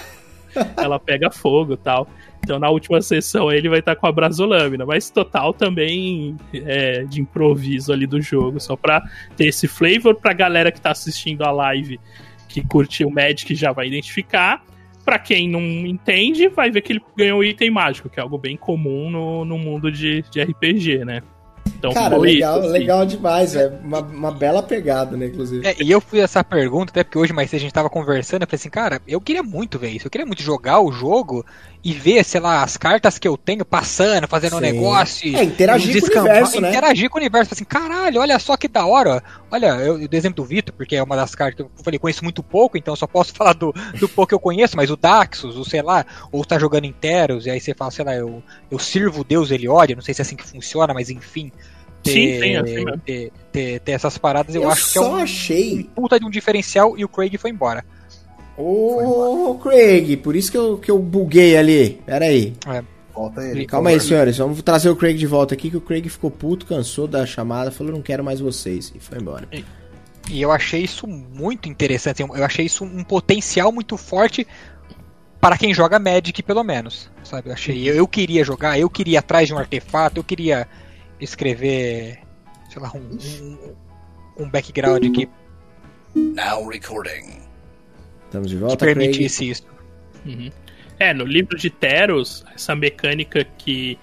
ela 0.78 0.98
pega 0.98 1.30
fogo 1.30 1.74
e 1.74 1.76
tal. 1.76 2.08
Então 2.42 2.58
na 2.58 2.70
última 2.70 3.02
sessão 3.02 3.52
ele 3.52 3.68
vai 3.68 3.80
estar 3.80 3.94
com 3.94 4.06
a 4.06 4.12
Brasolâmina, 4.12 4.86
mas 4.86 5.10
total 5.10 5.52
também 5.52 6.34
é, 6.54 7.04
de 7.04 7.20
improviso 7.20 7.92
ali 7.92 8.06
do 8.06 8.22
jogo, 8.22 8.58
só 8.58 8.74
pra 8.74 9.02
ter 9.36 9.48
esse 9.48 9.68
flavor 9.68 10.14
pra 10.14 10.32
galera 10.32 10.72
que 10.72 10.80
tá 10.80 10.92
assistindo 10.92 11.42
a 11.42 11.50
live 11.50 12.00
que 12.48 12.66
curte 12.66 13.04
o 13.04 13.10
Magic 13.10 13.54
já 13.54 13.70
vai 13.70 13.88
identificar. 13.88 14.64
Pra 15.08 15.18
quem 15.18 15.48
não 15.48 15.62
entende, 15.62 16.48
vai 16.48 16.70
ver 16.70 16.82
que 16.82 16.92
ele 16.92 17.00
ganhou 17.16 17.40
um 17.40 17.42
item 17.42 17.70
mágico, 17.70 18.10
que 18.10 18.20
é 18.20 18.22
algo 18.22 18.36
bem 18.36 18.58
comum 18.58 19.08
no, 19.08 19.42
no 19.42 19.56
mundo 19.56 19.90
de, 19.90 20.22
de 20.30 20.42
RPG, 20.42 21.02
né? 21.02 21.22
Então 21.78 21.92
Cara, 21.94 22.18
legal, 22.18 22.58
isso, 22.58 22.68
assim. 22.68 22.78
legal 22.78 23.06
demais, 23.06 23.56
é 23.56 23.72
uma, 23.82 24.00
uma 24.00 24.30
bela 24.32 24.62
pegada, 24.62 25.16
né, 25.16 25.26
inclusive. 25.26 25.66
É, 25.66 25.76
e 25.80 25.90
eu 25.90 26.00
fiz 26.00 26.20
essa 26.20 26.42
pergunta, 26.42 26.90
até 26.90 27.04
porque 27.04 27.18
hoje 27.18 27.32
mais 27.32 27.48
cedo 27.48 27.60
a 27.60 27.62
gente 27.62 27.72
tava 27.72 27.88
conversando, 27.88 28.42
eu 28.42 28.48
falei 28.48 28.58
assim, 28.58 28.68
cara, 28.68 29.00
eu 29.06 29.20
queria 29.20 29.42
muito 29.42 29.78
ver 29.78 29.90
isso, 29.90 30.06
eu 30.06 30.10
queria 30.10 30.26
muito 30.26 30.42
jogar 30.42 30.80
o 30.80 30.90
jogo 30.92 31.46
e 31.82 31.92
ver, 31.92 32.24
sei 32.24 32.40
lá, 32.40 32.62
as 32.62 32.76
cartas 32.76 33.18
que 33.18 33.28
eu 33.28 33.36
tenho 33.36 33.64
passando, 33.64 34.26
fazendo 34.26 34.56
um 34.56 34.60
negócio. 34.60 35.34
É, 35.36 35.44
interagir 35.44 36.00
com 36.00 36.18
o 36.18 36.20
universo, 36.20 36.60
né? 36.60 36.68
Interagir 36.70 37.08
com 37.08 37.18
o 37.18 37.20
universo, 37.20 37.54
assim, 37.54 37.64
caralho, 37.64 38.20
olha 38.20 38.38
só 38.38 38.56
que 38.56 38.68
da 38.68 38.84
hora. 38.84 39.22
Olha, 39.50 39.76
eu, 39.76 40.00
eu 40.00 40.08
dei 40.08 40.18
exemplo 40.18 40.42
do 40.42 40.48
Vitor, 40.48 40.74
porque 40.74 40.96
é 40.96 41.02
uma 41.02 41.16
das 41.16 41.34
cartas 41.34 41.56
que 41.56 41.62
eu 41.62 41.84
falei, 41.84 41.98
conheço 41.98 42.22
muito 42.22 42.42
pouco, 42.42 42.76
então 42.76 42.92
eu 42.92 42.96
só 42.96 43.06
posso 43.06 43.32
falar 43.34 43.54
do, 43.54 43.72
do 43.98 44.08
pouco 44.08 44.28
que 44.28 44.34
eu 44.34 44.40
conheço, 44.40 44.76
mas 44.76 44.90
o 44.90 44.96
Daxus, 44.96 45.56
o 45.56 45.64
sei 45.64 45.82
lá, 45.82 46.04
ou 46.30 46.44
tá 46.44 46.58
jogando 46.58 46.84
em 46.84 46.92
Teros, 46.92 47.46
e 47.46 47.50
aí 47.50 47.60
você 47.60 47.74
fala, 47.74 47.90
sei 47.90 48.04
lá, 48.04 48.14
eu, 48.14 48.42
eu 48.70 48.78
sirvo 48.78 49.22
o 49.22 49.24
Deus 49.24 49.50
Eliode, 49.50 49.94
não 49.94 50.02
sei 50.02 50.14
se 50.14 50.20
é 50.20 50.22
assim 50.22 50.36
que 50.36 50.46
funciona, 50.46 50.92
mas 50.92 51.10
enfim. 51.10 51.50
Sim, 52.04 52.38
tem, 52.38 52.56
assim 52.56 52.84
mesmo. 52.84 52.98
ter, 52.98 53.32
ter, 53.52 53.80
ter 53.80 53.92
essas 53.92 54.16
paradas, 54.16 54.54
eu, 54.54 54.62
Eu 54.62 54.70
acho 54.70 54.92
que 54.92 54.98
é 54.98 55.02
só 55.02 55.10
um, 55.10 55.14
um 55.14 55.22
achei 55.22 55.90
puta 55.94 56.18
de 56.18 56.24
um 56.24 56.30
diferencial 56.30 56.96
e 56.96 57.04
o 57.04 57.08
Craig 57.08 57.36
foi 57.36 57.50
embora. 57.50 57.84
Ô, 58.56 59.58
Craig, 59.62 60.16
por 60.16 60.34
isso 60.34 60.50
que 60.50 60.56
eu, 60.56 60.78
que 60.78 60.90
eu 60.90 60.98
buguei 60.98 61.56
ali. 61.56 62.00
Pera 62.04 62.24
aí. 62.24 62.54
Volta 63.18 63.44
ele. 63.44 63.66
Calma 63.66 63.90
aí, 63.90 64.00
senhores. 64.00 64.38
Vamos 64.38 64.62
trazer 64.62 64.88
o 64.88 64.94
Craig 64.94 65.18
de 65.18 65.26
volta 65.26 65.52
aqui, 65.52 65.70
que 65.70 65.76
o 65.76 65.80
Craig 65.80 66.08
ficou 66.08 66.30
puto, 66.30 66.64
cansou 66.64 67.08
da 67.08 67.26
chamada, 67.26 67.72
falou, 67.72 67.92
não 67.92 68.00
quero 68.00 68.22
mais 68.22 68.38
vocês. 68.38 68.92
E 68.94 69.00
foi 69.00 69.18
embora. 69.18 69.48
E 70.30 70.40
eu 70.40 70.52
achei 70.52 70.84
isso 70.84 71.04
muito 71.04 71.68
interessante. 71.68 72.22
Eu 72.22 72.44
achei 72.44 72.66
isso 72.66 72.84
um 72.84 73.02
potencial 73.02 73.72
muito 73.72 73.96
forte 73.96 74.46
para 75.40 75.58
quem 75.58 75.74
joga 75.74 75.98
Magic, 75.98 76.44
pelo 76.44 76.62
menos. 76.62 77.10
Sabe? 77.24 77.48
Eu 77.48 77.54
achei. 77.54 77.90
Eu, 77.90 77.96
eu 77.96 78.06
queria 78.06 78.44
jogar, 78.44 78.78
eu 78.78 78.88
queria 78.88 79.14
ir 79.14 79.16
atrás 79.16 79.48
de 79.48 79.54
um 79.54 79.58
artefato, 79.58 80.20
eu 80.20 80.24
queria 80.24 80.68
escrever, 81.20 82.20
sei 82.70 82.80
lá, 82.80 82.92
um, 82.94 83.18
um, 83.42 84.44
um 84.44 84.48
background 84.48 85.02
que 85.12 85.28
Now 86.14 86.68
recording. 86.68 87.40
Estamos 88.26 88.48
de 88.48 88.54
que 88.54 88.60
volta, 88.62 88.76
Craig. 88.76 88.96
permitisse 88.96 89.50
isso. 89.50 89.66
Uhum. 90.24 90.52
É, 90.98 91.14
no 91.14 91.24
livro 91.24 91.56
de 91.56 91.70
Teros, 91.70 92.44
essa 92.54 92.74
mecânica 92.74 93.44
que 93.44 93.98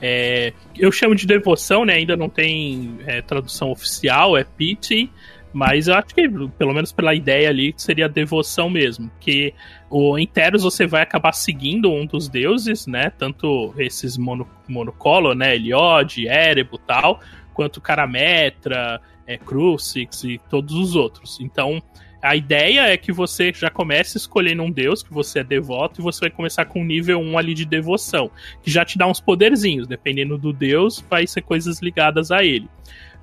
é, 0.00 0.52
eu 0.76 0.90
chamo 0.92 1.14
de 1.14 1.26
devoção, 1.26 1.84
né? 1.84 1.94
Ainda 1.94 2.16
não 2.16 2.28
tem 2.28 2.98
é, 3.06 3.20
tradução 3.20 3.70
oficial, 3.70 4.36
é 4.36 4.44
pity, 4.44 5.10
mas 5.52 5.88
eu 5.88 5.94
acho 5.94 6.14
que, 6.14 6.28
pelo 6.56 6.72
menos 6.72 6.92
pela 6.92 7.14
ideia 7.14 7.48
ali, 7.48 7.74
seria 7.76 8.08
devoção 8.08 8.70
mesmo. 8.70 9.10
Que 9.20 9.52
o, 9.90 10.18
em 10.18 10.26
Teros 10.26 10.62
você 10.62 10.86
vai 10.86 11.02
acabar 11.02 11.32
seguindo 11.32 11.90
um 11.92 12.06
dos 12.06 12.28
deuses, 12.28 12.86
né? 12.86 13.10
Tanto 13.10 13.74
esses 13.76 14.16
mono, 14.16 14.48
monocolo, 14.68 15.34
né? 15.34 15.56
Eliod, 15.56 16.26
Erebo 16.26 16.78
tal, 16.78 17.20
quanto 17.52 17.80
Carametra, 17.80 19.00
é, 19.26 19.36
Crucix 19.36 20.24
e 20.24 20.40
todos 20.48 20.74
os 20.74 20.94
outros. 20.94 21.38
Então, 21.40 21.82
a 22.20 22.34
ideia 22.34 22.80
é 22.88 22.96
que 22.96 23.12
você 23.12 23.52
já 23.54 23.70
comece 23.70 24.16
escolhendo 24.16 24.62
um 24.62 24.70
deus 24.70 25.02
que 25.02 25.12
você 25.12 25.40
é 25.40 25.44
devoto 25.44 26.00
e 26.00 26.02
você 26.02 26.20
vai 26.20 26.30
começar 26.30 26.64
com 26.64 26.80
um 26.80 26.84
nível 26.84 27.20
1 27.20 27.38
ali 27.38 27.54
de 27.54 27.64
devoção, 27.64 28.30
que 28.62 28.70
já 28.70 28.84
te 28.84 28.98
dá 28.98 29.06
uns 29.06 29.20
poderzinhos, 29.20 29.86
dependendo 29.86 30.36
do 30.36 30.52
deus, 30.52 31.04
vai 31.08 31.26
ser 31.26 31.42
coisas 31.42 31.80
ligadas 31.80 32.30
a 32.30 32.42
ele. 32.42 32.68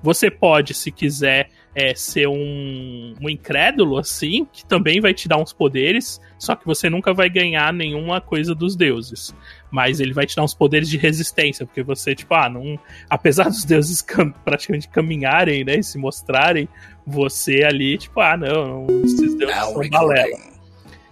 Você 0.02 0.30
pode, 0.30 0.72
se 0.72 0.90
quiser, 0.90 1.50
é, 1.74 1.94
ser 1.94 2.26
um, 2.26 3.14
um 3.20 3.28
incrédulo, 3.28 3.98
assim, 3.98 4.46
que 4.50 4.64
também 4.64 5.00
vai 5.00 5.12
te 5.12 5.28
dar 5.28 5.36
uns 5.36 5.52
poderes, 5.52 6.20
só 6.38 6.56
que 6.56 6.64
você 6.64 6.88
nunca 6.88 7.12
vai 7.12 7.28
ganhar 7.28 7.72
nenhuma 7.72 8.20
coisa 8.20 8.54
dos 8.54 8.74
deuses. 8.76 9.34
Mas 9.76 10.00
ele 10.00 10.14
vai 10.14 10.24
te 10.24 10.34
dar 10.34 10.42
uns 10.42 10.54
poderes 10.54 10.88
de 10.88 10.96
resistência, 10.96 11.66
porque 11.66 11.82
você, 11.82 12.14
tipo, 12.14 12.32
ah, 12.32 12.48
não. 12.48 12.78
Apesar 13.10 13.50
dos 13.50 13.62
deuses 13.62 14.00
cam 14.00 14.30
praticamente 14.30 14.88
caminharem, 14.88 15.64
né? 15.64 15.76
E 15.76 15.82
se 15.82 15.98
mostrarem, 15.98 16.66
você 17.06 17.62
ali, 17.62 17.98
tipo, 17.98 18.18
ah, 18.18 18.38
não, 18.38 18.86
não 18.86 19.04
esses 19.04 19.34
deuses 19.34 19.54
Now 19.54 19.74
são 19.74 19.90
balela. 19.90 20.38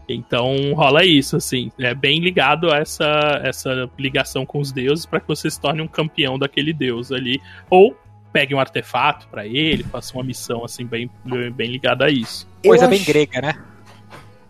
Então 0.09 0.73
rola 0.73 1.05
isso, 1.05 1.37
assim. 1.37 1.71
É 1.79 1.95
bem 1.95 2.21
ligado 2.21 2.73
a 2.73 2.79
essa, 2.79 3.39
essa 3.45 3.91
ligação 3.99 4.47
com 4.47 4.61
os 4.61 4.73
deuses 4.73 5.05
para 5.05 5.21
que 5.21 5.29
você 5.29 5.51
se 5.51 5.61
torne 5.61 5.83
um 5.83 5.87
campeão 5.87 6.39
daquele 6.39 6.73
deus 6.73 7.13
ali. 7.13 7.43
Ou 7.69 7.95
pegue 8.33 8.55
um 8.55 8.61
artefato 8.61 9.29
pra 9.29 9.47
ele, 9.47 9.83
faça 9.83 10.15
uma 10.15 10.25
missão 10.25 10.65
assim 10.65 10.87
bem, 10.87 11.11
bem 11.55 11.71
ligada 11.71 12.07
a 12.07 12.11
isso. 12.11 12.49
Eu 12.63 12.71
Coisa 12.71 12.89
bem 12.89 13.05
grega, 13.05 13.43
né? 13.43 13.63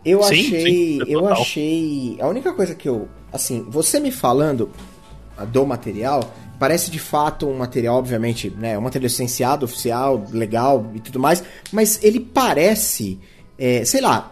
Eu 0.05 0.21
Sim, 0.21 0.33
achei. 0.35 0.61
sim, 0.61 0.99
eu 1.07 1.21
total. 1.21 1.41
achei. 1.41 2.17
A 2.21 2.27
única 2.27 2.53
coisa 2.53 2.75
que 2.75 2.87
eu. 2.87 3.09
Assim, 3.35 3.65
você 3.67 3.99
me 3.99 4.11
falando 4.11 4.69
do 5.51 5.65
material, 5.65 6.33
parece 6.57 6.89
de 6.89 6.99
fato 6.99 7.47
um 7.47 7.57
material, 7.57 7.97
obviamente, 7.97 8.49
né? 8.49 8.77
Um 8.77 8.81
material 8.81 9.07
licenciado, 9.09 9.65
oficial, 9.65 10.25
legal 10.31 10.89
e 10.95 10.99
tudo 10.99 11.19
mais. 11.19 11.43
Mas 11.71 11.99
ele 12.01 12.19
parece. 12.19 13.19
é, 13.57 13.83
sei 13.85 14.01
lá. 14.01 14.31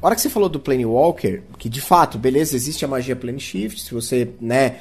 A 0.00 0.06
hora 0.06 0.14
que 0.14 0.20
você 0.20 0.28
falou 0.28 0.48
do 0.48 0.60
Plane 0.60 0.84
Walker, 0.84 1.40
que 1.58 1.70
de 1.70 1.80
fato, 1.80 2.18
beleza, 2.18 2.54
existe 2.54 2.84
a 2.84 2.88
magia 2.88 3.16
Plane 3.16 3.40
Shift, 3.40 3.80
se 3.80 3.94
você, 3.94 4.28
né, 4.40 4.76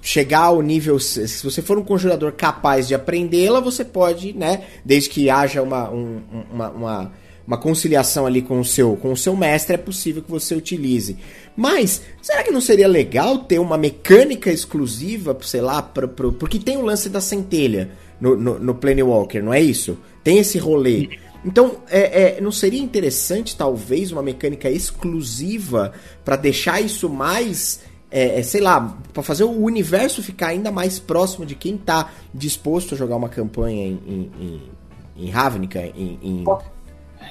chegar 0.00 0.44
ao 0.46 0.62
nível, 0.62 0.98
se 0.98 1.28
se 1.28 1.44
você 1.44 1.60
for 1.60 1.78
um 1.78 1.84
conjurador 1.84 2.32
capaz 2.32 2.88
de 2.88 2.94
aprendê-la, 2.94 3.60
você 3.60 3.84
pode, 3.84 4.32
né, 4.32 4.64
desde 4.82 5.10
que 5.10 5.28
haja 5.28 5.62
uma, 5.62 5.90
um- 5.90 6.22
uma, 6.50 6.70
uma, 6.70 7.12
uma 7.46 7.58
conciliação 7.58 8.24
ali 8.24 8.40
com 8.40 8.58
o, 8.58 8.64
seu, 8.64 8.96
com 8.96 9.12
o 9.12 9.16
seu 9.16 9.36
mestre, 9.36 9.74
é 9.74 9.78
possível 9.78 10.22
que 10.22 10.30
você 10.30 10.54
utilize. 10.54 11.18
Mas, 11.56 12.02
será 12.20 12.42
que 12.42 12.50
não 12.50 12.60
seria 12.60 12.88
legal 12.88 13.38
ter 13.38 13.58
uma 13.60 13.78
mecânica 13.78 14.50
exclusiva, 14.50 15.36
sei 15.42 15.60
lá, 15.60 15.80
pro, 15.80 16.08
pro- 16.08 16.32
porque 16.32 16.58
tem 16.58 16.76
o 16.76 16.82
lance 16.82 17.08
da 17.08 17.20
centelha 17.20 17.90
no, 18.20 18.34
no, 18.36 18.58
no 18.58 18.74
Plane 18.74 19.02
Walker, 19.02 19.40
não 19.40 19.54
é 19.54 19.60
isso? 19.60 19.96
Tem 20.24 20.38
esse 20.38 20.58
rolê. 20.58 21.18
Então, 21.44 21.76
é, 21.90 22.38
é, 22.38 22.40
não 22.40 22.50
seria 22.50 22.80
interessante, 22.80 23.54
talvez, 23.56 24.10
uma 24.10 24.22
mecânica 24.22 24.68
exclusiva 24.70 25.92
pra 26.24 26.36
deixar 26.36 26.80
isso 26.80 27.08
mais, 27.08 27.80
é, 28.10 28.40
é, 28.40 28.42
sei 28.42 28.60
lá, 28.60 28.98
pra 29.12 29.22
fazer 29.22 29.44
o 29.44 29.50
universo 29.62 30.22
ficar 30.22 30.48
ainda 30.48 30.72
mais 30.72 30.98
próximo 30.98 31.44
de 31.46 31.54
quem 31.54 31.76
tá 31.76 32.10
disposto 32.32 32.94
a 32.94 32.98
jogar 32.98 33.16
uma 33.16 33.28
campanha 33.28 33.86
em, 33.86 34.00
em, 34.06 34.30
em, 34.40 35.24
em 35.26 35.30
Ravnica, 35.30 35.80
em, 35.80 36.18
em- 36.22 36.44
Posso 36.44 36.64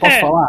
É, 0.02 0.22
falar? 0.22 0.48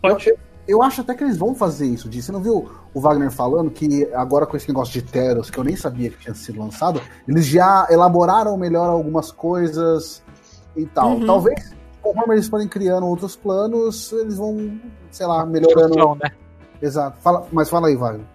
Pode. 0.00 0.28
Eu, 0.28 0.38
eu 0.68 0.82
acho 0.82 1.00
até 1.00 1.14
que 1.14 1.24
eles 1.24 1.36
vão 1.36 1.54
fazer 1.54 1.86
isso, 1.86 2.08
Di. 2.08 2.22
Você 2.22 2.30
não 2.32 2.42
viu 2.42 2.68
o 2.94 3.00
Wagner 3.00 3.30
falando 3.30 3.70
que 3.70 4.06
agora 4.12 4.46
com 4.46 4.56
esse 4.56 4.68
negócio 4.68 4.92
de 4.92 5.02
Teros, 5.02 5.50
que 5.50 5.58
eu 5.58 5.64
nem 5.64 5.76
sabia 5.76 6.10
que 6.10 6.18
tinha 6.18 6.34
sido 6.34 6.60
lançado, 6.60 7.00
eles 7.26 7.46
já 7.46 7.86
elaboraram 7.90 8.56
melhor 8.56 8.88
algumas 8.88 9.32
coisas 9.32 10.22
e 10.76 10.84
tal. 10.86 11.12
Uhum. 11.12 11.26
Talvez, 11.26 11.74
conforme 12.02 12.34
eles 12.34 12.48
forem 12.48 12.68
criando 12.68 13.06
outros 13.06 13.36
planos, 13.36 14.12
eles 14.12 14.36
vão, 14.36 14.78
sei 15.10 15.26
lá, 15.26 15.46
melhorando. 15.46 15.96
Não, 15.96 16.14
né? 16.14 16.30
Exato. 16.80 17.18
Fala, 17.22 17.46
mas 17.52 17.70
fala 17.70 17.88
aí, 17.88 17.96
Wagner. 17.96 18.26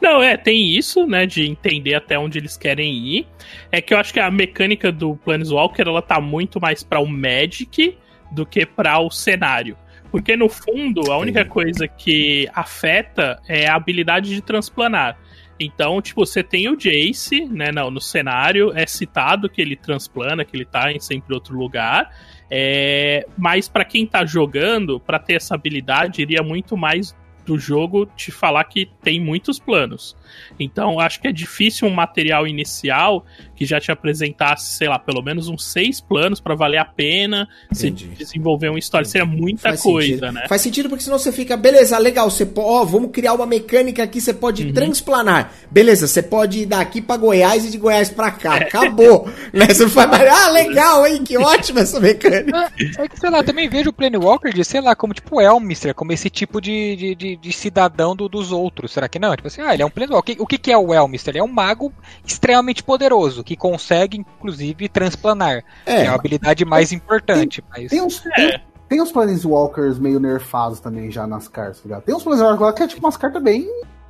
Não, 0.00 0.22
é, 0.22 0.36
tem 0.36 0.74
isso, 0.76 1.06
né, 1.06 1.26
de 1.26 1.46
entender 1.46 1.94
até 1.94 2.18
onde 2.18 2.38
eles 2.38 2.56
querem 2.56 2.94
ir. 2.94 3.26
É 3.70 3.82
que 3.82 3.92
eu 3.92 3.98
acho 3.98 4.12
que 4.12 4.20
a 4.20 4.30
mecânica 4.30 4.90
do 4.90 5.14
Planeswalker, 5.16 5.86
ela 5.86 6.00
tá 6.00 6.20
muito 6.20 6.60
mais 6.60 6.82
para 6.82 7.00
o 7.00 7.06
Magic 7.06 7.98
do 8.30 8.46
que 8.46 8.64
para 8.64 8.98
o 8.98 9.10
cenário. 9.10 9.76
Porque 10.12 10.36
no 10.36 10.46
fundo, 10.46 11.10
a 11.10 11.16
única 11.16 11.42
coisa 11.42 11.88
que 11.88 12.46
afeta 12.54 13.40
é 13.48 13.66
a 13.66 13.74
habilidade 13.74 14.28
de 14.28 14.42
transplanar. 14.42 15.18
Então, 15.58 16.02
tipo, 16.02 16.26
você 16.26 16.42
tem 16.42 16.68
o 16.68 16.76
Jace, 16.76 17.46
né, 17.46 17.72
não, 17.72 17.90
no 17.90 18.00
cenário, 18.00 18.72
é 18.74 18.86
citado 18.86 19.48
que 19.48 19.62
ele 19.62 19.74
transplana, 19.74 20.44
que 20.44 20.54
ele 20.54 20.66
tá 20.66 20.92
em 20.92 21.00
sempre 21.00 21.34
outro 21.34 21.56
lugar. 21.56 22.14
É, 22.50 23.26
mas 23.38 23.68
para 23.68 23.86
quem 23.86 24.06
tá 24.06 24.26
jogando, 24.26 25.00
para 25.00 25.18
ter 25.18 25.34
essa 25.34 25.54
habilidade, 25.54 26.20
iria 26.20 26.42
muito 26.42 26.76
mais 26.76 27.16
do 27.46 27.58
jogo 27.58 28.04
te 28.04 28.30
falar 28.30 28.64
que 28.64 28.90
tem 29.02 29.18
muitos 29.18 29.58
planos. 29.58 30.14
Então, 30.58 30.98
acho 31.00 31.20
que 31.20 31.28
é 31.28 31.32
difícil 31.32 31.88
um 31.88 31.92
material 31.94 32.46
inicial 32.46 33.24
que 33.56 33.64
já 33.64 33.80
te 33.80 33.90
apresentasse, 33.92 34.72
sei 34.76 34.88
lá, 34.88 34.98
pelo 34.98 35.22
menos 35.22 35.48
uns 35.48 35.64
seis 35.64 36.00
planos 36.00 36.40
para 36.40 36.54
valer 36.54 36.78
a 36.78 36.84
pena 36.84 37.48
se 37.72 37.88
Entendi. 37.88 38.14
desenvolver 38.16 38.68
uma 38.68 38.78
história. 38.78 39.06
Seria 39.08 39.26
muita 39.26 39.62
Faz 39.62 39.82
coisa, 39.82 40.08
sentido. 40.08 40.32
né? 40.32 40.46
Faz 40.48 40.60
sentido 40.62 40.88
porque 40.88 41.04
senão 41.04 41.18
você 41.18 41.30
fica, 41.32 41.56
beleza, 41.56 41.96
legal, 41.98 42.30
você 42.30 42.44
pode, 42.46 42.68
ó, 42.68 42.84
vamos 42.84 43.10
criar 43.12 43.34
uma 43.34 43.46
mecânica 43.46 44.02
aqui, 44.02 44.20
você 44.20 44.32
pode 44.34 44.66
Uhum. 44.66 44.72
transplanar. 44.72 45.52
Beleza, 45.70 46.06
você 46.06 46.22
pode 46.22 46.60
ir 46.60 46.66
daqui 46.66 47.00
pra 47.00 47.16
Goiás 47.16 47.64
e 47.64 47.70
de 47.70 47.78
Goiás 47.78 48.10
pra 48.10 48.30
cá. 48.30 48.56
É. 48.58 48.62
Acabou. 48.64 49.28
né? 49.52 49.66
Você 49.66 49.88
faz 49.88 50.10
mais, 50.10 50.28
ah, 50.28 50.50
legal, 50.50 51.06
hein? 51.06 51.22
Que 51.24 51.36
ótima 51.38 51.80
essa 51.80 51.98
mecânica. 52.00 52.72
É 52.98 53.08
que, 53.08 53.18
sei 53.18 53.30
lá, 53.30 53.42
também 53.42 53.68
vejo 53.68 53.90
o 53.90 53.92
Planewalker 53.92 54.52
de, 54.52 54.64
sei 54.64 54.80
lá, 54.80 54.94
como 54.94 55.14
tipo 55.14 55.40
Elmister, 55.40 55.94
como 55.94 56.12
esse 56.12 56.28
tipo 56.30 56.60
de, 56.60 56.96
de, 56.96 57.14
de, 57.14 57.36
de 57.36 57.52
cidadão 57.52 58.14
do- 58.16 58.28
dos 58.28 58.50
outros. 58.52 58.92
Será 58.92 59.08
que 59.08 59.18
não? 59.18 59.34
Tipo 59.36 59.48
assim, 59.48 59.60
ah, 59.62 59.72
ele 59.74 59.82
é 59.82 59.86
um 59.86 59.90
Planewalker. 59.90 60.21
O 60.38 60.46
que, 60.46 60.58
que 60.58 60.72
é 60.72 60.78
o 60.78 60.94
Elmister? 60.94 61.32
Ele 61.32 61.40
é 61.40 61.44
um 61.44 61.52
mago 61.52 61.92
extremamente 62.24 62.82
poderoso, 62.82 63.44
que 63.44 63.56
consegue, 63.56 64.18
inclusive, 64.18 64.88
transplanar. 64.88 65.64
É, 65.86 66.02
É, 66.02 66.06
a 66.06 66.14
habilidade 66.14 66.64
mais 66.64 66.92
importante. 66.92 67.62
Mas... 67.70 67.90
Tem 67.90 68.00
uns, 68.00 68.24
É. 68.26 68.30
tem, 68.30 68.60
tem 68.88 69.02
uns 69.02 69.12
Planeswalkers 69.12 69.98
meio 69.98 70.20
nerfados 70.20 70.80
também 70.80 71.10
já 71.10 71.26
nas 71.26 71.48
cartas, 71.48 71.78
tá 71.78 71.84
ligado? 71.84 72.02
Tem 72.02 72.14
uns 72.14 72.22
Planeswalkers 72.22 72.60
lá 72.60 72.72
que 72.72 72.82
é 72.82 72.88
tipo 72.88 73.04
umas 73.06 73.16
cartas 73.16 73.42
bem 73.42 73.66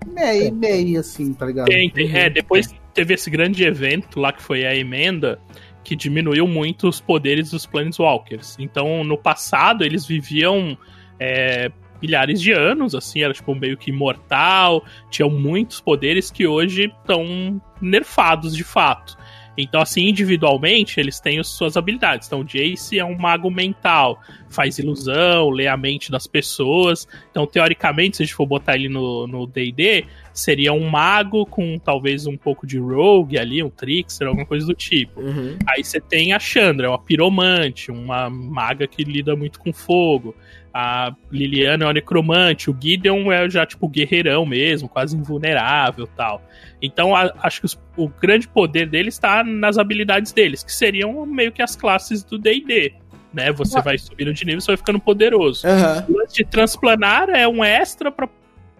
meio, 0.07 0.55
meio 0.55 1.01
assim, 1.01 1.33
tá 1.33 1.47
ligado? 1.47 1.67
Tem, 1.67 1.91
tem. 1.91 2.15
É, 2.17 2.29
depois 2.29 2.75
teve 2.93 3.15
esse 3.15 3.31
grande 3.31 3.65
evento 3.65 4.21
lá 4.21 4.33
que 4.33 4.43
foi 4.43 4.67
a 4.67 4.75
emenda 4.75 5.39
que 5.85 5.97
diminuiu 5.97 6.47
muito 6.47 6.89
os 6.89 7.01
poderes 7.01 7.51
dos 7.51 7.67
Planeswalkers. 7.67 8.57
Então, 8.59 9.03
no 9.03 9.19
passado, 9.19 9.85
eles 9.85 10.07
viviam 10.07 10.77
é, 11.19 11.71
milhares 12.03 12.41
de 12.41 12.53
anos, 12.53 12.95
assim, 12.95 13.23
era 13.23 13.33
tipo 13.33 13.55
meio 13.55 13.77
que 13.77 13.91
imortal, 13.91 14.85
tinham 15.09 15.31
muitos 15.31 15.81
poderes 15.81 16.31
que 16.31 16.47
hoje 16.47 16.93
estão 17.01 17.63
nerfados 17.81 18.55
de 18.55 18.65
fato. 18.65 19.17
Então, 19.55 19.83
assim, 19.83 20.09
individualmente, 20.09 20.99
eles 20.99 21.21
têm 21.21 21.39
as 21.39 21.49
suas 21.49 21.77
habilidades. 21.77 22.27
Então, 22.27 22.41
o 22.41 22.45
Jace 22.45 22.99
é 22.99 23.05
um 23.05 23.19
mago 23.19 23.51
mental, 23.51 24.19
faz 24.49 24.79
ilusão, 24.79 25.51
lê 25.51 25.69
a 25.69 25.77
mente 25.77 26.11
das 26.11 26.27
pessoas. 26.27 27.07
Então, 27.31 27.47
teoricamente, 27.47 28.17
se 28.17 28.23
a 28.23 28.27
gente 28.27 28.35
for 28.35 28.47
botar 28.47 28.77
ele 28.77 28.89
no 28.89 29.47
D&D, 29.47 30.07
seria 30.33 30.73
um 30.73 30.89
mago 30.89 31.45
com 31.45 31.79
talvez 31.79 32.27
um 32.27 32.35
pouco 32.35 32.67
de 32.67 32.79
rogue 32.79 33.39
ali, 33.39 33.63
um 33.63 33.69
trickster, 33.69 34.27
alguma 34.27 34.47
coisa 34.47 34.67
do 34.67 34.73
tipo. 34.73 35.21
Uhum. 35.21 35.59
Aí 35.69 35.85
você 35.85 36.01
tem 36.01 36.33
a 36.33 36.39
Chandra, 36.39 36.89
uma 36.89 36.99
piromante, 36.99 37.91
uma 37.91 38.31
maga 38.31 38.87
que 38.87 39.05
lida 39.05 39.37
muito 39.37 39.61
com 39.61 39.71
fogo. 39.71 40.35
A 40.75 41.15
Liliana 41.31 41.85
é 41.85 41.87
uma 41.87 41.93
necromante, 41.93 42.71
o 42.71 42.77
Gideon 42.81 43.31
é 43.31 43.49
já 43.51 43.67
tipo 43.67 43.87
guerreirão 43.89 44.47
mesmo, 44.47 44.89
quase 44.89 45.17
invulnerável 45.17 46.07
tal. 46.17 46.43
Então 46.81 47.15
a- 47.15 47.33
acho 47.43 47.61
que 47.61 47.67
os- 47.67 47.79
o 47.97 48.09
grande 48.09 48.49
poder 48.49 48.87
dele 48.89 49.09
está 49.11 49.45
nas 49.45 49.77
habilidades 49.77 50.33
deles, 50.33 50.63
que 50.65 50.73
seriam 50.73 51.27
meio 51.27 51.53
que 51.53 51.61
as 51.63 51.77
classes 51.77 52.25
do 52.25 52.39
D&D. 52.39 52.95
Né? 53.35 53.51
Você 53.53 53.81
vai 53.83 53.97
subindo 53.99 54.33
de 54.33 54.45
nível, 54.45 54.61
você 54.61 54.69
vai 54.73 54.77
ficando 54.77 54.99
poderoso. 55.01 55.67
Aham. 55.67 56.05
O 56.09 56.19
lance 56.19 56.35
de 56.35 56.45
transplanar 56.45 57.29
é 57.31 57.47
um 57.49 57.63
extra 57.65 58.11
pra 58.13 58.29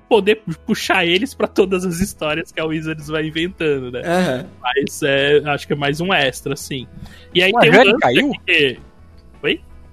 poder 0.09 0.43
puxar 0.67 1.07
eles 1.07 1.33
pra 1.35 1.47
todas 1.47 1.87
as 1.87 2.01
histórias 2.01 2.53
que 2.53 2.61
a 2.61 2.65
Wizards 2.67 3.09
vai 3.09 3.27
inventando, 3.27 3.91
né? 3.91 4.03
Aham. 4.05 4.47
Mas 4.63 5.01
é, 5.03 5.41
acho 5.47 5.67
que 5.67 5.73
é 5.73 5.77
mais 5.77 6.01
um 6.03 6.13
extra, 6.13 6.53
assim. 6.53 6.87
E 7.35 7.43
aí 7.43 7.51
O 7.55 7.59
tem 7.61 7.71
um 7.71 7.77
lance 7.85 7.99
caiu? 7.99 8.31
que- 8.47 8.79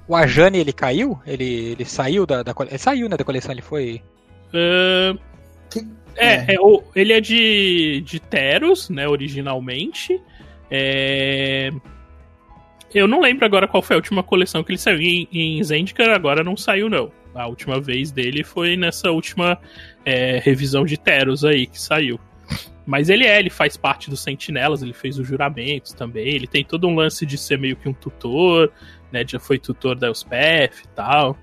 O 0.09 0.15
Ajani, 0.15 0.57
ele 0.57 0.73
caiu? 0.73 1.17
Ele, 1.25 1.71
ele 1.73 1.85
saiu 1.85 2.25
da, 2.25 2.41
da 2.43 2.53
coleção? 2.53 2.73
Ele 2.75 2.79
saiu, 2.83 3.07
né, 3.09 3.15
da 3.15 3.23
coleção, 3.23 3.51
ele 3.51 3.61
foi... 3.61 4.01
Que- 5.69 5.87
é, 6.15 6.55
é, 6.55 6.59
o- 6.59 6.83
ele 6.95 7.13
é 7.13 7.21
de, 7.21 8.01
de 8.03 8.19
Teros, 8.19 8.89
né, 8.89 9.07
originalmente. 9.07 10.19
É, 10.71 11.69
Eu 12.93 13.07
não 13.07 13.21
lembro 13.21 13.45
agora 13.45 13.67
qual 13.67 13.83
foi 13.83 13.95
a 13.95 13.97
última 13.97 14.23
coleção 14.23 14.63
que 14.63 14.71
ele 14.71 14.79
saiu. 14.79 14.99
Em, 14.99 15.27
em 15.31 15.63
Zendikar 15.63 16.09
agora 16.09 16.43
não 16.43 16.57
saiu, 16.57 16.89
não. 16.89 17.11
A 17.35 17.45
última 17.47 17.79
vez 17.79 18.11
dele 18.11 18.43
foi 18.43 18.75
nessa 18.75 19.11
última 19.11 19.59
é, 20.03 20.39
revisão 20.43 20.83
de 20.85 20.97
Teros 20.97 21.45
aí 21.45 21.67
que 21.67 21.79
saiu. 21.79 22.19
Mas 22.85 23.07
ele 23.07 23.23
é, 23.25 23.37
ele 23.37 23.51
faz 23.51 23.77
parte 23.77 24.09
dos 24.09 24.21
Sentinelas, 24.23 24.81
ele 24.81 24.93
fez 24.93 25.19
os 25.19 25.27
juramentos 25.27 25.93
também. 25.93 26.27
Ele 26.29 26.47
tem 26.47 26.65
todo 26.65 26.87
um 26.87 26.95
lance 26.95 27.23
de 27.27 27.37
ser 27.37 27.59
meio 27.59 27.75
que 27.75 27.87
um 27.87 27.93
tutor, 27.93 28.71
né? 29.11 29.23
Já 29.27 29.39
foi 29.39 29.57
tutor 29.57 29.95
da 29.95 30.07
Elspeth 30.07 30.83
e 30.83 30.87
tal. 30.95 31.37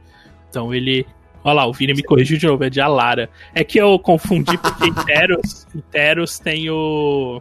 Então 0.49 0.75
ele. 0.75 1.07
Olha 1.45 1.55
lá, 1.55 1.67
o 1.67 1.73
Vini 1.73 1.95
me 1.95 2.03
corrigiu 2.03 2.39
de 2.39 2.47
novo, 2.47 2.65
é 2.65 2.71
de 2.71 2.81
Alara. 2.81 3.31
É 3.55 3.63
que 3.63 3.79
eu 3.79 3.99
confundi 3.99 4.59
porque 4.59 4.93
Teros, 5.07 5.67
Teros 5.91 6.39
tem 6.39 6.69
o. 6.71 7.41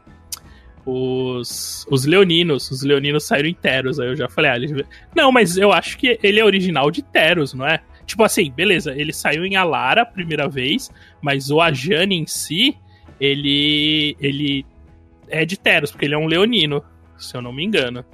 os, 0.85 1.87
os 1.89 2.05
leoninos. 2.05 2.69
Os 2.69 2.83
leoninos 2.83 3.23
saíram 3.25 3.49
em 3.49 3.53
Teros. 3.53 3.99
Aí 3.99 4.07
eu 4.07 4.15
já 4.15 4.29
falei, 4.29 4.51
ah, 4.51 4.55
ele... 4.55 4.85
não, 5.15 5.31
mas 5.31 5.57
eu 5.57 5.73
acho 5.73 5.97
que 5.97 6.19
ele 6.21 6.39
é 6.39 6.45
original 6.45 6.91
de 6.91 7.01
Teros, 7.01 7.53
não 7.53 7.65
é? 7.65 7.81
Tipo 8.05 8.23
assim, 8.23 8.51
beleza, 8.51 8.93
ele 8.95 9.11
saiu 9.11 9.43
em 9.45 9.55
Alara 9.55 10.03
a 10.03 10.05
primeira 10.05 10.47
vez, 10.47 10.91
mas 11.21 11.49
o 11.49 11.59
Ajani 11.59 12.15
em 12.15 12.27
si, 12.27 12.77
ele, 13.19 14.15
ele 14.19 14.65
é 15.27 15.43
de 15.45 15.57
Teros, 15.57 15.91
porque 15.91 16.05
ele 16.05 16.13
é 16.13 16.17
um 16.17 16.27
leonino, 16.27 16.83
se 17.17 17.35
eu 17.35 17.41
não 17.41 17.51
me 17.51 17.63
engano. 17.63 18.05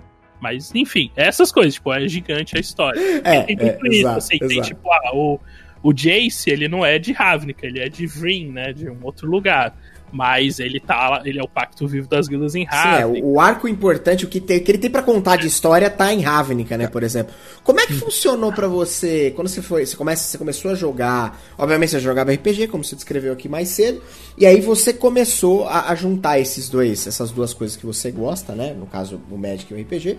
Mas, 0.41 0.73
enfim, 0.73 1.11
essas 1.15 1.51
coisas, 1.51 1.75
tipo, 1.75 1.93
é 1.93 2.07
gigante 2.07 2.57
a 2.57 2.59
história. 2.59 2.99
É, 3.23 3.43
tem 3.43 3.57
é, 3.59 3.77
isso, 3.77 3.85
exato, 3.85 4.17
assim, 4.17 4.39
tem 4.39 4.51
exato. 4.53 4.67
tipo, 4.69 4.91
ah, 4.91 5.11
o, 5.13 5.39
o 5.83 5.93
Jace, 5.93 6.49
ele 6.49 6.67
não 6.67 6.83
é 6.83 6.97
de 6.97 7.13
Ravnica, 7.13 7.67
ele 7.67 7.79
é 7.79 7.87
de 7.87 8.07
Vryn, 8.07 8.51
né, 8.51 8.73
de 8.73 8.89
um 8.89 8.97
outro 9.03 9.29
lugar. 9.29 9.77
Mas 10.11 10.59
ele 10.59 10.79
tá, 10.79 11.21
ele 11.25 11.39
é 11.39 11.43
o 11.43 11.47
pacto 11.47 11.87
vivo 11.87 12.07
das 12.07 12.27
guildas 12.27 12.53
em 12.53 12.63
Sim, 12.63 12.67
é, 12.71 12.99
Ravnica. 12.99 13.25
o, 13.25 13.39
arco 13.39 13.67
importante, 13.67 14.25
o 14.25 14.27
que, 14.27 14.39
tem- 14.41 14.59
que 14.59 14.71
ele 14.71 14.77
tem 14.77 14.89
pra 14.89 15.01
contar 15.01 15.37
de 15.37 15.47
história 15.47 15.89
tá 15.89 16.13
em 16.13 16.21
Ravnica, 16.21 16.77
né, 16.77 16.87
por 16.87 17.01
exemplo. 17.03 17.33
Como 17.63 17.79
é 17.79 17.87
que 17.87 17.93
funcionou 17.93 18.51
pra 18.51 18.67
você, 18.67 19.31
quando 19.35 19.47
você 19.47 19.61
foi, 19.61 19.85
você, 19.85 19.95
começa, 19.95 20.23
você 20.23 20.37
começou 20.37 20.71
a 20.71 20.75
jogar, 20.75 21.41
obviamente 21.57 21.91
você 21.91 21.99
jogava 21.99 22.31
RPG, 22.33 22.67
como 22.67 22.83
você 22.83 22.95
descreveu 22.95 23.33
aqui 23.33 23.47
mais 23.47 23.69
cedo, 23.69 24.01
e 24.37 24.45
aí 24.45 24.59
você 24.59 24.91
começou 24.93 25.67
a, 25.67 25.89
a 25.91 25.95
juntar 25.95 26.39
esses 26.39 26.67
dois, 26.69 27.07
essas 27.07 27.31
duas 27.31 27.53
coisas 27.53 27.77
que 27.77 27.85
você 27.85 28.11
gosta, 28.11 28.53
né, 28.53 28.73
no 28.77 28.85
caso 28.85 29.21
o 29.31 29.37
Magic 29.37 29.71
e 29.71 29.77
o 29.77 29.81
RPG, 29.81 30.17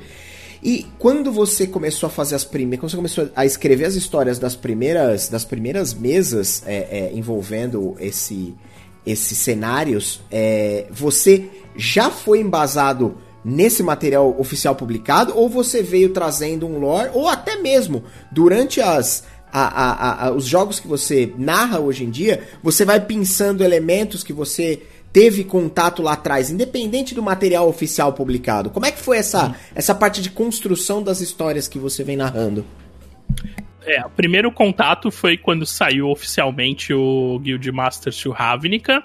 e 0.65 0.87
quando 0.99 1.33
você 1.33 1.67
começou 1.67 2.07
a 2.07 2.11
fazer 2.11 2.37
as 2.37 2.45
primeiras, 2.45 2.79
quando 2.81 2.91
você 2.91 2.97
começou 2.97 3.29
a 3.35 3.45
escrever 3.45 3.85
as 3.85 3.95
histórias 3.97 4.39
das 4.39 4.55
primeiras, 4.55 5.29
das 5.29 5.45
primeiras 5.45 5.93
mesas 5.93 6.63
é, 6.65 6.77
é, 6.77 7.13
envolvendo 7.13 7.97
esse, 7.99 8.55
esses 9.07 9.37
cenários, 9.39 10.21
é, 10.31 10.87
você 10.91 11.49
já 11.77 12.11
foi 12.11 12.41
embasado 12.41 13.17
nesse 13.45 13.83
material 13.83 14.37
oficial 14.39 14.75
publicado 14.77 15.33
ou 15.37 15.49
você 15.49 15.83
veio 15.83 16.11
trazendo 16.11 16.67
um 16.67 16.79
lore 16.79 17.11
ou 17.13 17.29
até 17.29 17.57
mesmo 17.57 18.05
durante 18.31 18.81
as 18.81 19.25
a- 19.55 19.67
a- 19.67 20.27
a- 20.29 20.33
os 20.33 20.47
jogos 20.47 20.81
que 20.81 20.89
você 20.89 21.31
narra 21.37 21.79
hoje 21.79 22.05
em 22.05 22.11
dia, 22.11 22.43
você 22.63 22.87
vai 22.87 22.99
pensando 23.01 23.63
elementos 23.63 24.25
que 24.25 24.33
você 24.33 24.81
teve 25.13 25.45
contato 25.45 26.01
lá 26.01 26.15
atrás, 26.15 26.49
independente 26.51 27.15
do 27.15 27.23
material 27.23 27.69
oficial 27.69 28.15
publicado. 28.15 28.71
Como 28.71 28.87
é 28.87 28.91
que 28.91 28.99
foi 28.99 29.19
essa, 29.19 29.55
essa 29.75 29.95
parte 29.95 30.23
de 30.23 30.31
construção 30.31 31.03
das 31.03 31.21
histórias 31.21 31.69
que 31.69 31.79
você 31.79 32.03
vem 32.03 32.17
narrando? 32.17 32.65
É, 33.85 34.05
o 34.05 34.11
primeiro 34.11 34.51
contato 34.51 35.11
foi 35.11 35.37
quando 35.37 35.67
saiu 35.67 36.09
oficialmente 36.09 36.93
o 36.93 37.39
Guild 37.41 37.71
Masters 37.73 38.21
to 38.21 38.31
Ravnica. 38.31 39.03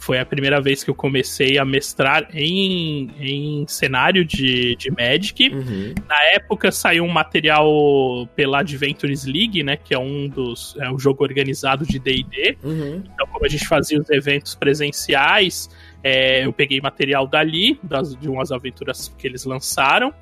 Foi 0.00 0.18
a 0.18 0.24
primeira 0.24 0.62
vez 0.62 0.82
que 0.82 0.88
eu 0.88 0.94
comecei 0.94 1.58
a 1.58 1.64
mestrar 1.64 2.26
em, 2.32 3.10
em 3.20 3.66
cenário 3.68 4.24
de, 4.24 4.74
de 4.76 4.90
Magic. 4.90 5.52
Uhum. 5.52 5.94
Na 6.08 6.22
época 6.32 6.72
saiu 6.72 7.04
um 7.04 7.08
material 7.08 8.26
pela 8.34 8.60
Adventures 8.60 9.26
League, 9.26 9.62
né? 9.62 9.76
Que 9.76 9.92
é 9.92 9.98
um 9.98 10.26
dos. 10.26 10.74
É 10.78 10.90
um 10.90 10.98
jogo 10.98 11.22
organizado 11.22 11.84
de 11.84 11.98
DD. 11.98 12.56
Uhum. 12.64 13.02
Então, 13.12 13.26
como 13.26 13.44
a 13.44 13.48
gente 13.48 13.68
fazia 13.68 14.00
os 14.00 14.08
eventos 14.08 14.54
presenciais, 14.54 15.68
é, 16.02 16.46
eu 16.46 16.52
peguei 16.52 16.80
material 16.80 17.26
dali, 17.26 17.78
das, 17.82 18.16
de 18.16 18.26
umas 18.26 18.50
aventuras 18.50 19.14
que 19.18 19.26
eles 19.26 19.44
lançaram, 19.44 20.14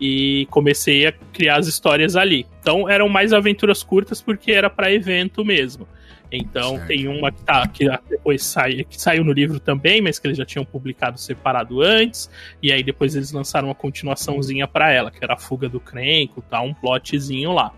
e 0.00 0.46
comecei 0.50 1.06
a 1.06 1.12
criar 1.12 1.56
as 1.56 1.66
histórias 1.66 2.16
ali. 2.16 2.46
Então, 2.60 2.88
eram 2.88 3.08
mais 3.08 3.32
aventuras 3.32 3.82
curtas 3.82 4.20
porque 4.20 4.52
era 4.52 4.68
para 4.68 4.92
evento 4.92 5.44
mesmo. 5.44 5.86
Então, 6.32 6.76
Certo. 6.76 6.86
tem 6.88 7.06
uma 7.06 7.30
que, 7.30 7.42
tá, 7.42 7.66
que 7.68 7.88
depois 8.08 8.42
sai, 8.42 8.84
que 8.88 9.00
saiu 9.00 9.22
no 9.22 9.32
livro 9.32 9.60
também, 9.60 10.00
mas 10.00 10.18
que 10.18 10.26
eles 10.26 10.36
já 10.36 10.44
tinham 10.44 10.64
publicado 10.64 11.18
separado 11.18 11.80
antes, 11.80 12.28
e 12.60 12.72
aí 12.72 12.82
depois 12.82 13.14
eles 13.14 13.30
lançaram 13.30 13.68
uma 13.68 13.74
continuaçãozinha 13.74 14.66
para 14.66 14.90
ela, 14.92 15.12
que 15.12 15.22
era 15.22 15.34
a 15.34 15.36
Fuga 15.36 15.68
do 15.68 15.78
Crenco, 15.78 16.42
tá, 16.42 16.60
um 16.60 16.74
plotzinho 16.74 17.52
lá. 17.52 17.72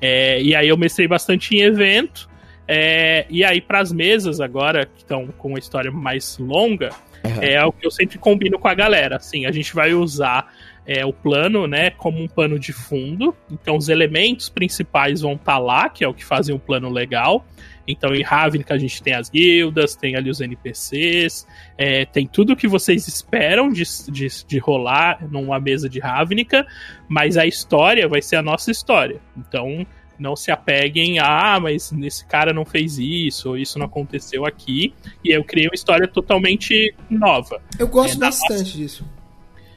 É, 0.00 0.40
e 0.40 0.54
aí 0.54 0.68
eu 0.68 0.76
mestrei 0.76 1.08
bastante 1.08 1.56
em 1.56 1.62
evento, 1.62 2.28
é, 2.68 3.26
e 3.30 3.44
aí, 3.44 3.60
para 3.60 3.80
as 3.80 3.92
mesas 3.92 4.40
agora, 4.40 4.86
que 4.86 4.98
estão 4.98 5.28
com 5.38 5.48
uma 5.48 5.58
história 5.58 5.90
mais 5.90 6.38
longa, 6.38 6.90
Uhum. 7.24 7.42
é 7.42 7.64
o 7.64 7.72
que 7.72 7.84
eu 7.84 7.90
sempre 7.90 8.18
combino 8.18 8.56
com 8.56 8.68
a 8.68 8.74
galera. 8.74 9.16
Assim, 9.16 9.46
a 9.46 9.50
gente 9.52 9.74
vai 9.74 9.92
usar 9.92 10.52
é, 10.86 11.04
o 11.04 11.12
plano, 11.12 11.66
né, 11.66 11.90
como 11.90 12.22
um 12.22 12.28
pano 12.28 12.58
de 12.58 12.72
fundo. 12.72 13.34
Então, 13.50 13.76
os 13.76 13.88
elementos 13.88 14.48
principais 14.48 15.20
vão 15.20 15.32
estar 15.32 15.58
lá, 15.58 15.88
que 15.88 16.04
é 16.04 16.08
o 16.08 16.14
que 16.14 16.24
fazem 16.24 16.54
um 16.54 16.58
plano 16.58 16.88
legal. 16.88 17.44
Então, 17.88 18.14
em 18.14 18.22
Ravnica 18.22 18.74
a 18.74 18.78
gente 18.78 19.02
tem 19.02 19.14
as 19.14 19.28
guildas, 19.28 19.94
tem 19.94 20.16
ali 20.16 20.30
os 20.30 20.40
NPCs, 20.40 21.46
é, 21.78 22.04
tem 22.04 22.26
tudo 22.26 22.52
o 22.52 22.56
que 22.56 22.66
vocês 22.66 23.06
esperam 23.06 23.68
de, 23.70 23.84
de, 24.10 24.28
de 24.46 24.58
rolar 24.58 25.24
numa 25.30 25.60
mesa 25.60 25.88
de 25.88 26.00
Ravnica, 26.00 26.66
mas 27.08 27.36
a 27.36 27.46
história 27.46 28.08
vai 28.08 28.22
ser 28.22 28.36
a 28.36 28.42
nossa 28.42 28.70
história. 28.70 29.20
Então, 29.36 29.86
não 30.18 30.34
se 30.34 30.50
apeguem 30.50 31.18
a, 31.18 31.54
ah, 31.54 31.60
mas 31.60 31.92
esse 31.92 32.24
cara 32.26 32.52
não 32.52 32.64
fez 32.64 32.98
isso, 32.98 33.50
ou 33.50 33.58
isso 33.58 33.78
não 33.78 33.86
aconteceu 33.86 34.46
aqui. 34.46 34.94
E 35.22 35.30
eu 35.30 35.44
criei 35.44 35.68
uma 35.68 35.74
história 35.74 36.08
totalmente 36.08 36.94
nova. 37.08 37.60
Eu 37.78 37.86
gosto 37.86 38.16
É, 38.16 38.20
bastante 38.20 38.76
disso. 38.76 39.04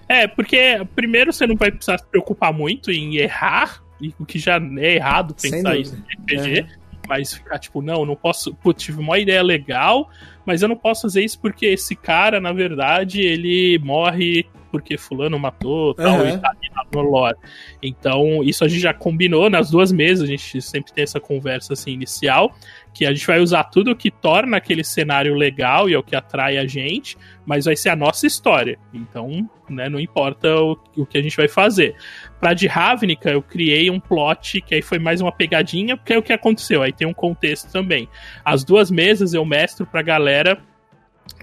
É, 0.10 0.27
porque 0.27 0.81
primeiro 0.95 1.31
você 1.31 1.45
não 1.45 1.56
vai 1.56 1.69
precisar 1.69 1.99
se 1.99 2.06
preocupar 2.07 2.52
muito 2.52 2.91
em 2.91 3.18
errar, 3.18 3.84
o 4.19 4.26
que 4.26 4.40
já 4.40 4.60
é 4.80 4.95
errado 4.95 5.36
pensar 5.40 5.77
isso 5.77 5.95
em 5.95 6.36
RPG, 6.36 6.65
mas 7.07 7.34
ficar 7.34 7.60
tipo, 7.60 7.80
não, 7.81 8.06
não 8.06 8.15
posso. 8.15 8.53
Putz, 8.56 8.84
tive 8.84 8.99
uma 8.99 9.19
ideia 9.19 9.44
legal, 9.44 10.10
mas 10.45 10.64
eu 10.64 10.68
não 10.68 10.76
posso 10.76 11.03
fazer 11.03 11.23
isso 11.23 11.40
porque 11.40 11.68
esse 11.68 11.95
cara, 11.95 12.40
na 12.40 12.52
verdade, 12.52 13.22
ele 13.22 13.77
morre 13.80 14.45
porque 14.72 14.98
fulano 14.98 15.38
matou 15.40 15.94
tal, 15.94 16.22
Aham. 16.22 16.30
e 16.30 16.38
tá 16.38 16.49
ali 16.49 16.69
no 16.94 17.02
lore. 17.02 17.38
Então, 17.81 18.44
isso 18.44 18.64
a 18.64 18.68
gente 18.68 18.81
já 18.81 18.94
combinou 18.94 19.49
nas 19.49 19.69
duas 19.69 19.91
mesas, 19.91 20.23
a 20.23 20.31
gente 20.31 20.61
sempre 20.61 20.94
tem 20.94 21.03
essa 21.03 21.19
conversa 21.19 21.73
assim 21.73 21.91
inicial, 21.91 22.56
que 22.94 23.06
a 23.06 23.14
gente 23.14 23.26
vai 23.26 23.40
usar 23.40 23.66
tudo 23.66 23.95
que 23.95 24.11
torna 24.11 24.57
aquele 24.57 24.84
cenário 24.84 25.36
legal 25.36 25.90
e 25.90 25.94
é 25.94 25.98
o 25.98 26.03
que 26.03 26.16
atrai 26.16 26.57
a 26.57 26.66
gente, 26.66 27.18
mas 27.45 27.66
vai 27.66 27.76
ser 27.76 27.90
a 27.90 27.95
nossa 27.95 28.26
história. 28.26 28.78
Então, 28.94 29.49
né, 29.70 29.88
não 29.88 29.99
importa 29.99 30.53
o, 30.56 30.78
o 30.98 31.06
que 31.06 31.18
a 31.18 31.22
gente 31.22 31.38
vai 31.38 31.48
fazer. 31.48 31.95
Pra 32.40 32.53
de 32.53 32.68
Ravnica, 32.68 33.30
eu 33.30 33.41
criei 33.41 33.90
um 33.90 33.99
plot 33.99 34.61
que 34.61 34.76
aí 34.76 34.82
foi 34.82 34.99
mais 34.99 35.22
uma 35.22 35.32
pegadinha, 35.32 35.95
porque 35.95 36.14
é 36.14 36.18
o 36.18 36.24
que 36.24 36.34
aconteceu, 36.34 36.82
aí 36.82 36.91
tem 36.91 37.07
um 37.07 37.14
contexto 37.14 37.72
também. 37.72 38.10
As 38.44 38.64
duas 38.64 38.90
mesas 38.90 39.34
eu 39.34 39.45
mestro 39.45 39.86
pra 39.86 40.02
galera 40.02 40.61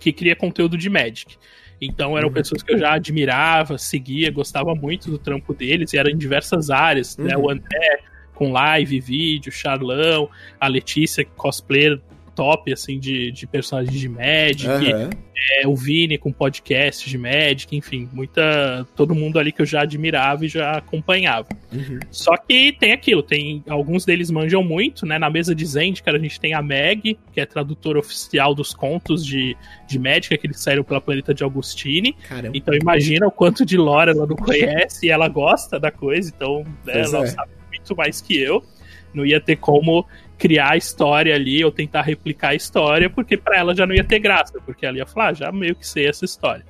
que 0.01 0.13
cria 0.13 0.35
conteúdo 0.35 0.77
de 0.77 0.91
Magic. 0.91 1.37
Então 1.81 2.17
eram 2.17 2.33
pessoas 2.33 2.63
que 2.63 2.73
eu 2.73 2.79
já 2.79 2.95
admirava, 2.95 3.79
seguia, 3.79 4.31
gostava 4.31 4.75
muito 4.75 5.11
do 5.11 5.19
trampo 5.19 5.55
deles, 5.55 5.93
e 5.93 5.99
eram 5.99 6.11
em 6.11 6.17
diversas 6.17 6.71
áreas, 6.71 7.17
né? 7.17 7.37
Uhum. 7.37 7.45
O 7.45 7.51
André 7.51 8.01
com 8.37 8.53
live, 8.53 9.01
vídeo, 9.01 9.51
Charlão, 9.51 10.29
a 10.61 10.69
Letícia, 10.69 11.25
cosplayer 11.37 12.01
top, 12.37 12.71
assim, 12.71 13.01
de, 13.01 13.33
de 13.33 13.47
personagens 13.47 13.99
de 13.99 14.09
Magic, 14.09 14.69
Aham. 14.69 15.11
é, 15.63 15.67
o 15.67 15.75
Vini 15.75 16.19
com 16.19 16.31
podcast 16.31 17.09
de 17.09 17.17
Magic, 17.17 17.75
enfim, 17.75 18.09
muita. 18.13 18.87
todo 18.95 19.15
mundo 19.15 19.39
ali 19.39 19.51
que 19.51 19.63
eu 19.63 19.67
já 19.67 19.81
admirava 19.81 20.45
e 20.45 20.49
já 20.49 20.73
acompanhava. 20.73 21.49
Uhum. 21.73 21.99
Só 22.11 22.37
que 22.37 22.73
tem 22.79 22.93
aquilo, 22.93 23.23
tem 23.23 23.65
alguns 23.67 24.05
deles 24.05 24.31
manjam 24.31 24.63
muito, 24.63 25.07
né? 25.07 25.19
Na 25.19 25.31
mesa 25.31 25.55
de 25.55 25.65
Zendikar 25.65 26.15
a 26.15 26.19
gente 26.19 26.39
tem 26.39 26.53
a 26.53 26.61
Meg, 26.61 27.19
que 27.33 27.41
é 27.41 27.47
tradutora 27.47 27.99
oficial 27.99 28.55
dos 28.55 28.75
contos 28.75 29.25
de, 29.25 29.57
de 29.89 29.99
Magic, 29.99 30.37
que 30.37 30.47
eles 30.47 30.61
saíram 30.61 30.85
pela 30.85 31.01
Planeta 31.01 31.33
de 31.33 31.43
Augustine. 31.43 32.13
Caramba. 32.29 32.57
Então 32.57 32.75
imagina 32.75 33.27
o 33.27 33.31
quanto 33.31 33.65
de 33.65 33.79
lore 33.79 34.11
ela 34.11 34.27
não 34.27 34.37
conhece 34.37 35.07
e 35.07 35.11
ela 35.11 35.27
gosta 35.27 35.81
da 35.81 35.91
coisa, 35.91 36.31
então 36.35 36.65
né, 36.85 37.01
ela 37.01 37.25
é. 37.25 37.27
sabe 37.27 37.56
muito 37.87 37.97
mais 37.97 38.21
que 38.21 38.37
eu. 38.37 38.63
Não 39.15 39.25
ia 39.25 39.41
ter 39.41 39.57
como 39.57 40.07
criar 40.37 40.73
a 40.73 40.77
história 40.77 41.35
ali 41.35 41.65
ou 41.65 41.71
tentar 41.71 42.03
replicar 42.03 42.51
a 42.51 42.55
história, 42.55 43.09
porque 43.09 43.37
para 43.37 43.59
ela 43.59 43.75
já 43.75 43.87
não 43.87 43.95
ia 43.95 44.05
ter 44.05 44.19
graça, 44.19 44.61
porque 44.65 44.85
ela 44.85 44.99
ia 44.99 45.07
falar, 45.07 45.29
ah, 45.29 45.35
já 45.35 45.53
meio 45.53 45.75
que 45.75 45.87
sei 45.87 46.07
essa 46.07 46.25
história. 46.25 46.65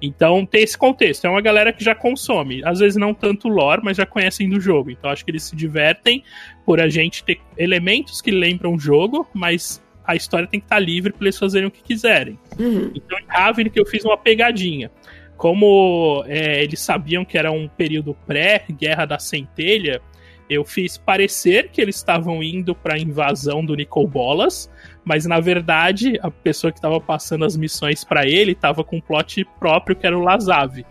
Então 0.00 0.46
tem 0.46 0.62
esse 0.62 0.78
contexto, 0.78 1.24
é 1.24 1.30
uma 1.30 1.40
galera 1.40 1.72
que 1.72 1.82
já 1.82 1.92
consome, 1.92 2.62
às 2.64 2.78
vezes 2.78 2.96
não 2.96 3.12
tanto 3.12 3.48
lore, 3.48 3.80
mas 3.82 3.96
já 3.96 4.06
conhecem 4.06 4.48
do 4.48 4.60
jogo. 4.60 4.92
Então 4.92 5.10
acho 5.10 5.24
que 5.24 5.30
eles 5.32 5.42
se 5.42 5.56
divertem 5.56 6.22
por 6.64 6.80
a 6.80 6.88
gente 6.88 7.24
ter 7.24 7.40
elementos 7.56 8.20
que 8.20 8.30
lembram 8.30 8.74
o 8.74 8.78
jogo, 8.78 9.26
mas 9.34 9.82
a 10.04 10.14
história 10.14 10.46
tem 10.46 10.60
que 10.60 10.66
estar 10.66 10.78
livre 10.78 11.12
para 11.12 11.24
eles 11.24 11.36
fazerem 11.36 11.66
o 11.66 11.70
que 11.70 11.82
quiserem. 11.82 12.38
Uhum. 12.58 12.92
Então, 12.94 13.18
em 13.18 13.26
Ravnica 13.26 13.78
eu 13.78 13.84
fiz 13.84 14.04
uma 14.04 14.16
pegadinha. 14.16 14.90
Como 15.36 16.24
é, 16.26 16.62
eles 16.62 16.80
sabiam 16.80 17.24
que 17.24 17.36
era 17.36 17.50
um 17.52 17.68
período 17.68 18.16
pré-Guerra 18.26 19.04
da 19.04 19.18
Centelha, 19.18 20.00
eu 20.48 20.64
fiz 20.64 20.96
parecer 20.96 21.70
que 21.70 21.80
eles 21.80 21.96
estavam 21.96 22.42
indo 22.42 22.74
para 22.74 22.94
a 22.94 22.98
invasão 22.98 23.64
do 23.64 23.74
Nicol 23.74 24.06
Bolas, 24.06 24.70
mas 25.04 25.26
na 25.26 25.40
verdade 25.40 26.18
a 26.22 26.30
pessoa 26.30 26.72
que 26.72 26.78
estava 26.78 27.00
passando 27.00 27.44
as 27.44 27.56
missões 27.56 28.04
para 28.04 28.26
ele 28.26 28.52
estava 28.52 28.82
com 28.82 28.96
um 28.96 29.00
plot 29.00 29.44
próprio 29.58 29.94
que 29.94 30.06
era 30.06 30.16
o 30.16 30.22
Lazav. 30.22 30.84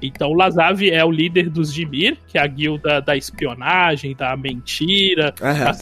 Então 0.00 0.30
o 0.30 0.34
Lazav 0.34 0.88
é 0.88 1.04
o 1.04 1.10
líder 1.10 1.50
dos 1.50 1.72
Dimir, 1.72 2.18
que 2.26 2.38
é 2.38 2.40
a 2.40 2.46
guilda 2.46 3.00
da 3.00 3.16
espionagem, 3.16 4.14
da 4.14 4.36
mentira, 4.36 5.32
tá 5.32 5.72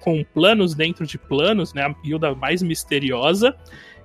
com 0.00 0.24
planos 0.24 0.74
dentro 0.74 1.06
de 1.06 1.16
planos, 1.16 1.72
né? 1.72 1.82
A 1.82 1.94
guilda 2.02 2.34
mais 2.34 2.62
misteriosa. 2.62 3.54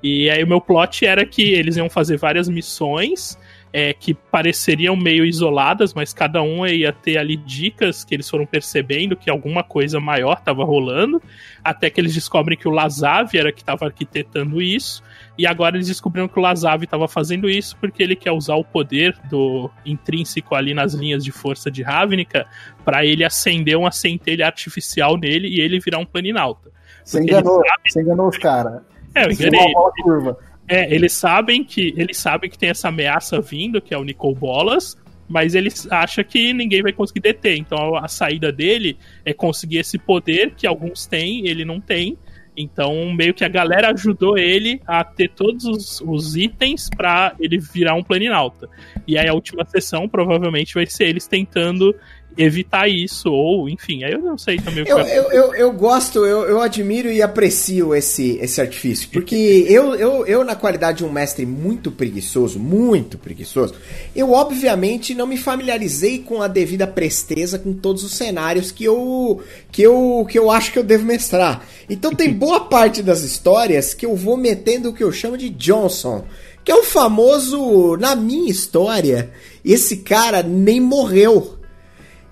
E 0.04 0.30
aí 0.30 0.44
o 0.44 0.48
meu 0.48 0.60
plot 0.60 1.06
era 1.06 1.26
que 1.26 1.54
eles 1.54 1.78
iam 1.78 1.90
fazer 1.90 2.18
várias 2.18 2.50
missões 2.50 3.38
é, 3.74 3.94
que 3.94 4.14
pareceriam 4.14 4.96
meio 4.96 5.26
isoladas, 5.26 5.94
mas 5.94 6.14
cada 6.14 6.42
um 6.42 6.66
ia 6.66 6.92
ter 6.92 7.18
ali 7.18 7.38
dicas 7.38 8.04
que 8.04 8.14
eles 8.14 8.30
foram 8.30 8.46
percebendo 8.46 9.16
que 9.16 9.30
alguma 9.30 9.64
coisa 9.64 10.00
maior 10.00 10.38
estava 10.40 10.64
rolando, 10.64 11.22
até 11.64 11.90
que 11.90 12.02
eles 12.02 12.14
descobrem 12.14 12.58
que 12.58 12.68
o 12.68 12.72
Lazav 12.72 13.36
era 13.36 13.52
que 13.52 13.62
estava 13.62 13.86
arquitetando 13.86 14.62
isso, 14.62 15.02
e 15.38 15.48
agora 15.48 15.78
eles 15.78 15.88
descobriram 15.88 16.28
que 16.28 16.38
o 16.38 16.42
Lazav 16.42 16.84
estava 16.84 17.08
fazendo 17.08 17.50
isso 17.50 17.78
porque 17.78 18.04
ele 18.04 18.16
quer 18.16 18.32
usar 18.32 18.56
o 18.56 18.64
poder 18.64 19.18
do 19.30 19.70
intrínseco 19.86 20.54
ali 20.54 20.74
nas 20.74 20.94
linhas 20.94 21.24
de 21.24 21.32
força 21.32 21.72
de 21.72 21.82
Ravnica 21.82 22.46
para 22.84 23.06
ele 23.06 23.24
acender 23.24 23.78
uma 23.78 23.92
centelha 23.92 24.46
artificial 24.46 25.18
nele 25.18 25.48
e 25.48 25.62
ele 25.62 25.80
virar 25.80 26.00
um 26.00 26.06
planinauta. 26.06 26.70
Você 27.04 27.22
enganou, 27.22 27.62
você 27.88 28.02
enganou 28.02 28.28
os 28.28 28.38
caras. 28.38 28.82
É, 29.16 29.26
eu 29.26 29.32
enganei. 29.32 29.74
Curva. 30.04 30.38
É, 30.68 30.94
eles 30.94 31.14
sabem 31.14 31.64
que 31.64 31.94
eles 31.98 32.18
sabem 32.18 32.50
que 32.50 32.58
tem 32.58 32.70
essa 32.70 32.88
ameaça 32.88 33.42
vindo, 33.42 33.82
que 33.82 33.94
é 33.94 33.98
o 33.98 34.04
Nicol 34.04 34.34
Bolas, 34.34 34.98
mas 35.28 35.56
eles 35.56 35.90
acham 35.92 36.24
que 36.24 36.54
ninguém 36.54 36.82
vai 36.82 36.94
conseguir 36.94 37.22
deter. 37.22 37.58
Então 37.58 37.96
a 37.96 38.08
saída 38.08 38.52
dele 38.52 38.98
é 39.26 39.34
conseguir 39.34 39.78
esse 39.78 39.98
poder 39.98 40.54
que 40.56 40.68
alguns 40.68 41.06
têm, 41.06 41.48
ele 41.48 41.66
não 41.66 41.80
tem. 41.80 42.18
Então, 42.56 43.14
meio 43.14 43.34
que 43.34 43.46
a 43.46 43.48
galera 43.48 43.92
ajudou 43.92 44.38
ele 44.38 44.82
a 44.86 45.04
ter 45.06 45.30
todos 45.30 45.64
os, 45.64 46.02
os 46.02 46.36
itens 46.36 46.90
para 46.90 47.34
ele 47.40 47.58
virar 47.58 47.96
um 47.96 48.04
planinauta. 48.04 48.70
E 49.08 49.18
aí 49.18 49.28
a 49.28 49.34
última 49.34 49.66
sessão 49.66 50.08
provavelmente 50.08 50.74
vai 50.74 50.86
ser 50.86 51.06
eles 51.06 51.28
tentando 51.28 51.96
evitar 52.38 52.88
isso, 52.88 53.30
ou 53.30 53.70
enfim, 53.70 54.04
aí 54.04 54.14
eu 54.14 54.20
não 54.20 54.38
sei 54.38 54.58
também 54.58 54.84
o 54.84 54.86
que 54.86 54.92
eu, 54.92 55.00
eu, 55.00 55.32
eu, 55.32 55.54
eu, 55.54 55.72
gosto, 55.72 56.26
eu, 56.26 56.44
eu 56.44 56.62
admiro 56.62 57.12
e 57.12 57.22
aprecio 57.22 57.94
esse, 57.94 58.38
esse 58.42 58.62
artifício, 58.62 59.10
porque 59.12 59.36
eu, 59.68 59.96
eu, 59.96 60.26
eu, 60.26 60.44
na 60.44 60.56
qualidade 60.56 61.00
de 61.00 61.06
um 61.06 61.12
mestre 61.12 61.46
muito 61.46 61.92
preguiçoso, 61.92 62.60
muito 62.60 63.18
preguiçoso, 63.18 63.76
eu 64.16 64.32
obviamente 64.32 65.14
não 65.14 65.28
me 65.28 65.38
familiarizei 65.38 66.20
com 66.20 66.42
a 66.42 66.48
devida 66.48 66.88
presteza 66.88 67.60
com 67.60 67.74
todos 67.74 68.04
os 68.04 68.14
cenários 68.14 68.72
que 68.72 68.84
eu, 68.84 69.42
que 69.72 69.82
eu, 69.82 70.26
que 70.30 70.40
eu 70.40 70.50
acho 70.50 70.72
que 70.72 70.80
eu 70.80 70.84
devo 70.84 71.06
mestrar. 71.06 71.66
Então 71.90 72.14
tem 72.14 72.32
boa 72.34 72.62
parte 72.62 73.04
das 73.04 73.24
histórias 73.24 73.94
que 73.94 74.06
eu 74.06 74.16
vou 74.16 74.38
metendo 74.38 74.90
o 74.90 74.94
que 74.94 75.04
eu 75.04 75.12
chamo 75.12 75.38
de 75.38 75.50
Johnson, 75.50 76.24
que 76.64 76.72
é 76.72 76.76
o 76.76 76.84
famoso, 76.84 77.98
na 77.98 78.16
minha 78.16 78.50
história, 78.50 79.32
esse 79.66 79.98
cara 79.98 80.44
nem 80.44 80.80
morreu. 80.80 81.61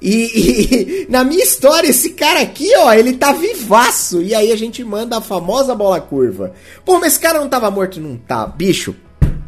E, 0.02 1.06
e, 1.06 1.08
na 1.12 1.24
minha 1.24 1.44
história, 1.44 1.90
esse 1.90 2.12
cara 2.12 2.42
aqui, 2.42 2.70
ó, 2.78 2.94
ele 2.94 3.14
tá 3.14 3.32
vivaço. 3.32 4.22
E 4.22 4.34
aí 4.34 4.52
a 4.52 4.56
gente 4.56 4.84
manda 4.84 5.18
a 5.18 5.22
famosa 5.22 5.76
bola 5.76 6.00
curva. 6.00 6.54
Pô, 6.86 7.00
mas 7.00 7.14
esse 7.14 7.20
cara 7.20 7.40
não 7.40 7.50
tava 7.50 7.70
morto? 7.70 8.00
Não 8.00 8.18
tá. 8.18 8.46
Bicho, 8.48 8.96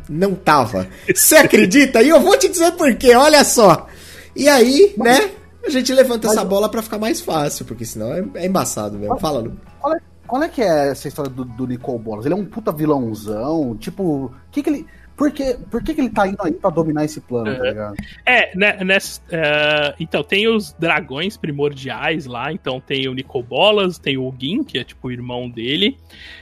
não 0.10 0.36
tava. 0.36 0.88
Você 1.14 1.36
acredita? 1.36 2.02
E 2.02 2.10
eu 2.10 2.19
vou 2.19 2.38
te 2.38 2.49
dizer 2.49 2.73
por 2.73 2.94
quê, 2.95 3.15
olha 3.15 3.44
só. 3.44 3.88
E 4.36 4.48
aí, 4.48 4.94
né, 4.98 5.32
a 5.65 5.69
gente 5.69 5.94
levanta 5.94 6.28
essa 6.28 6.44
bola 6.44 6.69
para 6.69 6.82
ficar 6.82 6.98
mais 6.98 7.22
fácil, 7.22 7.65
porque 7.65 7.86
senão 7.86 8.14
é, 8.14 8.23
é 8.36 8.45
embaçado 8.45 8.98
mesmo. 8.98 9.18
Fala, 9.19 9.40
Lu. 9.40 9.57
Qual 9.80 9.94
é, 9.94 9.99
qual 10.28 10.44
é 10.44 10.49
que 10.49 10.61
é 10.61 10.90
essa 10.90 11.07
história 11.07 11.32
do, 11.32 11.45
do 11.45 11.68
Nicole 11.68 11.99
Bolas? 11.99 12.26
Ele 12.26 12.34
é 12.34 12.38
um 12.38 12.45
puta 12.45 12.72
vilãozão? 12.72 13.76
Tipo, 13.78 14.03
o 14.26 14.32
que 14.52 14.61
que 14.61 14.69
ele... 14.69 14.88
Por 15.22 15.31
que, 15.31 15.53
por 15.69 15.84
que, 15.84 15.93
que 15.93 16.02
ele 16.02 16.10
tá 16.10 16.27
indo 16.27 16.41
aí 16.41 16.52
pra 16.52 16.72
dominar 16.72 17.06
esse 17.06 17.22
plano, 17.22 17.56
tá 17.56 17.64
ligado? 17.64 17.95
É, 18.26 18.57
né, 18.57 18.84
nessa, 18.84 19.22
uh, 19.22 19.95
então 19.99 20.23
tem 20.23 20.48
os 20.48 20.73
dragões 20.73 21.38
primordiais 21.38 22.26
lá, 22.26 22.52
então 22.52 22.81
tem 22.81 23.07
o 23.07 23.14
Nicobolas, 23.14 23.99
tem 23.99 24.18
o 24.18 24.34
Gin, 24.35 24.64
que 24.64 24.80
é 24.80 24.84
tipo 24.84 25.10
o 25.10 25.11
irmão 25.11 25.48
dele. 25.48 25.95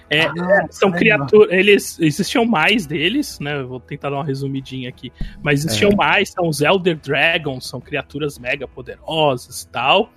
É, 0.10 0.24
ah, 0.24 0.68
são 0.72 0.92
criaturas. 0.92 1.52
Eles 1.52 2.00
existiam 2.00 2.46
mais 2.46 2.86
deles, 2.88 3.40
né? 3.40 3.62
Vou 3.62 3.80
tentar 3.80 4.10
dar 4.10 4.18
uma 4.18 4.26
resumidinha 4.26 4.90
aqui. 4.90 5.12
Mas 5.44 5.64
existiam 5.64 5.92
é. 5.92 5.96
mais, 5.96 6.30
são 6.30 6.48
os 6.48 6.62
Elder 6.62 6.98
Dragons, 6.98 7.68
são 7.68 7.80
criaturas 7.80 8.40
mega 8.40 8.68
poderosas 8.68 9.62
e 9.62 9.68
tal. 9.70 10.12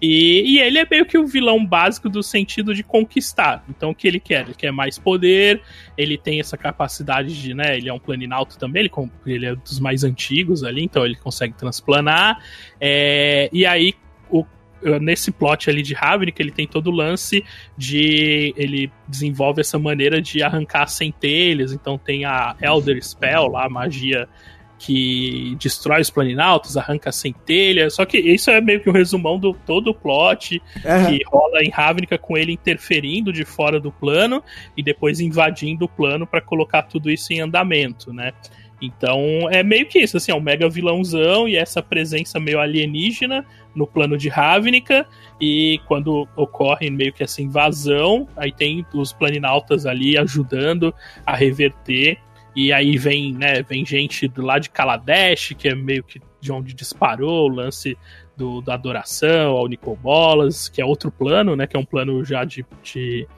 E, 0.00 0.56
e, 0.56 0.58
ele 0.60 0.78
é 0.78 0.86
meio 0.88 1.06
que 1.06 1.16
o 1.16 1.26
vilão 1.26 1.64
básico 1.64 2.08
do 2.08 2.22
sentido 2.22 2.74
de 2.74 2.82
conquistar. 2.82 3.64
Então, 3.68 3.90
o 3.90 3.94
que 3.94 4.06
ele 4.06 4.20
quer? 4.20 4.44
Ele 4.44 4.54
quer 4.54 4.70
mais 4.70 4.98
poder, 4.98 5.62
ele 5.96 6.18
tem 6.18 6.40
essa 6.40 6.56
capacidade 6.56 7.40
de, 7.40 7.54
né? 7.54 7.76
Ele 7.76 7.88
é 7.88 7.92
um 7.92 7.98
planinauto 7.98 8.58
também, 8.58 8.82
ele, 8.82 9.10
ele 9.26 9.46
é 9.46 9.54
dos 9.54 9.80
mais 9.80 10.04
antigos 10.04 10.62
ali, 10.62 10.84
então 10.84 11.04
ele 11.04 11.16
consegue 11.16 11.54
transplanar. 11.54 12.38
É, 12.80 13.48
e 13.52 13.66
aí, 13.66 13.94
nesse 15.00 15.30
plot 15.30 15.68
ali 15.68 15.82
de 15.82 15.94
Ravnik, 15.94 16.40
ele 16.40 16.50
tem 16.50 16.66
todo 16.66 16.88
o 16.88 16.94
lance 16.94 17.44
de. 17.76 18.52
Ele 18.56 18.90
desenvolve 19.06 19.60
essa 19.60 19.78
maneira 19.78 20.20
de 20.20 20.42
arrancar 20.42 20.86
centelhas, 20.86 21.72
então 21.72 21.98
tem 21.98 22.24
a 22.24 22.54
Elder 22.60 23.02
Spell 23.02 23.48
lá, 23.48 23.66
a 23.66 23.70
magia 23.70 24.28
que 24.78 25.56
destrói 25.58 26.00
os 26.00 26.08
planinautas, 26.08 26.76
arranca 26.76 27.10
a 27.10 27.12
centelha. 27.12 27.90
Só 27.90 28.04
que 28.04 28.16
isso 28.16 28.50
é 28.50 28.60
meio 28.60 28.80
que 28.80 28.88
um 28.88 28.92
resumão 28.92 29.38
do 29.38 29.52
todo 29.52 29.88
o 29.88 29.94
plot 29.94 30.62
uhum. 30.76 31.06
que 31.06 31.24
rola 31.26 31.62
em 31.62 31.70
Ravnica 31.70 32.16
com 32.16 32.36
ele 32.36 32.52
interferindo 32.52 33.32
de 33.32 33.44
fora 33.44 33.80
do 33.80 33.90
plano 33.90 34.42
e 34.76 34.82
depois 34.82 35.18
invadindo 35.20 35.86
o 35.86 35.88
plano 35.88 36.26
para 36.26 36.40
colocar 36.40 36.82
tudo 36.82 37.10
isso 37.10 37.32
em 37.32 37.40
andamento, 37.40 38.12
né? 38.12 38.32
Então 38.80 39.48
é 39.50 39.62
meio 39.64 39.86
que 39.86 39.98
isso, 39.98 40.16
assim, 40.16 40.30
é 40.30 40.34
um 40.34 40.40
mega 40.40 40.68
vilãozão 40.68 41.48
e 41.48 41.56
essa 41.56 41.82
presença 41.82 42.38
meio 42.38 42.60
alienígena 42.60 43.44
no 43.78 43.86
plano 43.86 44.18
de 44.18 44.28
Ravnica. 44.28 45.06
E 45.40 45.80
quando 45.86 46.28
ocorre 46.36 46.90
meio 46.90 47.12
que 47.12 47.22
essa 47.22 47.40
invasão, 47.40 48.28
aí 48.36 48.52
tem 48.52 48.84
os 48.92 49.12
planinautas 49.12 49.86
ali 49.86 50.18
ajudando 50.18 50.92
a 51.24 51.34
reverter 51.34 52.18
e 52.56 52.72
aí 52.72 52.98
vem, 52.98 53.32
né, 53.32 53.62
vem 53.62 53.86
gente 53.86 54.26
do 54.26 54.42
lado 54.42 54.62
de 54.62 54.70
Kaladesh, 54.70 55.54
que 55.56 55.68
é 55.68 55.76
meio 55.76 56.02
que 56.02 56.20
de 56.40 56.50
onde 56.50 56.74
disparou 56.74 57.48
o 57.48 57.54
lance 57.54 57.96
do, 58.36 58.60
da 58.60 58.74
adoração 58.74 59.52
ao 59.52 59.68
Nicobolas, 59.68 60.68
que 60.68 60.82
é 60.82 60.84
outro 60.84 61.08
plano, 61.08 61.54
né, 61.54 61.68
que 61.68 61.76
é 61.76 61.78
um 61.78 61.84
plano 61.84 62.24
já 62.24 62.42
de, 62.42 62.66
de 62.82 63.28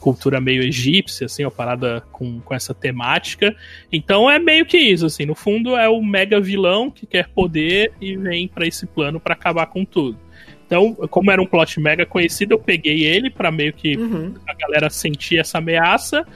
cultura 0.00 0.40
meio 0.40 0.62
egípcia, 0.62 1.26
assim, 1.26 1.44
uma 1.44 1.50
parada 1.50 2.02
com, 2.12 2.40
com 2.40 2.54
essa 2.54 2.72
temática. 2.72 3.54
Então 3.92 4.30
é 4.30 4.38
meio 4.38 4.64
que 4.64 4.78
isso, 4.78 5.06
assim, 5.06 5.26
no 5.26 5.34
fundo 5.34 5.76
é 5.76 5.88
o 5.88 6.02
mega 6.02 6.40
vilão 6.40 6.90
que 6.90 7.06
quer 7.06 7.28
poder 7.28 7.92
e 8.00 8.16
vem 8.16 8.48
para 8.48 8.66
esse 8.66 8.86
plano 8.86 9.20
para 9.20 9.34
acabar 9.34 9.66
com 9.66 9.84
tudo. 9.84 10.18
Então, 10.66 10.94
como 11.08 11.30
era 11.30 11.40
um 11.40 11.46
plot 11.46 11.80
mega 11.80 12.04
conhecido, 12.04 12.52
eu 12.52 12.58
peguei 12.58 13.02
ele 13.04 13.30
para 13.30 13.50
meio 13.50 13.72
que 13.72 13.96
uhum. 13.96 14.34
a 14.46 14.52
galera 14.52 14.90
sentir 14.90 15.38
essa 15.38 15.58
ameaça 15.58 16.26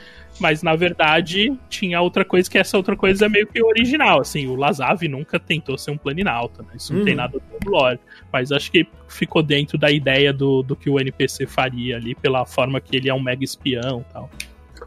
mas 0.41 0.63
na 0.63 0.75
verdade 0.75 1.53
tinha 1.69 2.01
outra 2.01 2.25
coisa 2.25 2.51
que 2.51 2.59
essa 2.59 2.77
outra 2.77 2.97
coisa 2.97 3.27
é 3.27 3.29
meio 3.29 3.47
que 3.47 3.63
original, 3.63 4.21
assim, 4.21 4.47
o 4.47 4.57
Lazav 4.57 5.03
nunca 5.09 5.39
tentou 5.39 5.77
ser 5.79 5.91
um 5.91 5.97
planinauta, 5.97 6.63
né? 6.63 6.71
Isso 6.77 6.93
não 6.93 7.01
uhum. 7.01 7.05
tem 7.07 7.15
nada 7.15 7.39
do 7.39 7.71
lore, 7.71 7.99
mas 8.33 8.51
acho 8.53 8.71
que 8.71 8.87
ficou 9.09 9.43
dentro 9.43 9.77
da 9.79 9.91
ideia 9.91 10.33
do, 10.33 10.63
do 10.63 10.75
que 10.75 10.89
o 10.89 10.99
NPC 10.99 11.47
faria 11.47 11.97
ali, 11.97 12.15
pela 12.15 12.45
forma 12.45 12.81
que 12.81 12.97
ele 12.97 13.09
é 13.09 13.15
um 13.15 13.23
mega 13.23 13.45
espião 13.45 14.05
e 14.09 14.13
tal. 14.13 14.31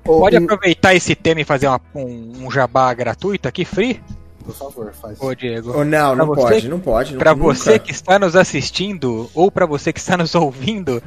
Pode 0.03 0.35
aproveitar 0.35 0.93
esse 0.93 1.15
tema 1.15 1.41
e 1.41 1.43
fazer 1.43 1.67
uma, 1.67 1.81
um, 1.95 2.45
um 2.45 2.51
jabá 2.51 2.93
gratuito 2.93 3.47
aqui, 3.47 3.65
free? 3.65 3.99
Por 4.45 4.53
favor, 4.53 4.93
faz. 4.93 5.19
Ô, 5.19 5.33
Diego. 5.33 5.73
Oh, 5.75 5.83
não, 5.83 6.15
não 6.15 6.27
você, 6.27 6.41
pode, 6.41 6.69
não 6.69 6.79
pode. 6.79 7.15
Para 7.15 7.33
você 7.33 7.79
que 7.79 7.91
está 7.91 8.19
nos 8.19 8.35
assistindo 8.35 9.29
ou 9.33 9.49
para 9.49 9.65
você 9.65 9.91
que 9.91 9.99
está 9.99 10.15
nos 10.15 10.35
ouvindo, 10.35 11.01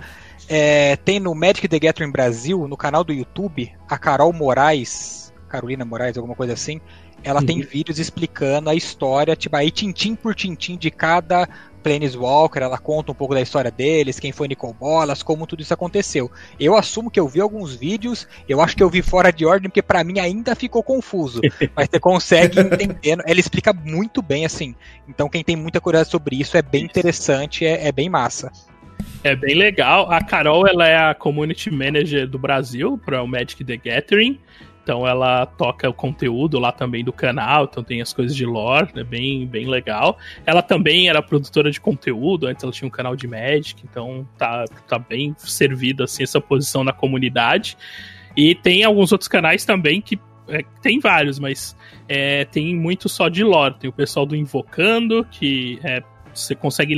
é, 0.48 0.96
tem 0.96 1.20
no 1.20 1.34
Magic 1.34 1.68
the 1.68 1.78
Gathering 1.78 2.10
Brasil, 2.10 2.66
no 2.66 2.76
canal 2.76 3.04
do 3.04 3.12
YouTube, 3.12 3.70
a 3.88 3.98
Carol 3.98 4.32
Moraes, 4.32 5.32
Carolina 5.48 5.84
Moraes, 5.84 6.16
alguma 6.16 6.34
coisa 6.34 6.54
assim, 6.54 6.80
ela 7.22 7.40
uhum. 7.40 7.46
tem 7.46 7.60
vídeos 7.60 7.98
explicando 7.98 8.70
a 8.70 8.74
história, 8.74 9.34
tipo, 9.34 9.56
aí 9.56 9.70
tintim 9.70 10.14
por 10.14 10.34
tintim 10.34 10.76
de 10.76 10.90
cada 10.90 11.48
Planeswalker, 11.82 12.62
ela 12.62 12.78
conta 12.78 13.12
um 13.12 13.14
pouco 13.14 13.34
da 13.34 13.40
história 13.40 13.70
deles, 13.70 14.18
quem 14.18 14.32
foi 14.32 14.48
Nicol 14.48 14.74
Bolas, 14.74 15.22
como 15.22 15.46
tudo 15.46 15.62
isso 15.62 15.74
aconteceu. 15.74 16.30
Eu 16.58 16.76
assumo 16.76 17.10
que 17.10 17.18
eu 17.18 17.28
vi 17.28 17.40
alguns 17.40 17.74
vídeos, 17.74 18.26
eu 18.48 18.60
acho 18.60 18.76
que 18.76 18.82
eu 18.82 18.90
vi 18.90 19.02
fora 19.02 19.32
de 19.32 19.46
ordem, 19.46 19.68
porque 19.68 19.82
para 19.82 20.04
mim 20.04 20.18
ainda 20.18 20.54
ficou 20.54 20.82
confuso. 20.82 21.40
mas 21.74 21.88
você 21.90 22.00
consegue 22.00 22.60
entender, 22.60 23.18
ela 23.24 23.40
explica 23.40 23.72
muito 23.72 24.22
bem, 24.22 24.44
assim. 24.44 24.74
Então 25.08 25.28
quem 25.28 25.42
tem 25.42 25.56
muita 25.56 25.80
curiosidade 25.80 26.10
sobre 26.10 26.36
isso 26.36 26.56
é 26.56 26.62
bem 26.62 26.84
interessante, 26.84 27.64
é, 27.64 27.88
é 27.88 27.92
bem 27.92 28.08
massa. 28.08 28.52
É 29.24 29.34
bem 29.34 29.54
legal. 29.54 30.10
A 30.10 30.22
Carol, 30.22 30.66
ela 30.66 30.86
é 30.86 30.96
a 30.96 31.14
community 31.14 31.70
manager 31.70 32.28
do 32.28 32.38
Brasil 32.38 33.00
para 33.04 33.22
o 33.22 33.26
Magic 33.26 33.64
the 33.64 33.76
Gathering. 33.76 34.38
Então 34.82 35.06
ela 35.06 35.44
toca 35.44 35.86
o 35.86 35.92
conteúdo 35.92 36.58
lá 36.58 36.72
também 36.72 37.04
do 37.04 37.12
canal, 37.12 37.64
então 37.64 37.84
tem 37.84 38.00
as 38.00 38.10
coisas 38.14 38.34
de 38.34 38.46
lore, 38.46 38.88
é 38.96 39.04
bem, 39.04 39.46
bem 39.46 39.66
legal. 39.66 40.16
Ela 40.46 40.62
também 40.62 41.10
era 41.10 41.20
produtora 41.20 41.70
de 41.70 41.78
conteúdo, 41.78 42.46
antes 42.46 42.64
ela 42.64 42.72
tinha 42.72 42.88
um 42.88 42.90
canal 42.90 43.14
de 43.14 43.28
Magic, 43.28 43.82
então 43.84 44.26
tá, 44.38 44.64
tá 44.86 44.98
bem 44.98 45.34
servida 45.36 46.04
assim 46.04 46.22
essa 46.22 46.40
posição 46.40 46.82
na 46.82 46.92
comunidade. 46.94 47.76
E 48.34 48.54
tem 48.54 48.82
alguns 48.82 49.12
outros 49.12 49.28
canais 49.28 49.62
também 49.66 50.00
que 50.00 50.18
é, 50.48 50.64
tem 50.80 50.98
vários, 51.00 51.38
mas 51.38 51.76
é, 52.08 52.46
tem 52.46 52.74
muito 52.74 53.10
só 53.10 53.28
de 53.28 53.44
lore. 53.44 53.74
Tem 53.78 53.90
o 53.90 53.92
pessoal 53.92 54.24
do 54.24 54.34
Invocando, 54.34 55.26
que 55.30 55.78
é, 55.84 56.02
você 56.32 56.54
consegue 56.54 56.94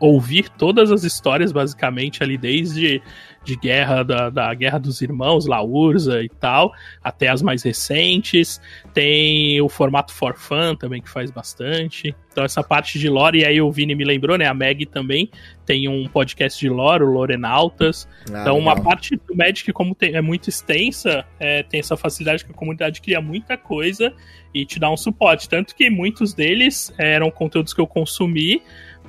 ouvir 0.00 0.48
todas 0.48 0.90
as 0.90 1.04
histórias, 1.04 1.52
basicamente, 1.52 2.22
ali 2.22 2.36
desde 2.36 3.02
de 3.44 3.56
guerra 3.56 4.02
da, 4.02 4.30
da 4.30 4.54
Guerra 4.54 4.78
dos 4.78 5.02
Irmãos, 5.02 5.46
La 5.46 5.62
Urza 5.62 6.22
e 6.22 6.28
tal, 6.28 6.72
até 7.02 7.28
as 7.28 7.42
mais 7.42 7.62
recentes. 7.62 8.60
Tem 8.92 9.60
o 9.60 9.68
formato 9.68 10.12
For 10.12 10.34
Fun 10.34 10.74
também, 10.74 11.02
que 11.02 11.10
faz 11.10 11.30
bastante. 11.30 12.14
Então, 12.32 12.42
essa 12.42 12.64
parte 12.64 12.98
de 12.98 13.08
lore, 13.08 13.40
e 13.40 13.44
aí 13.44 13.60
o 13.60 13.70
Vini 13.70 13.94
me 13.94 14.04
lembrou, 14.04 14.36
né? 14.36 14.46
A 14.46 14.54
Meg 14.54 14.86
também 14.86 15.30
tem 15.64 15.88
um 15.88 16.08
podcast 16.08 16.58
de 16.58 16.68
lore, 16.68 17.04
o 17.04 17.10
Lorenautas. 17.10 18.08
Ah, 18.22 18.40
então, 18.40 18.56
legal. 18.56 18.58
uma 18.58 18.82
parte 18.82 19.14
do 19.14 19.36
Magic, 19.36 19.72
como 19.72 19.94
tem, 19.94 20.14
é 20.16 20.20
muito 20.20 20.48
extensa, 20.48 21.24
é, 21.38 21.62
tem 21.62 21.80
essa 21.80 21.96
facilidade 21.96 22.44
que 22.44 22.50
a 22.50 22.54
comunidade 22.54 23.00
cria 23.00 23.20
muita 23.20 23.56
coisa 23.56 24.12
e 24.52 24.64
te 24.64 24.80
dá 24.80 24.90
um 24.90 24.96
suporte. 24.96 25.48
Tanto 25.48 25.76
que 25.76 25.88
muitos 25.90 26.32
deles 26.34 26.92
eram 26.98 27.30
conteúdos 27.30 27.72
que 27.72 27.80
eu 27.80 27.86
consumi 27.86 28.62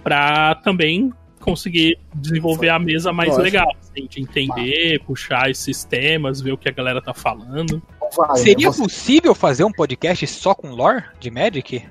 para 0.06 0.54
também 0.58 1.12
conseguir 1.40 1.98
desenvolver 2.14 2.70
a 2.70 2.78
mesa 2.78 3.12
mais 3.12 3.30
Lógico. 3.30 3.44
legal, 3.44 3.68
assim, 3.82 4.08
de 4.08 4.22
entender, 4.22 5.00
puxar 5.00 5.50
esses 5.50 5.84
temas, 5.84 6.40
ver 6.42 6.52
o 6.52 6.58
que 6.58 6.70
a 6.70 6.72
galera 6.72 7.02
tá 7.02 7.12
falando. 7.12 7.82
Vai, 8.16 8.38
Seria 8.38 8.72
você... 8.72 8.84
possível 8.84 9.34
fazer 9.34 9.64
um 9.64 9.72
podcast 9.72 10.28
só 10.28 10.54
com 10.54 10.70
lore 10.70 11.04
de 11.20 11.32
Magic? 11.32 11.84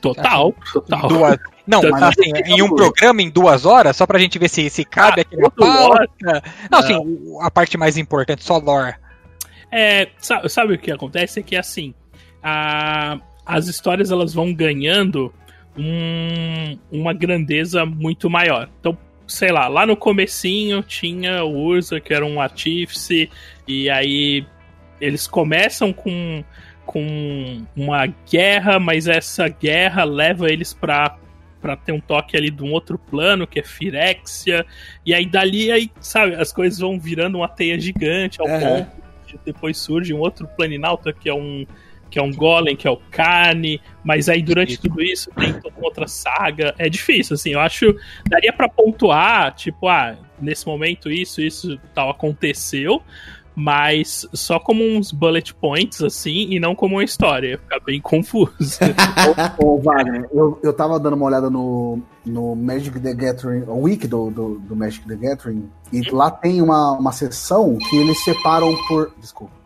Total, 0.00 0.54
total. 0.72 1.08
Duas... 1.08 1.38
Não, 1.66 1.82
mas 1.82 2.02
assim, 2.02 2.30
em 2.46 2.62
um 2.62 2.74
programa 2.74 3.20
em 3.20 3.28
duas 3.28 3.66
horas, 3.66 3.94
só 3.94 4.06
pra 4.06 4.18
gente 4.18 4.38
ver 4.38 4.48
se, 4.48 4.70
se 4.70 4.84
cabe 4.84 5.20
ah, 5.20 5.22
aqui 5.22 5.36
na 5.36 5.50
pauta. 5.50 6.42
Não, 6.70 6.78
assim, 6.78 7.26
a 7.42 7.50
parte 7.50 7.76
mais 7.76 7.98
importante, 7.98 8.42
só 8.42 8.56
lore. 8.56 8.94
É, 9.70 10.08
sabe, 10.18 10.48
sabe, 10.48 10.74
o 10.74 10.78
que 10.78 10.92
acontece? 10.92 11.40
É 11.40 11.42
que 11.42 11.56
assim, 11.56 11.92
a, 12.42 13.18
as 13.44 13.66
histórias 13.66 14.10
elas 14.10 14.32
vão 14.32 14.54
ganhando 14.54 15.34
um, 15.76 16.78
uma 16.90 17.12
grandeza 17.12 17.84
muito 17.84 18.30
maior. 18.30 18.68
Então, 18.80 18.96
sei 19.26 19.50
lá, 19.50 19.68
lá 19.68 19.86
no 19.86 19.96
comecinho 19.96 20.82
tinha 20.82 21.44
o 21.44 21.56
Urza, 21.56 22.00
que 22.00 22.14
era 22.14 22.24
um 22.24 22.40
artífice, 22.40 23.30
e 23.66 23.90
aí 23.90 24.46
eles 25.00 25.26
começam 25.26 25.92
com, 25.92 26.42
com 26.84 27.62
uma 27.76 28.06
guerra, 28.30 28.78
mas 28.78 29.06
essa 29.06 29.48
guerra 29.48 30.04
leva 30.04 30.50
eles 30.50 30.72
para 30.72 31.16
para 31.58 31.74
ter 31.74 31.90
um 31.90 31.98
toque 31.98 32.36
ali 32.36 32.48
de 32.48 32.62
um 32.62 32.70
outro 32.70 32.96
plano, 32.96 33.44
que 33.44 33.58
é 33.58 33.62
Firexia, 33.62 34.64
e 35.04 35.12
aí 35.12 35.26
dali, 35.26 35.72
aí, 35.72 35.90
sabe, 35.98 36.36
as 36.36 36.52
coisas 36.52 36.78
vão 36.78 37.00
virando 37.00 37.38
uma 37.38 37.48
teia 37.48 37.80
gigante 37.80 38.40
ao 38.40 38.46
uhum. 38.46 38.60
ponto 38.60 39.06
de 39.26 39.40
depois 39.44 39.76
surge 39.76 40.14
um 40.14 40.18
outro 40.18 40.46
planinauta 40.46 41.12
que 41.12 41.28
é 41.28 41.34
um 41.34 41.66
que 42.10 42.18
é 42.18 42.22
um 42.22 42.32
golem, 42.32 42.76
que 42.76 42.86
é 42.86 42.90
o 42.90 42.98
Carne, 43.10 43.80
mas 44.04 44.28
aí 44.28 44.42
durante 44.42 44.78
tudo 44.78 45.02
isso 45.02 45.30
tem 45.32 45.52
toda 45.54 45.74
outra 45.80 46.06
saga. 46.06 46.74
É 46.78 46.88
difícil, 46.88 47.34
assim, 47.34 47.50
eu 47.50 47.60
acho. 47.60 47.94
Daria 48.28 48.52
para 48.52 48.68
pontuar, 48.68 49.54
tipo, 49.54 49.88
ah, 49.88 50.16
nesse 50.40 50.66
momento 50.66 51.10
isso, 51.10 51.40
isso 51.40 51.78
tal 51.94 52.10
aconteceu, 52.10 53.02
mas 53.54 54.28
só 54.32 54.60
como 54.60 54.84
uns 54.84 55.10
bullet 55.10 55.54
points, 55.54 56.02
assim, 56.02 56.50
e 56.50 56.60
não 56.60 56.74
como 56.74 56.96
uma 56.96 57.04
história. 57.04 57.48
Ia 57.48 57.58
ficar 57.58 57.80
bem 57.80 58.00
confuso. 58.00 58.52
ô, 59.58 59.74
ô, 59.74 59.78
Wagner, 59.80 60.28
eu, 60.32 60.58
eu 60.62 60.72
tava 60.72 61.00
dando 61.00 61.16
uma 61.16 61.26
olhada 61.26 61.48
no, 61.48 62.00
no 62.24 62.54
Magic 62.54 63.00
the 63.00 63.14
Gathering, 63.14 63.64
o 63.66 63.80
wiki 63.82 64.06
do, 64.06 64.30
do, 64.30 64.58
do 64.58 64.76
Magic 64.76 65.06
the 65.08 65.16
Gathering, 65.16 65.68
e 65.92 66.00
hum. 66.00 66.16
lá 66.16 66.30
tem 66.30 66.60
uma, 66.60 66.92
uma 66.92 67.12
seção 67.12 67.76
que 67.78 67.96
eles 67.96 68.22
separam 68.22 68.74
por. 68.86 69.12
Desculpa 69.18 69.65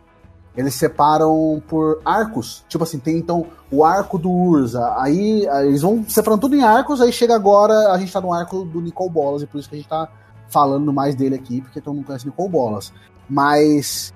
eles 0.55 0.75
separam 0.75 1.61
por 1.67 2.01
arcos. 2.03 2.65
Tipo 2.67 2.83
assim, 2.83 2.99
tem 2.99 3.17
então 3.17 3.47
o 3.71 3.85
arco 3.85 4.17
do 4.17 4.29
Urza. 4.29 4.93
Aí, 4.97 5.47
aí 5.47 5.67
eles 5.67 5.81
vão 5.81 6.03
separando 6.07 6.41
tudo 6.41 6.55
em 6.55 6.63
arcos. 6.63 6.99
Aí 6.99 7.11
chega 7.11 7.33
agora, 7.33 7.91
a 7.91 7.97
gente 7.97 8.11
tá 8.11 8.19
no 8.19 8.33
arco 8.33 8.65
do 8.65 8.81
Nicol 8.81 9.09
Bolas. 9.09 9.41
E 9.41 9.47
por 9.47 9.59
isso 9.59 9.69
que 9.69 9.75
a 9.75 9.77
gente 9.77 9.87
tá 9.87 10.09
falando 10.49 10.91
mais 10.91 11.15
dele 11.15 11.35
aqui, 11.35 11.61
porque 11.61 11.79
todo 11.79 11.95
mundo 11.95 12.05
conhece 12.05 12.25
Nicol 12.25 12.49
Bolas. 12.49 12.91
Mas. 13.29 14.13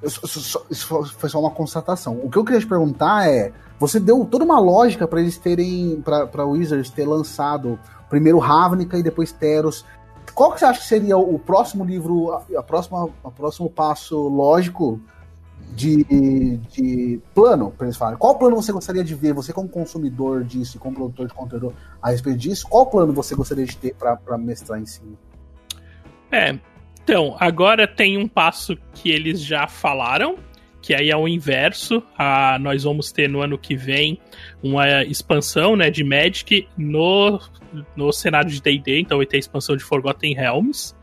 Isso 0.00 1.04
foi 1.18 1.28
só 1.28 1.40
uma 1.40 1.50
constatação. 1.50 2.20
O 2.22 2.30
que 2.30 2.38
eu 2.38 2.44
queria 2.44 2.60
te 2.60 2.66
perguntar 2.66 3.28
é: 3.28 3.52
você 3.80 3.98
deu 3.98 4.24
toda 4.24 4.44
uma 4.44 4.60
lógica 4.60 5.08
para 5.08 5.20
eles 5.20 5.38
terem. 5.38 6.00
para 6.02 6.46
Wizards 6.46 6.90
ter 6.90 7.04
lançado 7.04 7.80
primeiro 8.08 8.38
Ravnica 8.38 8.96
e 8.96 9.02
depois 9.02 9.32
Teros. 9.32 9.84
Qual 10.34 10.52
que 10.52 10.60
você 10.60 10.66
acha 10.66 10.80
que 10.80 10.86
seria 10.86 11.18
o 11.18 11.36
próximo 11.36 11.84
livro, 11.84 12.32
a 12.56 12.62
próxima, 12.62 13.08
o 13.24 13.30
próximo 13.32 13.68
passo 13.68 14.16
lógico 14.28 15.00
de, 15.74 16.04
de 16.70 17.20
plano, 17.34 17.70
para 17.70 17.86
eles 17.86 17.96
falarem. 17.96 18.18
Qual 18.18 18.38
plano 18.38 18.56
você 18.56 18.72
gostaria 18.72 19.04
de 19.04 19.14
ver, 19.14 19.32
você 19.32 19.52
como 19.52 19.68
consumidor 19.68 20.44
disso 20.44 20.76
e 20.76 20.80
como 20.80 20.96
produtor 20.96 21.28
de 21.28 21.34
conteúdo 21.34 21.74
a 22.02 22.10
respeito 22.10 22.38
disso, 22.38 22.66
qual 22.68 22.86
plano 22.86 23.12
você 23.12 23.34
gostaria 23.34 23.64
de 23.64 23.76
ter 23.76 23.94
para 23.94 24.38
mestrar 24.38 24.80
em 24.80 24.86
cima? 24.86 25.12
É, 26.30 26.58
então, 27.02 27.36
agora 27.40 27.86
tem 27.86 28.18
um 28.18 28.28
passo 28.28 28.76
que 28.92 29.10
eles 29.10 29.42
já 29.42 29.66
falaram, 29.66 30.36
que 30.82 30.94
aí 30.94 31.10
é 31.10 31.16
o 31.16 31.26
inverso. 31.26 32.02
Ah, 32.18 32.58
nós 32.60 32.84
vamos 32.84 33.10
ter 33.10 33.28
no 33.28 33.40
ano 33.40 33.56
que 33.56 33.74
vem 33.74 34.20
uma 34.62 35.04
expansão 35.04 35.74
né, 35.74 35.90
de 35.90 36.04
Magic 36.04 36.68
no, 36.76 37.40
no 37.96 38.12
cenário 38.12 38.50
de 38.50 38.60
D&D, 38.60 39.00
então 39.00 39.18
vai 39.18 39.26
ter 39.26 39.36
a 39.36 39.40
expansão 39.40 39.76
de 39.76 39.84
Forgotten 39.84 40.34
Realms. 40.34 40.94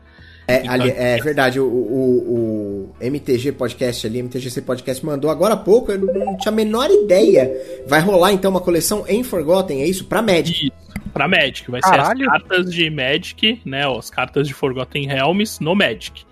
É, 0.48 0.60
então, 0.60 0.72
ali, 0.72 0.90
é 0.90 1.16
verdade, 1.16 1.58
o, 1.58 1.66
o, 1.66 2.90
o, 2.90 2.96
MTG 3.00 3.52
Podcast 3.52 4.06
ali, 4.06 4.22
MTGC 4.22 4.62
Podcast 4.62 5.04
mandou 5.04 5.28
agora 5.28 5.54
há 5.54 5.56
pouco, 5.56 5.90
eu 5.90 5.98
não 5.98 6.36
tinha 6.36 6.52
a 6.52 6.54
menor 6.54 6.88
ideia. 6.88 7.50
Vai 7.86 8.00
rolar 8.00 8.32
então 8.32 8.52
uma 8.52 8.60
coleção 8.60 9.04
em 9.08 9.24
Forgotten, 9.24 9.82
é 9.82 9.86
isso? 9.86 10.04
Pra 10.04 10.22
Magic. 10.22 10.66
Isso, 10.66 11.10
pra 11.12 11.26
Magic. 11.26 11.68
Vai 11.68 11.80
Caralho. 11.80 12.18
ser 12.18 12.24
as 12.24 12.30
cartas 12.30 12.72
de 12.72 12.88
Magic, 12.88 13.60
né? 13.64 13.86
As 13.86 14.08
cartas 14.08 14.46
de 14.46 14.54
Forgotten 14.54 15.06
Realms 15.06 15.58
no 15.60 15.74
Magic. 15.74 16.24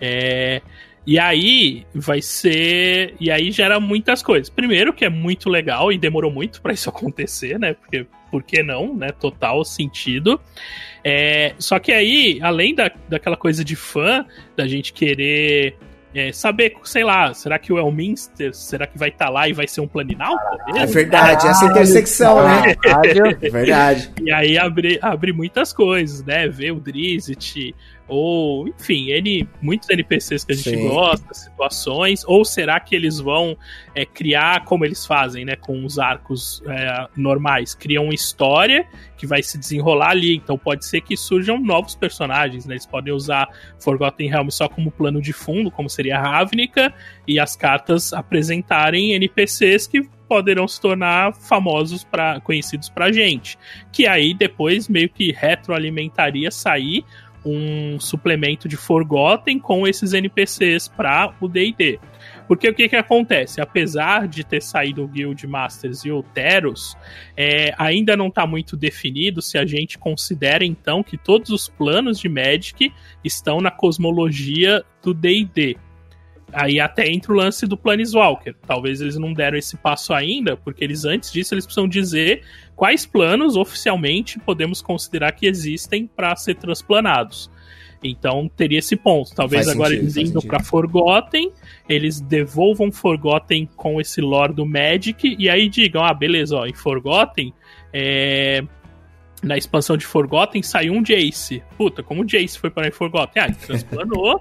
É, 0.00 0.62
e 1.06 1.18
aí 1.18 1.84
vai 1.94 2.22
ser. 2.22 3.14
E 3.20 3.30
aí 3.30 3.50
gera 3.50 3.78
muitas 3.78 4.22
coisas. 4.22 4.48
Primeiro, 4.48 4.92
que 4.92 5.04
é 5.04 5.10
muito 5.10 5.50
legal 5.50 5.92
e 5.92 5.98
demorou 5.98 6.30
muito 6.30 6.62
para 6.62 6.72
isso 6.72 6.88
acontecer, 6.90 7.58
né? 7.58 7.74
Porque 7.74 8.06
por 8.30 8.42
que 8.42 8.62
não, 8.62 8.94
né? 8.94 9.10
Total 9.12 9.64
sentido. 9.64 10.40
É, 11.04 11.54
só 11.58 11.78
que 11.78 11.92
aí, 11.92 12.38
além 12.42 12.74
da, 12.74 12.90
daquela 13.08 13.36
coisa 13.36 13.64
de 13.64 13.76
fã, 13.76 14.24
da 14.56 14.66
gente 14.66 14.92
querer 14.92 15.76
é, 16.14 16.32
saber, 16.32 16.74
sei 16.82 17.04
lá, 17.04 17.32
será 17.32 17.58
que 17.58 17.72
o 17.72 17.78
Elminster, 17.78 18.52
será 18.52 18.86
que 18.86 18.98
vai 18.98 19.10
estar 19.10 19.26
tá 19.26 19.30
lá 19.30 19.48
e 19.48 19.52
vai 19.52 19.66
ser 19.68 19.80
um 19.80 19.86
Planinalta? 19.86 20.58
É 20.74 20.84
verdade, 20.84 21.46
essa 21.46 21.64
intersecção, 21.66 22.42
né? 22.42 22.74
É 23.40 23.48
verdade. 23.48 24.10
E 24.20 24.32
aí 24.32 24.58
abre, 24.58 24.98
abre 25.00 25.32
muitas 25.32 25.72
coisas, 25.72 26.24
né? 26.24 26.48
Ver 26.48 26.72
o 26.72 26.80
Drizzt, 26.80 27.74
ou, 28.10 28.68
enfim, 28.68 29.10
N, 29.12 29.48
muitos 29.62 29.88
NPCs 29.88 30.44
que 30.44 30.52
a 30.52 30.56
gente 30.56 30.70
Sim. 30.70 30.88
gosta, 30.88 31.32
situações, 31.32 32.24
ou 32.26 32.44
será 32.44 32.80
que 32.80 32.94
eles 32.94 33.20
vão 33.20 33.56
é, 33.94 34.04
criar 34.04 34.64
como 34.64 34.84
eles 34.84 35.06
fazem, 35.06 35.44
né, 35.44 35.54
com 35.54 35.84
os 35.84 35.98
arcos 35.98 36.60
é, 36.66 37.06
normais, 37.16 37.72
criam 37.72 38.04
uma 38.04 38.14
história 38.14 38.84
que 39.16 39.26
vai 39.26 39.42
se 39.42 39.56
desenrolar 39.56 40.10
ali, 40.10 40.34
então 40.34 40.58
pode 40.58 40.84
ser 40.84 41.00
que 41.02 41.16
surjam 41.16 41.60
novos 41.60 41.94
personagens, 41.94 42.66
né, 42.66 42.74
eles 42.74 42.86
podem 42.86 43.12
usar 43.12 43.48
Forgotten 43.78 44.28
Realms 44.28 44.56
só 44.56 44.68
como 44.68 44.90
plano 44.90 45.22
de 45.22 45.32
fundo, 45.32 45.70
como 45.70 45.88
seria 45.88 46.18
a 46.18 46.22
Ravnica, 46.22 46.92
e 47.28 47.38
as 47.38 47.54
cartas 47.54 48.12
apresentarem 48.12 49.12
NPCs 49.12 49.86
que 49.86 50.02
poderão 50.30 50.68
se 50.68 50.80
tornar 50.80 51.34
famosos 51.34 52.04
para 52.04 52.40
conhecidos 52.40 52.88
pra 52.88 53.10
gente, 53.10 53.58
que 53.92 54.06
aí 54.06 54.32
depois 54.32 54.88
meio 54.88 55.08
que 55.08 55.32
retroalimentaria 55.32 56.52
sair 56.52 57.04
um 57.44 57.98
suplemento 57.98 58.68
de 58.68 58.76
Forgotten 58.76 59.58
com 59.58 59.86
esses 59.86 60.12
NPCs 60.12 60.88
para 60.88 61.34
o 61.40 61.48
D&D. 61.48 61.98
Porque 62.46 62.68
o 62.68 62.74
que 62.74 62.88
que 62.88 62.96
acontece? 62.96 63.60
Apesar 63.60 64.26
de 64.26 64.42
ter 64.44 64.60
saído 64.60 65.04
o 65.04 65.08
Guild 65.08 65.46
Masters 65.46 66.04
e 66.04 66.10
o 66.10 66.22
Teros, 66.22 66.96
é, 67.36 67.72
ainda 67.78 68.16
não 68.16 68.26
está 68.26 68.46
muito 68.46 68.76
definido 68.76 69.40
se 69.40 69.56
a 69.56 69.64
gente 69.64 69.96
considera 69.96 70.64
então 70.64 71.02
que 71.02 71.16
todos 71.16 71.50
os 71.50 71.68
planos 71.68 72.18
de 72.18 72.28
Magic 72.28 72.92
estão 73.24 73.60
na 73.60 73.70
cosmologia 73.70 74.84
do 75.02 75.14
D&D. 75.14 75.76
Aí 76.52 76.80
até 76.80 77.08
entra 77.08 77.32
o 77.32 77.36
lance 77.36 77.66
do 77.66 77.76
Planeswalker. 77.76 78.54
Talvez 78.66 79.00
eles 79.00 79.16
não 79.16 79.32
deram 79.32 79.56
esse 79.56 79.76
passo 79.76 80.12
ainda, 80.12 80.56
porque 80.56 80.82
eles 80.82 81.04
antes 81.04 81.32
disso 81.32 81.54
eles 81.54 81.64
precisam 81.64 81.88
dizer 81.88 82.42
quais 82.74 83.06
planos 83.06 83.56
oficialmente 83.56 84.38
podemos 84.38 84.82
considerar 84.82 85.32
que 85.32 85.46
existem 85.46 86.06
para 86.06 86.34
ser 86.36 86.54
transplanados. 86.56 87.50
Então 88.02 88.48
teria 88.48 88.78
esse 88.78 88.96
ponto. 88.96 89.34
Talvez 89.34 89.66
faz 89.66 89.76
agora 89.76 89.90
sentido, 89.90 90.18
eles 90.18 90.30
indo 90.30 90.42
para 90.42 90.60
Forgotten, 90.60 91.52
eles 91.88 92.20
devolvam 92.20 92.90
Forgotten 92.90 93.68
com 93.76 94.00
esse 94.00 94.20
lore 94.20 94.54
do 94.54 94.64
Magic 94.64 95.36
e 95.38 95.48
aí 95.48 95.68
digam: 95.68 96.02
ah, 96.02 96.14
beleza, 96.14 96.56
ó, 96.56 96.66
em 96.66 96.72
Forgotten, 96.72 97.52
é... 97.92 98.62
na 99.42 99.58
expansão 99.58 99.96
de 99.96 100.06
Forgotten 100.06 100.62
saiu 100.62 100.94
um 100.94 101.02
Jace. 101.02 101.62
Puta, 101.76 102.02
como 102.02 102.22
o 102.22 102.24
Jace 102.24 102.58
foi 102.58 102.70
para 102.70 102.90
Forgotten? 102.90 103.42
Ah, 103.42 103.46
ele 103.46 103.56
transplanou 103.66 104.40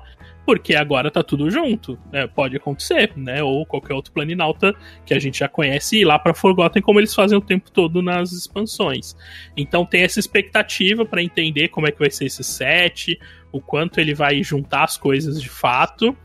porque 0.50 0.74
agora 0.74 1.12
tá 1.12 1.22
tudo 1.22 1.52
junto. 1.52 1.96
Né? 2.12 2.26
Pode 2.26 2.58
acontecer, 2.58 3.14
né? 3.16 3.44
Ou 3.44 3.64
qualquer 3.68 3.94
outro 3.94 4.12
planinauta 4.12 4.74
que 5.06 5.14
a 5.14 5.20
gente 5.20 5.38
já 5.38 5.48
conhece 5.48 6.00
ir 6.00 6.06
lá 6.06 6.18
pra 6.18 6.34
Forgotten, 6.34 6.82
como 6.82 7.00
eles 7.00 7.14
fazem 7.14 7.38
o 7.38 7.42
tempo 7.42 7.70
todo 7.70 8.02
nas 8.02 8.32
expansões. 8.32 9.16
Então 9.56 9.86
tem 9.86 10.02
essa 10.02 10.20
expectativa 10.20 11.06
para 11.06 11.22
entender 11.22 11.68
como 11.68 11.88
é 11.88 11.92
que 11.92 12.00
vai 12.00 12.10
ser 12.10 12.26
esse 12.26 12.44
set, 12.44 13.20
o 13.52 13.62
quanto 13.62 14.00
ele 14.00 14.16
vai 14.16 14.42
juntar 14.42 14.86
as 14.86 14.98
coisas 14.98 15.40
de 15.40 15.50
fato. 15.50 16.18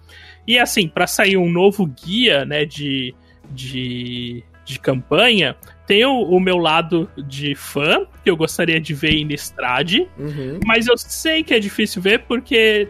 E 0.47 0.59
assim, 0.59 0.89
para 0.89 1.07
sair 1.07 1.37
um 1.37 1.53
novo 1.53 1.87
guia, 1.87 2.47
né, 2.47 2.65
de, 2.65 3.15
de, 3.51 4.43
de 4.65 4.79
campanha, 4.81 5.55
tem 5.87 6.03
o, 6.07 6.23
o, 6.23 6.41
meu 6.41 6.57
lado 6.57 7.11
de 7.15 7.55
fã, 7.55 8.07
que 8.23 8.31
eu 8.31 8.39
gostaria 8.39 8.81
de 8.81 8.95
ver 8.95 9.17
em 9.17 9.31
Estrade, 9.35 10.09
uhum. 10.19 10.61
mas 10.65 10.87
eu 10.87 10.97
sei 10.97 11.45
que 11.45 11.53
é 11.53 11.61
difícil 11.61 12.01
ver 12.01 12.21
porque 12.21 12.89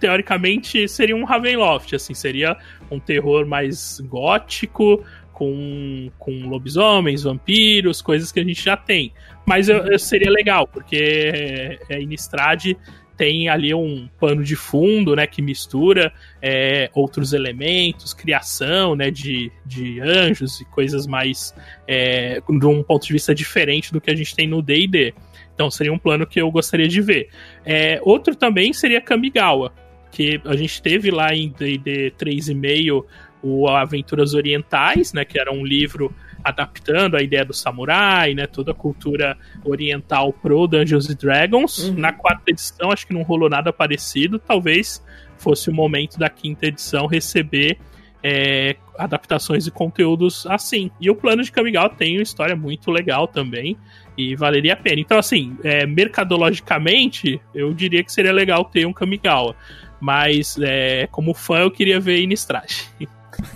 teoricamente 0.00 0.88
seria 0.88 1.14
um 1.14 1.24
Ravenloft, 1.24 1.94
assim, 1.94 2.14
seria 2.14 2.56
um 2.90 2.98
terror 2.98 3.46
mais 3.46 4.00
gótico, 4.00 5.04
com, 5.32 6.10
com 6.18 6.48
lobisomens, 6.48 7.22
vampiros, 7.22 8.02
coisas 8.02 8.30
que 8.30 8.40
a 8.40 8.44
gente 8.44 8.62
já 8.62 8.76
tem. 8.76 9.12
Mas 9.46 9.68
eu, 9.68 9.78
eu 9.78 9.98
seria 9.98 10.30
legal, 10.30 10.66
porque 10.66 10.96
é, 10.96 11.78
é 11.88 12.02
Innistrad 12.02 12.74
tem 13.16 13.50
ali 13.50 13.74
um 13.74 14.08
pano 14.18 14.42
de 14.42 14.56
fundo, 14.56 15.14
né, 15.14 15.26
que 15.26 15.42
mistura 15.42 16.10
é, 16.40 16.88
outros 16.94 17.34
elementos, 17.34 18.14
criação, 18.14 18.96
né, 18.96 19.10
de, 19.10 19.52
de 19.64 20.00
anjos 20.00 20.58
e 20.62 20.64
coisas 20.64 21.06
mais 21.06 21.54
é, 21.86 22.40
de 22.40 22.66
um 22.66 22.82
ponto 22.82 23.06
de 23.06 23.12
vista 23.12 23.34
diferente 23.34 23.92
do 23.92 24.00
que 24.00 24.10
a 24.10 24.16
gente 24.16 24.34
tem 24.34 24.46
no 24.46 24.62
D&D. 24.62 25.12
Então 25.54 25.70
seria 25.70 25.92
um 25.92 25.98
plano 25.98 26.26
que 26.26 26.40
eu 26.40 26.50
gostaria 26.50 26.88
de 26.88 27.02
ver. 27.02 27.28
É, 27.62 28.00
outro 28.02 28.34
também 28.34 28.72
seria 28.72 29.02
Kamigawa, 29.02 29.74
que 30.10 30.40
a 30.44 30.56
gente 30.56 30.80
teve 30.82 31.10
lá 31.10 31.34
em 31.34 31.48
D&D 31.48 32.12
3.5 32.18 33.04
o 33.42 33.68
Aventuras 33.68 34.34
Orientais, 34.34 35.12
né, 35.12 35.24
que 35.24 35.40
era 35.40 35.52
um 35.52 35.64
livro 35.64 36.14
adaptando 36.42 37.16
a 37.16 37.22
ideia 37.22 37.44
do 37.44 37.52
samurai, 37.52 38.34
né, 38.34 38.46
toda 38.46 38.72
a 38.72 38.74
cultura 38.74 39.36
oriental 39.64 40.32
pro 40.32 40.66
Dungeons 40.66 41.14
Dragons. 41.14 41.88
Uhum. 41.88 41.94
Na 41.94 42.12
quarta 42.12 42.50
edição, 42.50 42.90
acho 42.90 43.06
que 43.06 43.14
não 43.14 43.22
rolou 43.22 43.48
nada 43.48 43.72
parecido. 43.72 44.38
Talvez 44.38 45.02
fosse 45.38 45.70
o 45.70 45.74
momento 45.74 46.18
da 46.18 46.28
quinta 46.28 46.66
edição 46.66 47.06
receber 47.06 47.78
é, 48.22 48.76
adaptações 48.98 49.66
e 49.66 49.70
conteúdos 49.70 50.46
assim. 50.46 50.90
E 51.00 51.10
o 51.10 51.14
plano 51.14 51.42
de 51.42 51.50
Kamigawa 51.50 51.88
tem 51.88 52.16
uma 52.16 52.22
história 52.22 52.54
muito 52.54 52.90
legal 52.90 53.26
também 53.26 53.76
e 54.16 54.36
valeria 54.36 54.74
a 54.74 54.76
pena. 54.76 55.00
Então, 55.00 55.18
assim, 55.18 55.56
é, 55.64 55.86
mercadologicamente, 55.86 57.40
eu 57.54 57.72
diria 57.72 58.04
que 58.04 58.12
seria 58.12 58.32
legal 58.32 58.64
ter 58.64 58.86
um 58.86 58.92
Kamigawa. 58.92 59.56
Mas, 60.00 60.56
é, 60.60 61.06
como 61.08 61.34
fã, 61.34 61.58
eu 61.58 61.70
queria 61.70 62.00
ver 62.00 62.22
Innistrad. 62.22 62.70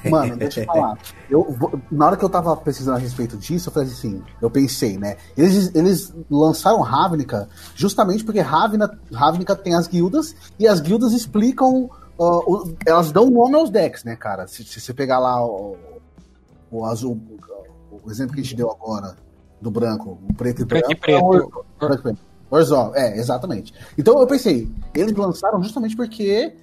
Mano, 0.09 0.37
deixa 0.37 0.61
eu 0.61 0.67
falar. 0.67 0.99
Eu, 1.31 1.83
na 1.91 2.07
hora 2.07 2.17
que 2.17 2.25
eu 2.25 2.29
tava 2.29 2.57
pesquisando 2.57 2.97
a 2.97 3.01
respeito 3.01 3.37
disso, 3.37 3.69
eu 3.69 3.73
falei 3.73 3.89
assim, 3.89 4.23
eu 4.41 4.51
pensei, 4.51 4.99
né? 4.99 5.17
Eles, 5.37 5.75
eles 5.75 6.15
lançaram 6.31 6.81
Ravnica 6.81 7.49
justamente 7.75 8.25
porque 8.25 8.41
Ravnica, 8.41 8.99
Ravnica 9.13 9.57
tem 9.57 9.75
as 9.75 9.87
guildas 9.87 10.35
e 10.59 10.67
as 10.67 10.81
guildas 10.81 11.13
explicam. 11.13 11.91
Uh, 12.17 12.39
o, 12.47 12.77
elas 12.87 13.11
dão 13.11 13.29
nome 13.29 13.57
aos 13.57 13.71
decks, 13.71 14.05
né, 14.05 14.15
cara? 14.15 14.47
Se, 14.47 14.63
se 14.63 14.81
você 14.81 14.95
pegar 14.95 15.19
lá 15.19 15.45
o, 15.45 15.77
o 16.71 16.85
azul, 16.85 17.21
o 17.91 18.11
exemplo 18.11 18.35
que 18.35 18.41
a 18.41 18.45
gente 18.45 18.55
deu 18.55 18.71
agora 18.71 19.17
do 19.61 19.71
branco, 19.71 20.19
o 20.29 20.35
preto 20.35 20.63
e 20.63 20.65
branco. 20.65 20.87
Preto. 20.97 21.11
É 21.11 21.19
o, 21.19 21.65
preto. 21.79 22.19
É, 22.95 23.19
exatamente. 23.19 23.73
Então 23.97 24.19
eu 24.19 24.27
pensei, 24.27 24.71
eles 24.95 25.13
lançaram 25.15 25.63
justamente 25.63 25.97
porque 25.97 26.55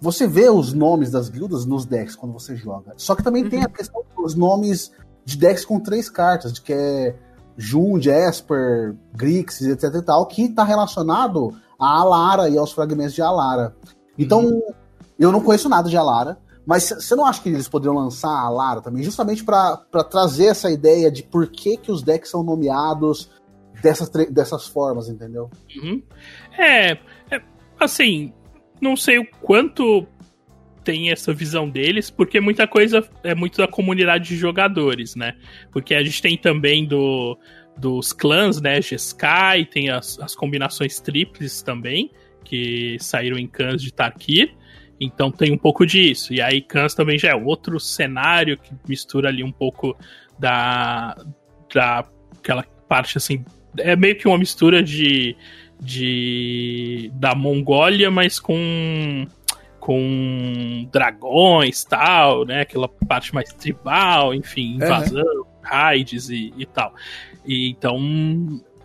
você 0.00 0.26
vê 0.26 0.50
os 0.50 0.72
nomes 0.72 1.10
das 1.10 1.28
guildas 1.28 1.64
nos 1.64 1.86
decks 1.86 2.14
quando 2.14 2.32
você 2.32 2.54
joga. 2.54 2.92
Só 2.96 3.14
que 3.14 3.22
também 3.22 3.44
uhum. 3.44 3.50
tem 3.50 3.62
a 3.62 3.68
questão 3.68 4.02
dos 4.16 4.34
nomes 4.34 4.92
de 5.24 5.36
decks 5.38 5.64
com 5.64 5.80
três 5.80 6.10
cartas, 6.10 6.52
de 6.52 6.60
que 6.60 6.72
é 6.72 7.16
Jund, 7.56 8.06
Esper, 8.06 8.96
Grixis, 9.14 9.68
etc 9.68 9.94
e 9.94 10.02
tal, 10.02 10.26
que 10.26 10.42
está 10.42 10.64
relacionado 10.64 11.54
a 11.78 12.00
Alara 12.00 12.48
e 12.48 12.58
aos 12.58 12.72
fragmentos 12.72 13.14
de 13.14 13.22
Alara. 13.22 13.74
Então, 14.18 14.44
uhum. 14.44 14.62
eu 15.18 15.32
não 15.32 15.40
conheço 15.40 15.68
nada 15.68 15.88
de 15.88 15.96
Alara, 15.96 16.38
mas 16.66 16.84
você 16.84 17.14
não 17.14 17.26
acha 17.26 17.42
que 17.42 17.48
eles 17.48 17.68
poderiam 17.68 17.94
lançar 17.96 18.30
a 18.30 18.46
Alara 18.46 18.80
também, 18.80 19.02
justamente 19.02 19.44
para 19.44 19.76
trazer 20.10 20.46
essa 20.46 20.70
ideia 20.70 21.10
de 21.10 21.22
por 21.22 21.46
que, 21.48 21.76
que 21.76 21.92
os 21.92 22.02
decks 22.02 22.30
são 22.30 22.42
nomeados 22.42 23.30
dessas, 23.84 24.08
dessas 24.30 24.66
formas, 24.66 25.08
entendeu? 25.10 25.50
Uhum. 25.76 26.02
É, 26.58 26.92
é, 27.30 27.42
assim, 27.78 28.32
não 28.80 28.96
sei 28.96 29.18
o 29.18 29.26
quanto 29.42 30.06
tem 30.82 31.10
essa 31.10 31.32
visão 31.32 31.68
deles, 31.68 32.10
porque 32.10 32.40
muita 32.40 32.66
coisa 32.66 33.06
é 33.22 33.34
muito 33.34 33.58
da 33.58 33.68
comunidade 33.68 34.28
de 34.28 34.36
jogadores, 34.36 35.14
né? 35.14 35.36
Porque 35.70 35.94
a 35.94 36.02
gente 36.02 36.20
tem 36.20 36.36
também 36.36 36.86
do, 36.86 37.38
dos 37.76 38.12
clãs, 38.12 38.60
né? 38.60 38.80
Jeskai, 38.80 39.66
tem 39.66 39.90
as, 39.90 40.18
as 40.18 40.34
combinações 40.34 40.98
triples 40.98 41.62
também, 41.62 42.10
que 42.42 42.96
saíram 43.00 43.38
em 43.38 43.46
clãs 43.46 43.82
de 43.82 43.92
Tarkir. 43.92 44.54
Então 44.98 45.30
tem 45.30 45.52
um 45.52 45.58
pouco 45.58 45.86
disso. 45.86 46.32
E 46.32 46.40
aí 46.40 46.60
Cans 46.62 46.94
também 46.94 47.18
já 47.18 47.30
é 47.30 47.34
outro 47.34 47.78
cenário 47.80 48.56
que 48.56 48.72
mistura 48.88 49.28
ali 49.28 49.42
um 49.42 49.52
pouco 49.52 49.96
da, 50.38 51.16
da 51.74 52.06
aquela 52.38 52.62
parte 52.88 53.18
assim. 53.18 53.44
É 53.78 53.96
meio 53.96 54.16
que 54.16 54.28
uma 54.28 54.38
mistura 54.38 54.82
de 54.82 55.36
de 55.80 57.10
da 57.14 57.34
Mongólia, 57.34 58.10
mas 58.10 58.38
com 58.40 59.26
com 59.80 60.88
dragões 60.90 61.84
tal, 61.84 62.46
né? 62.46 62.62
Aquela 62.62 62.88
parte 62.88 63.34
mais 63.34 63.52
tribal, 63.52 64.34
enfim, 64.34 64.76
invasão, 64.76 65.22
uhum. 65.22 65.44
raids 65.62 66.30
e, 66.30 66.54
e 66.56 66.64
tal. 66.64 66.94
E, 67.44 67.68
então, 67.68 67.98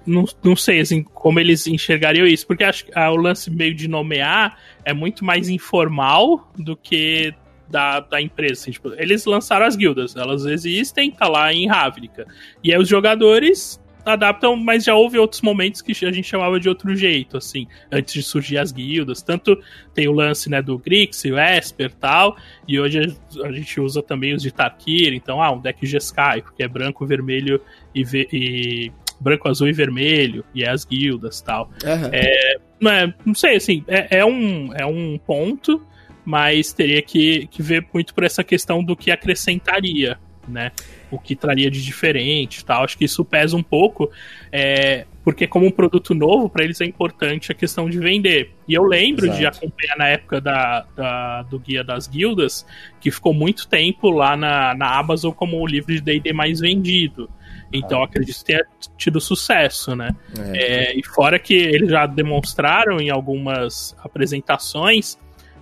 não, 0.06 0.26
não 0.44 0.56
sei 0.58 0.82
assim, 0.82 1.02
como 1.02 1.40
eles 1.40 1.68
enxergariam 1.68 2.28
isso, 2.28 2.46
porque 2.46 2.66
acho 2.66 2.86
que 2.86 2.92
ah, 2.94 3.10
o 3.12 3.16
lance 3.16 3.50
meio 3.50 3.74
de 3.74 3.88
nomear 3.88 4.58
é 4.84 4.92
muito 4.92 5.24
mais 5.24 5.48
informal 5.48 6.52
do 6.58 6.76
que 6.76 7.34
da, 7.70 8.02
da 8.02 8.22
empresa. 8.22 8.54
Assim, 8.64 8.72
tipo, 8.72 8.92
eles 8.98 9.24
lançaram 9.24 9.66
as 9.66 9.78
guildas, 9.78 10.18
elas 10.18 10.46
existem, 10.46 11.12
tá 11.12 11.30
lá 11.30 11.54
em 11.54 11.66
Ravnica. 11.66 12.28
E 12.62 12.74
aí 12.74 12.82
os 12.82 12.90
jogadores 12.90 13.79
adaptam, 14.06 14.56
mas 14.56 14.84
já 14.84 14.96
houve 14.96 15.18
outros 15.18 15.42
momentos 15.42 15.82
que 15.82 15.92
a 16.06 16.12
gente 16.12 16.28
chamava 16.28 16.60
de 16.60 16.70
outro 16.70 16.96
jeito, 16.96 17.38
assim, 17.38 17.68
antes 17.92 18.14
de 18.14 18.24
surgir 18.24 18.58
as 18.58 18.72
guildas. 18.72 19.22
Tanto 19.22 19.58
tem 19.94 20.08
o 20.08 20.12
lance, 20.12 20.50
né, 20.50 20.62
do 20.62 20.78
Grix, 20.78 21.24
o 21.26 21.38
Esper 21.38 21.94
tal, 21.94 22.36
e 22.68 22.80
hoje 22.80 23.16
a 23.44 23.52
gente 23.52 23.80
usa 23.80 24.02
também 24.02 24.34
os 24.34 24.42
de 24.42 24.52
Tarkir, 24.52 25.14
então, 25.14 25.42
ah, 25.42 25.52
um 25.52 25.60
deck 25.60 25.86
Jeskai, 25.86 26.44
que 26.56 26.64
é 26.64 26.68
branco, 26.68 27.06
vermelho 27.06 27.62
e, 27.94 28.04
ve 28.04 28.28
e 28.32 28.92
branco, 29.20 29.50
azul 29.50 29.68
e 29.68 29.74
vermelho, 29.74 30.46
e 30.54 30.64
é 30.64 30.70
as 30.70 30.86
guildas 30.86 31.42
tal. 31.42 31.70
Uhum. 31.84 32.10
É, 32.12 32.56
não, 32.80 32.92
é, 32.92 33.14
não 33.26 33.36
sei, 33.36 33.58
assim, 33.58 33.84
é, 33.88 34.20
é, 34.20 34.26
um, 34.26 34.74
é 34.74 34.86
um 34.86 35.18
ponto, 35.18 35.86
mas 36.24 36.72
teria 36.74 37.02
que, 37.02 37.48
que 37.48 37.62
ver 37.62 37.86
muito 37.94 38.14
por 38.14 38.24
essa 38.24 38.44
questão 38.44 38.84
do 38.84 38.96
que 38.96 39.12
acrescentaria, 39.12 40.18
né? 40.48 40.72
O 41.12 41.18
que 41.18 41.36
traria 41.36 41.70
de 41.70 41.84
diferente 41.84 42.64
tal. 42.64 42.84
Acho 42.84 42.98
que 42.98 43.06
isso 43.06 43.24
pesa 43.26 43.56
um 43.56 43.64
pouco, 43.64 44.10
é, 44.52 45.06
porque 45.24 45.48
como 45.48 45.66
um 45.66 45.72
produto 45.72 46.14
novo, 46.14 46.50
para 46.50 46.64
eles 46.64 46.80
é 46.82 46.86
importante 46.86 47.52
a 47.52 47.56
questão 47.56 47.90
de 47.90 48.00
vender. 48.00 48.52
E 48.68 48.74
eu 48.74 48.84
lembro 48.84 49.26
Exato. 49.26 49.40
de 49.40 49.46
acompanhar 49.46 49.98
na 49.98 50.08
época 50.08 50.42
da, 50.42 50.86
da, 50.96 51.42
do 51.44 51.60
Guia 51.60 51.84
das 51.84 52.08
Guildas, 52.08 52.66
que 53.00 53.12
ficou 53.12 53.34
muito 53.34 53.68
tempo 53.68 54.10
lá 54.10 54.36
na, 54.36 54.74
na 54.76 54.98
Amazon 54.98 55.32
como 55.32 55.60
o 55.60 55.68
livro 55.68 55.94
de 55.94 56.02
D&D 56.02 56.34
mais 56.34 56.60
vendido. 56.60 57.30
Então 57.72 58.02
ah. 58.02 58.06
acredito 58.06 58.38
que 58.40 58.46
tenha 58.46 58.66
tido 58.98 59.22
sucesso, 59.22 59.96
né? 59.96 60.16
É. 60.54 60.58
É, 60.58 61.00
e 61.00 61.04
fora 61.04 61.38
que 61.38 61.54
eles 61.54 61.90
já 61.90 62.06
demonstraram 62.06 63.00
em 63.00 63.10
algumas 63.10 63.96
apresentações 64.04 65.18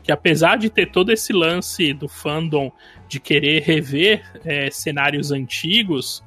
que 0.07 0.11
apesar 0.13 0.57
de 0.57 0.69
ter 0.69 0.89
todo 0.89 1.11
esse 1.11 1.33
lance 1.33 1.91
do 1.91 2.07
fandom 2.07 2.71
de 3.09 3.19
querer 3.19 3.61
rever 3.61 4.23
é, 4.45 4.71
cenários 4.71 5.33
antigos, 5.33 6.23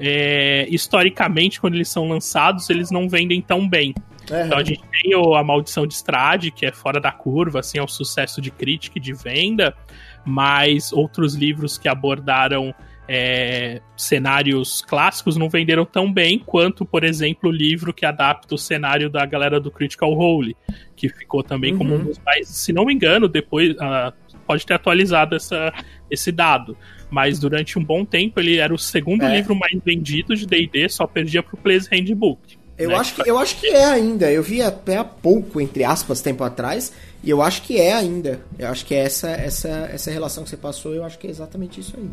é, 0.00 0.66
historicamente, 0.68 1.60
quando 1.60 1.74
eles 1.74 1.88
são 1.88 2.08
lançados, 2.08 2.68
eles 2.68 2.90
não 2.90 3.08
vendem 3.08 3.40
tão 3.40 3.68
bem. 3.68 3.94
Uhum. 4.28 4.46
Então 4.46 4.58
a 4.58 4.64
gente 4.64 4.82
tem 5.00 5.14
o, 5.14 5.36
a 5.36 5.44
Maldição 5.44 5.86
de 5.86 5.94
Strade, 5.94 6.50
que 6.50 6.66
é 6.66 6.72
fora 6.72 7.00
da 7.00 7.12
curva, 7.12 7.60
assim, 7.60 7.78
é 7.78 7.82
um 7.84 7.86
sucesso 7.86 8.40
de 8.40 8.50
crítica 8.50 8.98
e 8.98 9.00
de 9.00 9.12
venda, 9.12 9.76
mas 10.24 10.92
outros 10.92 11.36
livros 11.36 11.78
que 11.78 11.86
abordaram 11.86 12.74
é, 13.12 13.80
cenários 13.96 14.82
clássicos 14.82 15.36
não 15.36 15.48
venderam 15.48 15.84
tão 15.84 16.12
bem 16.12 16.38
quanto, 16.38 16.84
por 16.84 17.02
exemplo, 17.02 17.50
o 17.50 17.52
livro 17.52 17.92
que 17.92 18.06
adapta 18.06 18.54
o 18.54 18.58
cenário 18.58 19.10
da 19.10 19.26
galera 19.26 19.58
do 19.58 19.68
Critical 19.68 20.14
Role, 20.14 20.56
que 20.94 21.08
ficou 21.08 21.42
também 21.42 21.72
uhum. 21.72 21.78
como 21.78 21.94
um 21.96 22.04
dos 22.04 22.20
mais, 22.20 22.46
se 22.46 22.72
não 22.72 22.84
me 22.84 22.94
engano, 22.94 23.26
depois, 23.26 23.72
uh, 23.72 24.12
pode 24.46 24.64
ter 24.64 24.74
atualizado 24.74 25.34
essa, 25.34 25.72
esse 26.08 26.30
dado. 26.30 26.76
Mas 27.10 27.40
durante 27.40 27.80
um 27.80 27.84
bom 27.84 28.04
tempo 28.04 28.38
ele 28.38 28.58
era 28.58 28.72
o 28.72 28.78
segundo 28.78 29.24
é. 29.24 29.34
livro 29.34 29.56
mais 29.56 29.76
vendido 29.84 30.36
de 30.36 30.46
D&D, 30.46 30.88
só 30.88 31.04
perdia 31.04 31.42
pro 31.42 31.56
Player's 31.56 31.88
Handbook. 31.88 32.60
Eu, 32.78 32.90
né? 32.90 32.94
acho 32.94 33.16
que, 33.16 33.28
eu 33.28 33.36
acho 33.36 33.56
que 33.60 33.66
é 33.66 33.86
ainda. 33.86 34.30
Eu 34.30 34.44
vi 34.44 34.62
até 34.62 34.98
há 34.98 35.04
pouco, 35.04 35.60
entre 35.60 35.82
aspas, 35.82 36.22
tempo 36.22 36.44
atrás, 36.44 36.92
E 37.24 37.28
eu 37.28 37.42
acho 37.42 37.62
que 37.62 37.76
é 37.76 37.92
ainda. 37.92 38.40
Eu 38.56 38.68
acho 38.68 38.86
que 38.86 38.94
é 38.94 38.98
essa, 39.00 39.30
essa, 39.30 39.90
essa 39.92 40.12
relação 40.12 40.44
que 40.44 40.50
você 40.50 40.56
passou, 40.56 40.94
eu 40.94 41.02
acho 41.02 41.18
que 41.18 41.26
é 41.26 41.30
exatamente 41.30 41.80
isso 41.80 41.96
aí. 41.98 42.08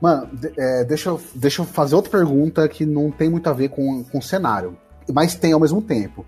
Mano, 0.00 0.30
é, 0.56 0.84
deixa, 0.84 1.16
deixa 1.34 1.62
eu 1.62 1.66
fazer 1.66 1.94
outra 1.94 2.10
pergunta 2.10 2.66
que 2.68 2.86
não 2.86 3.10
tem 3.10 3.28
muito 3.28 3.48
a 3.48 3.52
ver 3.52 3.68
com, 3.68 4.02
com 4.04 4.18
o 4.18 4.22
cenário, 4.22 4.76
mas 5.12 5.34
tem 5.34 5.52
ao 5.52 5.60
mesmo 5.60 5.82
tempo. 5.82 6.24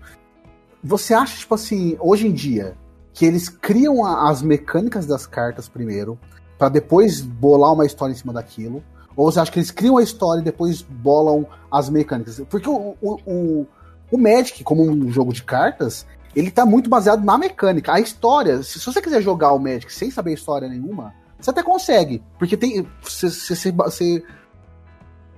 Você 0.83 1.13
acha, 1.13 1.37
tipo 1.37 1.55
assim, 1.55 1.97
hoje 1.99 2.27
em 2.27 2.31
dia, 2.31 2.75
que 3.13 3.25
eles 3.25 3.49
criam 3.49 4.05
a- 4.05 4.29
as 4.29 4.41
mecânicas 4.41 5.05
das 5.05 5.25
cartas 5.25 5.67
primeiro, 5.67 6.19
pra 6.57 6.69
depois 6.69 7.21
bolar 7.21 7.73
uma 7.73 7.85
história 7.85 8.11
em 8.13 8.15
cima 8.17 8.33
daquilo? 8.33 8.83
Ou 9.15 9.31
você 9.31 9.39
acha 9.39 9.51
que 9.51 9.59
eles 9.59 9.71
criam 9.71 9.97
a 9.97 10.03
história 10.03 10.41
e 10.41 10.43
depois 10.43 10.81
bolam 10.81 11.45
as 11.71 11.89
mecânicas? 11.89 12.41
Porque 12.49 12.69
o, 12.69 12.95
o, 13.01 13.17
o, 13.25 13.67
o 14.11 14.17
Magic, 14.17 14.63
como 14.63 14.83
um 14.83 15.11
jogo 15.11 15.33
de 15.33 15.43
cartas, 15.43 16.05
ele 16.35 16.49
tá 16.51 16.65
muito 16.65 16.89
baseado 16.89 17.23
na 17.23 17.37
mecânica. 17.37 17.93
A 17.93 17.99
história, 17.99 18.61
se, 18.63 18.79
se 18.79 18.85
você 18.85 19.01
quiser 19.01 19.21
jogar 19.21 19.53
o 19.53 19.59
Magic 19.59 19.91
sem 19.93 20.09
saber 20.11 20.33
história 20.33 20.67
nenhuma, 20.67 21.13
você 21.43 21.49
até 21.51 21.61
consegue. 21.63 22.21
Porque 22.39 22.55
tem. 22.55 22.87
Você, 23.01 23.29
você, 23.29 24.23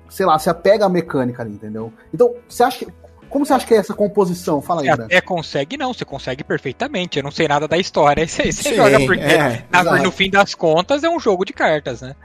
sei 0.10 0.26
lá, 0.26 0.38
você 0.38 0.49
apega 0.49 0.86
a 0.86 0.90
mecânica 0.90 1.41
ali, 1.44 1.53
entendeu? 1.53 1.91
Então, 2.14 2.34
você 2.48 2.64
acha 2.64 2.86
que. 2.86 2.94
Como 3.30 3.45
você 3.45 3.53
acha 3.53 3.65
que 3.65 3.73
é 3.73 3.77
essa 3.77 3.94
composição? 3.94 4.61
Fala 4.61 4.82
aí, 4.82 4.88
Você 4.88 4.95
Branco. 4.95 5.11
até 5.11 5.19
consegue, 5.22 5.77
não, 5.77 5.94
você 5.94 6.06
consegue 6.06 6.44
perfeitamente. 6.44 7.18
Eu 7.18 7.23
não 7.23 7.32
sei 7.32 7.48
nada 7.48 7.68
da 7.68 7.77
história. 7.77 8.26
Você, 8.27 8.52
você 8.52 8.69
Sim, 8.69 8.76
joga 8.76 8.99
porque, 8.99 9.23
é, 9.23 9.65
na- 9.72 9.98
no 10.03 10.11
fim 10.11 10.30
das 10.30 10.53
contas, 10.53 11.03
é 11.03 11.10
um 11.10 11.19
jogo 11.19 11.44
de 11.44 11.52
cartas, 11.52 12.02
né? 12.02 12.15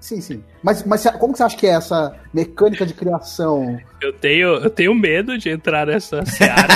Sim, 0.00 0.20
sim. 0.20 0.44
Mas, 0.62 0.84
mas 0.84 1.04
como 1.18 1.32
que 1.32 1.38
você 1.38 1.42
acha 1.44 1.56
que 1.56 1.66
é 1.66 1.70
essa 1.70 2.14
mecânica 2.32 2.86
de 2.86 2.94
criação? 2.94 3.78
Eu 4.00 4.12
tenho, 4.12 4.48
eu 4.56 4.70
tenho 4.70 4.94
medo 4.94 5.36
de 5.36 5.50
entrar 5.50 5.86
nessa 5.86 6.24
seara. 6.24 6.68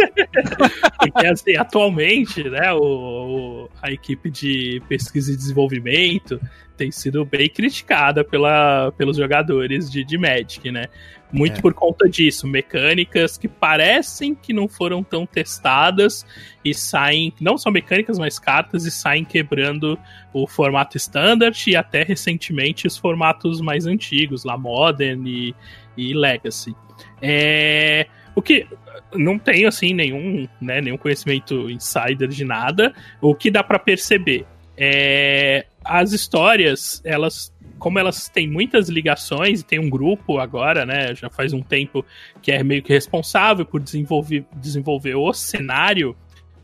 Porque, 0.98 1.26
assim, 1.26 1.56
atualmente, 1.56 2.48
né, 2.48 2.72
o, 2.72 2.78
o- 2.80 3.68
a 3.82 3.90
equipe 3.92 4.30
de 4.30 4.82
pesquisa 4.88 5.32
e 5.32 5.36
desenvolvimento 5.36 6.40
tem 6.76 6.90
sido 6.90 7.24
bem 7.24 7.48
criticada 7.48 8.22
pela, 8.22 8.92
pelos 8.92 9.16
jogadores 9.16 9.90
de, 9.90 10.04
de 10.04 10.18
Magic, 10.18 10.70
né? 10.70 10.86
Muito 11.32 11.58
É. 11.58 11.60
por 11.60 11.74
conta 11.74 12.08
disso, 12.08 12.46
mecânicas 12.46 13.36
que 13.36 13.48
parecem 13.48 14.34
que 14.34 14.52
não 14.52 14.68
foram 14.68 15.02
tão 15.02 15.26
testadas 15.26 16.24
e 16.64 16.72
saem, 16.72 17.32
não 17.40 17.58
só 17.58 17.70
mecânicas, 17.70 18.18
mas 18.18 18.38
cartas 18.38 18.84
e 18.84 18.90
saem 18.90 19.24
quebrando 19.24 19.98
o 20.32 20.46
formato 20.46 20.96
standard 20.96 21.58
e 21.68 21.74
até 21.74 22.02
recentemente 22.02 22.86
os 22.86 22.96
formatos 22.96 23.60
mais 23.60 23.86
antigos, 23.86 24.44
lá 24.44 24.56
Modern 24.56 25.26
e, 25.26 25.54
e 25.96 26.14
Legacy. 26.14 26.76
É, 27.20 28.06
o 28.34 28.42
que 28.42 28.66
não 29.14 29.38
tenho 29.38 29.68
assim 29.68 29.94
nenhum, 29.94 30.46
né, 30.60 30.80
nenhum 30.80 30.96
conhecimento 30.96 31.70
insider 31.70 32.28
de 32.28 32.44
nada. 32.44 32.94
O 33.20 33.34
que 33.34 33.50
dá 33.50 33.62
pra 33.62 33.78
perceber 33.78 34.46
é 34.76 35.66
as 35.84 36.12
histórias, 36.12 37.00
elas 37.04 37.54
como 37.78 37.98
elas 37.98 38.28
têm 38.28 38.48
muitas 38.48 38.88
ligações 38.88 39.62
tem 39.62 39.78
um 39.78 39.90
grupo 39.90 40.38
agora, 40.38 40.86
né, 40.86 41.14
já 41.14 41.28
faz 41.28 41.52
um 41.52 41.60
tempo 41.60 42.04
que 42.40 42.50
é 42.50 42.62
meio 42.62 42.82
que 42.82 42.92
responsável 42.92 43.66
por 43.66 43.80
desenvolver, 43.80 44.44
desenvolver 44.56 45.14
o 45.14 45.32
cenário 45.32 46.16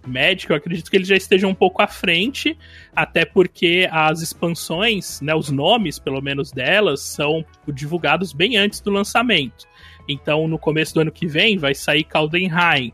médico, 0.06 0.52
eu 0.52 0.56
acredito 0.56 0.90
que 0.90 0.96
eles 0.96 1.08
já 1.08 1.16
estejam 1.16 1.50
um 1.50 1.54
pouco 1.54 1.82
à 1.82 1.86
frente, 1.86 2.56
até 2.94 3.24
porque 3.24 3.88
as 3.90 4.20
expansões, 4.20 5.20
né, 5.20 5.34
os 5.34 5.50
nomes, 5.50 5.98
pelo 5.98 6.20
menos 6.20 6.50
delas, 6.50 7.00
são 7.00 7.44
divulgados 7.68 8.32
bem 8.32 8.56
antes 8.56 8.80
do 8.80 8.90
lançamento. 8.90 9.66
Então, 10.08 10.48
no 10.48 10.58
começo 10.58 10.94
do 10.94 11.00
ano 11.00 11.12
que 11.12 11.26
vem, 11.26 11.56
vai 11.56 11.74
sair 11.74 12.04
Caldenheim, 12.04 12.92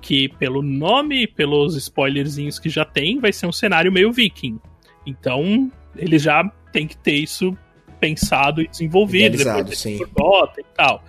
que 0.00 0.28
pelo 0.28 0.62
nome 0.62 1.22
e 1.22 1.26
pelos 1.26 1.76
spoilerzinhos 1.76 2.58
que 2.58 2.68
já 2.68 2.84
tem, 2.84 3.18
vai 3.18 3.32
ser 3.32 3.46
um 3.46 3.52
cenário 3.52 3.92
meio 3.92 4.12
viking. 4.12 4.58
Então, 5.06 5.70
eles 5.96 6.22
já 6.22 6.44
têm 6.72 6.86
que 6.86 6.96
ter 6.96 7.14
isso 7.14 7.56
pensado 7.98 8.62
e 8.62 8.68
desenvolvido, 8.68 9.34
Idealizado, 9.34 9.58
depois 9.58 9.78
sim. 9.78 9.98
botam 10.16 10.62
e 10.62 10.76
tal. 10.76 11.04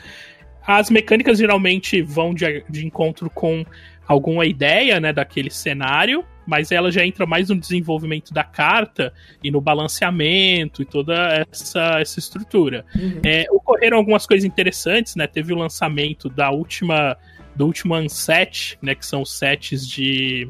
As 0.65 0.89
mecânicas 0.89 1.37
geralmente 1.37 2.01
vão 2.01 2.33
de, 2.33 2.63
de 2.69 2.85
encontro 2.85 3.29
com 3.29 3.65
alguma 4.07 4.45
ideia 4.45 4.99
né, 4.99 5.13
daquele 5.13 5.51
cenário, 5.51 6.25
mas 6.45 6.71
ela 6.71 6.91
já 6.91 7.05
entra 7.05 7.27
mais 7.27 7.49
no 7.49 7.59
desenvolvimento 7.59 8.33
da 8.33 8.43
carta 8.43 9.13
e 9.43 9.51
no 9.51 9.61
balanceamento 9.61 10.81
e 10.81 10.85
toda 10.85 11.45
essa, 11.51 11.99
essa 11.99 12.19
estrutura. 12.19 12.83
Uhum. 12.95 13.21
É, 13.23 13.45
ocorreram 13.51 13.97
algumas 13.97 14.25
coisas 14.25 14.43
interessantes, 14.43 15.15
né? 15.15 15.27
Teve 15.27 15.53
o 15.53 15.55
lançamento 15.55 16.27
da 16.27 16.49
última 16.49 17.15
do 17.55 17.65
último 17.65 17.95
Unset, 17.95 18.77
né? 18.81 18.95
Que 18.95 19.05
são 19.05 19.26
sets 19.26 19.88
de, 19.88 20.49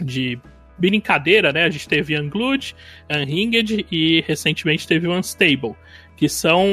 de 0.00 0.38
brincadeira, 0.78 1.52
né? 1.52 1.64
A 1.64 1.70
gente 1.70 1.88
teve 1.88 2.18
Unglued, 2.18 2.74
Unhinged 3.10 3.86
e 3.90 4.22
recentemente 4.26 4.86
teve 4.86 5.06
o 5.06 5.12
Unstable. 5.16 5.74
Que 6.16 6.28
são 6.28 6.66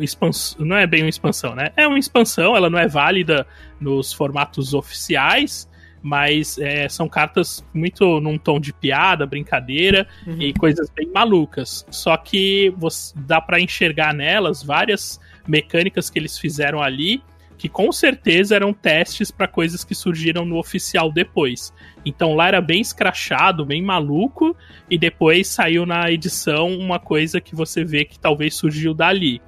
expans... 0.00 0.56
não 0.58 0.76
é 0.76 0.86
bem 0.86 1.02
uma 1.02 1.08
expansão, 1.08 1.54
né? 1.54 1.70
É 1.76 1.86
uma 1.86 1.98
expansão, 1.98 2.56
ela 2.56 2.68
não 2.68 2.78
é 2.78 2.88
válida 2.88 3.46
nos 3.80 4.12
formatos 4.12 4.74
oficiais, 4.74 5.68
mas 6.02 6.58
é, 6.58 6.88
são 6.88 7.08
cartas 7.08 7.64
muito 7.74 8.20
num 8.20 8.38
tom 8.38 8.58
de 8.58 8.72
piada, 8.72 9.26
brincadeira 9.26 10.08
Uhum. 10.26 10.40
e 10.40 10.52
coisas 10.54 10.90
bem 10.90 11.06
malucas. 11.08 11.86
Só 11.90 12.16
que 12.16 12.72
você, 12.76 13.14
dá 13.26 13.40
pra 13.40 13.60
enxergar 13.60 14.14
nelas 14.14 14.62
várias 14.62 15.20
mecânicas 15.46 16.08
que 16.10 16.18
eles 16.18 16.38
fizeram 16.38 16.82
ali 16.82 17.22
que 17.60 17.68
com 17.68 17.92
certeza 17.92 18.56
eram 18.56 18.72
testes 18.72 19.30
para 19.30 19.46
coisas 19.46 19.84
que 19.84 19.94
surgiram 19.94 20.46
no 20.46 20.56
oficial 20.56 21.12
depois. 21.12 21.74
Então 22.06 22.34
lá 22.34 22.48
era 22.48 22.58
bem 22.58 22.80
escrachado, 22.80 23.66
bem 23.66 23.82
maluco, 23.82 24.56
e 24.88 24.96
depois 24.96 25.46
saiu 25.46 25.84
na 25.84 26.10
edição 26.10 26.68
uma 26.68 26.98
coisa 26.98 27.38
que 27.38 27.54
você 27.54 27.84
vê 27.84 28.06
que 28.06 28.18
talvez 28.18 28.54
surgiu 28.54 28.94
dali. 28.94 29.42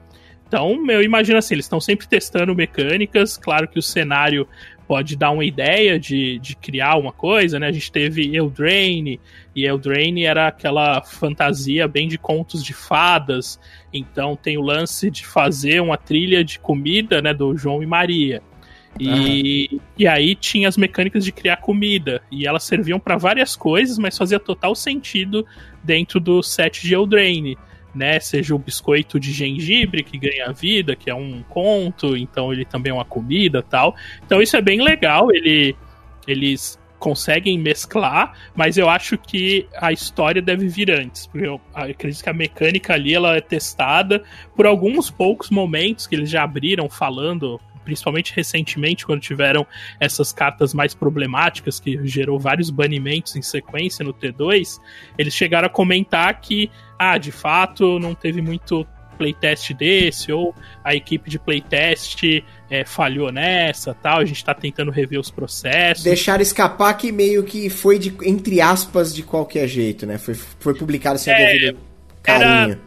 Então, 0.46 0.84
eu 0.90 1.02
imagino 1.02 1.38
assim, 1.38 1.54
eles 1.54 1.64
estão 1.64 1.80
sempre 1.80 2.06
testando 2.06 2.54
mecânicas, 2.54 3.38
claro 3.38 3.66
que 3.66 3.78
o 3.78 3.82
cenário 3.82 4.46
pode 4.86 5.16
dar 5.16 5.30
uma 5.30 5.44
ideia 5.44 5.98
de, 5.98 6.38
de 6.38 6.56
criar 6.56 6.96
uma 6.96 7.12
coisa, 7.12 7.58
né? 7.58 7.68
A 7.68 7.72
gente 7.72 7.90
teve 7.90 8.36
Eldraine, 8.36 9.20
e 9.54 9.64
Eldraine 9.64 10.24
era 10.24 10.48
aquela 10.48 11.02
fantasia 11.02 11.86
bem 11.86 12.08
de 12.08 12.18
contos 12.18 12.64
de 12.64 12.72
fadas, 12.72 13.58
então 13.92 14.36
tem 14.36 14.58
o 14.58 14.62
lance 14.62 15.10
de 15.10 15.26
fazer 15.26 15.80
uma 15.80 15.96
trilha 15.96 16.44
de 16.44 16.58
comida, 16.58 17.20
né, 17.20 17.32
do 17.32 17.56
João 17.56 17.82
e 17.82 17.86
Maria. 17.86 18.42
E, 19.00 19.80
e 19.96 20.06
aí 20.06 20.34
tinha 20.34 20.68
as 20.68 20.76
mecânicas 20.76 21.24
de 21.24 21.32
criar 21.32 21.56
comida, 21.56 22.22
e 22.30 22.46
elas 22.46 22.62
serviam 22.64 23.00
para 23.00 23.16
várias 23.16 23.56
coisas, 23.56 23.98
mas 23.98 24.18
fazia 24.18 24.38
total 24.38 24.74
sentido 24.74 25.46
dentro 25.82 26.20
do 26.20 26.42
set 26.42 26.82
de 26.82 26.94
Eldraine 26.94 27.56
né? 27.94 28.18
Seja 28.20 28.54
o 28.54 28.58
biscoito 28.58 29.18
de 29.18 29.32
gengibre 29.32 30.02
que 30.02 30.18
ganha 30.18 30.52
vida, 30.52 30.96
que 30.96 31.10
é 31.10 31.14
um 31.14 31.42
conto, 31.48 32.16
então 32.16 32.52
ele 32.52 32.64
também 32.64 32.90
é 32.90 32.94
uma 32.94 33.04
comida 33.04 33.62
tal. 33.62 33.94
Então 34.24 34.40
isso 34.40 34.56
é 34.56 34.62
bem 34.62 34.82
legal, 34.82 35.30
ele, 35.32 35.76
eles 36.26 36.78
conseguem 36.98 37.58
mesclar, 37.58 38.32
mas 38.54 38.78
eu 38.78 38.88
acho 38.88 39.18
que 39.18 39.66
a 39.76 39.90
história 39.90 40.40
deve 40.40 40.68
vir 40.68 40.88
antes, 40.88 41.26
porque 41.26 41.48
eu 41.48 41.60
acredito 41.74 42.22
que 42.22 42.30
a 42.30 42.32
mecânica 42.32 42.94
ali 42.94 43.12
ela 43.12 43.36
é 43.36 43.40
testada 43.40 44.22
por 44.54 44.66
alguns 44.66 45.10
poucos 45.10 45.50
momentos 45.50 46.06
que 46.06 46.14
eles 46.14 46.30
já 46.30 46.44
abriram 46.44 46.88
falando 46.88 47.60
principalmente 47.84 48.32
recentemente, 48.34 49.04
quando 49.06 49.20
tiveram 49.20 49.66
essas 50.00 50.32
cartas 50.32 50.72
mais 50.74 50.94
problemáticas, 50.94 51.80
que 51.80 51.98
gerou 52.06 52.38
vários 52.38 52.70
banimentos 52.70 53.36
em 53.36 53.42
sequência 53.42 54.04
no 54.04 54.12
T2, 54.12 54.80
eles 55.18 55.34
chegaram 55.34 55.66
a 55.66 55.70
comentar 55.70 56.40
que, 56.40 56.70
ah, 56.98 57.18
de 57.18 57.32
fato, 57.32 57.98
não 57.98 58.14
teve 58.14 58.40
muito 58.40 58.86
playtest 59.18 59.74
desse, 59.74 60.32
ou 60.32 60.54
a 60.82 60.94
equipe 60.94 61.30
de 61.30 61.38
playtest 61.38 62.42
é, 62.70 62.84
falhou 62.84 63.30
nessa, 63.30 63.94
tal, 63.94 64.18
a 64.18 64.24
gente 64.24 64.44
tá 64.44 64.54
tentando 64.54 64.90
rever 64.90 65.20
os 65.20 65.30
processos. 65.30 66.02
Deixaram 66.02 66.42
escapar 66.42 66.94
que 66.94 67.12
meio 67.12 67.44
que 67.44 67.68
foi 67.68 67.98
de, 67.98 68.12
entre 68.22 68.60
aspas, 68.60 69.14
de 69.14 69.22
qualquer 69.22 69.68
jeito, 69.68 70.06
né? 70.06 70.18
Foi, 70.18 70.34
foi 70.34 70.74
publicado 70.74 71.18
sem 71.18 71.32
É, 71.32 71.36
a 71.36 71.52
devida 71.52 71.92
carinho. 72.22 72.80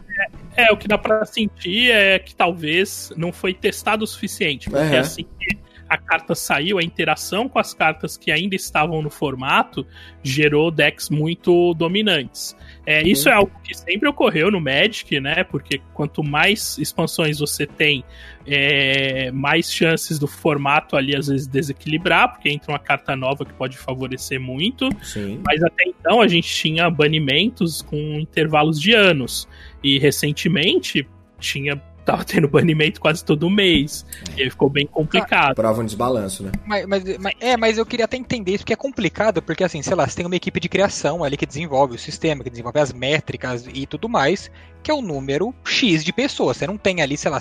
É, 0.56 0.72
o 0.72 0.76
que 0.76 0.88
dá 0.88 0.96
pra 0.96 1.24
sentir 1.24 1.90
é 1.90 2.18
que 2.18 2.34
talvez 2.34 3.12
não 3.16 3.32
foi 3.32 3.52
testado 3.52 4.04
o 4.04 4.06
suficiente, 4.06 4.70
porque 4.70 4.94
Uhum. 4.94 5.00
assim 5.00 5.26
que 5.38 5.58
a 5.88 5.96
carta 5.96 6.34
saiu, 6.34 6.78
a 6.78 6.82
interação 6.82 7.48
com 7.48 7.58
as 7.58 7.72
cartas 7.72 8.16
que 8.16 8.32
ainda 8.32 8.56
estavam 8.56 9.00
no 9.02 9.10
formato 9.10 9.86
gerou 10.22 10.70
decks 10.70 11.08
muito 11.10 11.74
dominantes. 11.74 12.56
É, 12.86 13.02
isso 13.02 13.28
é 13.28 13.32
algo 13.32 13.50
que 13.64 13.74
sempre 13.76 14.08
ocorreu 14.08 14.48
no 14.48 14.60
Magic, 14.60 15.18
né? 15.18 15.42
Porque 15.42 15.80
quanto 15.92 16.22
mais 16.22 16.78
expansões 16.78 17.40
você 17.40 17.66
tem, 17.66 18.04
é, 18.46 19.32
mais 19.32 19.72
chances 19.72 20.20
do 20.20 20.28
formato 20.28 20.96
ali 20.96 21.16
às 21.16 21.26
vezes 21.26 21.48
desequilibrar, 21.48 22.32
porque 22.32 22.48
entra 22.48 22.70
uma 22.70 22.78
carta 22.78 23.16
nova 23.16 23.44
que 23.44 23.52
pode 23.52 23.76
favorecer 23.76 24.40
muito. 24.40 24.88
Sim. 25.02 25.40
Mas 25.44 25.60
até 25.64 25.82
então 25.84 26.20
a 26.20 26.28
gente 26.28 26.48
tinha 26.48 26.88
banimentos 26.88 27.82
com 27.82 27.96
intervalos 28.20 28.80
de 28.80 28.92
anos. 28.92 29.48
E 29.82 29.98
recentemente 29.98 31.06
tinha 31.40 31.80
tava 32.06 32.24
tendo 32.24 32.48
banimento 32.48 33.00
quase 33.00 33.22
todo 33.24 33.50
mês. 33.50 34.06
E 34.36 34.42
aí 34.42 34.48
ficou 34.50 34.70
bem 34.70 34.86
complicado. 34.86 35.54
Prova 35.56 35.82
um 35.82 35.84
desbalanço, 35.84 36.42
né? 36.44 36.52
Mas, 36.64 36.86
mas- 36.86 37.18
mas- 37.18 37.34
é, 37.40 37.56
mas 37.56 37.76
eu 37.76 37.84
queria 37.84 38.04
até 38.06 38.16
entender 38.16 38.52
isso, 38.52 38.60
porque 38.60 38.72
é 38.72 38.76
complicado, 38.76 39.42
porque 39.42 39.62
assim, 39.64 39.82
sei 39.82 39.94
lá, 39.94 40.06
você 40.08 40.16
tem 40.16 40.24
uma 40.24 40.36
equipe 40.36 40.58
de 40.60 40.68
criação 40.68 41.22
ali 41.24 41.36
que 41.36 41.44
desenvolve 41.44 41.96
o 41.96 41.98
sistema, 41.98 42.42
que 42.44 42.48
desenvolve 42.50 42.78
as 42.78 42.92
métricas 42.92 43.66
e 43.74 43.86
tudo 43.86 44.08
mais, 44.08 44.50
que 44.82 44.90
é 44.90 44.94
o 44.94 45.02
número 45.02 45.52
X 45.64 46.04
de 46.04 46.12
pessoas. 46.12 46.56
Você 46.56 46.66
não 46.66 46.78
tem 46.78 47.02
ali, 47.02 47.16
sei 47.16 47.30
lá, 47.30 47.40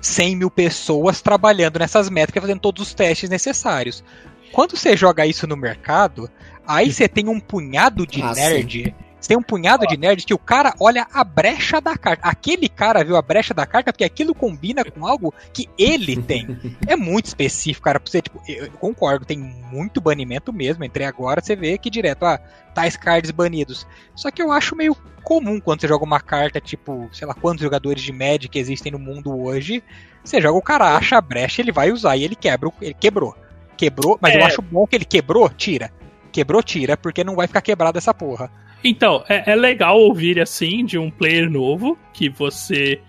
100 0.00 0.36
mil 0.36 0.50
pessoas 0.50 1.20
trabalhando 1.20 1.78
nessas 1.78 2.08
métricas, 2.08 2.40
fazendo 2.40 2.60
todos 2.60 2.86
os 2.86 2.94
testes 2.94 3.28
necessários. 3.28 4.04
Quando 4.52 4.76
você 4.76 4.96
joga 4.96 5.26
isso 5.26 5.46
no 5.46 5.56
mercado, 5.56 6.30
aí 6.66 6.90
você 6.92 7.08
tem 7.08 7.28
um 7.28 7.40
punhado 7.40 8.06
de 8.06 8.22
Ah, 8.22 8.32
nerd. 8.32 8.94
Você 9.20 9.28
tem 9.28 9.36
um 9.36 9.42
punhado 9.42 9.84
de 9.86 9.96
nerds 9.96 10.24
que 10.24 10.32
o 10.32 10.38
cara 10.38 10.72
olha 10.78 11.06
a 11.12 11.24
brecha 11.24 11.80
da 11.80 11.96
carta. 11.98 12.26
Aquele 12.28 12.68
cara 12.68 13.02
viu 13.04 13.16
a 13.16 13.22
brecha 13.22 13.52
da 13.52 13.66
carta 13.66 13.92
porque 13.92 14.04
aquilo 14.04 14.32
combina 14.34 14.84
com 14.84 15.04
algo 15.04 15.34
que 15.52 15.68
ele 15.76 16.22
tem. 16.22 16.46
É 16.86 16.94
muito 16.94 17.26
específico, 17.26 17.84
cara. 17.84 17.98
Pra 17.98 18.10
você, 18.10 18.22
tipo, 18.22 18.40
eu 18.46 18.66
eu 18.66 18.70
concordo, 18.72 19.24
tem 19.24 19.36
muito 19.38 20.00
banimento 20.00 20.52
mesmo. 20.52 20.84
Entrei 20.84 21.04
agora, 21.06 21.40
você 21.42 21.56
vê 21.56 21.76
que 21.78 21.90
direto, 21.90 22.24
ah, 22.24 22.38
tais 22.74 22.96
cards 22.96 23.30
banidos. 23.32 23.86
Só 24.14 24.30
que 24.30 24.40
eu 24.40 24.52
acho 24.52 24.76
meio 24.76 24.96
comum 25.24 25.60
quando 25.60 25.80
você 25.80 25.88
joga 25.88 26.04
uma 26.04 26.20
carta, 26.20 26.60
tipo, 26.60 27.08
sei 27.12 27.26
lá 27.26 27.34
quantos 27.34 27.62
jogadores 27.62 28.02
de 28.02 28.12
Magic 28.12 28.56
existem 28.58 28.92
no 28.92 28.98
mundo 28.98 29.36
hoje. 29.36 29.82
Você 30.24 30.40
joga, 30.40 30.56
o 30.58 30.62
cara 30.62 30.96
acha 30.96 31.16
a 31.18 31.20
brecha, 31.20 31.60
ele 31.60 31.72
vai 31.72 31.90
usar 31.90 32.16
e 32.16 32.22
ele 32.24 32.36
quebra. 32.36 32.70
Ele 32.80 32.94
quebrou. 32.94 33.34
Quebrou, 33.76 34.16
mas 34.20 34.34
eu 34.34 34.40
É. 34.40 34.44
acho 34.44 34.62
bom 34.62 34.86
que 34.86 34.94
ele 34.96 35.04
quebrou, 35.04 35.48
tira. 35.48 35.90
Quebrou, 36.32 36.62
tira, 36.62 36.96
porque 36.96 37.24
não 37.24 37.34
vai 37.36 37.46
ficar 37.46 37.60
quebrado 37.60 37.98
essa 37.98 38.14
porra. 38.14 38.50
Então, 38.82 39.24
é, 39.28 39.52
é 39.52 39.56
legal 39.56 39.98
ouvir 39.98 40.40
assim 40.40 40.84
de 40.84 40.98
um 40.98 41.10
player 41.10 41.50
novo 41.50 41.98
que 42.12 42.28
você 42.28 43.00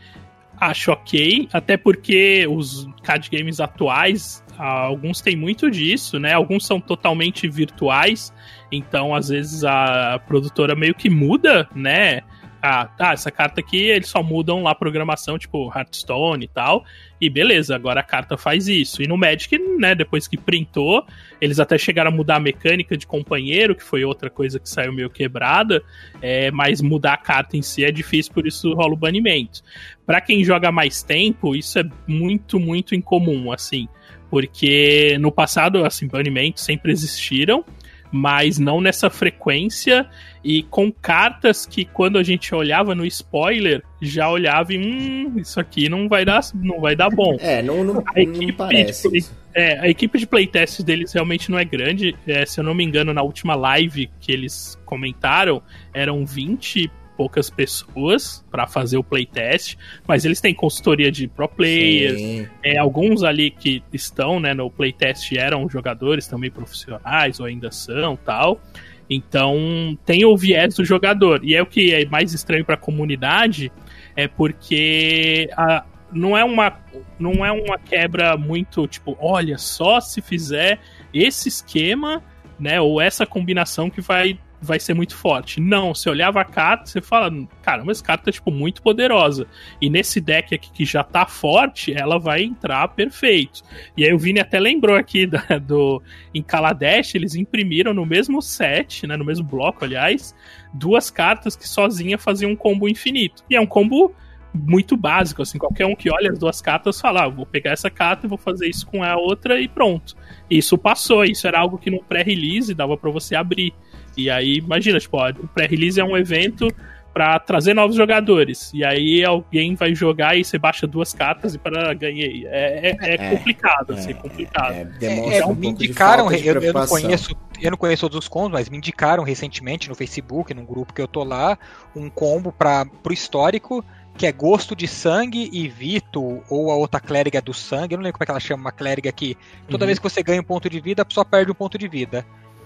acha 0.60 0.92
ok, 0.92 1.48
até 1.54 1.78
porque 1.78 2.46
os 2.50 2.88
card 3.02 3.30
games 3.32 3.60
atuais, 3.60 4.44
ah, 4.58 4.82
alguns 4.82 5.22
têm 5.22 5.36
muito 5.36 5.72
disso, 5.72 6.20
né? 6.20 6.34
Alguns 6.34 6.66
são 6.66 6.82
totalmente 6.82 7.48
virtuais, 7.48 8.34
então 8.70 9.16
às 9.16 9.30
vezes 9.30 9.64
a 9.64 10.20
produtora 10.28 10.76
meio 10.76 10.94
que 10.94 11.10
muda, 11.10 11.68
né? 11.74 12.22
Ah, 12.62 12.86
tá, 12.86 13.14
essa 13.14 13.32
carta 13.32 13.62
aqui 13.62 13.78
eles 13.78 14.10
só 14.10 14.22
mudam 14.22 14.64
lá 14.64 14.72
a 14.72 14.76
programação, 14.76 15.38
tipo 15.38 15.72
Hearthstone 15.74 16.44
e 16.44 16.48
tal. 16.48 16.84
E 17.20 17.30
beleza, 17.30 17.74
agora 17.74 18.02
a 18.02 18.04
carta 18.04 18.38
faz 18.38 18.68
isso. 18.68 19.02
E 19.02 19.08
no 19.08 19.18
Magic, 19.18 19.58
né, 19.78 19.96
depois 19.96 20.28
que 20.28 20.38
printou, 20.38 21.06
eles 21.40 21.60
até 21.60 21.78
chegaram 21.78 22.12
a 22.12 22.14
mudar 22.14 22.36
a 22.36 22.40
mecânica 22.40 22.98
de 22.98 23.08
companheiro, 23.08 23.76
que 23.76 23.84
foi 23.84 24.04
outra 24.04 24.30
coisa 24.30 24.60
que 24.60 24.70
saiu 24.70 24.92
meio 24.92 25.10
quebrada. 25.10 25.82
É, 26.22 26.52
mas 26.52 26.82
mudar 26.82 27.14
a 27.14 27.18
carta 27.18 27.56
em 27.56 27.62
si 27.62 27.86
é 27.86 27.92
difícil, 27.92 28.34
por 28.34 28.46
isso 28.46 28.74
rola 28.74 28.94
o 28.94 28.98
banimento. 28.98 29.62
Pra 30.06 30.20
quem 30.20 30.44
joga 30.44 30.72
mais 30.72 31.02
tempo, 31.02 31.56
isso 31.56 31.80
é 31.80 31.84
muito, 32.06 32.60
muito 32.60 32.94
incomum, 32.94 33.54
assim. 33.54 33.88
Porque 34.30 35.18
no 35.20 35.32
passado, 35.32 35.86
assim, 35.86 36.08
banimentos 36.08 36.64
sempre 36.64 36.92
existiram, 36.92 37.64
mas 38.12 38.58
não 38.58 38.82
nessa 38.82 39.10
frequência 39.10 40.08
e 40.44 40.64
com 40.64 40.92
cartas 40.92 41.66
que 41.66 41.86
quando 41.86 42.18
a 42.18 42.24
gente 42.24 42.54
olhava 42.56 42.96
no 42.96 43.06
spoiler, 43.06 43.84
já 44.02 44.30
olhava 44.30 44.74
e 44.74 44.78
hum, 44.78 45.34
isso 45.38 45.60
aqui 45.60 45.90
não 45.90 46.08
vai 46.08 46.24
dar, 46.26 46.42
não 46.56 46.80
vai 46.80 46.96
dar 46.96 47.10
bom. 47.10 47.38
É, 47.40 47.62
não, 47.62 47.84
não, 47.84 48.00
A 48.00 48.14
não 48.14 48.22
equipe 48.22 48.54
parece. 48.54 49.10
de-. 49.10 49.26
É, 49.54 49.80
a 49.80 49.90
equipe 49.90 50.18
de 50.18 50.28
playtest 50.28 50.82
deles 50.84 51.12
realmente 51.12 51.52
não 51.52 51.58
é 51.60 51.66
grande. 51.66 52.16
É, 52.26 52.46
se 52.46 52.60
eu 52.60 52.64
não 52.64 52.74
me 52.74 52.84
engano, 52.84 53.14
na 53.14 53.22
última 53.22 53.56
live 53.56 54.10
que 54.20 54.32
eles 54.32 54.80
comentaram, 54.86 55.62
eram 55.94 56.26
20 56.26 56.84
e 56.84 56.92
poucas 57.20 57.50
pessoas 57.50 58.46
para 58.50 58.66
fazer 58.66 58.96
o 58.96 59.04
playtest, 59.04 59.76
mas 60.08 60.24
eles 60.24 60.40
têm 60.40 60.54
consultoria 60.54 61.12
de 61.12 61.28
pro 61.28 61.50
players, 61.50 62.18
Sim. 62.18 62.48
é, 62.64 62.78
alguns 62.78 63.24
ali 63.24 63.52
que 63.52 63.84
estão 63.92 64.40
né, 64.40 64.54
no 64.54 64.72
playtest 64.72 65.34
eram 65.36 65.68
jogadores 65.70 66.28
também 66.28 66.50
profissionais, 66.50 67.42
ou 67.42 67.46
ainda 67.46 67.72
são 67.72 68.16
tal. 68.16 68.62
Então 69.10 69.98
tem 70.06 70.24
o 70.24 70.38
viés 70.38 70.76
do 70.76 70.86
jogador. 70.86 71.42
E 71.44 71.54
é 71.56 71.62
o 71.62 71.66
que 71.66 71.94
é 71.94 72.06
mais 72.06 72.34
estranho 72.34 72.64
para 72.64 72.76
a 72.76 72.78
comunidade, 72.78 73.70
é 74.16 74.26
porque 74.26 75.50
a- 75.58 75.84
não, 76.14 76.38
é 76.38 76.44
uma, 76.46 76.80
não 77.20 77.46
é 77.46 77.52
uma 77.52 77.78
quebra 77.78 78.38
muito 78.38 78.88
tipo, 78.88 79.18
olha, 79.20 79.58
só 79.58 80.00
se 80.00 80.22
fizer 80.22 80.80
esse 81.14 81.50
esquema, 81.50 82.24
né? 82.58 82.80
Ou 82.80 83.02
essa 83.02 83.26
combinação 83.26 83.90
que 83.90 84.00
vai 84.00 84.40
vai 84.62 84.80
ser 84.80 84.94
muito 84.94 85.16
forte. 85.16 85.62
Não, 85.62 85.94
você 85.94 86.10
olhava 86.10 86.42
a 86.42 86.46
carta, 86.46 86.86
você 86.86 87.02
fala, 87.02 87.32
caramba, 87.62 87.92
essa 87.92 88.04
carta 88.04 88.30
é 88.30 88.34
tipo 88.34 88.52
muito 88.52 88.82
poderosa. 88.82 89.48
E 89.82 89.90
nesse 89.90 90.20
deck 90.20 90.54
aqui 90.54 90.72
que 90.72 90.86
já 90.86 91.04
tá 91.04 91.26
forte, 91.26 91.94
ela 91.94 92.20
vai 92.20 92.44
entrar 92.44 92.88
perfeito. 92.90 93.62
E 93.96 94.04
aí 94.06 94.14
o 94.14 94.20
Vini 94.20 94.40
até 94.40 94.60
lembrou 94.60 94.96
aqui 94.96 95.26
da- 95.26 95.58
do 95.62 96.02
em 96.34 96.42
Kaladesh, 96.44 97.16
eles 97.16 97.36
imprimiram 97.36 97.94
no 97.94 98.06
mesmo 98.06 98.42
set, 98.42 99.08
né, 99.08 99.16
no 99.16 99.26
mesmo 99.26 99.46
bloco, 99.46 99.86
aliás, 99.86 100.36
duas 100.74 101.10
cartas 101.10 101.56
que 101.56 101.68
sozinha 101.68 102.18
faziam 102.18 102.52
um 102.52 102.56
combo 102.56 102.88
infinito. 102.90 103.44
E 103.50 103.56
é 103.56 103.62
um 103.62 103.66
combo 103.66 104.14
muito 104.54 104.98
básico, 104.98 105.42
assim, 105.42 105.58
qualquer 105.58 105.86
um 105.86 105.96
que 105.96 106.12
olha 106.12 106.32
as 106.32 106.40
duas 106.40 106.60
cartas 106.60 107.00
fala, 107.00 107.24
ah, 107.24 107.30
vou 107.30 107.46
pegar 107.46 107.72
essa 107.72 107.90
carta 107.90 108.26
e 108.26 108.30
vou 108.30 108.38
fazer 108.38 108.68
isso 108.68 108.86
com 108.88 109.04
a 109.04 109.16
outra 109.16 109.62
e 109.62 109.68
pronto. 109.68 110.16
Isso 110.50 110.78
passou, 110.78 111.24
isso 111.24 111.48
era 111.48 111.60
algo 111.60 111.78
que 111.78 111.92
no 111.92 112.04
pré-release 112.04 112.74
dava 112.74 112.98
pra 112.98 113.12
você 113.12 113.36
abrir. 113.36 113.74
E 114.20 114.30
aí, 114.30 114.58
imagina, 114.58 115.00
tipo, 115.00 115.18
ó, 115.18 115.30
o 115.30 115.48
pré-release 115.48 116.00
é 116.00 116.04
um 116.04 116.18
evento 116.18 116.68
pra 117.14 117.40
trazer 117.40 117.74
novos 117.74 117.96
jogadores. 117.96 118.72
E 118.74 118.84
aí 118.84 119.26
alguém 119.26 119.76
vai 119.76 119.94
jogar 119.96 120.38
e 120.38 120.44
você 120.44 120.58
baixa 120.58 120.86
duas 120.86 121.14
cartas 121.14 121.56
e 121.56 121.58
para 121.58 121.94
ganhei. 121.94 122.46
É, 122.48 122.90
é, 122.90 122.98
é 123.02 123.14
É, 123.16 123.36
complicado, 123.36 123.94
assim, 123.94 124.14
complicado. 124.14 124.74
É, 124.76 124.82
É, 124.82 124.86
demonstra 124.86 125.44
é, 125.44 125.48
um 125.48 125.56
me 125.56 125.68
indicaram, 125.68 126.30
de 126.30 126.48
eu, 126.48 126.62
eu 126.62 126.74
não 126.74 126.86
conheço, 126.88 127.36
eu 127.62 127.72
não 127.72 127.78
conheço 127.78 128.02
todos 128.02 128.18
os 128.20 128.28
combos, 128.28 128.52
mas 128.52 128.70
me 128.70 128.78
indicaram 128.78 129.24
recentemente 129.24 129.90
no 129.90 129.96
Facebook, 129.96 130.54
num 130.54 130.66
grupo 130.66 130.94
que 130.94 131.02
eu 131.02 131.08
tô 131.08 131.24
lá, 131.24 131.58
um 131.96 132.10
combo 132.10 132.52
para 132.52 132.86
pro 132.86 133.14
histórico 133.14 133.84
que 134.18 134.28
é 134.28 134.34
Gosto 134.34 134.76
de 134.76 134.86
Sangue 134.86 135.50
e 135.54 135.70
Vito, 135.70 136.44
ou 136.50 136.72
a 136.72 136.76
outra 136.76 137.00
clériga 137.00 137.42
do 137.42 137.54
sangue, 137.54 137.94
eu 137.96 137.98
não 137.98 138.04
lembro 138.04 138.18
como 138.18 138.24
é 138.24 138.26
que 138.26 138.32
ela 138.32 138.40
chama, 138.42 138.64
uma 138.64 138.72
clériga 138.72 139.10
que 139.14 139.38
toda 139.70 139.86
Uhum. 139.86 139.88
vez 139.88 139.98
que 139.98 140.04
você 140.10 140.22
ganha 140.22 140.42
um 140.42 140.44
ponto 140.44 140.70
de 140.70 140.82
vida, 140.82 141.04
a 141.04 141.06
pessoa 141.06 141.24
perde 141.24 141.50
um 141.50 141.56
ponto 141.56 141.78
de 141.78 141.88
vida. 141.88 142.26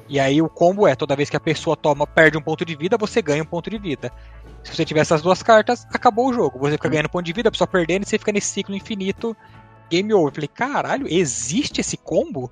E 0.10 0.20
aí 0.20 0.42
o 0.42 0.50
combo 0.50 0.88
é, 0.88 0.96
toda 0.96 1.16
vez 1.16 1.30
que 1.30 1.38
a 1.38 1.40
pessoa 1.40 1.76
toma, 1.76 2.06
perde 2.06 2.38
um 2.38 2.42
ponto 2.42 2.66
de 2.66 2.76
vida, 2.76 2.98
você 2.98 3.22
ganha 3.22 3.42
um 3.42 3.46
ponto 3.46 3.70
de 3.70 3.78
vida. 3.78 4.12
Se 4.64 4.76
você 4.76 4.86
tiver 4.86 5.02
essas 5.02 5.22
duas 5.22 5.42
cartas, 5.42 5.86
acabou 5.94 6.30
o 6.30 6.34
jogo. 6.34 6.60
Você 6.60 6.74
fica 6.74 6.90
ganhando 6.90 7.10
ponto 7.10 7.26
de 7.26 7.34
vida, 7.34 7.50
a 7.50 7.52
pessoa 7.52 7.68
perdendo, 7.68 8.04
e 8.04 8.06
você 8.06 8.18
fica 8.18 8.32
nesse 8.32 8.48
ciclo 8.48 8.76
infinito, 8.76 9.36
game 9.90 10.14
over. 10.14 10.28
Eu 10.28 10.34
falei, 10.34 10.48
caralho, 10.48 11.08
existe 11.10 11.82
esse 11.82 11.98
combo? 11.98 12.52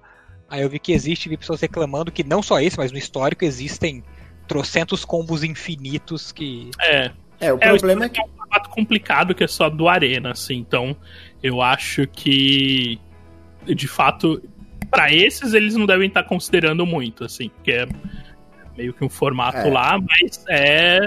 Aí 0.50 0.62
eu 0.62 0.70
vi 0.70 0.80
que 0.80 0.92
existe, 0.92 1.30
vi 1.30 1.38
pessoas 1.38 1.62
reclamando 1.62 2.12
que 2.12 2.24
não 2.24 2.42
só 2.42 2.60
esse, 2.60 2.78
mas 2.78 2.92
no 2.92 2.98
histórico 2.98 3.46
existem 3.46 4.04
trocentos 4.48 5.06
combos 5.06 5.44
infinitos 5.44 6.32
que. 6.32 6.72
É. 6.80 7.12
É, 7.40 7.52
o 7.52 7.58
É, 7.60 7.70
problema 7.70 8.06
é 8.06 8.10
que 8.10 8.22
é 8.22 8.24
um 8.24 8.30
formato 8.38 8.70
complicado 8.70 9.34
que 9.34 9.44
é 9.44 9.48
só 9.48 9.68
do 9.68 9.88
Arena, 9.88 10.32
assim. 10.32 10.58
Então, 10.58 10.96
eu 11.42 11.60
acho 11.60 12.06
que, 12.06 13.00
de 13.66 13.88
fato, 13.88 14.44
pra 14.92 15.12
esses 15.14 15.54
eles 15.54 15.74
não 15.76 15.86
devem 15.88 16.08
estar 16.10 16.24
considerando 16.24 16.86
muito, 16.86 17.24
assim, 17.24 17.50
porque 17.50 17.72
é 17.72 17.88
meio 18.78 18.94
que 18.94 19.04
um 19.04 19.10
formato 19.10 19.58
É. 19.58 19.70
lá, 19.72 19.98
mas 20.00 20.44
é. 20.50 21.00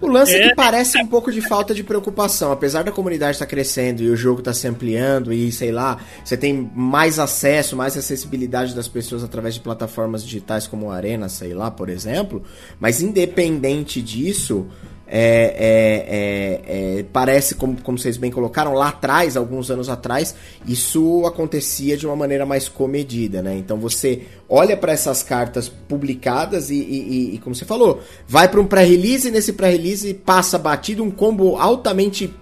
O 0.00 0.08
lance 0.08 0.34
é, 0.34 0.46
É. 0.46 0.48
que 0.48 0.54
parece 0.56 0.98
um 0.98 1.06
pouco 1.06 1.30
de 1.32 1.40
falta 1.40 1.72
de 1.72 1.82
preocupação. 1.84 2.50
Apesar 2.52 2.82
da 2.82 2.90
comunidade 2.92 3.32
estar 3.36 3.46
crescendo 3.46 4.02
e 4.02 4.10
o 4.10 4.16
jogo 4.16 4.40
estar 4.40 4.52
se 4.52 4.66
ampliando 4.66 5.32
e, 5.32 5.50
sei 5.52 5.70
lá, 5.72 5.98
você 6.22 6.36
tem 6.36 6.70
mais 6.74 7.18
acesso, 7.18 7.76
mais 7.76 7.96
acessibilidade 7.96 8.74
das 8.74 8.88
pessoas 8.88 9.22
através 9.24 9.54
de 9.54 9.60
plataformas 9.60 10.22
digitais 10.24 10.66
como 10.66 10.90
a 10.90 10.96
Arena, 10.96 11.28
sei 11.28 11.54
lá, 11.54 11.70
por 11.70 11.88
exemplo. 11.88 12.42
Mas 12.78 13.00
independente 13.00 14.02
disso, 14.02 14.66
é, 15.06 16.60
é, 16.66 16.96
é, 16.96 16.98
é, 17.00 17.02
parece, 17.12 17.54
como, 17.54 17.76
como 17.82 17.98
vocês 17.98 18.16
bem 18.16 18.30
colocaram, 18.30 18.72
lá 18.72 18.88
atrás, 18.88 19.36
alguns 19.36 19.70
anos 19.70 19.88
atrás, 19.88 20.34
isso 20.66 21.24
acontecia 21.26 21.96
de 21.96 22.06
uma 22.06 22.16
maneira 22.16 22.46
mais 22.46 22.68
comedida, 22.68 23.42
né? 23.42 23.56
Então 23.56 23.76
você 23.76 24.22
olha 24.48 24.76
para 24.76 24.92
essas 24.92 25.22
cartas 25.22 25.68
publicadas 25.68 26.70
e, 26.70 26.76
e- 26.76 27.34
e- 27.34 27.38
como 27.38 27.54
você 27.54 27.64
falou, 27.64 28.00
vai 28.26 28.48
para 28.48 28.60
um 28.60 28.66
pré-release 28.66 29.28
e 29.28 29.30
nesse 29.30 29.52
pré-release 29.52 30.14
passa 30.14 30.58
batido 30.58 31.02
um 31.02 31.10
combo 31.10 31.56
altamente 31.56 32.32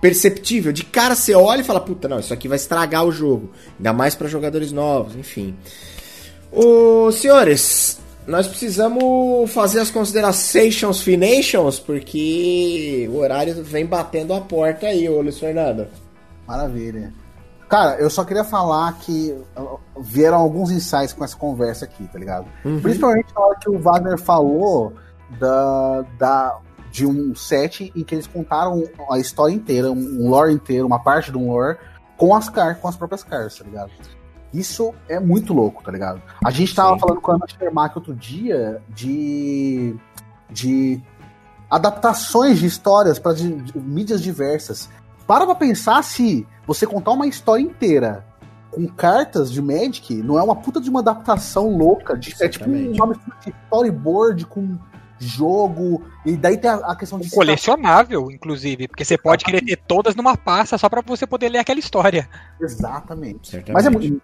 perceptível. 0.00 0.72
De 0.72 0.84
cara 0.84 1.14
você 1.14 1.34
olha 1.34 1.60
e 1.60 1.64
fala, 1.64 1.80
puta, 1.80 2.08
não, 2.08 2.18
isso 2.20 2.32
aqui 2.32 2.48
vai 2.48 2.56
estragar 2.56 3.04
o 3.04 3.12
jogo. 3.12 3.50
Ainda 3.78 3.92
mais 3.92 4.14
para 4.14 4.28
jogadores 4.28 4.72
novos, 4.72 5.16
enfim. 5.16 5.54
Ô, 6.52 7.10
senhores, 7.12 7.98
nós 8.30 8.46
precisamos 8.46 9.52
fazer 9.52 9.80
as 9.80 9.90
considerações 9.90 11.02
finations, 11.02 11.80
porque 11.80 13.10
o 13.12 13.16
horário 13.16 13.62
vem 13.64 13.84
batendo 13.84 14.32
a 14.32 14.40
porta 14.40 14.86
aí, 14.86 15.08
ô 15.08 15.20
Luiz 15.20 15.38
Fernando. 15.38 15.88
Maravilha. 16.46 17.12
Cara, 17.68 17.96
eu 18.00 18.08
só 18.08 18.24
queria 18.24 18.44
falar 18.44 18.92
que 19.00 19.36
vieram 20.00 20.38
alguns 20.38 20.70
insights 20.70 21.12
com 21.12 21.24
essa 21.24 21.36
conversa 21.36 21.84
aqui, 21.84 22.08
tá 22.12 22.18
ligado? 22.18 22.46
Principalmente 22.82 23.32
na 23.34 23.40
hora 23.40 23.58
que 23.58 23.68
o 23.68 23.78
Wagner 23.78 24.18
falou 24.18 24.92
da, 25.38 26.04
da, 26.18 26.58
de 26.90 27.06
um 27.06 27.34
set 27.34 27.92
em 27.94 28.02
que 28.04 28.14
eles 28.14 28.26
contaram 28.26 28.84
a 29.10 29.18
história 29.18 29.52
inteira, 29.52 29.90
um 29.90 30.28
lore 30.28 30.52
inteiro, 30.52 30.86
uma 30.86 31.02
parte 31.02 31.30
de 31.30 31.38
um 31.38 31.52
lore, 31.52 31.78
com 32.16 32.34
as, 32.34 32.48
car 32.48 32.76
com 32.78 32.88
as 32.88 32.96
próprias 32.96 33.22
cartas, 33.22 33.58
tá 33.58 33.64
ligado? 33.64 33.90
Isso 34.52 34.92
é 35.08 35.20
muito 35.20 35.52
louco, 35.54 35.82
tá 35.82 35.92
ligado? 35.92 36.20
A 36.44 36.50
gente 36.50 36.74
tava 36.74 36.94
Sim. 36.94 37.00
falando 37.00 37.20
com 37.20 37.30
a 37.30 37.34
Ana 37.34 37.46
Schermack 37.46 37.96
outro 37.96 38.14
dia 38.14 38.82
de, 38.88 39.94
de 40.50 41.00
adaptações 41.70 42.58
de 42.58 42.66
histórias 42.66 43.18
para 43.18 43.34
mídias 43.74 44.20
diversas. 44.20 44.88
Para 45.26 45.46
pra 45.46 45.54
pensar 45.54 46.02
se 46.02 46.46
você 46.66 46.86
contar 46.86 47.12
uma 47.12 47.26
história 47.26 47.62
inteira 47.62 48.26
com 48.70 48.86
cartas 48.86 49.50
de 49.50 49.60
Magic 49.60 50.14
não 50.22 50.38
é 50.38 50.42
uma 50.42 50.56
puta 50.56 50.80
de 50.80 50.90
uma 50.90 51.00
adaptação 51.00 51.76
louca. 51.76 52.16
De, 52.16 52.34
é 52.40 52.48
tipo 52.48 52.68
uma 52.68 53.06
mistura 53.06 53.36
de 53.44 53.54
storyboard 53.64 54.46
com 54.46 54.78
jogo. 55.20 56.02
E 56.24 56.36
daí 56.36 56.56
tem 56.56 56.70
a, 56.70 56.76
a 56.76 56.96
questão 56.96 57.18
de. 57.18 57.30
Colecionável, 57.30 58.30
inclusive, 58.30 58.88
porque 58.88 59.04
você 59.04 59.18
pode 59.18 59.44
querer 59.44 59.62
ter 59.64 59.76
todas 59.76 60.16
numa 60.16 60.36
pasta 60.36 60.78
só 60.78 60.88
para 60.88 61.02
você 61.02 61.26
poder 61.26 61.50
ler 61.50 61.58
aquela 61.58 61.78
história. 61.78 62.28
Exatamente. 62.60 63.50
Certamente. 63.50 63.74
Mas 63.74 63.86
é 63.86 63.90
muito. 63.90 64.22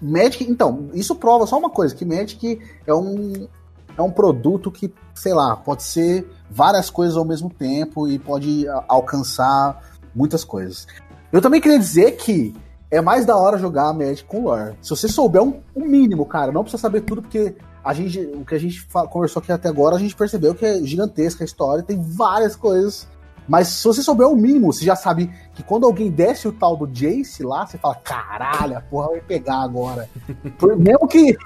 Magic, 0.00 0.44
então, 0.50 0.88
isso 0.94 1.14
prova 1.14 1.46
só 1.46 1.58
uma 1.58 1.70
coisa: 1.70 1.94
que 1.94 2.04
Magic 2.04 2.60
é 2.86 2.94
um, 2.94 3.48
é 3.96 4.02
um 4.02 4.10
produto 4.10 4.70
que, 4.70 4.92
sei 5.14 5.34
lá, 5.34 5.56
pode 5.56 5.82
ser 5.82 6.28
várias 6.50 6.90
coisas 6.90 7.16
ao 7.16 7.24
mesmo 7.24 7.50
tempo 7.50 8.08
e 8.08 8.18
pode 8.18 8.66
alcançar 8.88 9.80
muitas 10.14 10.44
coisas. 10.44 10.86
Eu 11.32 11.40
também 11.40 11.60
queria 11.60 11.78
dizer 11.78 12.12
que 12.12 12.54
é 12.90 13.00
mais 13.00 13.26
da 13.26 13.36
hora 13.36 13.58
jogar 13.58 13.92
Magic 13.92 14.24
com 14.24 14.44
lore. 14.44 14.76
Se 14.80 14.90
você 14.90 15.08
souber 15.08 15.42
um, 15.42 15.60
um 15.74 15.84
mínimo, 15.84 16.24
cara, 16.26 16.52
não 16.52 16.62
precisa 16.62 16.80
saber 16.80 17.00
tudo, 17.00 17.22
porque 17.22 17.56
a 17.84 17.92
gente, 17.92 18.20
o 18.20 18.44
que 18.44 18.54
a 18.54 18.58
gente 18.58 18.86
conversou 19.10 19.42
aqui 19.42 19.52
até 19.52 19.68
agora, 19.68 19.96
a 19.96 19.98
gente 19.98 20.14
percebeu 20.14 20.54
que 20.54 20.64
é 20.64 20.82
gigantesca 20.82 21.42
a 21.42 21.44
história, 21.44 21.82
tem 21.82 22.00
várias 22.00 22.56
coisas. 22.56 23.08
Mas 23.48 23.68
se 23.68 23.84
você 23.84 24.02
souber 24.02 24.28
o 24.28 24.36
mínimo, 24.36 24.72
você 24.72 24.84
já 24.84 24.96
sabe 24.96 25.30
que 25.54 25.62
quando 25.62 25.84
alguém 25.84 26.10
desce 26.10 26.48
o 26.48 26.52
tal 26.52 26.76
do 26.76 26.86
Jace 26.86 27.42
lá, 27.42 27.66
você 27.66 27.78
fala, 27.78 27.94
caralho, 27.96 28.78
a 28.78 28.80
porra 28.80 29.08
vai 29.08 29.20
pegar 29.20 29.62
agora. 29.62 30.08
Por, 30.58 30.76
mesmo 30.76 31.06
que 31.06 31.36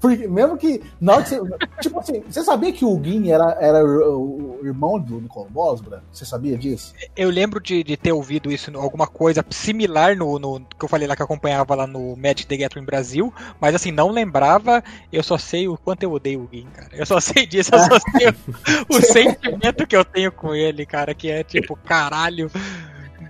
porque 0.00 0.28
mesmo 0.28 0.56
que. 0.56 0.82
Na 1.00 1.16
hora 1.16 1.24
que 1.24 1.30
você, 1.30 1.40
tipo 1.80 1.98
assim, 1.98 2.22
você 2.28 2.44
sabia 2.44 2.72
que 2.72 2.84
o 2.84 3.02
Gin 3.02 3.30
era, 3.30 3.56
era 3.60 3.84
o, 3.84 4.60
irmão 4.62 4.98
do 4.98 5.20
Nicole 5.20 5.50
Bosbra? 5.50 6.02
Você 6.12 6.24
sabia 6.24 6.56
disso? 6.56 6.94
Eu 7.16 7.30
lembro 7.30 7.60
de, 7.60 7.82
de 7.82 7.96
ter 7.96 8.12
ouvido 8.12 8.50
isso, 8.50 8.70
alguma 8.76 9.06
coisa 9.06 9.44
similar 9.50 10.16
no, 10.16 10.38
no 10.38 10.60
que 10.60 10.84
eu 10.84 10.88
falei 10.88 11.06
lá 11.06 11.16
que 11.16 11.22
acompanhava 11.22 11.74
lá 11.74 11.86
no 11.86 12.16
Magic 12.16 12.46
the 12.46 12.56
Gathering 12.56 12.84
Brasil, 12.84 13.32
mas 13.60 13.74
assim, 13.74 13.90
não 13.90 14.10
lembrava, 14.10 14.82
eu 15.12 15.22
só 15.22 15.38
sei 15.38 15.68
o 15.68 15.76
quanto 15.76 16.02
eu 16.02 16.12
odeio 16.12 16.42
o 16.42 16.48
Gin, 16.52 16.66
cara. 16.74 16.90
Eu 16.92 17.06
só 17.06 17.20
sei 17.20 17.46
disso, 17.46 17.70
eu 17.74 17.78
só 17.78 17.98
sei 18.18 18.28
o, 18.28 18.96
o 18.96 19.02
sentimento 19.02 19.86
que 19.86 19.96
eu 19.96 20.04
tenho 20.04 20.30
com 20.32 20.54
ele, 20.54 20.84
cara, 20.84 21.14
que 21.14 21.30
é 21.30 21.42
tipo, 21.42 21.76
caralho. 21.76 22.50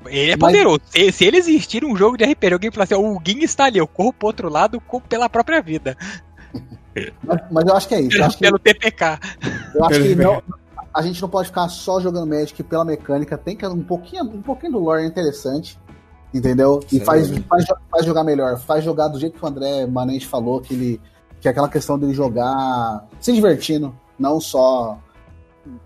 Ele 0.07 0.33
é 0.33 0.37
poderoso. 0.37 0.81
Mas... 0.85 0.91
Se, 0.91 1.13
se, 1.13 1.25
ele 1.25 1.37
existir 1.37 1.85
um 1.85 1.97
jogo 1.97 2.17
de 2.17 2.25
RPG, 2.25 2.53
alguém 2.53 2.71
falar 2.71 2.85
assim, 2.85 2.95
o 2.95 3.21
Gin 3.25 3.41
está 3.41 3.65
ali, 3.65 3.79
eu 3.79 3.87
corro 3.87 4.13
pro 4.13 4.27
outro 4.29 4.49
lado 4.49 4.83
pela 5.09 5.29
própria 5.29 5.61
vida. 5.61 5.97
Mas, 7.23 7.41
mas, 7.51 7.66
eu 7.66 7.77
acho 7.77 7.89
que 7.89 7.95
é 7.95 8.01
isso. 8.01 8.11
Pelo, 8.11 8.25
acho 8.25 8.39
que, 8.39 8.45
pelo 8.45 8.59
TPK. 8.59 9.19
Eu 9.75 9.85
acho 9.85 10.03
que 10.03 10.15
não, 10.16 10.43
a 10.93 11.03
gente 11.03 11.23
não 11.23 11.29
pode 11.29 11.49
ficar 11.49 11.69
só 11.69 12.01
jogando 12.01 12.27
Magic 12.27 12.61
pela 12.65 12.85
mecânica. 12.85 13.39
Tem 13.39 13.57
que 13.57 13.66
um 13.66 13.83
pouquinho, 13.83 14.25
um 14.25 14.43
pouquinho 14.43 14.73
do 14.73 14.79
lore 14.79 15.05
é 15.05 15.07
interessante. 15.07 15.79
Entendeu? 16.33 16.81
E 16.93 17.01
faz, 17.01 17.29
faz, 17.49 17.65
faz, 17.91 18.05
jogar 18.05 18.23
melhor. 18.23 18.59
Faz 18.59 18.85
jogar 18.85 19.09
do 19.09 19.19
jeito 19.19 19.39
que 19.39 19.45
o 19.45 19.49
André 19.49 19.87
Manente 19.87 20.27
falou, 20.27 20.61
que 20.61 20.75
ele. 20.75 21.01
Que 21.41 21.47
é 21.47 21.51
aquela 21.53 21.69
questão 21.69 21.99
dele 21.99 22.12
jogar 22.12 23.07
se 23.20 23.33
divertindo, 23.33 23.97
não 24.19 24.41
só 24.41 24.99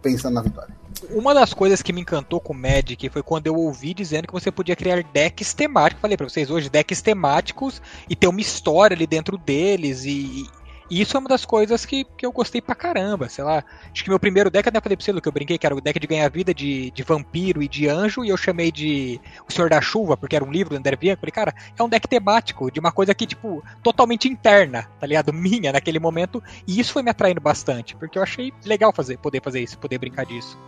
pensando 0.00 0.34
na 0.34 0.42
vitória. 0.42 0.74
Uma 1.10 1.34
das 1.34 1.52
coisas 1.52 1.82
que 1.82 1.92
me 1.92 2.00
encantou 2.00 2.40
com 2.40 2.52
o 2.52 2.56
Magic 2.56 3.08
foi 3.08 3.22
quando 3.22 3.46
eu 3.46 3.54
ouvi 3.56 3.92
dizendo 3.92 4.26
que 4.26 4.32
você 4.32 4.50
podia 4.50 4.76
criar 4.76 5.02
decks 5.02 5.52
temáticos. 5.52 6.00
Falei 6.00 6.16
para 6.16 6.28
vocês 6.28 6.50
hoje, 6.50 6.70
decks 6.70 7.02
temáticos 7.02 7.82
e 8.08 8.14
ter 8.14 8.28
uma 8.28 8.40
história 8.40 8.94
ali 8.94 9.06
dentro 9.06 9.36
deles 9.36 10.04
e, 10.04 10.46
e 10.92 11.00
isso 11.00 11.16
é 11.16 11.20
uma 11.20 11.28
das 11.30 11.46
coisas 11.46 11.86
que, 11.86 12.04
que 12.04 12.26
eu 12.26 12.30
gostei 12.30 12.60
pra 12.60 12.74
caramba, 12.74 13.26
sei 13.26 13.42
lá. 13.42 13.64
Acho 13.90 14.04
que 14.04 14.10
meu 14.10 14.20
primeiro 14.20 14.50
deck, 14.50 14.70
pra 14.70 14.94
você, 14.94 15.18
que 15.18 15.26
eu 15.26 15.32
brinquei, 15.32 15.56
que 15.56 15.64
era 15.64 15.74
o 15.74 15.80
deck 15.80 15.98
de 15.98 16.06
ganhar 16.06 16.28
vida 16.28 16.52
de, 16.52 16.90
de 16.90 17.02
vampiro 17.02 17.62
e 17.62 17.66
de 17.66 17.88
anjo, 17.88 18.22
e 18.22 18.28
eu 18.28 18.36
chamei 18.36 18.70
de 18.70 19.18
O 19.48 19.50
Senhor 19.50 19.70
da 19.70 19.80
Chuva, 19.80 20.18
porque 20.18 20.36
era 20.36 20.44
um 20.44 20.52
livro 20.52 20.74
do 20.74 20.78
André 20.78 20.94
Bianco. 20.94 21.20
Falei, 21.20 21.32
cara, 21.32 21.54
é 21.78 21.82
um 21.82 21.88
deck 21.88 22.06
temático, 22.06 22.70
de 22.70 22.78
uma 22.78 22.92
coisa 22.92 23.14
que, 23.14 23.26
tipo, 23.26 23.64
totalmente 23.82 24.28
interna, 24.28 24.86
tá 25.00 25.06
ligado? 25.06 25.32
Minha 25.32 25.72
naquele 25.72 25.98
momento. 25.98 26.42
E 26.68 26.78
isso 26.78 26.92
foi 26.92 27.02
me 27.02 27.08
atraindo 27.08 27.40
bastante, 27.40 27.96
porque 27.96 28.18
eu 28.18 28.22
achei 28.22 28.52
legal 28.62 28.92
fazer, 28.92 29.16
poder 29.16 29.40
fazer 29.42 29.62
isso, 29.62 29.78
poder 29.78 29.96
brincar 29.96 30.26
disso. 30.26 30.58